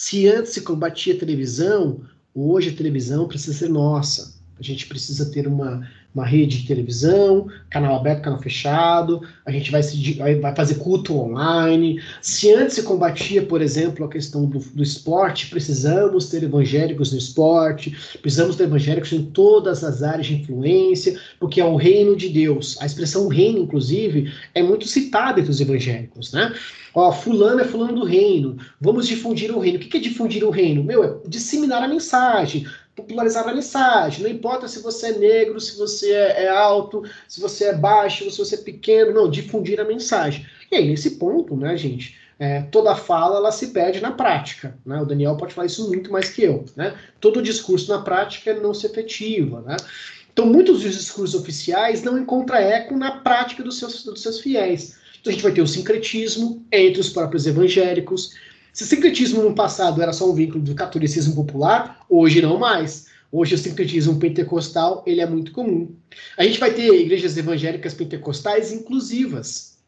Se 0.01 0.27
antes 0.27 0.55
se 0.55 0.63
combatia 0.63 1.13
a 1.13 1.19
televisão, 1.19 2.01
hoje 2.35 2.71
a 2.71 2.75
televisão 2.75 3.29
precisa 3.29 3.53
ser 3.53 3.69
nossa. 3.69 4.41
A 4.59 4.63
gente 4.63 4.87
precisa 4.87 5.31
ter 5.31 5.47
uma 5.47 5.87
uma 6.15 6.27
rede 6.27 6.63
de 6.63 6.67
televisão, 6.67 7.47
canal 7.71 7.97
aberto, 7.97 8.23
canal 8.23 8.41
fechado, 8.41 9.21
a 9.47 9.51
gente 9.53 9.71
vai, 9.71 9.83
se, 9.83 10.15
vai 10.15 10.55
fazer 10.55 10.77
culto 10.77 11.17
online. 11.17 12.03
Se 12.21 12.53
antes 12.53 12.75
se 12.75 12.83
combatia, 12.83 13.43
por 13.43 13.63
exemplo, 13.63 14.05
a 14.05 14.09
questão 14.09 14.45
do, 14.45 14.59
do 14.59 14.83
esporte, 14.83 15.49
precisamos 15.49 16.29
ter 16.29 16.43
evangélicos 16.43 17.13
no 17.13 17.19
esporte, 17.19 17.97
precisamos 18.21 18.57
ter 18.57 18.65
evangélicos 18.65 19.13
em 19.13 19.27
todas 19.27 19.85
as 19.85 20.03
áreas 20.03 20.27
de 20.27 20.35
influência, 20.35 21.19
porque 21.39 21.61
é 21.61 21.65
o 21.65 21.77
reino 21.77 22.17
de 22.17 22.29
Deus. 22.29 22.77
A 22.81 22.87
expressão 22.87 23.29
reino, 23.29 23.61
inclusive, 23.61 24.33
é 24.55 24.63
muito 24.63 24.87
citada 24.89 25.39
entre 25.39 25.53
os 25.53 25.61
evangélicos, 25.61 26.33
né? 26.33 26.53
Ó, 26.93 27.13
fulano 27.13 27.61
é 27.61 27.65
fulano 27.65 28.01
do 28.01 28.05
reino, 28.05 28.57
vamos 28.81 29.07
difundir 29.07 29.53
o 29.53 29.61
reino. 29.61 29.79
O 29.79 29.81
que 29.81 29.97
é 29.97 30.01
difundir 30.01 30.45
o 30.45 30.51
reino? 30.51 30.83
Meu, 30.83 31.05
é 31.05 31.17
disseminar 31.29 31.83
a 31.83 31.89
mensagem, 31.89 32.67
popularizar 33.01 33.49
a 33.49 33.55
mensagem. 33.55 34.23
Não 34.23 34.31
importa 34.31 34.69
se 34.69 34.81
você 34.81 35.09
é 35.09 35.19
negro, 35.19 35.61
se 35.61 35.77
você 35.77 36.13
é, 36.13 36.45
é 36.45 36.49
alto, 36.49 37.03
se 37.29 37.41
você 37.41 37.67
é 37.67 37.75
baixo, 37.75 38.31
se 38.31 38.39
você 38.39 38.55
é 38.55 38.59
pequeno, 38.59 39.13
não, 39.13 39.31
difundir 39.31 39.81
a 39.81 39.85
mensagem. 39.85 40.47
E 40.71 40.77
aí, 40.77 40.89
nesse 40.89 41.13
ponto, 41.13 41.57
né, 41.57 41.77
gente, 41.77 42.17
é, 42.39 42.63
toda 42.63 42.97
fala 42.97 43.37
ela 43.37 43.53
se 43.53 43.69
perde 43.69 44.01
na 44.01 44.13
prática. 44.13 44.75
Né? 44.85 45.01
O 45.01 45.05
Daniel 45.05 45.37
pode 45.37 45.53
falar 45.53 45.67
isso 45.67 45.87
muito 45.89 46.11
mais 46.11 46.31
que 46.31 46.43
eu. 46.43 46.65
Né? 46.75 46.97
Todo 47.21 47.43
discurso 47.43 47.91
na 47.93 48.01
prática 48.01 48.55
não 48.55 48.73
se 48.73 48.87
efetiva. 48.87 49.61
Né? 49.61 49.77
Então, 50.33 50.47
muitos 50.47 50.83
dos 50.83 50.97
discursos 50.97 51.39
oficiais 51.39 52.03
não 52.03 52.19
encontram 52.19 52.57
eco 52.57 52.97
na 52.97 53.13
prática 53.21 53.63
dos 53.63 53.79
seus, 53.79 54.05
dos 54.05 54.23
seus 54.23 54.41
fiéis. 54.41 54.99
Então, 55.21 55.31
a 55.31 55.35
gente 55.35 55.43
vai 55.43 55.53
ter 55.53 55.61
o 55.61 55.67
sincretismo 55.67 56.65
entre 56.73 56.99
os 56.99 57.11
próprios 57.11 57.47
evangélicos, 57.47 58.35
se 58.73 58.85
o 58.85 58.87
sincretismo 58.87 59.43
no 59.43 59.55
passado 59.55 60.01
era 60.03 60.13
só 60.13 60.31
um 60.31 60.35
vínculo 60.35 60.63
do 60.63 60.75
catolicismo 60.75 61.35
popular, 61.35 62.05
hoje 62.09 62.41
não 62.41 62.59
mais. 62.59 63.07
Hoje 63.33 63.55
o 63.55 63.59
sincretismo 63.59 64.19
pentecostal 64.19 65.05
ele 65.07 65.21
é 65.21 65.27
muito 65.27 65.53
comum. 65.53 65.95
A 66.37 66.45
gente 66.45 66.59
vai 66.59 66.73
ter 66.73 66.93
igrejas 66.93 67.37
evangélicas 67.37 67.95
pentecostais 67.95 68.73
inclusivas, 68.73 69.79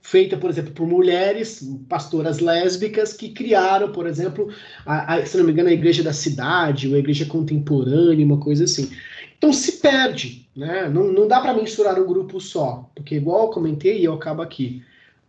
feita, 0.00 0.36
por 0.36 0.50
exemplo, 0.50 0.72
por 0.72 0.86
mulheres, 0.86 1.66
pastoras 1.88 2.38
lésbicas 2.38 3.12
que 3.12 3.30
criaram, 3.30 3.92
por 3.92 4.06
exemplo, 4.06 4.52
a, 4.84 5.14
a, 5.14 5.26
se 5.26 5.36
não 5.36 5.44
me 5.44 5.52
engano, 5.52 5.68
a 5.68 5.72
igreja 5.72 6.02
da 6.02 6.12
cidade, 6.12 6.88
ou 6.88 6.94
a 6.94 6.98
igreja 6.98 7.26
contemporânea, 7.26 8.24
uma 8.24 8.40
coisa 8.40 8.64
assim. 8.64 8.90
Então 9.36 9.52
se 9.52 9.72
perde, 9.72 10.48
né? 10.54 10.88
Não, 10.88 11.12
não 11.12 11.26
dá 11.26 11.40
para 11.40 11.54
mensurar 11.54 12.00
um 12.00 12.06
grupo 12.06 12.40
só, 12.40 12.90
porque 12.94 13.16
igual 13.16 13.44
eu 13.46 13.50
comentei 13.50 14.00
e 14.00 14.04
eu 14.04 14.14
acabo 14.14 14.42
aqui 14.42 14.82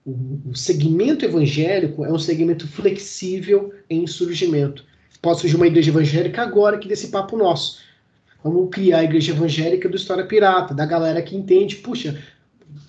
o, 0.05 0.55
segmento 0.55 1.23
evangélico 1.23 2.03
é 2.03 2.11
um 2.11 2.19
segmento 2.19 2.67
flexível 2.67 3.73
em 3.89 4.05
surgimento. 4.05 4.85
Pode 5.21 5.39
surgir 5.39 5.55
uma 5.55 5.67
igreja 5.67 5.89
evangélica 5.89 6.41
agora 6.41 6.77
que 6.77 6.87
desse 6.87 7.07
papo 7.07 7.37
nosso. 7.37 7.79
Vamos 8.43 8.69
criar 8.71 8.99
a 8.99 9.03
igreja 9.05 9.31
evangélica 9.31 9.87
do 9.87 9.95
História 9.95 10.25
Pirata, 10.25 10.73
da 10.73 10.85
galera 10.85 11.21
que 11.21 11.35
entende, 11.35 11.77
puxa, 11.77 12.21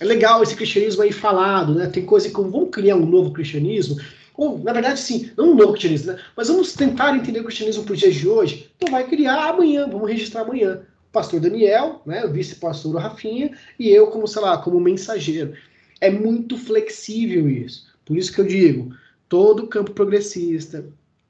é 0.00 0.04
legal 0.04 0.42
esse 0.42 0.56
cristianismo 0.56 1.02
aí 1.02 1.12
falado, 1.12 1.74
né? 1.74 1.86
Tem 1.86 2.04
coisa 2.04 2.28
como 2.30 2.50
vamos 2.50 2.70
criar 2.70 2.96
um 2.96 3.06
novo 3.06 3.30
cristianismo, 3.30 3.96
ou 4.36 4.58
na 4.58 4.72
verdade 4.72 4.98
sim, 4.98 5.30
não 5.36 5.52
um 5.52 5.54
novo 5.54 5.72
cristianismo, 5.72 6.12
né? 6.12 6.18
Mas 6.36 6.48
vamos 6.48 6.72
tentar 6.72 7.16
entender 7.16 7.38
o 7.38 7.44
cristianismo 7.44 7.84
para 7.84 7.94
dias 7.94 8.16
de 8.16 8.26
hoje. 8.26 8.68
Então 8.76 8.90
vai 8.90 9.06
criar 9.06 9.50
amanhã, 9.50 9.88
vamos 9.88 10.08
registrar 10.10 10.40
amanhã. 10.40 10.80
O 11.08 11.12
pastor 11.12 11.38
Daniel, 11.38 12.02
né? 12.04 12.24
O 12.24 12.32
vice-pastor 12.32 12.96
Rafinha 12.96 13.52
e 13.78 13.90
eu 13.90 14.08
como, 14.08 14.26
sei 14.26 14.42
lá, 14.42 14.58
como 14.58 14.80
mensageiro. 14.80 15.54
É 16.00 16.10
muito 16.10 16.56
flexível 16.56 17.48
isso. 17.48 17.86
Por 18.04 18.16
isso 18.16 18.32
que 18.32 18.40
eu 18.40 18.46
digo, 18.46 18.94
todo 19.28 19.66
campo 19.66 19.92
progressista 19.92 20.84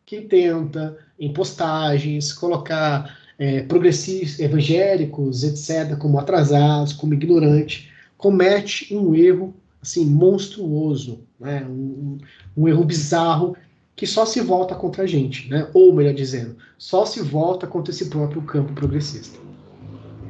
que 0.05 0.21
tenta, 0.23 0.99
em 1.19 1.33
postagens, 1.33 2.33
colocar 2.33 3.19
é, 3.39 3.63
progressistas, 3.63 4.41
evangélicos, 4.41 5.43
etc., 5.43 5.97
como 5.97 6.19
atrasados, 6.19 6.93
como 6.93 7.15
ignorantes, 7.15 7.89
comete 8.17 8.95
um 8.95 9.15
erro 9.15 9.55
assim 9.81 10.07
monstruoso, 10.07 11.21
né? 11.39 11.65
um, 11.69 12.19
um 12.57 12.69
erro 12.69 12.85
bizarro 12.85 13.57
que 13.95 14.07
só 14.07 14.27
se 14.27 14.41
volta 14.41 14.75
contra 14.75 15.05
a 15.05 15.07
gente, 15.07 15.49
né? 15.49 15.69
ou 15.73 15.93
melhor 15.95 16.15
dizendo, 16.15 16.57
só 16.79 17.07
se 17.07 17.21
volta 17.21 17.67
contra 17.67 17.93
esse 17.93 18.07
próprio 18.07 18.43
campo 18.43 18.73
progressista. 18.73 19.39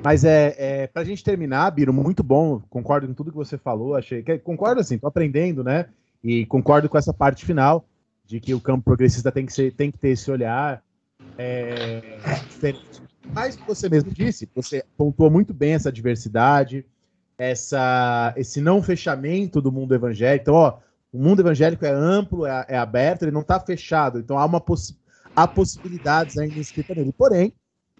Mas 0.05 0.22
é, 0.22 0.55
é 0.59 0.86
pra 0.86 1.02
gente 1.02 1.24
terminar, 1.24 1.70
Biro, 1.70 1.90
muito 1.90 2.22
bom, 2.22 2.60
concordo 2.68 3.09
com 3.09 3.14
tudo 3.14 3.31
que 3.31 3.36
você 3.39 3.56
falou, 3.56 3.97
achei 3.97 4.22
que 4.22 4.39
concordo 4.39 4.82
assim, 4.82 4.98
tô 4.98 5.06
aprendendo, 5.06 5.64
né? 5.64 5.86
E 6.22 6.44
concordo 6.44 6.90
com 6.90 6.98
essa 6.98 7.12
parte 7.12 7.47
final 7.47 7.86
de 8.26 8.39
que 8.39 8.52
o 8.52 8.60
campo 8.60 8.85
progressista 8.85 9.32
tem 9.32 9.47
que, 9.47 9.52
ser, 9.55 9.72
tem 9.72 9.90
que 9.90 9.97
ter 9.97 10.10
esse 10.10 10.31
olhar 10.31 10.82
é, 11.39 12.18
diferente. 12.47 13.02
Mas 13.32 13.56
você 13.56 13.89
mesmo 13.89 14.10
disse, 14.10 14.47
você 14.55 14.85
pontuou 14.94 15.31
muito 15.31 15.55
bem 15.55 15.72
essa 15.72 15.90
diversidade, 15.90 16.85
essa, 17.39 18.35
esse 18.36 18.60
não 18.60 18.82
fechamento 18.82 19.59
do 19.59 19.72
mundo 19.72 19.94
evangélico. 19.94 20.43
Então, 20.43 20.55
ó, 20.55 20.78
o 21.10 21.18
mundo 21.18 21.40
evangélico 21.40 21.86
é 21.86 21.90
amplo, 21.90 22.44
é, 22.44 22.66
é 22.68 22.76
aberto, 22.76 23.22
ele 23.22 23.31
não 23.31 23.40
está 23.40 23.59
fechado. 23.59 24.18
Então 24.18 24.39
há, 24.39 24.44
uma 24.44 24.60
poss 24.60 24.94
há 25.35 25.48
possibilidades 25.48 26.36
ainda 26.36 26.59
escritas 26.59 26.94
nele. 26.94 27.12
Porém, 27.12 27.55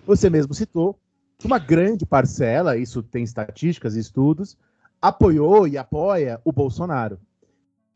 você 0.07 0.29
mesmo 0.29 0.53
citou 0.53 0.99
uma 1.47 1.59
grande 1.59 2.07
parcela, 2.07 2.77
isso 2.77 3.03
tem 3.03 3.25
estatísticas 3.25 3.97
e 3.97 4.01
estudos, 4.01 4.57
apoiou 5.01 5.69
e 5.69 5.77
apoia 5.77 6.41
o 6.45 6.53
Bolsonaro. 6.53 7.19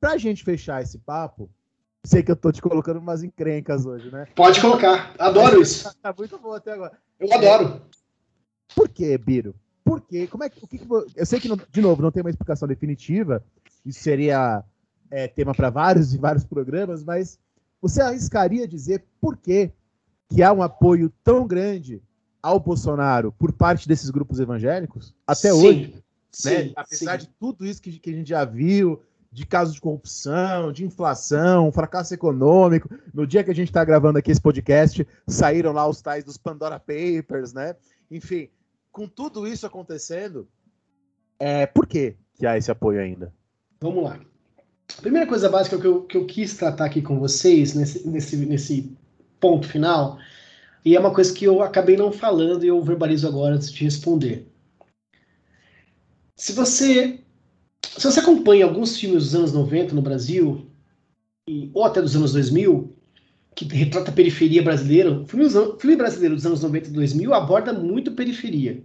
Para 0.01 0.13
a 0.13 0.19
gente 0.19 0.45
fechar 0.45 0.83
esse 0.83 0.99
papo, 0.99 1.51
sei 2.05 2.23
que 2.23 2.31
eu 2.31 2.37
tô 2.37 2.53
te 2.53 2.63
colocando 2.63 2.99
umas 2.99 3.23
encrencas 3.23 3.85
hoje, 3.85 4.11
né? 4.11 4.27
Pode 4.35 4.61
colocar, 4.61 5.15
adoro 5.19 5.61
isso. 5.61 5.91
tá 6.01 6.15
muito 6.17 6.39
bom 6.39 6.53
até 6.53 6.73
agora. 6.73 6.99
Eu 7.19 7.33
adoro. 7.33 7.83
Por 8.75 8.89
que, 8.89 9.17
Biro? 9.19 9.55
Por 9.83 10.03
quê? 10.03 10.27
Como 10.27 10.45
é 10.45 10.51
que, 10.51 10.63
o 10.63 10.69
que, 10.69 10.79
que 10.79 10.87
eu 11.17 11.27
sei 11.27 11.41
que, 11.41 11.49
não, 11.49 11.59
de 11.71 11.81
novo, 11.81 12.03
não 12.03 12.13
tem 12.13 12.23
uma 12.23 12.31
explicação 12.31 12.69
definitiva, 12.69 13.43
isso 13.85 14.01
seria 14.01 14.63
é, 15.11 15.27
tema 15.27 15.55
para 15.55 15.71
vários 15.71 16.15
e 16.15 16.19
vários 16.19 16.45
programas, 16.45 17.03
mas 17.03 17.39
você 17.81 18.03
arriscaria 18.03 18.69
dizer 18.69 19.05
por 19.21 19.37
que, 19.37 19.73
que 20.29 20.43
há 20.43 20.53
um 20.53 20.63
apoio 20.63 21.11
tão 21.25 21.47
grande 21.47 22.03
ao 22.43 22.61
Bolsonaro 22.61 23.33
por 23.33 23.53
parte 23.53 23.89
desses 23.89 24.11
grupos 24.11 24.41
evangélicos 24.41 25.15
até 25.27 25.53
Sim. 25.53 25.67
hoje? 25.67 26.05
Sim, 26.31 26.51
né? 26.51 26.73
Apesar 26.77 27.21
sim. 27.21 27.27
de 27.27 27.33
tudo 27.39 27.67
isso 27.67 27.83
que, 27.83 27.99
que 27.99 28.11
a 28.11 28.13
gente 28.13 28.29
já 28.29 28.45
viu, 28.45 29.03
de 29.31 29.47
casos 29.47 29.75
de 29.75 29.81
corrupção, 29.81 30.73
de 30.73 30.85
inflação, 30.85 31.71
fracasso 31.73 32.15
econômico. 32.15 32.89
No 33.13 33.27
dia 33.27 33.45
que 33.45 33.51
a 33.51 33.55
gente 33.55 33.69
está 33.69 33.85
gravando 33.85 34.19
aqui 34.19 34.31
esse 34.31 34.41
podcast, 34.41 35.07
saíram 35.27 35.73
lá 35.73 35.87
os 35.87 36.01
tais 36.01 36.25
dos 36.25 36.37
Pandora 36.37 36.79
Papers, 36.79 37.53
né? 37.53 37.77
Enfim, 38.11 38.49
com 38.91 39.07
tudo 39.07 39.47
isso 39.47 39.67
acontecendo, 39.67 40.49
é, 41.39 41.67
por 41.67 41.87
que, 41.87 42.17
que 42.35 42.47
há 42.47 42.57
esse 42.57 42.71
apoio 42.71 43.01
ainda? 43.01 43.33
Vamos 43.81 44.05
lá. 44.05 44.19
A 44.97 45.01
primeira 45.01 45.27
coisa 45.27 45.49
básica 45.49 45.79
que 45.79 45.87
eu, 45.87 46.03
que 46.03 46.17
eu 46.17 46.27
quis 46.27 46.57
tratar 46.57 46.87
aqui 46.87 47.03
com 47.03 47.19
vocês, 47.19 47.75
nesse, 47.75 48.09
nesse, 48.09 48.37
nesse 48.37 48.97
ponto 49.39 49.69
final, 49.69 50.19
e 50.89 50.97
é 50.97 50.99
uma 50.99 51.13
coisa 51.13 51.35
que 51.35 51.45
eu 51.45 51.63
acabei 51.63 51.99
não 51.99 52.11
falando 52.11 52.65
e 52.65 52.69
eu 52.69 52.81
verbalizo 52.81 53.29
agora 53.29 53.57
antes 53.57 53.71
de 53.71 53.85
responder. 53.85 54.51
Se 56.35 56.53
você, 56.53 57.21
se 57.83 58.05
você 58.05 58.21
acompanha 58.21 58.65
alguns 58.65 58.97
filmes 58.97 59.25
dos 59.25 59.35
anos 59.35 59.53
90 59.53 59.95
no 59.95 60.01
Brasil, 60.01 60.67
ou 61.75 61.85
até 61.85 62.01
dos 62.01 62.17
anos 62.17 62.33
2000, 62.33 62.91
que 63.55 63.67
retrata 63.67 64.11
a 64.11 64.15
periferia 64.15 64.63
brasileira, 64.63 65.13
o 65.13 65.27
filme, 65.27 65.47
filme 65.79 65.97
brasileiro 65.97 66.35
dos 66.35 66.47
anos 66.47 66.63
90 66.63 66.89
e 66.89 66.93
2000 66.93 67.35
aborda 67.35 67.71
muito 67.75 68.13
periferia. 68.13 68.83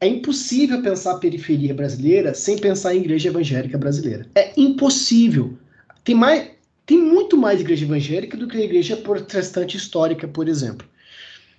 É 0.00 0.08
impossível 0.08 0.82
pensar 0.82 1.12
a 1.12 1.18
periferia 1.18 1.72
brasileira 1.72 2.34
sem 2.34 2.58
pensar 2.58 2.96
em 2.96 2.98
igreja 2.98 3.28
evangélica 3.28 3.78
brasileira. 3.78 4.26
É 4.34 4.52
impossível. 4.56 5.56
Tem, 6.02 6.16
mais, 6.16 6.50
tem 6.88 6.98
muito 6.98 7.36
mais 7.36 7.60
igreja 7.60 7.84
evangélica 7.84 8.34
do 8.34 8.48
que 8.48 8.56
a 8.56 8.64
igreja 8.64 8.96
protestante 8.96 9.76
histórica, 9.76 10.26
por 10.26 10.48
exemplo. 10.48 10.88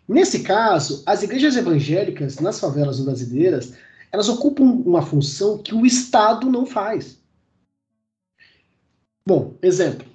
Nesse 0.07 0.39
caso, 0.39 1.03
as 1.05 1.21
igrejas 1.21 1.55
evangélicas 1.55 2.39
nas 2.39 2.59
favelas 2.59 2.99
brasileiras, 2.99 3.73
elas 4.11 4.27
ocupam 4.27 4.63
uma 4.63 5.03
função 5.03 5.59
que 5.59 5.75
o 5.75 5.85
Estado 5.85 6.49
não 6.49 6.65
faz. 6.65 7.19
Bom, 9.23 9.55
exemplo. 9.61 10.07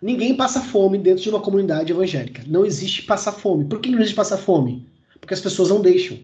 Ninguém 0.00 0.34
passa 0.34 0.62
fome 0.62 0.96
dentro 0.96 1.22
de 1.22 1.28
uma 1.28 1.42
comunidade 1.42 1.92
evangélica. 1.92 2.42
Não 2.46 2.64
existe 2.64 3.02
passar 3.02 3.32
fome. 3.32 3.66
Por 3.66 3.82
que 3.82 3.90
não 3.90 3.98
existe 3.98 4.14
passar 4.14 4.38
fome? 4.38 4.88
Porque 5.20 5.34
as 5.34 5.42
pessoas 5.42 5.68
não 5.68 5.82
deixam. 5.82 6.18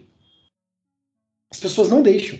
As 1.51 1.61
pessoas 1.61 1.91
não 1.91 2.01
deixam. 2.01 2.39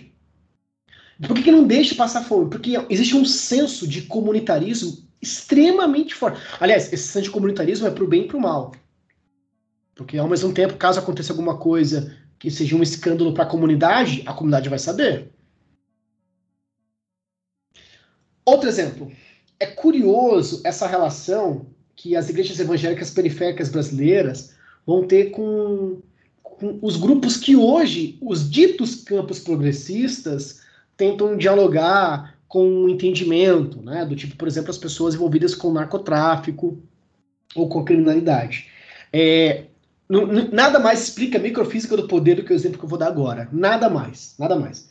Por 1.27 1.35
que, 1.35 1.43
que 1.43 1.51
não 1.51 1.67
deixa 1.67 1.93
passar 1.93 2.23
fome? 2.23 2.49
Porque 2.49 2.73
existe 2.89 3.15
um 3.15 3.23
senso 3.23 3.87
de 3.87 4.01
comunitarismo 4.01 5.12
extremamente 5.23 6.13
forte. 6.13 6.39
Aliás, 6.59 6.91
esse 6.93 7.07
senso 7.07 7.25
de 7.25 7.31
comunitarismo 7.31 7.87
é 7.87 7.91
para 7.91 8.03
o 8.03 8.07
bem 8.07 8.23
e 8.23 8.27
para 8.27 8.37
o 8.37 8.41
mal. 8.41 8.73
Porque 9.95 10.17
ao 10.17 10.27
mesmo 10.27 10.53
tempo, 10.53 10.75
caso 10.75 10.99
aconteça 10.99 11.33
alguma 11.33 11.57
coisa 11.57 12.15
que 12.37 12.51
seja 12.51 12.75
um 12.75 12.83
escândalo 12.83 13.33
para 13.33 13.43
a 13.43 13.47
comunidade, 13.47 14.21
a 14.25 14.33
comunidade 14.33 14.69
vai 14.69 14.79
saber. 14.79 15.31
Outro 18.45 18.67
exemplo. 18.67 19.11
É 19.59 19.65
curioso 19.65 20.61
essa 20.65 20.85
relação 20.85 21.67
que 21.95 22.15
as 22.15 22.29
igrejas 22.29 22.59
evangélicas 22.59 23.11
periféricas 23.11 23.69
brasileiras 23.69 24.55
vão 24.85 25.07
ter 25.07 25.29
com 25.31 26.01
com 26.63 26.79
os 26.81 26.95
grupos 26.95 27.35
que 27.35 27.55
hoje, 27.55 28.17
os 28.21 28.49
ditos 28.49 28.95
campos 28.95 29.39
progressistas, 29.39 30.61
tentam 30.95 31.35
dialogar 31.35 32.32
com 32.53 32.83
o 32.83 32.87
entendimento, 32.87 33.81
né? 33.81 34.05
Do 34.05 34.15
tipo, 34.15 34.35
por 34.35 34.47
exemplo, 34.47 34.69
as 34.69 34.77
pessoas 34.77 35.15
envolvidas 35.15 35.55
com 35.55 35.73
narcotráfico 35.73 36.77
ou 37.55 37.67
com 37.67 37.83
criminalidade. 37.83 38.67
É, 39.11 39.63
nada 40.51 40.77
mais 40.77 41.01
explica 41.01 41.39
a 41.39 41.41
microfísica 41.41 41.97
do 41.97 42.07
poder 42.07 42.35
do 42.35 42.43
que 42.43 42.53
o 42.53 42.55
exemplo 42.55 42.77
que 42.77 42.85
eu 42.85 42.89
vou 42.89 42.99
dar 42.99 43.07
agora. 43.07 43.49
Nada 43.51 43.89
mais, 43.89 44.35
nada 44.37 44.55
mais. 44.55 44.87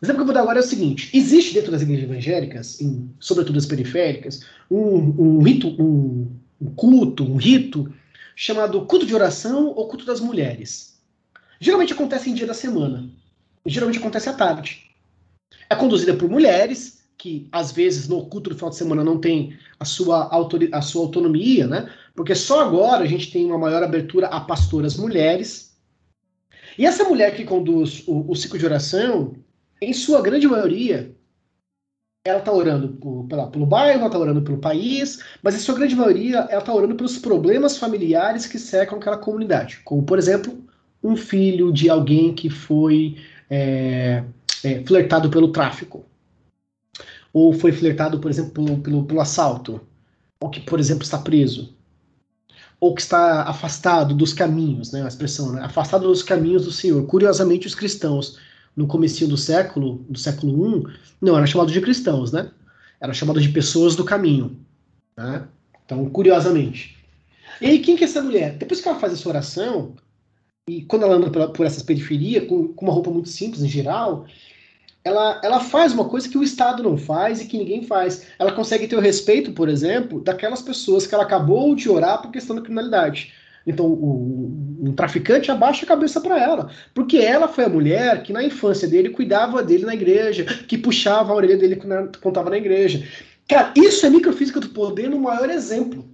O 0.00 0.04
exemplo 0.04 0.18
que 0.18 0.20
eu 0.20 0.26
vou 0.26 0.34
dar 0.34 0.42
agora 0.42 0.60
é 0.60 0.62
o 0.62 0.64
seguinte: 0.64 1.10
existe 1.12 1.52
dentro 1.52 1.72
das 1.72 1.82
igrejas 1.82 2.08
evangélicas, 2.08 2.80
em, 2.80 3.10
sobretudo 3.18 3.58
as 3.58 3.66
periféricas, 3.66 4.46
um, 4.70 4.94
um 5.18 5.42
rito, 5.42 5.66
um, 5.82 6.30
um 6.60 6.70
culto, 6.76 7.24
um 7.24 7.34
rito 7.34 7.92
chamado 8.36 8.86
culto 8.86 9.04
de 9.04 9.16
oração 9.16 9.66
ou 9.66 9.88
culto 9.88 10.06
das 10.06 10.20
mulheres. 10.20 10.96
Geralmente 11.58 11.92
acontece 11.92 12.30
em 12.30 12.34
dia 12.34 12.46
da 12.46 12.54
semana. 12.54 13.10
Geralmente 13.66 13.98
acontece 13.98 14.28
à 14.28 14.32
tarde. 14.32 14.93
É 15.68 15.74
conduzida 15.74 16.14
por 16.14 16.28
mulheres, 16.28 17.04
que 17.16 17.48
às 17.52 17.72
vezes 17.72 18.08
no 18.08 18.26
culto 18.26 18.50
do 18.50 18.56
final 18.56 18.70
de 18.70 18.76
semana 18.76 19.04
não 19.04 19.18
tem 19.18 19.56
a 19.78 19.84
sua, 19.84 20.28
a 20.72 20.82
sua 20.82 21.02
autonomia, 21.02 21.66
né? 21.66 21.90
Porque 22.14 22.34
só 22.34 22.60
agora 22.60 23.04
a 23.04 23.06
gente 23.06 23.30
tem 23.30 23.46
uma 23.46 23.58
maior 23.58 23.82
abertura 23.82 24.26
a 24.28 24.40
pastoras 24.40 24.96
mulheres. 24.96 25.76
E 26.78 26.84
essa 26.84 27.04
mulher 27.04 27.34
que 27.34 27.44
conduz 27.44 28.02
o, 28.06 28.30
o 28.30 28.34
ciclo 28.34 28.58
de 28.58 28.66
oração, 28.66 29.36
em 29.80 29.92
sua 29.92 30.20
grande 30.20 30.46
maioria, 30.46 31.14
ela 32.26 32.38
está 32.38 32.52
orando 32.52 32.88
por, 32.88 33.26
pela, 33.26 33.46
pelo 33.48 33.66
bairro, 33.66 33.98
ela 33.98 34.06
está 34.06 34.18
orando 34.18 34.42
pelo 34.42 34.58
país, 34.58 35.18
mas 35.42 35.54
em 35.54 35.58
sua 35.58 35.74
grande 35.74 35.94
maioria 35.94 36.38
ela 36.50 36.60
está 36.60 36.74
orando 36.74 36.94
pelos 36.94 37.18
problemas 37.18 37.76
familiares 37.76 38.46
que 38.46 38.58
cercam 38.58 38.98
aquela 38.98 39.18
comunidade. 39.18 39.80
Como, 39.84 40.02
por 40.02 40.18
exemplo, 40.18 40.64
um 41.02 41.16
filho 41.16 41.70
de 41.70 41.90
alguém 41.90 42.34
que 42.34 42.48
foi 42.48 43.16
é, 43.48 44.24
é, 44.62 44.84
flertado 44.84 45.30
pelo 45.30 45.52
tráfico. 45.52 46.04
Ou 47.32 47.52
foi 47.52 47.72
flertado, 47.72 48.18
por 48.18 48.30
exemplo, 48.30 48.52
pelo, 48.52 48.78
pelo, 48.78 49.04
pelo 49.04 49.20
assalto. 49.20 49.80
Ou 50.40 50.50
que, 50.50 50.60
por 50.60 50.78
exemplo, 50.78 51.02
está 51.02 51.18
preso. 51.18 51.74
Ou 52.78 52.94
que 52.94 53.00
está 53.00 53.42
afastado 53.42 54.14
dos 54.14 54.32
caminhos, 54.32 54.92
né? 54.92 55.02
A 55.02 55.08
expressão, 55.08 55.52
né? 55.52 55.62
Afastado 55.62 56.06
dos 56.06 56.22
caminhos 56.22 56.64
do 56.64 56.72
Senhor. 56.72 57.04
Curiosamente, 57.06 57.66
os 57.66 57.74
cristãos 57.74 58.38
no 58.76 58.86
começo 58.86 59.26
do 59.26 59.36
século, 59.36 60.04
do 60.08 60.18
século 60.18 60.78
I, 60.78 60.98
não 61.20 61.36
eram 61.36 61.46
chamados 61.46 61.72
de 61.72 61.80
cristãos, 61.80 62.32
né? 62.32 62.50
Eram 63.00 63.14
chamados 63.14 63.42
de 63.42 63.48
pessoas 63.50 63.94
do 63.94 64.04
caminho. 64.04 64.58
Né? 65.16 65.46
Então, 65.84 66.08
curiosamente. 66.10 66.96
E 67.60 67.66
aí, 67.66 67.78
quem 67.78 67.96
que 67.96 68.04
é 68.04 68.06
essa 68.06 68.22
mulher? 68.22 68.56
Depois 68.56 68.80
que 68.80 68.88
ela 68.88 68.98
faz 68.98 69.12
essa 69.12 69.28
oração, 69.28 69.94
e 70.66 70.82
quando 70.82 71.02
ela 71.02 71.16
anda 71.16 71.30
por, 71.30 71.50
por 71.50 71.66
essas 71.66 71.82
periferias, 71.82 72.46
com, 72.46 72.68
com, 72.68 72.86
uma 72.86 72.94
roupa 72.94 73.10
muito 73.10 73.28
simples 73.28 73.62
em 73.62 73.68
geral, 73.68 74.24
ela, 75.04 75.38
ela 75.44 75.60
faz 75.60 75.92
uma 75.92 76.08
coisa 76.08 76.28
que 76.28 76.38
o 76.38 76.42
Estado 76.42 76.82
não 76.82 76.96
faz 76.96 77.40
e 77.40 77.46
que 77.46 77.58
ninguém 77.58 77.82
faz. 77.82 78.26
Ela 78.38 78.52
consegue 78.52 78.88
ter 78.88 78.96
o 78.96 79.00
respeito, 79.00 79.52
por 79.52 79.68
exemplo, 79.68 80.20
daquelas 80.20 80.62
pessoas 80.62 81.06
que 81.06 81.14
ela 81.14 81.24
acabou 81.24 81.74
de 81.74 81.90
orar 81.90 82.22
por 82.22 82.30
questão 82.30 82.56
da 82.56 82.62
criminalidade. 82.62 83.34
Então, 83.66 83.86
o, 83.86 84.78
o, 84.88 84.92
traficante 84.92 85.50
abaixa 85.50 85.84
a 85.84 85.88
cabeça 85.88 86.20
para 86.20 86.38
ela, 86.38 86.70
porque 86.94 87.18
ela 87.18 87.48
foi 87.48 87.64
a 87.64 87.68
mulher 87.68 88.22
que 88.22 88.32
na 88.32 88.42
infância 88.42 88.88
dele 88.88 89.10
cuidava 89.10 89.62
dele 89.62 89.84
na 89.84 89.94
igreja, 89.94 90.44
que 90.66 90.78
puxava 90.78 91.32
a 91.32 91.36
orelha 91.36 91.56
dele 91.56 91.76
quando 91.76 92.18
contava 92.18 92.50
na 92.50 92.58
igreja. 92.58 93.06
Cara, 93.48 93.72
isso 93.76 94.04
é 94.06 94.10
microfísica 94.10 94.60
do 94.60 94.70
poder 94.70 95.10
no 95.10 95.18
maior 95.18 95.50
exemplo. 95.50 96.04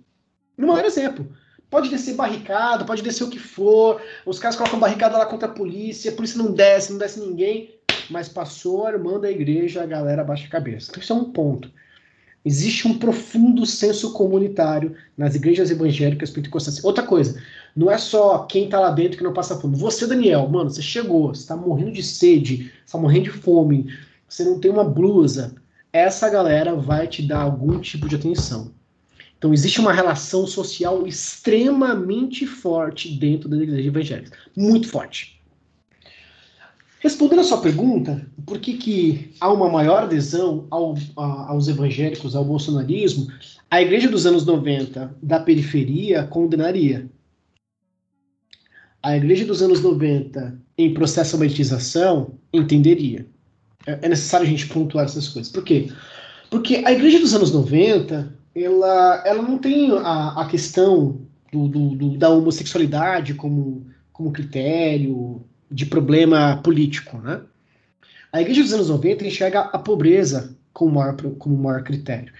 No 0.56 0.68
maior 0.68 0.84
exemplo. 0.84 1.28
Pode 1.70 1.88
descer 1.88 2.14
barricada, 2.14 2.84
pode 2.84 3.02
descer 3.02 3.22
o 3.22 3.30
que 3.30 3.38
for, 3.38 4.02
os 4.26 4.40
caras 4.40 4.56
colocam 4.56 4.80
barricada 4.80 5.16
lá 5.16 5.24
contra 5.24 5.48
a 5.48 5.52
polícia, 5.52 6.10
a 6.10 6.14
polícia 6.14 6.36
não 6.36 6.50
desce, 6.52 6.90
não 6.90 6.98
desce 6.98 7.20
ninguém, 7.20 7.76
mas 8.10 8.28
passou 8.28 8.86
a 8.86 8.92
irmã 8.92 9.20
da 9.20 9.30
igreja, 9.30 9.82
a 9.82 9.86
galera 9.86 10.22
abaixa 10.22 10.46
a 10.46 10.50
cabeça. 10.50 10.88
Então, 10.90 11.00
isso 11.02 11.12
é 11.12 11.16
um 11.16 11.30
ponto. 11.32 11.70
Existe 12.44 12.88
um 12.88 12.98
profundo 12.98 13.66
senso 13.66 14.12
comunitário 14.14 14.96
nas 15.16 15.34
igrejas 15.34 15.70
evangélicas 15.70 16.30
pentecostais. 16.30 16.82
Outra 16.82 17.06
coisa, 17.06 17.40
Não 17.76 17.88
é 17.88 17.98
só 17.98 18.40
quem 18.46 18.68
tá 18.68 18.80
lá 18.80 18.90
dentro 18.90 19.16
que 19.16 19.22
não 19.22 19.32
passa 19.32 19.56
fome. 19.60 19.76
Você, 19.76 20.06
Daniel, 20.06 20.48
mano, 20.48 20.70
você 20.70 20.82
chegou, 20.82 21.32
você 21.32 21.46
tá 21.46 21.56
morrendo 21.56 21.92
de 21.92 22.02
sede, 22.02 22.72
você 22.84 22.92
tá 22.92 22.98
morrendo 22.98 23.24
de 23.24 23.30
fome, 23.30 23.94
você 24.28 24.42
não 24.42 24.58
tem 24.58 24.70
uma 24.70 24.82
blusa. 24.82 25.54
Essa 25.92 26.28
galera 26.28 26.74
vai 26.74 27.06
te 27.06 27.22
dar 27.22 27.42
algum 27.42 27.78
tipo 27.78 28.08
de 28.08 28.16
atenção. 28.16 28.72
Então 29.40 29.54
existe 29.54 29.80
uma 29.80 29.90
relação 29.90 30.46
social 30.46 31.06
extremamente 31.06 32.46
forte 32.46 33.08
dentro 33.08 33.48
da 33.48 33.56
igreja 33.56 33.88
evangélica. 33.88 34.36
Muito 34.54 34.86
forte. 34.86 35.40
Respondendo 36.98 37.40
a 37.40 37.44
sua 37.44 37.62
pergunta, 37.62 38.30
por 38.44 38.58
que, 38.58 38.74
que 38.74 39.32
há 39.40 39.50
uma 39.50 39.70
maior 39.70 40.02
adesão 40.02 40.66
ao, 40.70 40.94
a, 41.16 41.52
aos 41.52 41.68
evangélicos, 41.68 42.36
ao 42.36 42.44
bolsonarismo, 42.44 43.28
a 43.70 43.80
igreja 43.80 44.10
dos 44.10 44.26
anos 44.26 44.44
90 44.44 45.16
da 45.22 45.40
periferia 45.40 46.24
condenaria. 46.24 47.08
A 49.02 49.16
igreja 49.16 49.46
dos 49.46 49.62
anos 49.62 49.80
90 49.80 50.60
em 50.76 50.92
processo 50.92 51.30
de 51.30 51.44
monetização 51.44 52.34
entenderia. 52.52 53.26
É, 53.86 54.00
é 54.02 54.08
necessário 54.10 54.46
a 54.46 54.50
gente 54.50 54.66
pontuar 54.66 55.06
essas 55.06 55.28
coisas. 55.28 55.50
Por 55.50 55.64
quê? 55.64 55.90
Porque 56.50 56.82
a 56.84 56.92
igreja 56.92 57.18
dos 57.18 57.32
anos 57.32 57.50
90 57.50 58.38
ela, 58.54 59.22
ela 59.24 59.42
não 59.42 59.58
tem 59.58 59.90
a, 59.92 60.42
a 60.42 60.46
questão 60.46 61.20
do, 61.52 61.68
do, 61.68 61.88
do, 61.96 62.18
da 62.18 62.28
homossexualidade 62.28 63.34
como, 63.34 63.86
como 64.12 64.32
critério 64.32 65.44
de 65.70 65.86
problema 65.86 66.60
político, 66.62 67.18
né? 67.18 67.40
A 68.32 68.40
igreja 68.40 68.62
dos 68.62 68.72
anos 68.72 68.88
90 68.88 69.26
enxerga 69.26 69.60
a 69.60 69.78
pobreza 69.78 70.56
como 70.72 70.94
maior, 70.94 71.16
como 71.16 71.56
maior 71.56 71.82
critério. 71.82 72.32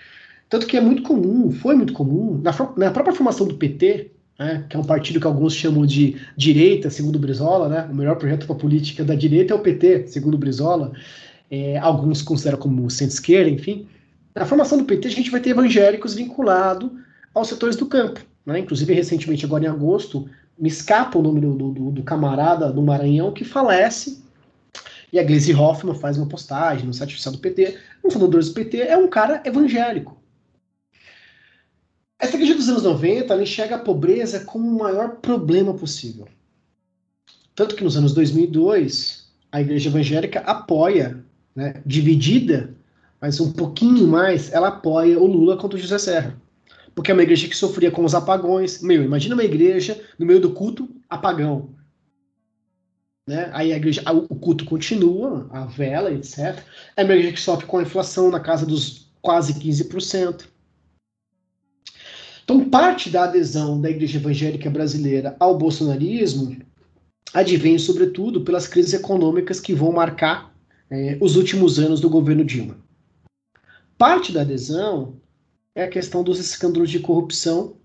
Tanto 0.49 0.66
que 0.66 0.77
é 0.77 0.81
muito 0.81 1.03
comum, 1.03 1.51
foi 1.51 1.74
muito 1.74 1.93
comum, 1.93 2.41
na, 2.43 2.53
na 2.77 2.91
própria 2.91 3.15
formação 3.15 3.47
do 3.47 3.55
PT, 3.55 4.11
né, 4.39 4.65
que 4.69 4.77
é 4.77 4.81
um 4.81 4.85
partido 4.85 5.20
que 5.20 5.27
alguns 5.27 5.55
chamam 5.55 5.85
de 5.85 6.16
direita, 6.37 6.91
segundo 6.91 7.19
Brizola, 7.19 7.69
né, 7.69 7.89
o 7.91 7.95
melhor 7.95 8.16
projeto 8.16 8.47
para 8.47 8.57
a 8.57 8.59
política 8.59 9.05
da 9.05 9.15
direita 9.15 9.53
é 9.53 9.57
o 9.57 9.61
PT, 9.61 10.09
segundo 10.09 10.39
Brizola, 10.39 10.93
é, 11.51 11.77
alguns 11.78 12.23
consideram 12.23 12.59
como 12.59 12.89
centro-esquerda, 12.89 13.51
enfim. 13.51 13.87
Na 14.35 14.47
formação 14.47 14.78
do 14.78 14.85
PT, 14.85 15.09
a 15.09 15.11
gente 15.11 15.31
vai 15.31 15.40
ter 15.40 15.51
evangélicos 15.51 16.15
vinculados 16.15 16.90
aos 17.35 17.48
setores 17.48 17.77
do 17.77 17.86
campo. 17.86 18.20
Né? 18.47 18.61
Inclusive, 18.61 18.94
recentemente, 18.94 19.44
agora 19.44 19.65
em 19.65 19.69
agosto, 19.69 20.28
me 20.59 20.69
escapa 20.69 21.19
o 21.19 21.23
nome 21.23 21.40
do, 21.40 21.55
do, 21.55 21.90
do 21.90 22.02
camarada 22.02 22.73
do 22.73 22.82
Maranhão 22.82 23.32
que 23.32 23.44
falece. 23.44 24.23
E 25.12 25.19
a 25.19 25.24
Gleisi 25.24 25.52
Hoffmann 25.52 25.94
faz 25.94 26.16
uma 26.16 26.28
postagem 26.28 26.86
no 26.86 26.94
site 26.94 27.15
oficial 27.15 27.32
do 27.32 27.40
PT. 27.40 27.78
Um 28.05 28.11
fundador 28.11 28.43
do 28.43 28.52
PT 28.52 28.82
é 28.82 28.97
um 28.97 29.09
cara 29.09 29.43
evangélico. 29.44 30.20
Essa 32.19 32.36
igreja 32.36 32.55
dos 32.55 32.69
anos 32.69 32.82
90 32.82 33.32
ela 33.32 33.43
enxerga 33.43 33.77
a 33.77 33.78
pobreza 33.78 34.40
como 34.40 34.69
o 34.69 34.78
maior 34.78 35.16
problema 35.16 35.74
possível. 35.74 36.28
Tanto 37.55 37.74
que 37.74 37.82
nos 37.82 37.97
anos 37.97 38.15
2002, 38.15 39.32
a 39.51 39.61
igreja 39.61 39.89
evangélica 39.89 40.40
apoia, 40.40 41.24
né, 41.57 41.82
dividida 41.85 42.74
mas 43.21 43.39
um 43.41 43.53
pouquinho 43.53 44.07
mais, 44.07 44.53
ela 44.53 44.69
apoia 44.69 45.19
o 45.19 45.27
Lula 45.27 45.57
contra 45.57 45.77
o 45.77 45.81
José 45.81 45.99
Serra. 45.99 46.41
Porque 46.95 47.11
é 47.11 47.15
uma 47.15 47.23
igreja 47.23 47.49
que 47.49 47.57
sofria 47.57 47.91
com 47.91 48.05
os 48.05 48.15
apagões. 48.15 48.83
Meu, 48.83 49.03
imagina 49.03 49.35
uma 49.35 49.45
igreja 49.45 50.01
no 50.19 50.27
meio 50.27 50.41
do 50.41 50.53
culto, 50.53 50.89
apagão. 51.09 51.71
Né? 53.27 53.51
Aí 53.53 53.73
a 53.73 53.77
igreja, 53.77 54.03
o 54.29 54.35
culto 54.35 54.65
continua, 54.65 55.47
a 55.51 55.67
vela, 55.67 56.11
etc. 56.11 56.65
É 56.97 57.05
uma 57.05 57.15
igreja 57.15 57.33
que 57.33 57.41
sofre 57.41 57.67
com 57.67 57.79
a 57.79 57.83
inflação 57.83 58.31
na 58.31 58.41
casa 58.41 58.67
dos 58.67 59.11
quase 59.21 59.55
15%. 59.55 60.47
Então, 62.43 62.69
parte 62.69 63.09
da 63.11 63.25
adesão 63.25 63.81
da 63.81 63.89
igreja 63.89 64.19
evangélica 64.19 64.69
brasileira 64.69 65.37
ao 65.39 65.57
bolsonarismo 65.57 66.57
advém, 67.33 67.79
sobretudo, 67.79 68.41
pelas 68.41 68.67
crises 68.67 68.93
econômicas 68.93 69.61
que 69.61 69.73
vão 69.73 69.93
marcar 69.93 70.53
é, 70.91 71.17
os 71.21 71.37
últimos 71.37 71.79
anos 71.79 72.01
do 72.01 72.11
governo 72.11 72.45
Dilma. 72.45 72.77
Parte 74.01 74.33
da 74.33 74.41
adesão 74.41 75.17
é 75.75 75.85
a 75.85 75.89
questão 75.89 76.25
dos 76.25 76.39
escândalos 76.39 76.89
de 76.89 77.01
corrupção 77.01 77.77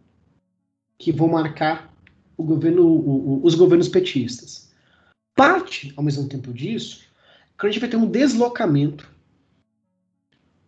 que 0.97 1.11
vão 1.11 1.27
marcar 1.27 1.93
governo, 2.37 2.87
o, 2.87 3.41
o, 3.41 3.45
os 3.45 3.53
governos 3.53 3.89
petistas. 3.89 4.71
Parte, 5.35 5.91
ao 5.97 6.01
mesmo 6.01 6.25
tempo 6.29 6.53
disso, 6.53 7.03
que 7.59 7.65
a 7.65 7.69
gente 7.69 7.81
vai 7.81 7.89
ter 7.89 7.97
um 7.97 8.09
deslocamento 8.09 9.11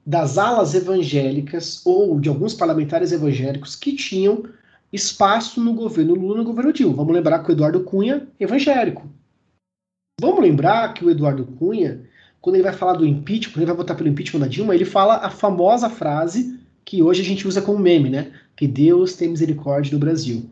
das 0.06 0.38
alas 0.38 0.76
evangélicas 0.76 1.82
ou 1.86 2.19
de 2.19 2.28
alguns 2.28 2.53
parlamentares 2.53 3.14
evangélicos 3.14 3.74
que 3.74 3.95
tinham 3.95 4.44
espaço 4.91 5.64
no 5.64 5.74
governo 5.74 6.14
Lula 6.14 6.40
no 6.40 6.44
governo 6.44 6.74
Dilma. 6.74 6.98
Vamos 6.98 7.14
lembrar 7.14 7.40
que 7.41 7.52
o 7.52 7.53
Eduardo 7.53 7.86
Cunha 7.86 8.28
é 8.38 8.44
evangélico. 8.44 9.10
Vamos 10.19 10.41
lembrar 10.41 10.94
que 10.94 11.06
o 11.06 11.10
Eduardo 11.10 11.45
Cunha 11.45 12.06
quando 12.48 12.56
ele 12.56 12.64
vai 12.64 12.72
falar 12.72 12.94
do 12.94 13.06
impeachment, 13.06 13.52
quando 13.52 13.64
ele 13.64 13.72
vai 13.72 13.76
votar 13.76 13.98
pelo 13.98 14.07
impeachment 14.07 14.40
da 14.40 14.48
Dilma, 14.48 14.74
ele 14.74 14.86
fala 14.86 15.18
a 15.18 15.30
famosa 15.30 15.90
frase 15.90 16.57
que 16.86 17.03
hoje 17.03 17.22
a 17.22 17.26
gente 17.26 17.45
usa 17.45 17.61
como 17.61 17.78
meme, 17.78 18.10
né? 18.10 18.32
Que 18.56 18.65
Deus 18.65 19.15
tem 19.15 19.28
misericórdia 19.28 19.91
do 19.91 19.99
Brasil. 19.99 20.49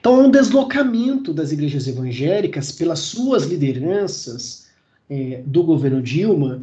Então 0.00 0.26
um 0.26 0.28
deslocamento 0.28 1.32
das 1.32 1.52
igrejas 1.52 1.86
evangélicas 1.86 2.72
pelas 2.72 2.98
suas 2.98 3.44
lideranças 3.44 4.66
é, 5.08 5.40
do 5.46 5.62
governo 5.62 6.02
Dilma, 6.02 6.62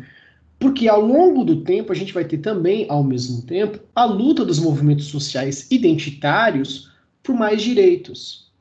porque 0.60 0.90
ao 0.90 1.00
longo 1.00 1.46
do 1.46 1.64
tempo 1.64 1.94
a 1.94 1.96
gente 1.96 2.14
vai 2.14 2.26
ter 2.26 2.40
também, 2.40 2.86
ao 2.90 3.06
mesmo 3.06 3.44
tempo, 3.44 3.80
a 3.96 4.04
luta 4.04 4.44
dos 4.44 4.60
movimentos 4.60 5.06
sociais 5.06 5.68
identitários 5.72 6.92
por 7.24 7.34
mais 7.34 7.62
direitos. 7.62 8.52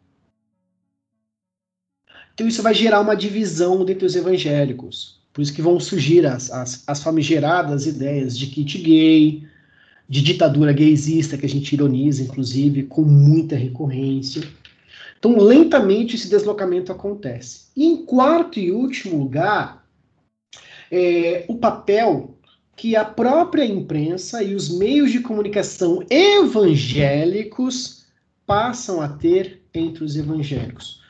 Então 2.34 2.46
isso 2.46 2.62
vai 2.62 2.72
gerar 2.72 3.00
uma 3.00 3.16
divisão 3.16 3.84
dentre 3.84 4.06
os 4.06 4.14
evangélicos. 4.14 5.15
Por 5.36 5.42
isso 5.42 5.52
que 5.52 5.60
vão 5.60 5.78
surgir 5.78 6.24
as, 6.24 6.50
as, 6.50 6.82
as 6.86 7.02
famigeradas 7.02 7.86
ideias 7.86 8.38
de 8.38 8.46
kit 8.46 8.78
gay, 8.78 9.46
de 10.08 10.22
ditadura 10.22 10.72
gaysista, 10.72 11.36
que 11.36 11.44
a 11.44 11.48
gente 11.48 11.74
ironiza, 11.74 12.22
inclusive, 12.22 12.84
com 12.84 13.02
muita 13.02 13.54
recorrência. 13.54 14.42
Então, 15.18 15.36
lentamente 15.36 16.16
esse 16.16 16.30
deslocamento 16.30 16.90
acontece. 16.90 17.66
E 17.76 17.84
em 17.84 18.06
quarto 18.06 18.58
e 18.58 18.72
último 18.72 19.18
lugar, 19.18 19.86
é, 20.90 21.44
o 21.48 21.56
papel 21.56 22.34
que 22.74 22.96
a 22.96 23.04
própria 23.04 23.66
imprensa 23.66 24.42
e 24.42 24.54
os 24.54 24.70
meios 24.70 25.12
de 25.12 25.20
comunicação 25.20 26.02
evangélicos 26.08 28.06
passam 28.46 29.02
a 29.02 29.08
ter 29.08 29.60
entre 29.74 30.02
os 30.02 30.16
evangélicos. 30.16 31.02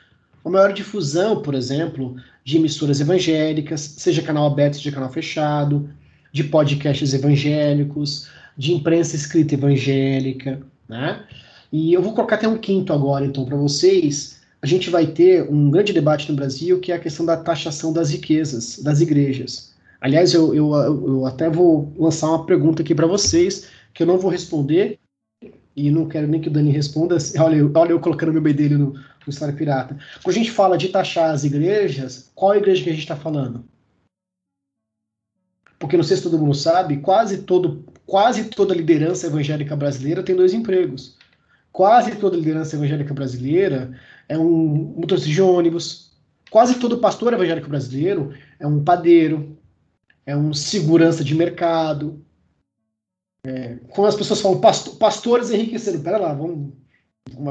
A 0.43 0.49
maior 0.49 0.73
difusão, 0.73 1.41
por 1.41 1.55
exemplo, 1.55 2.17
de 2.47 2.55
emissoras 2.55 3.01
evangélicas, 3.01 3.81
seja 3.97 4.21
canal 4.21 4.47
aberto, 4.47 4.77
seja 4.77 4.89
canal 4.89 5.11
fechado, 5.11 5.89
de 6.31 6.45
podcasts 6.45 7.13
evangélicos, 7.13 8.29
de 8.57 8.71
imprensa 8.71 9.17
escrita 9.17 9.55
evangélica, 9.55 10.61
né? 10.87 11.25
E 11.73 11.91
eu 11.91 12.01
vou 12.01 12.13
colocar 12.13 12.35
até 12.35 12.47
um 12.47 12.57
quinto 12.57 12.93
agora, 12.93 13.25
então, 13.25 13.43
para 13.43 13.57
vocês. 13.57 14.39
A 14.61 14.65
gente 14.65 14.89
vai 14.89 15.07
ter 15.07 15.43
um 15.51 15.69
grande 15.69 15.91
debate 15.91 16.31
no 16.31 16.37
Brasil, 16.37 16.79
que 16.79 16.93
é 16.93 16.95
a 16.95 16.99
questão 16.99 17.25
da 17.25 17.35
taxação 17.35 17.91
das 17.91 18.11
riquezas 18.11 18.79
das 18.79 19.01
igrejas. 19.01 19.73
Aliás, 19.99 20.33
eu, 20.33 20.55
eu, 20.55 20.73
eu 20.73 21.25
até 21.25 21.49
vou 21.49 21.91
lançar 21.99 22.29
uma 22.29 22.45
pergunta 22.45 22.81
aqui 22.81 22.95
para 22.95 23.07
vocês, 23.07 23.67
que 23.93 24.03
eu 24.03 24.07
não 24.07 24.17
vou 24.17 24.31
responder, 24.31 24.97
e 25.77 25.91
não 25.91 26.07
quero 26.07 26.27
nem 26.27 26.41
que 26.41 26.49
o 26.49 26.51
Dani 26.51 26.71
responda. 26.71 27.17
Olha, 27.39 27.71
olha 27.75 27.91
eu 27.91 27.99
colocando 27.99 28.33
meu 28.33 28.41
bedelho 28.41 28.79
no, 28.79 28.93
no 28.93 29.03
História 29.27 29.53
Pirata. 29.53 29.95
Quando 30.23 30.35
a 30.35 30.39
gente 30.39 30.51
fala 30.51 30.75
de 30.75 30.89
taxar 30.89 31.29
as 31.29 31.43
igrejas, 31.43 32.31
qual 32.33 32.55
igreja 32.55 32.83
que 32.83 32.89
a 32.89 32.93
gente 32.93 33.03
está 33.03 33.15
falando? 33.15 33.63
Porque 35.77 35.95
não 35.95 36.03
sei 36.03 36.17
se 36.17 36.23
todo 36.23 36.39
mundo 36.39 36.55
sabe, 36.55 36.97
quase, 36.97 37.43
todo, 37.43 37.85
quase 38.07 38.45
toda 38.45 38.73
liderança 38.73 39.27
evangélica 39.27 39.75
brasileira 39.75 40.23
tem 40.23 40.35
dois 40.35 40.51
empregos. 40.51 41.15
Quase 41.71 42.15
toda 42.15 42.35
liderança 42.35 42.75
evangélica 42.75 43.13
brasileira 43.13 43.95
é 44.27 44.35
um 44.35 44.95
motorista 44.97 45.29
de 45.29 45.39
ônibus. 45.39 46.11
Quase 46.49 46.79
todo 46.79 46.97
pastor 46.97 47.33
evangélico 47.33 47.69
brasileiro 47.69 48.33
é 48.59 48.65
um 48.65 48.83
padeiro, 48.83 49.55
é 50.25 50.35
um 50.35 50.55
segurança 50.55 51.23
de 51.23 51.35
mercado, 51.35 52.25
é, 53.45 53.77
quando 53.89 54.07
as 54.07 54.15
pessoas 54.15 54.41
falam 54.41 54.59
pastores 54.59 55.51
enriqueceram, 55.51 56.01
pera 56.01 56.17
lá, 56.17 56.33
vamos, 56.33 56.73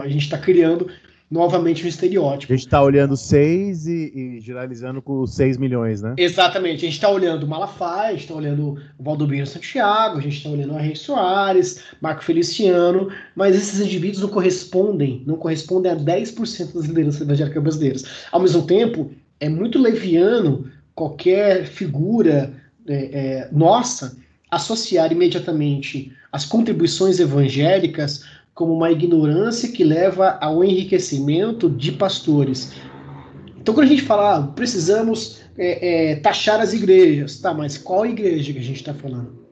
a 0.03 0.09
gente 0.09 0.25
está 0.25 0.39
criando 0.39 0.89
novamente 1.31 1.85
um 1.85 1.89
estereótipo. 1.89 2.53
A 2.53 2.57
gente 2.57 2.67
está 2.67 2.81
olhando 2.83 3.17
seis 3.17 3.87
e, 3.87 4.13
e 4.15 4.41
generalizando 4.41 5.03
com 5.03 5.27
seis 5.27 5.57
milhões, 5.57 6.01
né? 6.01 6.15
Exatamente. 6.17 6.77
A 6.77 6.89
gente 6.89 6.95
está 6.95 7.09
olhando 7.09 7.47
Malafaia, 7.49 8.09
a 8.09 8.13
gente 8.13 8.23
está 8.23 8.35
olhando 8.35 8.79
o 8.99 9.03
Valdomiro 9.03 9.47
Santiago, 9.47 10.19
a 10.19 10.21
gente 10.21 10.37
está 10.37 10.51
olhando 10.51 10.75
o 10.75 10.79
Henrique 10.79 10.99
Soares, 10.99 11.83
Marco 12.01 12.23
Feliciano, 12.23 13.11
mas 13.35 13.57
esses 13.57 13.81
indivíduos 13.81 14.23
não 14.23 14.29
correspondem, 14.29 15.25
não 15.27 15.37
correspondem 15.37 15.91
a 15.91 15.97
10% 15.97 16.75
das 16.75 16.85
lideranças 16.85 17.21
evangélicas 17.21 17.63
brasileiras. 17.63 18.05
Ao 18.31 18.41
mesmo 18.41 18.63
tempo, 18.63 19.11
é 19.41 19.49
muito 19.49 19.81
leviano 19.81 20.71
qualquer 20.95 21.67
figura 21.67 22.53
é, 22.87 22.95
é, 22.95 23.49
nossa 23.51 24.17
associar 24.57 25.13
imediatamente 25.13 26.13
as 26.33 26.45
contribuições 26.45 27.21
evangélicas 27.21 28.25
como 28.55 28.73
uma 28.73 28.91
ignorância 28.91 29.71
que 29.71 29.85
leva 29.85 30.39
ao 30.41 30.65
enriquecimento 30.65 31.69
de 31.69 31.93
pastores. 31.93 32.73
Então, 33.59 33.75
quando 33.75 33.87
a 33.87 33.91
gente 33.91 34.03
fala, 34.03 34.37
ah, 34.37 34.43
precisamos 34.43 35.43
é, 35.59 36.13
é, 36.13 36.17
taxar 36.17 36.61
as 36.61 36.73
igrejas, 36.73 37.39
tá, 37.39 37.53
mas 37.53 37.77
qual 37.77 38.07
igreja 38.07 38.53
que 38.53 38.59
a 38.59 38.63
gente 38.63 38.77
está 38.77 38.95
falando? 38.95 39.45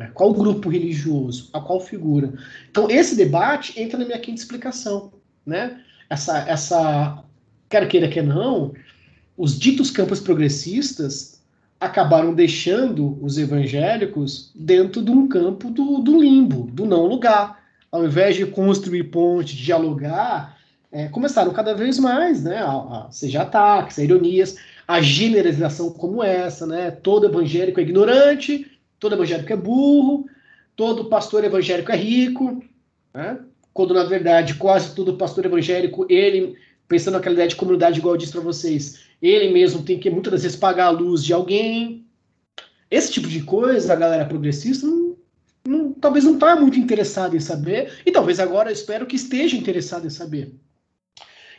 É, 0.00 0.06
qual 0.06 0.32
grupo 0.32 0.70
religioso? 0.70 1.50
A 1.52 1.60
qual 1.60 1.78
figura? 1.78 2.32
Então, 2.70 2.90
esse 2.90 3.14
debate 3.14 3.78
entra 3.78 3.98
na 3.98 4.06
minha 4.06 4.18
quinta 4.18 4.40
explicação. 4.40 5.12
Né? 5.44 5.78
Essa, 6.08 6.38
essa 6.48 7.24
quer 7.68 7.86
queira, 7.86 8.08
quer 8.08 8.24
não, 8.24 8.72
os 9.36 9.58
ditos 9.58 9.90
campos 9.90 10.20
progressistas 10.20 11.41
acabaram 11.82 12.32
deixando 12.32 13.18
os 13.20 13.36
evangélicos 13.38 14.52
dentro 14.54 15.02
de 15.02 15.10
um 15.10 15.26
campo 15.26 15.68
do, 15.68 15.98
do 15.98 16.22
limbo, 16.22 16.70
do 16.70 16.86
não 16.86 17.06
lugar. 17.06 17.60
Ao 17.90 18.04
invés 18.04 18.36
de 18.36 18.46
construir 18.46 19.02
ponte, 19.04 19.56
dialogar, 19.56 20.56
é, 20.92 21.08
começaram 21.08 21.52
cada 21.52 21.74
vez 21.74 21.98
mais, 21.98 22.44
né, 22.44 22.58
a, 22.58 22.70
a, 22.70 23.08
seja 23.10 23.42
ataques, 23.42 23.98
a 23.98 24.04
ironias, 24.04 24.56
a 24.86 25.02
generalização 25.02 25.90
como 25.90 26.22
essa, 26.22 26.68
né, 26.68 26.92
todo 26.92 27.26
evangélico 27.26 27.80
é 27.80 27.82
ignorante, 27.82 28.70
todo 29.00 29.16
evangélico 29.16 29.52
é 29.52 29.56
burro, 29.56 30.26
todo 30.76 31.06
pastor 31.06 31.42
evangélico 31.42 31.90
é 31.90 31.96
rico, 31.96 32.62
né, 33.12 33.40
quando 33.74 33.92
na 33.92 34.04
verdade 34.04 34.54
quase 34.54 34.94
todo 34.94 35.16
pastor 35.16 35.44
evangélico, 35.44 36.06
ele, 36.08 36.54
pensando 36.86 37.14
naquela 37.14 37.34
ideia 37.34 37.48
de 37.48 37.56
comunidade 37.56 37.98
igual 37.98 38.14
eu 38.14 38.18
disse 38.18 38.32
para 38.32 38.40
vocês, 38.40 39.00
ele 39.28 39.52
mesmo 39.52 39.82
tem 39.82 39.98
que 39.98 40.10
muitas 40.10 40.42
vezes 40.42 40.56
pagar 40.56 40.86
a 40.86 40.90
luz 40.90 41.22
de 41.22 41.32
alguém. 41.32 42.04
Esse 42.90 43.12
tipo 43.12 43.28
de 43.28 43.42
coisa, 43.42 43.92
a 43.92 43.96
galera 43.96 44.24
progressista 44.24 44.86
não, 44.86 45.16
não, 45.66 45.92
talvez 45.92 46.24
não 46.24 46.34
está 46.34 46.56
muito 46.56 46.78
interessada 46.78 47.36
em 47.36 47.40
saber, 47.40 47.92
e 48.04 48.10
talvez 48.10 48.40
agora 48.40 48.68
eu 48.68 48.74
espero 48.74 49.06
que 49.06 49.16
esteja 49.16 49.56
interessado 49.56 50.06
em 50.06 50.10
saber. 50.10 50.52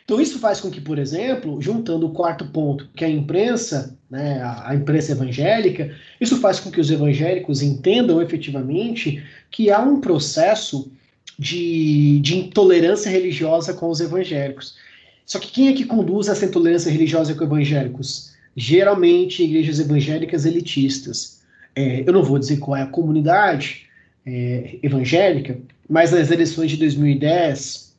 Então 0.04 0.20
isso 0.20 0.38
faz 0.38 0.60
com 0.60 0.70
que, 0.70 0.82
por 0.82 0.98
exemplo, 0.98 1.60
juntando 1.62 2.06
o 2.06 2.12
quarto 2.12 2.44
ponto, 2.46 2.88
que 2.94 3.04
é 3.04 3.06
a 3.06 3.10
imprensa, 3.10 3.98
né, 4.10 4.42
a, 4.42 4.70
a 4.70 4.74
imprensa 4.74 5.12
evangélica, 5.12 5.96
isso 6.20 6.38
faz 6.40 6.60
com 6.60 6.70
que 6.70 6.80
os 6.80 6.90
evangélicos 6.90 7.62
entendam 7.62 8.20
efetivamente 8.20 9.24
que 9.50 9.70
há 9.70 9.80
um 9.80 10.00
processo 10.00 10.92
de, 11.38 12.20
de 12.20 12.36
intolerância 12.36 13.10
religiosa 13.10 13.72
com 13.72 13.88
os 13.88 14.00
evangélicos. 14.00 14.76
Só 15.24 15.38
que 15.38 15.50
quem 15.50 15.68
é 15.68 15.72
que 15.72 15.84
conduz 15.84 16.28
essa 16.28 16.44
intolerância 16.44 16.90
religiosa 16.90 17.34
com 17.34 17.44
evangélicos? 17.44 18.34
Geralmente 18.56 19.42
igrejas 19.42 19.80
evangélicas 19.80 20.44
elitistas. 20.44 21.40
É, 21.74 22.04
eu 22.06 22.12
não 22.12 22.22
vou 22.22 22.38
dizer 22.38 22.58
qual 22.58 22.76
é 22.76 22.82
a 22.82 22.86
comunidade 22.86 23.86
é, 24.24 24.78
evangélica, 24.82 25.58
mas 25.88 26.12
nas 26.12 26.30
eleições 26.30 26.70
de 26.70 26.76
2010, 26.76 27.94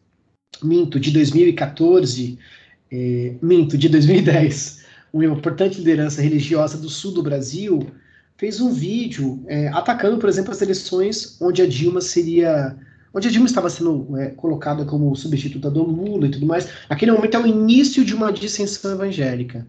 minto, 0.64 1.00
de 1.00 1.12
2014, 1.12 2.38
é, 2.92 3.34
minto, 3.42 3.78
de 3.78 3.90
2010, 3.90 4.86
uma 5.12 5.26
importante 5.26 5.80
liderança 5.80 6.22
religiosa 6.22 6.78
do 6.78 6.90
sul 6.90 7.12
do 7.12 7.24
Brasil 7.24 7.88
fez 8.38 8.60
um 8.60 8.72
vídeo 8.72 9.44
é, 9.48 9.68
atacando, 9.70 10.18
por 10.18 10.30
exemplo, 10.30 10.52
as 10.52 10.62
eleições 10.62 11.38
onde 11.42 11.62
a 11.62 11.68
Dilma 11.68 12.02
seria 12.02 12.76
onde 13.16 13.30
a 13.30 13.32
Dilma 13.32 13.48
estava 13.48 13.70
sendo 13.70 14.18
é, 14.18 14.28
colocada 14.32 14.84
como 14.84 15.16
substituta 15.16 15.72
do 15.72 15.84
Lula 15.84 16.28
e 16.28 16.32
tudo 16.32 16.46
mais, 16.46 16.68
aquele 16.90 17.14
momento 17.14 17.38
é 17.38 17.40
o 17.40 17.48
início 17.48 18.04
de 18.04 18.14
uma 18.14 18.32
dissensão 18.32 18.92
evangélica. 18.92 19.66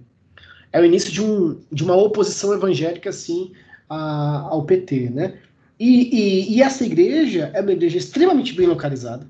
É 0.73 0.81
o 0.81 0.85
início 0.85 1.13
de, 1.13 1.23
um, 1.23 1.61
de 1.71 1.85
uma 1.85 1.95
oposição 1.95 2.53
evangélica, 2.53 3.09
assim, 3.09 3.53
a, 3.89 4.41
ao 4.51 4.65
PT, 4.65 5.11
né? 5.11 5.39
E, 5.79 6.17
e, 6.17 6.57
e, 6.57 6.63
essa 6.63 6.85
igreja 6.85 7.51
é 7.55 7.61
uma 7.61 7.73
igreja 7.73 7.99
extremamente 7.99 8.53
bem 8.53 8.67
localizada. 8.67 9.27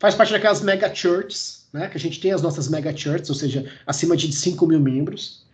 Faz 0.00 0.14
parte 0.14 0.32
daquelas 0.32 0.62
mega 0.62 0.92
churches, 0.92 1.68
né? 1.72 1.86
Que 1.88 1.98
a 1.98 2.00
gente 2.00 2.18
tem 2.18 2.32
as 2.32 2.42
nossas 2.42 2.68
mega 2.68 2.94
churches, 2.96 3.28
ou 3.28 3.36
seja, 3.36 3.70
acima 3.86 4.16
de 4.16 4.32
5 4.32 4.66
mil 4.66 4.80
membros. 4.80 5.46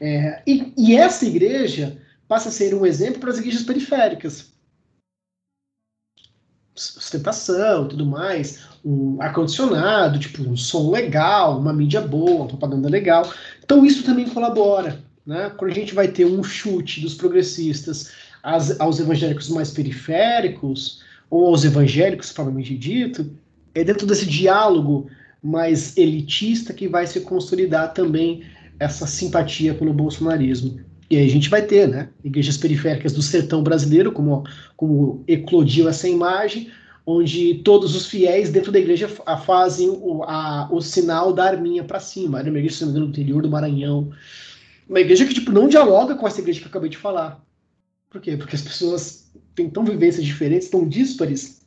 É, 0.00 0.42
e, 0.46 0.72
e 0.78 0.96
essa 0.96 1.26
igreja 1.26 1.98
passa 2.26 2.48
a 2.48 2.52
ser 2.52 2.74
um 2.74 2.86
exemplo 2.86 3.20
para 3.20 3.30
as 3.30 3.38
igrejas 3.38 3.64
periféricas 3.64 4.55
sustentação 6.76 7.88
tudo 7.88 8.04
mais, 8.04 8.60
um 8.84 9.20
ar-condicionado, 9.20 10.18
tipo, 10.18 10.42
um 10.42 10.56
som 10.56 10.90
legal, 10.90 11.58
uma 11.58 11.72
mídia 11.72 12.00
boa, 12.00 12.42
uma 12.42 12.46
propaganda 12.46 12.88
legal. 12.88 13.32
Então 13.64 13.84
isso 13.84 14.04
também 14.04 14.28
colabora. 14.28 15.00
Né? 15.26 15.50
Quando 15.56 15.72
a 15.72 15.74
gente 15.74 15.94
vai 15.94 16.08
ter 16.08 16.24
um 16.24 16.44
chute 16.44 17.00
dos 17.00 17.14
progressistas 17.14 18.12
aos, 18.42 18.80
aos 18.80 19.00
evangélicos 19.00 19.48
mais 19.48 19.70
periféricos, 19.70 21.02
ou 21.30 21.46
aos 21.46 21.64
evangélicos, 21.64 22.32
provavelmente 22.32 22.76
dito, 22.76 23.28
é 23.74 23.82
dentro 23.82 24.06
desse 24.06 24.26
diálogo 24.26 25.08
mais 25.42 25.96
elitista 25.96 26.72
que 26.72 26.88
vai 26.88 27.06
se 27.06 27.20
consolidar 27.20 27.92
também 27.92 28.44
essa 28.78 29.06
simpatia 29.06 29.74
pelo 29.74 29.92
bolsonarismo. 29.92 30.80
E 31.08 31.16
aí 31.16 31.26
a 31.26 31.30
gente 31.30 31.48
vai 31.48 31.62
ter, 31.62 31.88
né, 31.88 32.08
igrejas 32.24 32.56
periféricas 32.56 33.12
do 33.12 33.22
sertão 33.22 33.62
brasileiro, 33.62 34.10
como, 34.10 34.44
como 34.76 35.22
eclodiu 35.28 35.88
essa 35.88 36.08
imagem, 36.08 36.70
onde 37.06 37.54
todos 37.62 37.94
os 37.94 38.06
fiéis 38.06 38.50
dentro 38.50 38.72
da 38.72 38.80
igreja 38.80 39.08
fazem 39.44 39.88
o, 39.88 40.24
a, 40.24 40.68
o 40.72 40.80
sinal 40.80 41.32
da 41.32 41.44
arminha 41.44 41.84
para 41.84 42.00
cima. 42.00 42.40
Era 42.40 42.50
uma 42.50 42.58
igreja, 42.58 42.78
se 42.78 42.84
no 42.84 43.06
interior 43.06 43.42
do 43.42 43.50
Maranhão. 43.50 44.10
Uma 44.88 45.00
igreja 45.00 45.24
que 45.24 45.34
tipo, 45.34 45.52
não 45.52 45.68
dialoga 45.68 46.16
com 46.16 46.26
essa 46.26 46.40
igreja 46.40 46.58
que 46.58 46.66
eu 46.66 46.70
acabei 46.70 46.90
de 46.90 46.96
falar. 46.96 47.40
Por 48.10 48.20
quê? 48.20 48.36
Porque 48.36 48.56
as 48.56 48.62
pessoas 48.62 49.30
têm 49.54 49.70
tão 49.70 49.84
vivências 49.84 50.24
diferentes, 50.24 50.68
tão 50.68 50.88
díspares. 50.88 51.60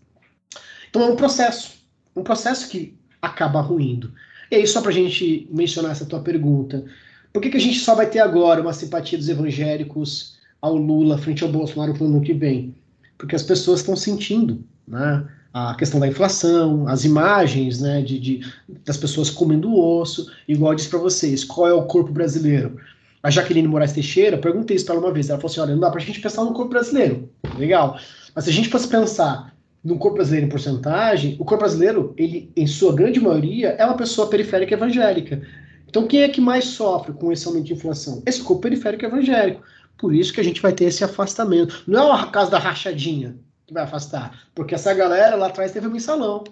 Então 0.89 1.03
é 1.03 1.05
um 1.05 1.15
processo. 1.15 1.79
Um 2.13 2.23
processo 2.23 2.67
que 2.67 2.97
acaba 3.21 3.61
ruindo. 3.61 4.13
E 4.51 4.55
aí, 4.55 4.67
só 4.67 4.81
para 4.81 4.89
a 4.89 4.93
gente 4.93 5.47
mencionar 5.51 5.91
essa 5.91 6.05
tua 6.05 6.21
pergunta, 6.21 6.83
por 7.31 7.41
que, 7.41 7.49
que 7.49 7.57
a 7.57 7.61
gente 7.61 7.79
só 7.79 7.95
vai 7.95 8.09
ter 8.09 8.19
agora 8.19 8.61
uma 8.61 8.73
simpatia 8.73 9.17
dos 9.17 9.29
evangélicos 9.29 10.37
ao 10.61 10.75
Lula 10.75 11.17
frente 11.17 11.43
ao 11.43 11.51
Bolsonaro 11.51 11.93
no 11.99 12.05
ano 12.05 12.21
que 12.21 12.33
vem? 12.33 12.75
Porque 13.17 13.35
as 13.35 13.43
pessoas 13.43 13.81
estão 13.81 13.95
sentindo 13.95 14.63
né, 14.87 15.25
a 15.53 15.75
questão 15.75 15.99
da 15.99 16.07
inflação, 16.07 16.87
as 16.87 17.05
imagens 17.05 17.79
né, 17.81 18.01
de, 18.01 18.19
de 18.19 18.53
das 18.85 18.97
pessoas 18.97 19.29
comendo 19.29 19.77
osso, 19.77 20.31
igual 20.47 20.73
eu 20.73 20.75
disse 20.75 20.89
para 20.89 20.99
vocês, 20.99 21.43
qual 21.43 21.67
é 21.67 21.73
o 21.73 21.83
corpo 21.83 22.11
brasileiro? 22.11 22.77
A 23.21 23.29
Jaqueline 23.29 23.67
Moraes 23.67 23.91
Teixeira, 23.91 24.37
perguntei 24.37 24.77
isso 24.77 24.85
para 24.85 24.95
ela 24.95 25.05
uma 25.05 25.13
vez, 25.13 25.29
ela 25.29 25.37
falou 25.37 25.51
assim, 25.51 25.59
olha, 25.59 25.73
não 25.73 25.81
dá 25.81 25.89
para 25.89 26.01
a 26.01 26.03
gente 26.03 26.21
pensar 26.21 26.43
no 26.43 26.53
corpo 26.53 26.71
brasileiro, 26.71 27.29
legal, 27.53 27.99
mas 28.33 28.45
se 28.45 28.49
a 28.49 28.53
gente 28.53 28.69
fosse 28.69 28.87
pensar 28.87 29.53
no 29.83 29.97
corpo 29.97 30.15
brasileiro 30.15 30.47
em 30.47 30.49
porcentagem, 30.49 31.35
o 31.39 31.45
corpo 31.45 31.63
brasileiro, 31.63 32.13
ele, 32.17 32.51
em 32.55 32.67
sua 32.67 32.93
grande 32.93 33.19
maioria, 33.19 33.69
é 33.69 33.85
uma 33.85 33.97
pessoa 33.97 34.29
periférica 34.29 34.73
evangélica. 34.73 35.41
Então, 35.89 36.07
quem 36.07 36.21
é 36.21 36.29
que 36.29 36.39
mais 36.39 36.65
sofre 36.65 37.13
com 37.13 37.31
esse 37.31 37.47
aumento 37.47 37.65
de 37.65 37.73
inflação? 37.73 38.21
Esse 38.23 38.43
corpo 38.43 38.61
periférico 38.61 39.05
evangélico. 39.05 39.63
Por 39.97 40.13
isso 40.13 40.31
que 40.31 40.39
a 40.39 40.43
gente 40.43 40.61
vai 40.61 40.71
ter 40.71 40.85
esse 40.85 41.03
afastamento. 41.03 41.83
Não 41.87 42.15
é 42.15 42.23
o 42.23 42.31
caso 42.31 42.51
da 42.51 42.59
rachadinha 42.59 43.35
que 43.65 43.73
vai 43.73 43.83
afastar, 43.83 44.47
porque 44.53 44.75
essa 44.75 44.93
galera 44.93 45.35
lá 45.35 45.47
atrás 45.47 45.71
teve 45.71 45.87
um 45.87 45.91
mensalão. 45.91 46.43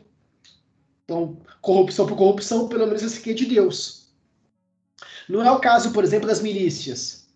Então, 1.03 1.37
corrupção 1.61 2.07
por 2.07 2.17
corrupção, 2.17 2.67
pelo 2.67 2.87
menos 2.87 3.03
esse 3.03 3.19
aqui 3.19 3.31
é 3.31 3.33
de 3.33 3.45
Deus. 3.45 4.09
Não 5.29 5.43
é 5.43 5.51
o 5.51 5.59
caso, 5.59 5.93
por 5.93 6.03
exemplo, 6.03 6.27
das 6.27 6.41
milícias, 6.41 7.29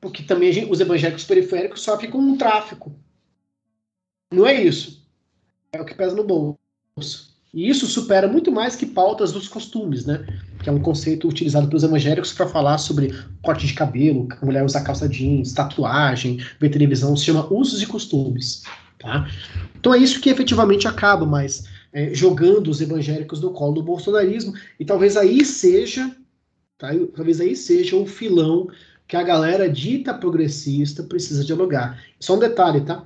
porque 0.00 0.22
também 0.22 0.52
gente, 0.52 0.70
os 0.70 0.80
evangélicos 0.80 1.24
periféricos 1.24 1.82
sofrem 1.82 2.10
com 2.10 2.18
um 2.18 2.38
tráfico. 2.38 2.94
Não 4.32 4.46
é 4.46 4.54
isso. 4.54 5.04
É 5.72 5.80
o 5.80 5.84
que 5.84 5.94
pesa 5.94 6.14
no 6.14 6.24
bolso. 6.24 6.56
E 7.52 7.68
isso 7.68 7.86
supera 7.86 8.28
muito 8.28 8.52
mais 8.52 8.76
que 8.76 8.86
pautas 8.86 9.32
dos 9.32 9.48
costumes, 9.48 10.06
né? 10.06 10.24
Que 10.62 10.68
é 10.68 10.72
um 10.72 10.80
conceito 10.80 11.28
utilizado 11.28 11.68
pelos 11.68 11.82
evangélicos 11.82 12.32
para 12.32 12.46
falar 12.46 12.78
sobre 12.78 13.14
corte 13.42 13.66
de 13.66 13.74
cabelo, 13.74 14.28
a 14.40 14.44
mulher 14.44 14.64
usar 14.64 14.82
calça 14.82 15.08
jeans, 15.08 15.52
tatuagem, 15.52 16.38
ver 16.60 16.68
televisão, 16.68 17.16
se 17.16 17.24
chama 17.24 17.46
usos 17.52 17.80
e 17.82 17.86
costumes, 17.86 18.62
tá? 18.98 19.28
Então 19.78 19.94
é 19.94 19.98
isso 19.98 20.20
que 20.20 20.28
efetivamente 20.28 20.86
acaba 20.86 21.24
mais 21.24 21.64
é, 21.92 22.14
jogando 22.14 22.68
os 22.68 22.80
evangélicos 22.80 23.40
no 23.40 23.52
colo 23.52 23.74
do 23.74 23.82
bolsonarismo 23.82 24.54
e 24.78 24.84
talvez 24.84 25.16
aí 25.16 25.44
seja, 25.44 26.14
tá? 26.78 26.90
talvez 27.14 27.40
aí 27.40 27.56
seja 27.56 27.96
o 27.96 28.06
filão 28.06 28.68
que 29.08 29.16
a 29.16 29.22
galera 29.22 29.68
dita 29.68 30.14
progressista 30.14 31.02
precisa 31.02 31.44
dialogar. 31.44 32.00
Só 32.20 32.36
um 32.36 32.38
detalhe, 32.38 32.82
tá? 32.82 33.04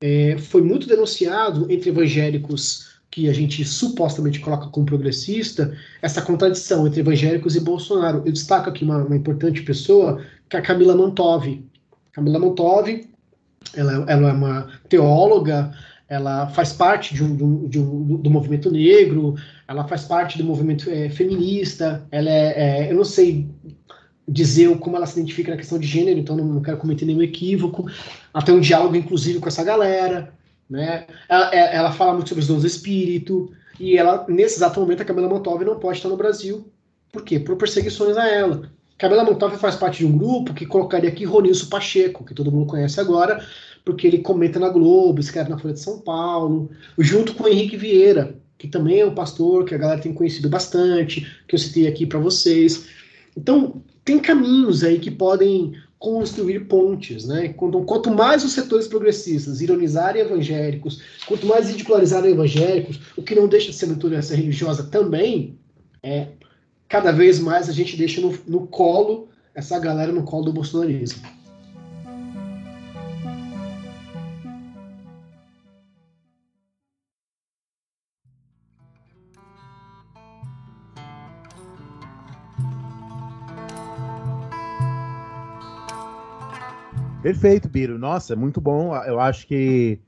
É, 0.00 0.36
foi 0.38 0.60
muito 0.60 0.88
denunciado 0.88 1.70
entre 1.70 1.90
evangélicos 1.90 2.95
que 3.16 3.30
a 3.30 3.32
gente 3.32 3.64
supostamente 3.64 4.40
coloca 4.40 4.66
como 4.66 4.84
progressista, 4.84 5.74
essa 6.02 6.20
contradição 6.20 6.86
entre 6.86 7.00
evangélicos 7.00 7.56
e 7.56 7.60
Bolsonaro. 7.60 8.22
Eu 8.26 8.30
destaco 8.30 8.68
aqui 8.68 8.84
uma, 8.84 8.98
uma 8.98 9.16
importante 9.16 9.62
pessoa, 9.62 10.20
que 10.50 10.54
é 10.54 10.58
a 10.58 10.62
Camila 10.62 10.94
Mantov. 10.94 11.64
Camila 12.12 12.38
Mantov, 12.38 13.08
ela, 13.74 14.04
ela 14.06 14.28
é 14.28 14.32
uma 14.34 14.68
teóloga, 14.90 15.72
ela 16.10 16.48
faz 16.48 16.74
parte 16.74 17.14
de 17.14 17.24
um, 17.24 17.34
de 17.34 17.42
um, 17.42 17.68
de 17.68 17.78
um, 17.78 18.16
do 18.18 18.30
movimento 18.30 18.70
negro, 18.70 19.34
ela 19.66 19.88
faz 19.88 20.04
parte 20.04 20.36
do 20.36 20.44
movimento 20.44 20.90
é, 20.90 21.08
feminista, 21.08 22.06
ela 22.10 22.28
é, 22.28 22.84
é, 22.84 22.92
eu 22.92 22.96
não 22.96 23.04
sei 23.04 23.48
dizer 24.28 24.76
como 24.76 24.94
ela 24.94 25.06
se 25.06 25.18
identifica 25.18 25.52
na 25.52 25.56
questão 25.56 25.78
de 25.78 25.86
gênero, 25.86 26.18
então 26.18 26.36
não, 26.36 26.44
não 26.44 26.60
quero 26.60 26.76
cometer 26.76 27.06
nenhum 27.06 27.22
equívoco, 27.22 27.86
tem 28.44 28.54
um 28.54 28.60
diálogo 28.60 28.94
inclusive 28.94 29.38
com 29.38 29.48
essa 29.48 29.64
galera, 29.64 30.35
né? 30.68 31.06
Ela, 31.28 31.54
é, 31.54 31.76
ela 31.76 31.92
fala 31.92 32.14
muito 32.14 32.28
sobre 32.28 32.42
os 32.42 32.48
dons 32.48 32.62
do 32.62 32.66
espírito, 32.66 33.50
e 33.78 33.96
ela, 33.96 34.24
nesse 34.28 34.56
exato 34.56 34.80
momento, 34.80 35.02
a 35.02 35.04
Camila 35.04 35.28
Montov 35.28 35.62
não 35.64 35.78
pode 35.78 35.98
estar 35.98 36.08
no 36.08 36.16
Brasil. 36.16 36.66
Por 37.12 37.22
quê? 37.22 37.38
Por 37.38 37.56
perseguições 37.56 38.16
a 38.16 38.26
ela. 38.28 38.70
Camila 38.98 39.24
Montov 39.24 39.56
faz 39.58 39.76
parte 39.76 39.98
de 39.98 40.06
um 40.06 40.16
grupo 40.16 40.54
que 40.54 40.64
colocaria 40.64 41.10
aqui 41.10 41.24
Ronilson 41.24 41.68
Pacheco, 41.68 42.24
que 42.24 42.34
todo 42.34 42.50
mundo 42.50 42.66
conhece 42.66 42.98
agora, 42.98 43.44
porque 43.84 44.06
ele 44.06 44.18
comenta 44.18 44.58
na 44.58 44.70
Globo, 44.70 45.20
escreve 45.20 45.50
na 45.50 45.58
Folha 45.58 45.74
de 45.74 45.80
São 45.80 46.00
Paulo, 46.00 46.70
junto 46.98 47.34
com 47.34 47.46
Henrique 47.46 47.76
Vieira, 47.76 48.34
que 48.58 48.66
também 48.66 49.00
é 49.00 49.06
um 49.06 49.14
pastor 49.14 49.66
que 49.66 49.74
a 49.74 49.78
galera 49.78 50.00
tem 50.00 50.14
conhecido 50.14 50.48
bastante, 50.48 51.26
que 51.46 51.54
eu 51.54 51.58
citei 51.58 51.86
aqui 51.86 52.06
para 52.06 52.18
vocês. 52.18 52.86
Então, 53.36 53.82
tem 54.02 54.18
caminhos 54.18 54.82
aí 54.82 54.98
que 54.98 55.10
podem 55.10 55.74
construir 56.06 56.60
pontes, 56.60 57.26
né? 57.26 57.48
Quanto, 57.48 57.82
quanto 57.82 58.10
mais 58.12 58.44
os 58.44 58.52
setores 58.52 58.86
progressistas 58.86 59.60
ironizarem 59.60 60.22
evangélicos, 60.22 61.02
quanto 61.26 61.44
mais 61.48 61.68
ridicularizarem 61.68 62.30
evangélicos, 62.30 63.00
o 63.16 63.22
que 63.24 63.34
não 63.34 63.48
deixa 63.48 63.72
de 63.72 63.76
ser 63.76 63.86
uma 63.86 63.96
intolerância 63.96 64.36
religiosa 64.36 64.84
também, 64.84 65.58
é 66.04 66.28
cada 66.88 67.10
vez 67.10 67.40
mais 67.40 67.68
a 67.68 67.72
gente 67.72 67.96
deixa 67.96 68.20
no, 68.20 68.38
no 68.46 68.68
colo 68.68 69.28
essa 69.52 69.80
galera 69.80 70.12
no 70.12 70.22
colo 70.22 70.44
do 70.44 70.52
bolsonarismo. 70.52 71.20
Perfeito, 87.26 87.68
Biro. 87.68 87.98
Nossa, 87.98 88.36
muito 88.36 88.60
bom. 88.60 88.94
Eu 89.04 89.18
acho 89.18 89.48
que 89.48 89.98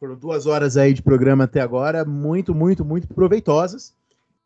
foram 0.00 0.16
duas 0.16 0.46
horas 0.46 0.78
aí 0.78 0.94
de 0.94 1.02
programa 1.02 1.44
até 1.44 1.60
agora, 1.60 2.02
muito, 2.02 2.54
muito, 2.54 2.82
muito 2.82 3.06
proveitosas. 3.08 3.94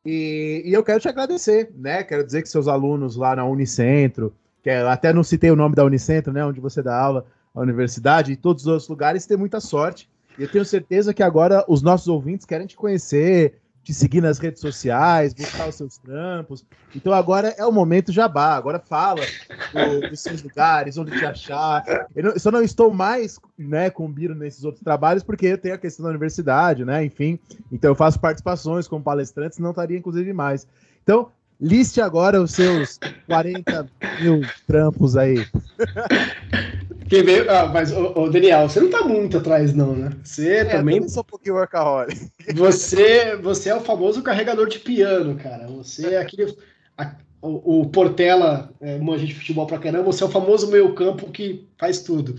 E, 0.04 0.60
e 0.66 0.72
eu 0.72 0.82
quero 0.82 0.98
te 0.98 1.08
agradecer, 1.08 1.70
né? 1.76 2.02
Quero 2.02 2.26
dizer 2.26 2.42
que 2.42 2.48
seus 2.48 2.66
alunos 2.66 3.14
lá 3.14 3.36
na 3.36 3.44
Unicentro, 3.44 4.34
que 4.60 4.68
é, 4.68 4.80
até 4.82 5.12
não 5.12 5.22
citei 5.22 5.52
o 5.52 5.56
nome 5.56 5.76
da 5.76 5.84
Unicentro, 5.84 6.32
né? 6.32 6.44
Onde 6.44 6.58
você 6.58 6.82
dá 6.82 7.00
aula, 7.00 7.24
a 7.54 7.60
universidade, 7.60 8.32
e 8.32 8.36
todos 8.36 8.62
os 8.62 8.66
outros 8.66 8.88
lugares, 8.88 9.24
têm 9.24 9.36
muita 9.36 9.60
sorte. 9.60 10.10
E 10.36 10.42
eu 10.42 10.50
tenho 10.50 10.64
certeza 10.64 11.14
que 11.14 11.22
agora 11.22 11.64
os 11.68 11.80
nossos 11.80 12.08
ouvintes 12.08 12.44
querem 12.44 12.66
te 12.66 12.74
conhecer, 12.74 13.60
te 13.86 13.94
seguir 13.94 14.20
nas 14.20 14.40
redes 14.40 14.60
sociais, 14.60 15.32
buscar 15.32 15.68
os 15.68 15.76
seus 15.76 15.96
trampos. 15.96 16.66
Então 16.92 17.12
agora 17.12 17.54
é 17.56 17.64
o 17.64 17.70
momento 17.70 18.10
jabá. 18.10 18.56
Agora 18.56 18.80
fala 18.80 19.22
do, 19.72 20.10
dos 20.10 20.18
seus 20.18 20.42
lugares, 20.42 20.98
onde 20.98 21.16
te 21.16 21.24
achar. 21.24 21.84
Eu, 22.12 22.24
não, 22.24 22.36
só 22.36 22.50
não 22.50 22.62
estou 22.62 22.92
mais 22.92 23.38
né, 23.56 23.88
com 23.88 24.06
o 24.06 24.08
Biro 24.08 24.34
nesses 24.34 24.64
outros 24.64 24.82
trabalhos, 24.82 25.22
porque 25.22 25.46
eu 25.46 25.58
tenho 25.58 25.76
a 25.76 25.78
questão 25.78 26.02
da 26.02 26.10
universidade, 26.10 26.84
né? 26.84 27.04
Enfim. 27.04 27.38
Então 27.70 27.92
eu 27.92 27.94
faço 27.94 28.18
participações 28.18 28.88
como 28.88 29.04
palestrante, 29.04 29.62
não 29.62 29.70
estaria, 29.70 29.96
inclusive, 29.96 30.32
mais. 30.32 30.66
Então, 31.04 31.30
liste 31.60 32.00
agora 32.00 32.40
os 32.40 32.52
seus 32.52 32.98
40 33.26 33.88
mil 34.20 34.42
trampos 34.66 35.16
aí. 35.16 35.46
Quem 37.08 37.22
veio, 37.22 37.48
ah, 37.50 37.66
mas, 37.66 37.92
ô, 37.92 38.12
ô, 38.16 38.28
Daniel, 38.28 38.68
você 38.68 38.80
não 38.80 38.90
tá 38.90 39.04
muito 39.04 39.38
atrás, 39.38 39.72
não, 39.72 39.94
né? 39.94 40.10
Você 40.24 40.56
é, 40.56 40.64
também. 40.64 40.98
Eu 40.98 41.08
sou 41.08 41.22
um 41.22 41.24
pouquinho 41.24 41.54
workaholic. 41.54 42.30
Você, 42.54 43.36
você 43.36 43.70
é 43.70 43.76
o 43.76 43.80
famoso 43.80 44.22
carregador 44.22 44.68
de 44.68 44.80
piano, 44.80 45.36
cara. 45.36 45.68
Você 45.68 46.14
é 46.14 46.18
aquele. 46.18 46.56
A, 46.98 47.14
o, 47.40 47.82
o, 47.82 47.88
Portela, 47.90 48.72
é, 48.80 48.98
manja 48.98 49.24
de 49.24 49.34
futebol 49.34 49.66
pra 49.66 49.78
caramba, 49.78 50.04
você 50.04 50.24
é 50.24 50.26
o 50.26 50.30
famoso 50.30 50.68
meio-campo 50.68 51.30
que 51.30 51.68
faz 51.78 52.02
tudo. 52.02 52.34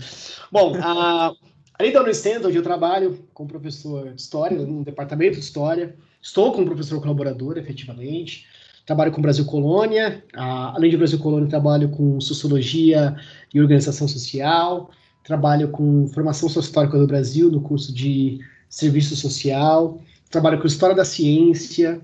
Bom, 0.52 0.74
a, 0.82 1.32
além 1.78 1.92
da 1.92 2.02
Unicentro, 2.02 2.48
onde 2.48 2.58
eu 2.58 2.62
trabalho 2.62 3.18
como 3.32 3.48
professor 3.48 4.12
de 4.12 4.20
história, 4.20 4.58
no 4.58 4.84
departamento 4.84 5.34
de 5.34 5.40
história, 5.40 5.96
estou 6.20 6.52
como 6.52 6.66
professor 6.66 7.00
colaborador, 7.00 7.56
efetivamente 7.56 8.46
trabalho 8.88 9.12
com 9.12 9.20
Brasil 9.20 9.44
Colônia, 9.44 10.24
uh, 10.34 10.72
além 10.74 10.90
de 10.90 10.96
Brasil 10.96 11.18
Colônia, 11.18 11.46
trabalho 11.46 11.90
com 11.90 12.18
Sociologia 12.22 13.14
e 13.52 13.60
Organização 13.60 14.08
Social, 14.08 14.90
trabalho 15.22 15.68
com 15.68 16.08
Formação 16.08 16.48
Sociohistórica 16.48 16.98
do 16.98 17.06
Brasil 17.06 17.50
no 17.50 17.60
curso 17.60 17.92
de 17.92 18.38
Serviço 18.66 19.14
Social, 19.14 20.00
trabalho 20.30 20.58
com 20.58 20.66
História 20.66 20.96
da 20.96 21.04
Ciência, 21.04 22.00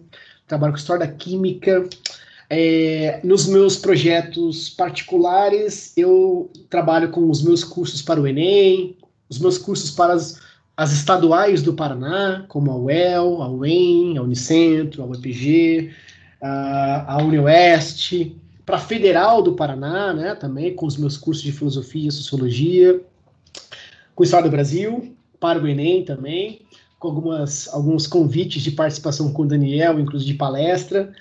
trabalho 0.47 0.75
com 0.75 0.79
História 0.79 1.07
da 1.07 1.11
Química. 1.11 1.89
É, 2.51 3.19
nos 3.25 3.47
meus 3.47 3.79
projetos 3.79 4.69
particulares, 4.69 5.95
eu 5.97 6.51
trabalho 6.69 7.11
com 7.11 7.31
os 7.31 7.43
meus 7.43 7.65
cursos 7.65 8.03
para 8.03 8.21
o 8.21 8.27
Enem, 8.27 8.95
os 9.31 9.39
meus 9.39 9.57
cursos 9.57 9.91
para 9.91 10.13
as, 10.13 10.39
as 10.77 10.93
estaduais 10.93 11.63
do 11.63 11.73
Paraná, 11.73 12.45
como 12.47 12.71
a 12.71 12.77
UEL, 12.77 13.41
a 13.41 13.49
UEM, 13.49 14.19
a 14.19 14.23
Unicentro, 14.23 15.03
a 15.03 15.07
UEPG, 15.07 15.91
a 16.41 17.19
UniOeste, 17.23 18.37
para 18.65 18.77
a 18.77 18.81
Federal 18.81 19.43
do 19.43 19.55
Paraná, 19.55 20.13
né, 20.13 20.35
também 20.35 20.75
com 20.75 20.87
os 20.87 20.97
meus 20.97 21.17
cursos 21.17 21.43
de 21.43 21.53
filosofia 21.53 22.09
e 22.09 22.13
sociologia, 22.13 23.01
com 24.15 24.25
História 24.25 24.49
do 24.49 24.53
Brasil, 24.53 25.15
para 25.39 25.61
o 25.61 25.69
Enem 25.69 26.05
também, 26.05 26.63
com 26.99 27.09
algumas, 27.09 27.69
alguns 27.69 28.07
convites 28.07 28.63
de 28.63 28.71
participação 28.71 29.33
com 29.33 29.43
o 29.43 29.47
Daniel, 29.47 30.01
inclusive 30.01 30.33
de 30.33 30.39
palestra, 30.39 31.13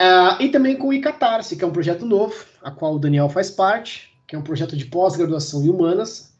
uh, 0.00 0.40
e 0.40 0.48
também 0.48 0.76
com 0.76 0.88
o 0.88 0.92
ICATARSE, 0.92 1.56
que 1.56 1.64
é 1.64 1.66
um 1.66 1.72
projeto 1.72 2.06
novo, 2.06 2.44
a 2.62 2.70
qual 2.70 2.94
o 2.94 2.98
Daniel 2.98 3.28
faz 3.28 3.50
parte, 3.50 4.12
que 4.26 4.36
é 4.36 4.38
um 4.38 4.42
projeto 4.42 4.76
de 4.76 4.84
pós-graduação 4.84 5.64
em 5.64 5.70
humanas. 5.70 6.32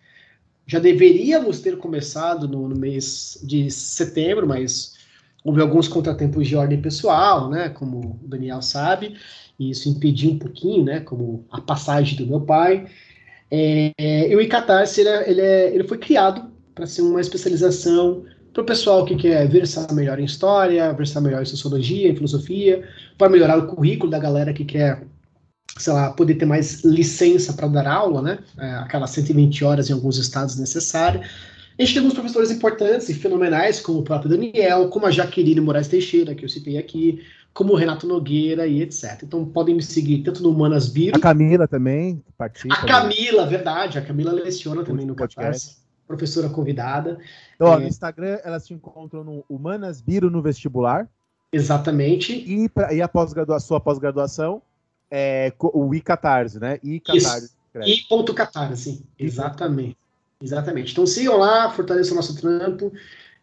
Já 0.66 0.78
deveríamos 0.78 1.60
ter 1.60 1.76
começado 1.76 2.46
no, 2.46 2.68
no 2.68 2.76
mês 2.76 3.38
de 3.42 3.70
setembro, 3.70 4.46
mas 4.46 4.93
Houve 5.44 5.60
alguns 5.60 5.86
contratempos 5.86 6.48
de 6.48 6.56
ordem 6.56 6.80
pessoal, 6.80 7.50
né, 7.50 7.68
como 7.68 8.18
o 8.24 8.26
Daniel 8.26 8.62
sabe, 8.62 9.14
e 9.58 9.70
isso 9.70 9.88
impediu 9.90 10.30
um 10.30 10.38
pouquinho, 10.38 10.84
né, 10.84 11.00
como 11.00 11.44
a 11.50 11.60
passagem 11.60 12.16
do 12.16 12.26
meu 12.26 12.40
pai. 12.40 12.86
É, 13.50 13.92
e 14.30 14.34
o 14.34 14.40
ICATARSE, 14.40 15.02
ele, 15.02 15.08
é, 15.08 15.30
ele, 15.30 15.40
é, 15.40 15.74
ele 15.74 15.84
foi 15.84 15.98
criado 15.98 16.50
para 16.74 16.86
ser 16.86 17.02
uma 17.02 17.20
especialização 17.20 18.24
para 18.54 18.62
o 18.62 18.66
pessoal 18.66 19.04
que 19.04 19.16
quer 19.16 19.46
versar 19.48 19.92
melhor 19.92 20.18
em 20.18 20.24
história, 20.24 20.92
versar 20.92 21.20
melhor 21.20 21.42
em 21.42 21.46
sociologia, 21.46 22.08
em 22.08 22.14
filosofia, 22.14 22.88
para 23.18 23.28
melhorar 23.28 23.58
o 23.58 23.66
currículo 23.66 24.10
da 24.10 24.18
galera 24.18 24.52
que 24.52 24.64
quer, 24.64 25.04
sei 25.76 25.92
lá, 25.92 26.10
poder 26.12 26.36
ter 26.36 26.46
mais 26.46 26.84
licença 26.84 27.52
para 27.52 27.68
dar 27.68 27.86
aula, 27.86 28.22
né? 28.22 28.38
É, 28.58 28.70
aquelas 28.76 29.10
120 29.10 29.64
horas 29.64 29.90
em 29.90 29.92
alguns 29.92 30.18
estados 30.18 30.56
necessárias. 30.56 31.28
A 31.78 31.82
gente 31.82 31.94
tem 31.94 32.01
alguns 32.01 32.14
professores 32.14 32.51
importantes 32.51 33.09
e 33.09 33.14
fenomenais, 33.14 33.80
como 33.80 33.98
o 33.98 34.02
próprio 34.02 34.30
Daniel, 34.30 34.88
como 34.88 35.06
a 35.06 35.10
Jaqueline 35.10 35.60
Moraes 35.60 35.88
Teixeira, 35.88 36.34
que 36.34 36.44
eu 36.44 36.48
citei 36.48 36.78
aqui, 36.78 37.20
como 37.52 37.72
o 37.72 37.76
Renato 37.76 38.06
Nogueira 38.06 38.66
e 38.66 38.80
etc. 38.82 39.22
Então 39.22 39.44
podem 39.44 39.74
me 39.74 39.82
seguir 39.82 40.22
tanto 40.22 40.42
no 40.42 40.52
Manas 40.52 40.88
Biro. 40.88 41.16
A 41.16 41.20
Camila 41.20 41.66
também 41.66 42.22
participa. 42.38 42.74
A 42.74 42.86
Camila, 42.86 43.46
verdade. 43.46 43.98
A 43.98 44.02
Camila 44.02 44.32
leciona 44.32 44.84
também 44.84 45.06
no 45.06 45.14
podcast. 45.14 45.76
Professora 46.06 46.48
convidada. 46.48 47.18
Então, 47.55 47.68
ó, 47.68 47.76
é... 47.76 47.80
no 47.80 47.86
Instagram 47.86 48.38
elas 48.44 48.66
te 48.66 48.74
encontram 48.74 49.24
no 49.24 49.44
Humanas 49.48 50.01
Biro 50.01 50.30
no 50.30 50.42
vestibular. 50.42 51.09
Exatamente. 51.52 52.32
E, 52.32 52.68
pra, 52.68 52.92
e 52.92 53.01
a, 53.01 53.09
pós 53.09 53.32
a 53.36 53.60
sua 53.60 53.80
pós-graduação 53.80 54.60
é 55.10 55.52
o 55.59 55.94
iCatarse, 55.94 56.59
né? 56.59 56.78
iCatarse. 56.82 57.52
I.catarse, 57.74 59.05
exatamente. 59.18 59.96
Exatamente. 60.44 60.92
Então 60.92 61.06
sigam 61.06 61.38
lá, 61.38 61.70
fortaleçam 61.70 62.12
o 62.12 62.16
nosso 62.16 62.36
trampo. 62.36 62.92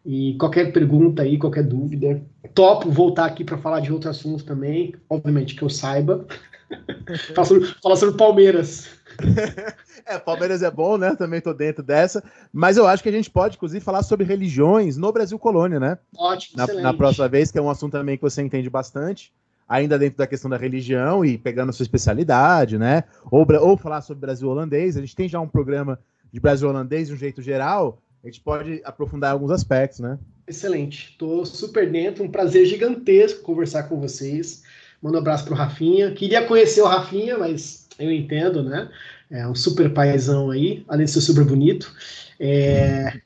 E 0.06 0.34
qualquer 0.38 0.72
pergunta 0.72 1.22
aí, 1.22 1.38
qualquer 1.38 1.62
dúvida, 1.62 2.20
topo 2.54 2.90
voltar 2.90 3.24
aqui 3.26 3.44
para 3.44 3.58
falar 3.58 3.80
de 3.80 3.92
outro 3.92 4.10
assunto 4.10 4.44
também, 4.44 4.94
obviamente 5.08 5.54
que 5.54 5.62
eu 5.62 5.70
saiba. 5.70 6.26
falar, 7.34 7.46
sobre, 7.46 7.66
falar 7.80 7.96
sobre 7.96 8.16
Palmeiras. 8.16 8.88
é, 10.06 10.18
Palmeiras 10.18 10.62
é 10.62 10.70
bom, 10.70 10.96
né? 10.96 11.14
Também 11.14 11.40
tô 11.40 11.52
dentro 11.52 11.82
dessa. 11.82 12.22
Mas 12.52 12.76
eu 12.76 12.86
acho 12.86 13.02
que 13.02 13.08
a 13.08 13.12
gente 13.12 13.30
pode, 13.30 13.56
inclusive, 13.56 13.84
falar 13.84 14.02
sobre 14.02 14.26
religiões 14.26 14.96
no 14.96 15.12
Brasil 15.12 15.38
Colônia, 15.38 15.78
né? 15.78 15.98
Ótimo, 16.16 16.56
na, 16.56 16.66
na 16.80 16.94
próxima 16.94 17.28
vez, 17.28 17.52
que 17.52 17.58
é 17.58 17.62
um 17.62 17.70
assunto 17.70 17.92
também 17.92 18.16
que 18.16 18.22
você 18.22 18.42
entende 18.42 18.70
bastante 18.70 19.32
ainda 19.68 19.98
dentro 19.98 20.18
da 20.18 20.26
questão 20.26 20.50
da 20.50 20.58
religião 20.58 21.24
e 21.24 21.38
pegando 21.38 21.70
a 21.70 21.72
sua 21.72 21.84
especialidade, 21.84 22.76
né? 22.76 23.04
Ou, 23.30 23.46
ou 23.60 23.76
falar 23.76 24.02
sobre 24.02 24.20
Brasil 24.20 24.48
holandês. 24.48 24.98
A 24.98 25.00
gente 25.00 25.16
tem 25.16 25.28
já 25.28 25.40
um 25.40 25.48
programa 25.48 25.98
de 26.32 26.40
Brasil 26.40 26.68
holandês 26.68 27.08
de 27.08 27.14
um 27.14 27.16
jeito 27.16 27.42
geral, 27.42 28.02
a 28.22 28.26
gente 28.26 28.40
pode 28.40 28.80
aprofundar 28.84 29.32
alguns 29.32 29.50
aspectos, 29.50 30.00
né? 30.00 30.18
Excelente. 30.46 31.10
Estou 31.10 31.44
super 31.44 31.90
dentro. 31.90 32.24
Um 32.24 32.30
prazer 32.30 32.64
gigantesco 32.66 33.42
conversar 33.42 33.84
com 33.84 34.00
vocês. 34.00 34.62
Manda 35.02 35.18
um 35.18 35.20
abraço 35.20 35.44
pro 35.44 35.54
Rafinha. 35.54 36.12
Queria 36.12 36.46
conhecer 36.46 36.80
o 36.82 36.86
Rafinha, 36.86 37.36
mas 37.36 37.88
eu 37.98 38.10
entendo, 38.10 38.62
né? 38.62 38.88
É 39.30 39.46
um 39.46 39.54
super 39.54 39.92
paizão 39.92 40.50
aí, 40.50 40.84
além 40.88 41.06
de 41.06 41.10
ser 41.10 41.20
super 41.20 41.44
bonito. 41.44 41.92
É... 42.38 43.20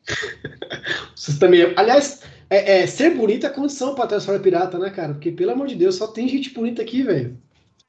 Vocês 1.14 1.38
também. 1.38 1.72
Aliás, 1.76 2.22
é, 2.48 2.82
é, 2.82 2.86
ser 2.86 3.14
bonito 3.14 3.46
é 3.46 3.50
condição 3.50 3.94
para 3.94 4.06
ter 4.06 4.30
a 4.30 4.38
pirata, 4.38 4.78
né, 4.78 4.90
cara? 4.90 5.14
Porque, 5.14 5.32
pelo 5.32 5.50
amor 5.50 5.66
de 5.66 5.74
Deus, 5.74 5.96
só 5.96 6.06
tem 6.06 6.28
gente 6.28 6.54
bonita 6.54 6.82
aqui, 6.82 7.02
velho. 7.02 7.36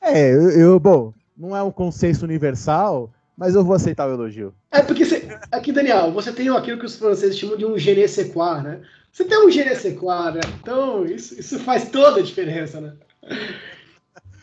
É, 0.01 0.33
eu, 0.33 0.49
eu, 0.51 0.79
bom, 0.79 1.13
não 1.37 1.55
é 1.55 1.61
um 1.61 1.71
consenso 1.71 2.25
universal, 2.25 3.11
mas 3.37 3.53
eu 3.53 3.63
vou 3.63 3.75
aceitar 3.75 4.09
o 4.09 4.13
elogio. 4.13 4.53
É 4.71 4.81
porque 4.81 5.05
você, 5.05 5.37
aqui, 5.51 5.71
Daniel, 5.71 6.11
você 6.11 6.33
tem 6.33 6.49
aquilo 6.49 6.79
que 6.79 6.85
os 6.85 6.95
franceses 6.95 7.37
chamam 7.37 7.55
de 7.55 7.65
um 7.65 7.77
sais 7.77 8.33
quoi, 8.33 8.61
né? 8.63 8.81
Você 9.11 9.23
tem 9.23 9.37
um 9.37 9.51
sais 9.51 9.97
quoi, 9.97 10.31
né? 10.33 10.41
Então, 10.59 11.05
isso, 11.05 11.39
isso 11.39 11.59
faz 11.59 11.89
toda 11.89 12.19
a 12.19 12.23
diferença, 12.23 12.81
né? 12.81 12.97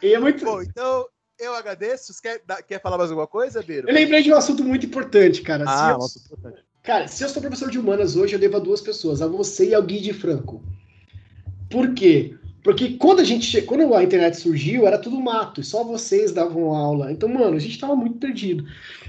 E 0.00 0.14
é 0.14 0.20
muito. 0.20 0.44
Bom, 0.44 0.62
então 0.62 1.06
eu 1.38 1.54
agradeço. 1.54 2.12
Você 2.12 2.22
quer, 2.22 2.62
quer 2.62 2.80
falar 2.80 2.96
mais 2.96 3.10
alguma 3.10 3.26
coisa, 3.26 3.60
Biro? 3.62 3.88
Eu 3.88 3.94
lembrei 3.94 4.22
de 4.22 4.32
um 4.32 4.36
assunto 4.36 4.62
muito 4.62 4.86
importante, 4.86 5.42
cara. 5.42 5.66
Se 5.66 5.72
Ah, 5.72 5.90
eu- 5.90 5.98
nossa, 5.98 6.18
importante. 6.18 6.64
Cara, 6.82 7.08
se 7.08 7.24
eu 7.24 7.28
sou 7.30 7.40
professor 7.40 7.70
de 7.70 7.78
humanas 7.78 8.14
hoje, 8.14 8.34
eu 8.34 8.38
devo 8.38 8.56
a 8.58 8.60
duas 8.60 8.80
pessoas, 8.80 9.22
a 9.22 9.26
você 9.26 9.70
e 9.70 9.74
ao 9.74 9.82
Gui 9.82 10.00
de 10.00 10.12
Franco. 10.12 10.62
Por 11.70 11.94
quê? 11.94 12.36
Porque 12.64 12.96
quando 12.96 13.20
a 13.20 13.24
gente, 13.24 13.60
quando 13.62 13.94
a 13.94 14.02
internet 14.02 14.38
surgiu, 14.38 14.86
era 14.86 14.98
tudo 14.98 15.20
mato, 15.20 15.60
e 15.60 15.64
só 15.64 15.84
vocês 15.84 16.32
davam 16.32 16.74
aula. 16.74 17.12
Então, 17.12 17.28
mano, 17.28 17.54
a 17.54 17.60
gente 17.60 17.78
tava 17.78 17.94
muito 17.94 18.16
perdido. 18.16 18.64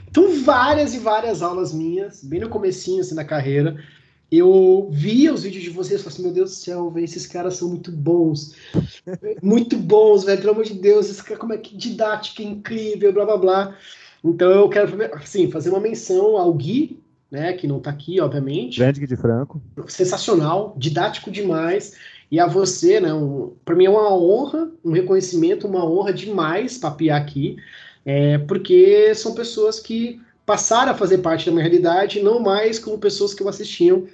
Então, 0.10 0.44
várias 0.44 0.94
e 0.94 1.00
várias 1.00 1.42
aulas 1.42 1.74
minhas, 1.74 2.22
bem 2.22 2.42
no 2.42 2.50
comecinho 2.50 3.00
assim 3.00 3.16
na 3.16 3.24
carreira, 3.24 3.82
eu 4.30 4.90
via 4.92 5.34
os 5.34 5.44
vídeos 5.44 5.64
de 5.64 5.70
vocês 5.70 6.02
e 6.02 6.04
falava 6.04 6.14
assim, 6.14 6.24
meu 6.24 6.34
Deus 6.34 6.52
do 6.52 6.56
céu, 6.58 6.92
velho, 6.92 7.06
esses 7.06 7.26
caras 7.26 7.56
são 7.56 7.70
muito 7.70 7.94
bons. 7.94 8.56
muito 9.42 9.78
bons, 9.78 10.26
velho, 10.26 10.42
pelo 10.42 10.52
amor 10.52 10.66
de 10.66 10.74
Deus, 10.74 11.10
esse 11.10 11.24
cara, 11.24 11.40
como 11.40 11.54
é 11.54 11.58
que 11.58 11.78
didática 11.78 12.44
incrível, 12.44 13.14
blá 13.14 13.24
blá 13.24 13.38
blá. 13.38 13.78
Então 14.22 14.52
eu 14.52 14.68
quero 14.68 15.02
assim, 15.14 15.50
fazer 15.50 15.70
uma 15.70 15.80
menção 15.80 16.36
ao 16.36 16.54
Gui, 16.54 17.00
né, 17.32 17.54
que 17.54 17.68
não 17.68 17.80
tá 17.80 17.92
aqui, 17.92 18.20
obviamente. 18.20 18.80
Grande 18.80 19.00
Gui 19.00 19.08
de 19.08 19.16
Franco. 19.16 19.62
Sensacional, 19.88 20.76
didático 20.78 21.32
demais. 21.32 21.94
E 22.32 22.40
a 22.40 22.48
você, 22.48 23.00
né, 23.00 23.14
um, 23.14 23.54
para 23.64 23.76
mim 23.76 23.86
é 23.86 23.90
uma 23.90 24.14
honra, 24.14 24.70
um 24.84 24.92
reconhecimento, 24.92 25.68
uma 25.68 25.86
honra 25.86 26.12
demais 26.12 26.78
papiar 26.78 27.22
aqui, 27.22 27.58
é, 28.06 28.38
porque 28.40 29.14
são 29.16 29.34
pessoas 29.34 29.80
que 29.80 30.22
passaram 30.46 30.92
a 30.92 30.96
fazer 30.96 31.20
parte 31.20 31.46
da 31.46 31.52
minha 31.52 31.64
realidade, 31.64 32.22
não 32.22 32.40
mais 32.40 32.78
como 32.80 32.98
pessoas 32.98 33.34
que 33.34 33.42
eu 33.42 33.50
assistiam, 33.50 34.06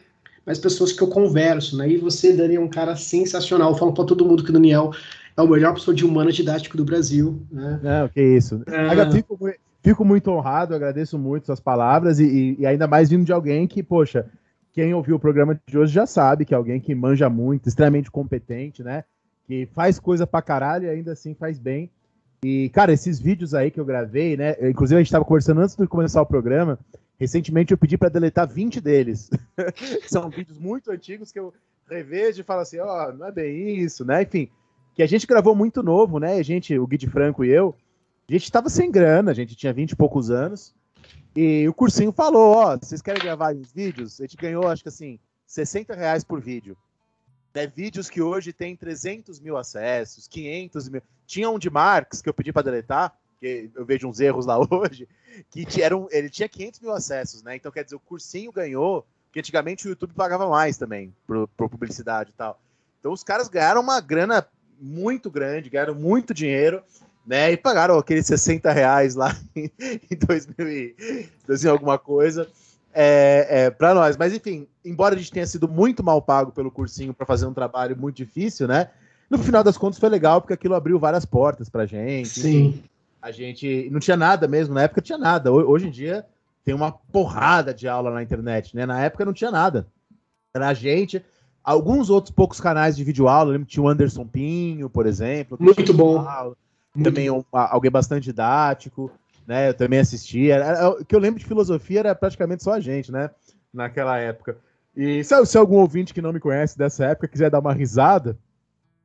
mas 0.45 0.57
pessoas 0.57 0.91
que 0.91 1.01
eu 1.01 1.07
converso, 1.07 1.77
né? 1.77 1.89
E 1.89 1.97
você, 1.97 2.33
Dani, 2.33 2.55
é 2.55 2.59
um 2.59 2.67
cara 2.67 2.95
sensacional. 2.95 3.71
Eu 3.71 3.77
falo 3.77 3.93
para 3.93 4.05
todo 4.05 4.25
mundo 4.25 4.43
que 4.43 4.49
o 4.49 4.53
Daniel 4.53 4.91
é 5.37 5.41
o 5.41 5.47
melhor 5.47 5.71
professor 5.71 5.93
de 5.93 6.05
humano 6.05 6.31
didático 6.31 6.75
do 6.77 6.83
Brasil, 6.85 7.39
né? 7.51 7.79
Não, 7.83 8.09
que 8.09 8.21
isso. 8.21 8.61
É. 8.67 9.11
Fico, 9.11 9.37
fico 9.83 10.05
muito 10.05 10.31
honrado, 10.31 10.73
agradeço 10.73 11.17
muito 11.17 11.45
suas 11.45 11.59
palavras 11.59 12.19
e- 12.19 12.55
e 12.59 12.65
ainda 12.65 12.87
mais 12.87 13.09
vindo 13.09 13.23
de 13.23 13.31
alguém 13.31 13.67
que, 13.67 13.83
poxa, 13.83 14.25
quem 14.73 14.93
ouviu 14.93 15.15
o 15.15 15.19
programa 15.19 15.59
de 15.67 15.77
hoje 15.77 15.93
já 15.93 16.05
sabe 16.05 16.45
que 16.45 16.53
é 16.53 16.57
alguém 16.57 16.79
que 16.79 16.95
manja 16.95 17.29
muito, 17.29 17.67
extremamente 17.67 18.09
competente, 18.09 18.83
né? 18.83 19.03
Que 19.45 19.65
faz 19.73 19.99
coisa 19.99 20.25
pra 20.25 20.41
caralho 20.41 20.85
e 20.85 20.89
ainda 20.89 21.11
assim 21.11 21.33
faz 21.33 21.59
bem. 21.59 21.89
E, 22.43 22.69
cara, 22.69 22.91
esses 22.91 23.19
vídeos 23.19 23.53
aí 23.53 23.69
que 23.69 23.79
eu 23.79 23.85
gravei, 23.85 24.35
né? 24.35 24.55
Inclusive, 24.61 24.99
a 24.99 25.03
gente 25.03 25.11
tava 25.11 25.25
conversando 25.25 25.61
antes 25.61 25.75
de 25.75 25.87
começar 25.87 26.21
o 26.21 26.25
programa. 26.25 26.79
Recentemente 27.19 27.71
eu 27.71 27.77
pedi 27.77 27.97
pra 27.97 28.09
deletar 28.09 28.47
20 28.47 28.81
deles. 28.81 29.29
São 30.09 30.29
vídeos 30.29 30.57
muito 30.57 30.89
antigos 30.89 31.31
que 31.31 31.39
eu 31.39 31.53
revejo 31.87 32.41
e 32.41 32.43
falo 32.43 32.61
assim, 32.61 32.79
ó, 32.79 33.11
não 33.11 33.27
é 33.27 33.31
bem 33.31 33.77
isso, 33.77 34.03
né? 34.03 34.23
Enfim, 34.23 34.49
que 34.95 35.03
a 35.03 35.07
gente 35.07 35.27
gravou 35.27 35.55
muito 35.55 35.83
novo, 35.83 36.17
né? 36.17 36.35
A 36.37 36.43
gente, 36.43 36.77
o 36.79 36.87
Gui 36.87 36.97
de 36.97 37.07
Franco 37.07 37.45
e 37.45 37.49
eu, 37.49 37.75
a 38.27 38.31
gente 38.31 38.51
tava 38.51 38.69
sem 38.69 38.89
grana, 38.89 39.29
a 39.31 39.33
gente 39.33 39.55
tinha 39.55 39.73
20 39.73 39.91
e 39.91 39.95
poucos 39.95 40.31
anos. 40.31 40.73
E 41.35 41.67
o 41.67 41.73
cursinho 41.73 42.11
falou, 42.11 42.55
ó, 42.55 42.77
vocês 42.77 43.01
querem 43.01 43.21
gravar 43.21 43.55
uns 43.55 43.71
vídeos? 43.71 44.19
A 44.19 44.23
gente 44.23 44.37
ganhou, 44.37 44.67
acho 44.67 44.83
que 44.83 44.89
assim, 44.89 45.19
60 45.47 45.93
reais 45.95 46.23
por 46.23 46.41
vídeo. 46.41 46.75
Né, 47.53 47.67
vídeos 47.67 48.09
que 48.09 48.21
hoje 48.21 48.53
tem 48.53 48.75
300 48.75 49.39
mil 49.39 49.57
acessos, 49.57 50.27
500 50.27 50.89
mil. 50.89 51.01
Tinha 51.25 51.49
um 51.49 51.59
de 51.59 51.69
Marx 51.69 52.21
que 52.21 52.29
eu 52.29 52.33
pedi 52.33 52.51
para 52.51 52.61
deletar, 52.63 53.13
que 53.39 53.69
eu 53.75 53.85
vejo 53.85 54.07
uns 54.07 54.19
erros 54.19 54.45
lá 54.45 54.57
hoje, 54.71 55.07
que 55.49 55.65
tinha- 55.65 55.85
era 55.85 55.97
um- 55.97 56.07
ele 56.11 56.29
tinha 56.29 56.47
500 56.47 56.79
mil 56.79 56.91
acessos, 56.93 57.43
né? 57.43 57.55
Então, 57.55 57.71
quer 57.71 57.83
dizer, 57.83 57.95
o 57.95 57.99
cursinho 57.99 58.51
ganhou, 58.51 59.05
que 59.31 59.39
antigamente 59.39 59.87
o 59.87 59.89
YouTube 59.89 60.13
pagava 60.13 60.47
mais 60.49 60.77
também, 60.77 61.13
por 61.25 61.47
publicidade 61.69 62.31
e 62.31 62.33
tal. 62.33 62.61
Então, 62.99 63.11
os 63.11 63.23
caras 63.23 63.47
ganharam 63.47 63.81
uma 63.81 63.99
grana 63.99 64.45
muito 64.79 65.29
grande, 65.29 65.69
ganharam 65.69 65.95
muito 65.95 66.33
dinheiro, 66.33 66.83
né? 67.25 67.51
E 67.51 67.57
pagaram 67.57 67.97
aqueles 67.97 68.25
60 68.25 68.71
reais 68.71 69.15
lá 69.15 69.35
em, 69.55 69.69
em 69.79 70.15
2000 70.17 70.67
e, 70.69 70.95
2000 71.47 71.71
alguma 71.71 71.97
coisa 71.97 72.47
é, 72.93 73.47
é, 73.49 73.69
para 73.69 73.93
nós. 73.93 74.17
Mas 74.17 74.33
enfim, 74.33 74.67
embora 74.83 75.15
a 75.15 75.17
gente 75.17 75.31
tenha 75.31 75.45
sido 75.47 75.67
muito 75.67 76.03
mal 76.03 76.21
pago 76.21 76.51
pelo 76.51 76.71
cursinho 76.71 77.13
para 77.13 77.25
fazer 77.25 77.45
um 77.45 77.53
trabalho 77.53 77.95
muito 77.97 78.17
difícil, 78.17 78.67
né? 78.67 78.89
No 79.29 79.37
final 79.37 79.63
das 79.63 79.77
contas 79.77 79.97
foi 79.99 80.09
legal 80.09 80.41
porque 80.41 80.53
aquilo 80.53 80.75
abriu 80.75 80.99
várias 80.99 81.25
portas 81.25 81.69
pra 81.69 81.85
gente. 81.85 82.27
Sim. 82.41 82.83
A 83.21 83.31
gente 83.31 83.87
não 83.91 83.99
tinha 83.99 84.17
nada 84.17 84.47
mesmo, 84.47 84.73
na 84.73 84.81
época 84.83 84.99
tinha 85.01 85.17
nada. 85.17 85.51
Ho- 85.53 85.69
Hoje 85.69 85.87
em 85.87 85.91
dia 85.91 86.25
tem 86.65 86.73
uma 86.75 86.91
porrada 86.91 87.73
de 87.73 87.87
aula 87.87 88.11
na 88.11 88.21
internet, 88.21 88.75
né? 88.75 88.85
Na 88.85 88.99
época 89.01 89.23
não 89.23 89.31
tinha 89.33 89.51
nada. 89.51 89.87
Era 90.53 90.67
a 90.67 90.73
gente, 90.73 91.23
alguns 91.63 92.09
outros 92.09 92.33
poucos 92.33 92.59
canais 92.59 92.95
de 92.97 93.03
vídeo 93.05 93.27
aula, 93.29 93.51
lembro 93.51 93.65
que 93.67 93.73
tinha 93.73 93.83
o 93.83 93.87
Anderson 93.87 94.25
Pinho, 94.27 94.89
por 94.89 95.05
exemplo. 95.05 95.57
Muito 95.61 95.93
bom. 95.93 96.19
aula 96.19 96.57
Muito 96.93 97.05
também 97.09 97.29
um- 97.29 97.43
a- 97.53 97.73
alguém 97.73 97.89
bastante 97.91 98.23
didático, 98.25 99.11
né? 99.47 99.69
Eu 99.69 99.73
também 99.73 99.99
assistia. 99.99 100.55
Era- 100.55 100.65
era- 100.65 100.89
O 100.89 101.05
que 101.05 101.15
eu 101.15 101.19
lembro 101.19 101.39
de 101.39 101.45
filosofia 101.45 101.99
era 101.99 102.15
praticamente 102.15 102.63
só 102.63 102.73
a 102.73 102.79
gente, 102.79 103.11
né? 103.11 103.29
Naquela 103.73 104.17
época. 104.17 104.57
E 104.95 105.23
se, 105.23 105.45
se 105.45 105.57
algum 105.57 105.77
ouvinte 105.77 106.13
que 106.13 106.21
não 106.21 106.33
me 106.33 106.39
conhece 106.39 106.77
dessa 106.77 107.05
época 107.05 107.27
quiser 107.27 107.49
dar 107.49 107.59
uma 107.59 107.73
risada, 107.73 108.37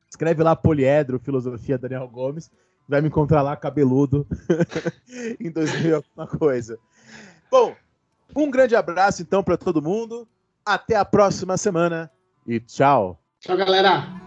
escreve 0.09 0.43
lá 0.43 0.55
Poliedro, 0.55 1.19
Filosofia 1.19 1.77
Daniel 1.77 2.07
Gomes, 2.07 2.51
vai 2.89 3.01
me 3.01 3.07
encontrar 3.07 3.41
lá 3.41 3.55
cabeludo 3.55 4.27
em 5.39 5.49
2000 5.51 5.89
e 5.89 5.93
alguma 5.93 6.27
coisa. 6.27 6.77
Bom, 7.49 7.75
um 8.35 8.51
grande 8.51 8.75
abraço 8.75 9.21
então 9.21 9.41
para 9.43 9.57
todo 9.57 9.81
mundo. 9.81 10.27
Até 10.65 10.95
a 10.97 11.05
próxima 11.05 11.55
semana 11.55 12.11
e 12.45 12.59
tchau. 12.59 13.21
Tchau, 13.39 13.55
galera. 13.55 14.26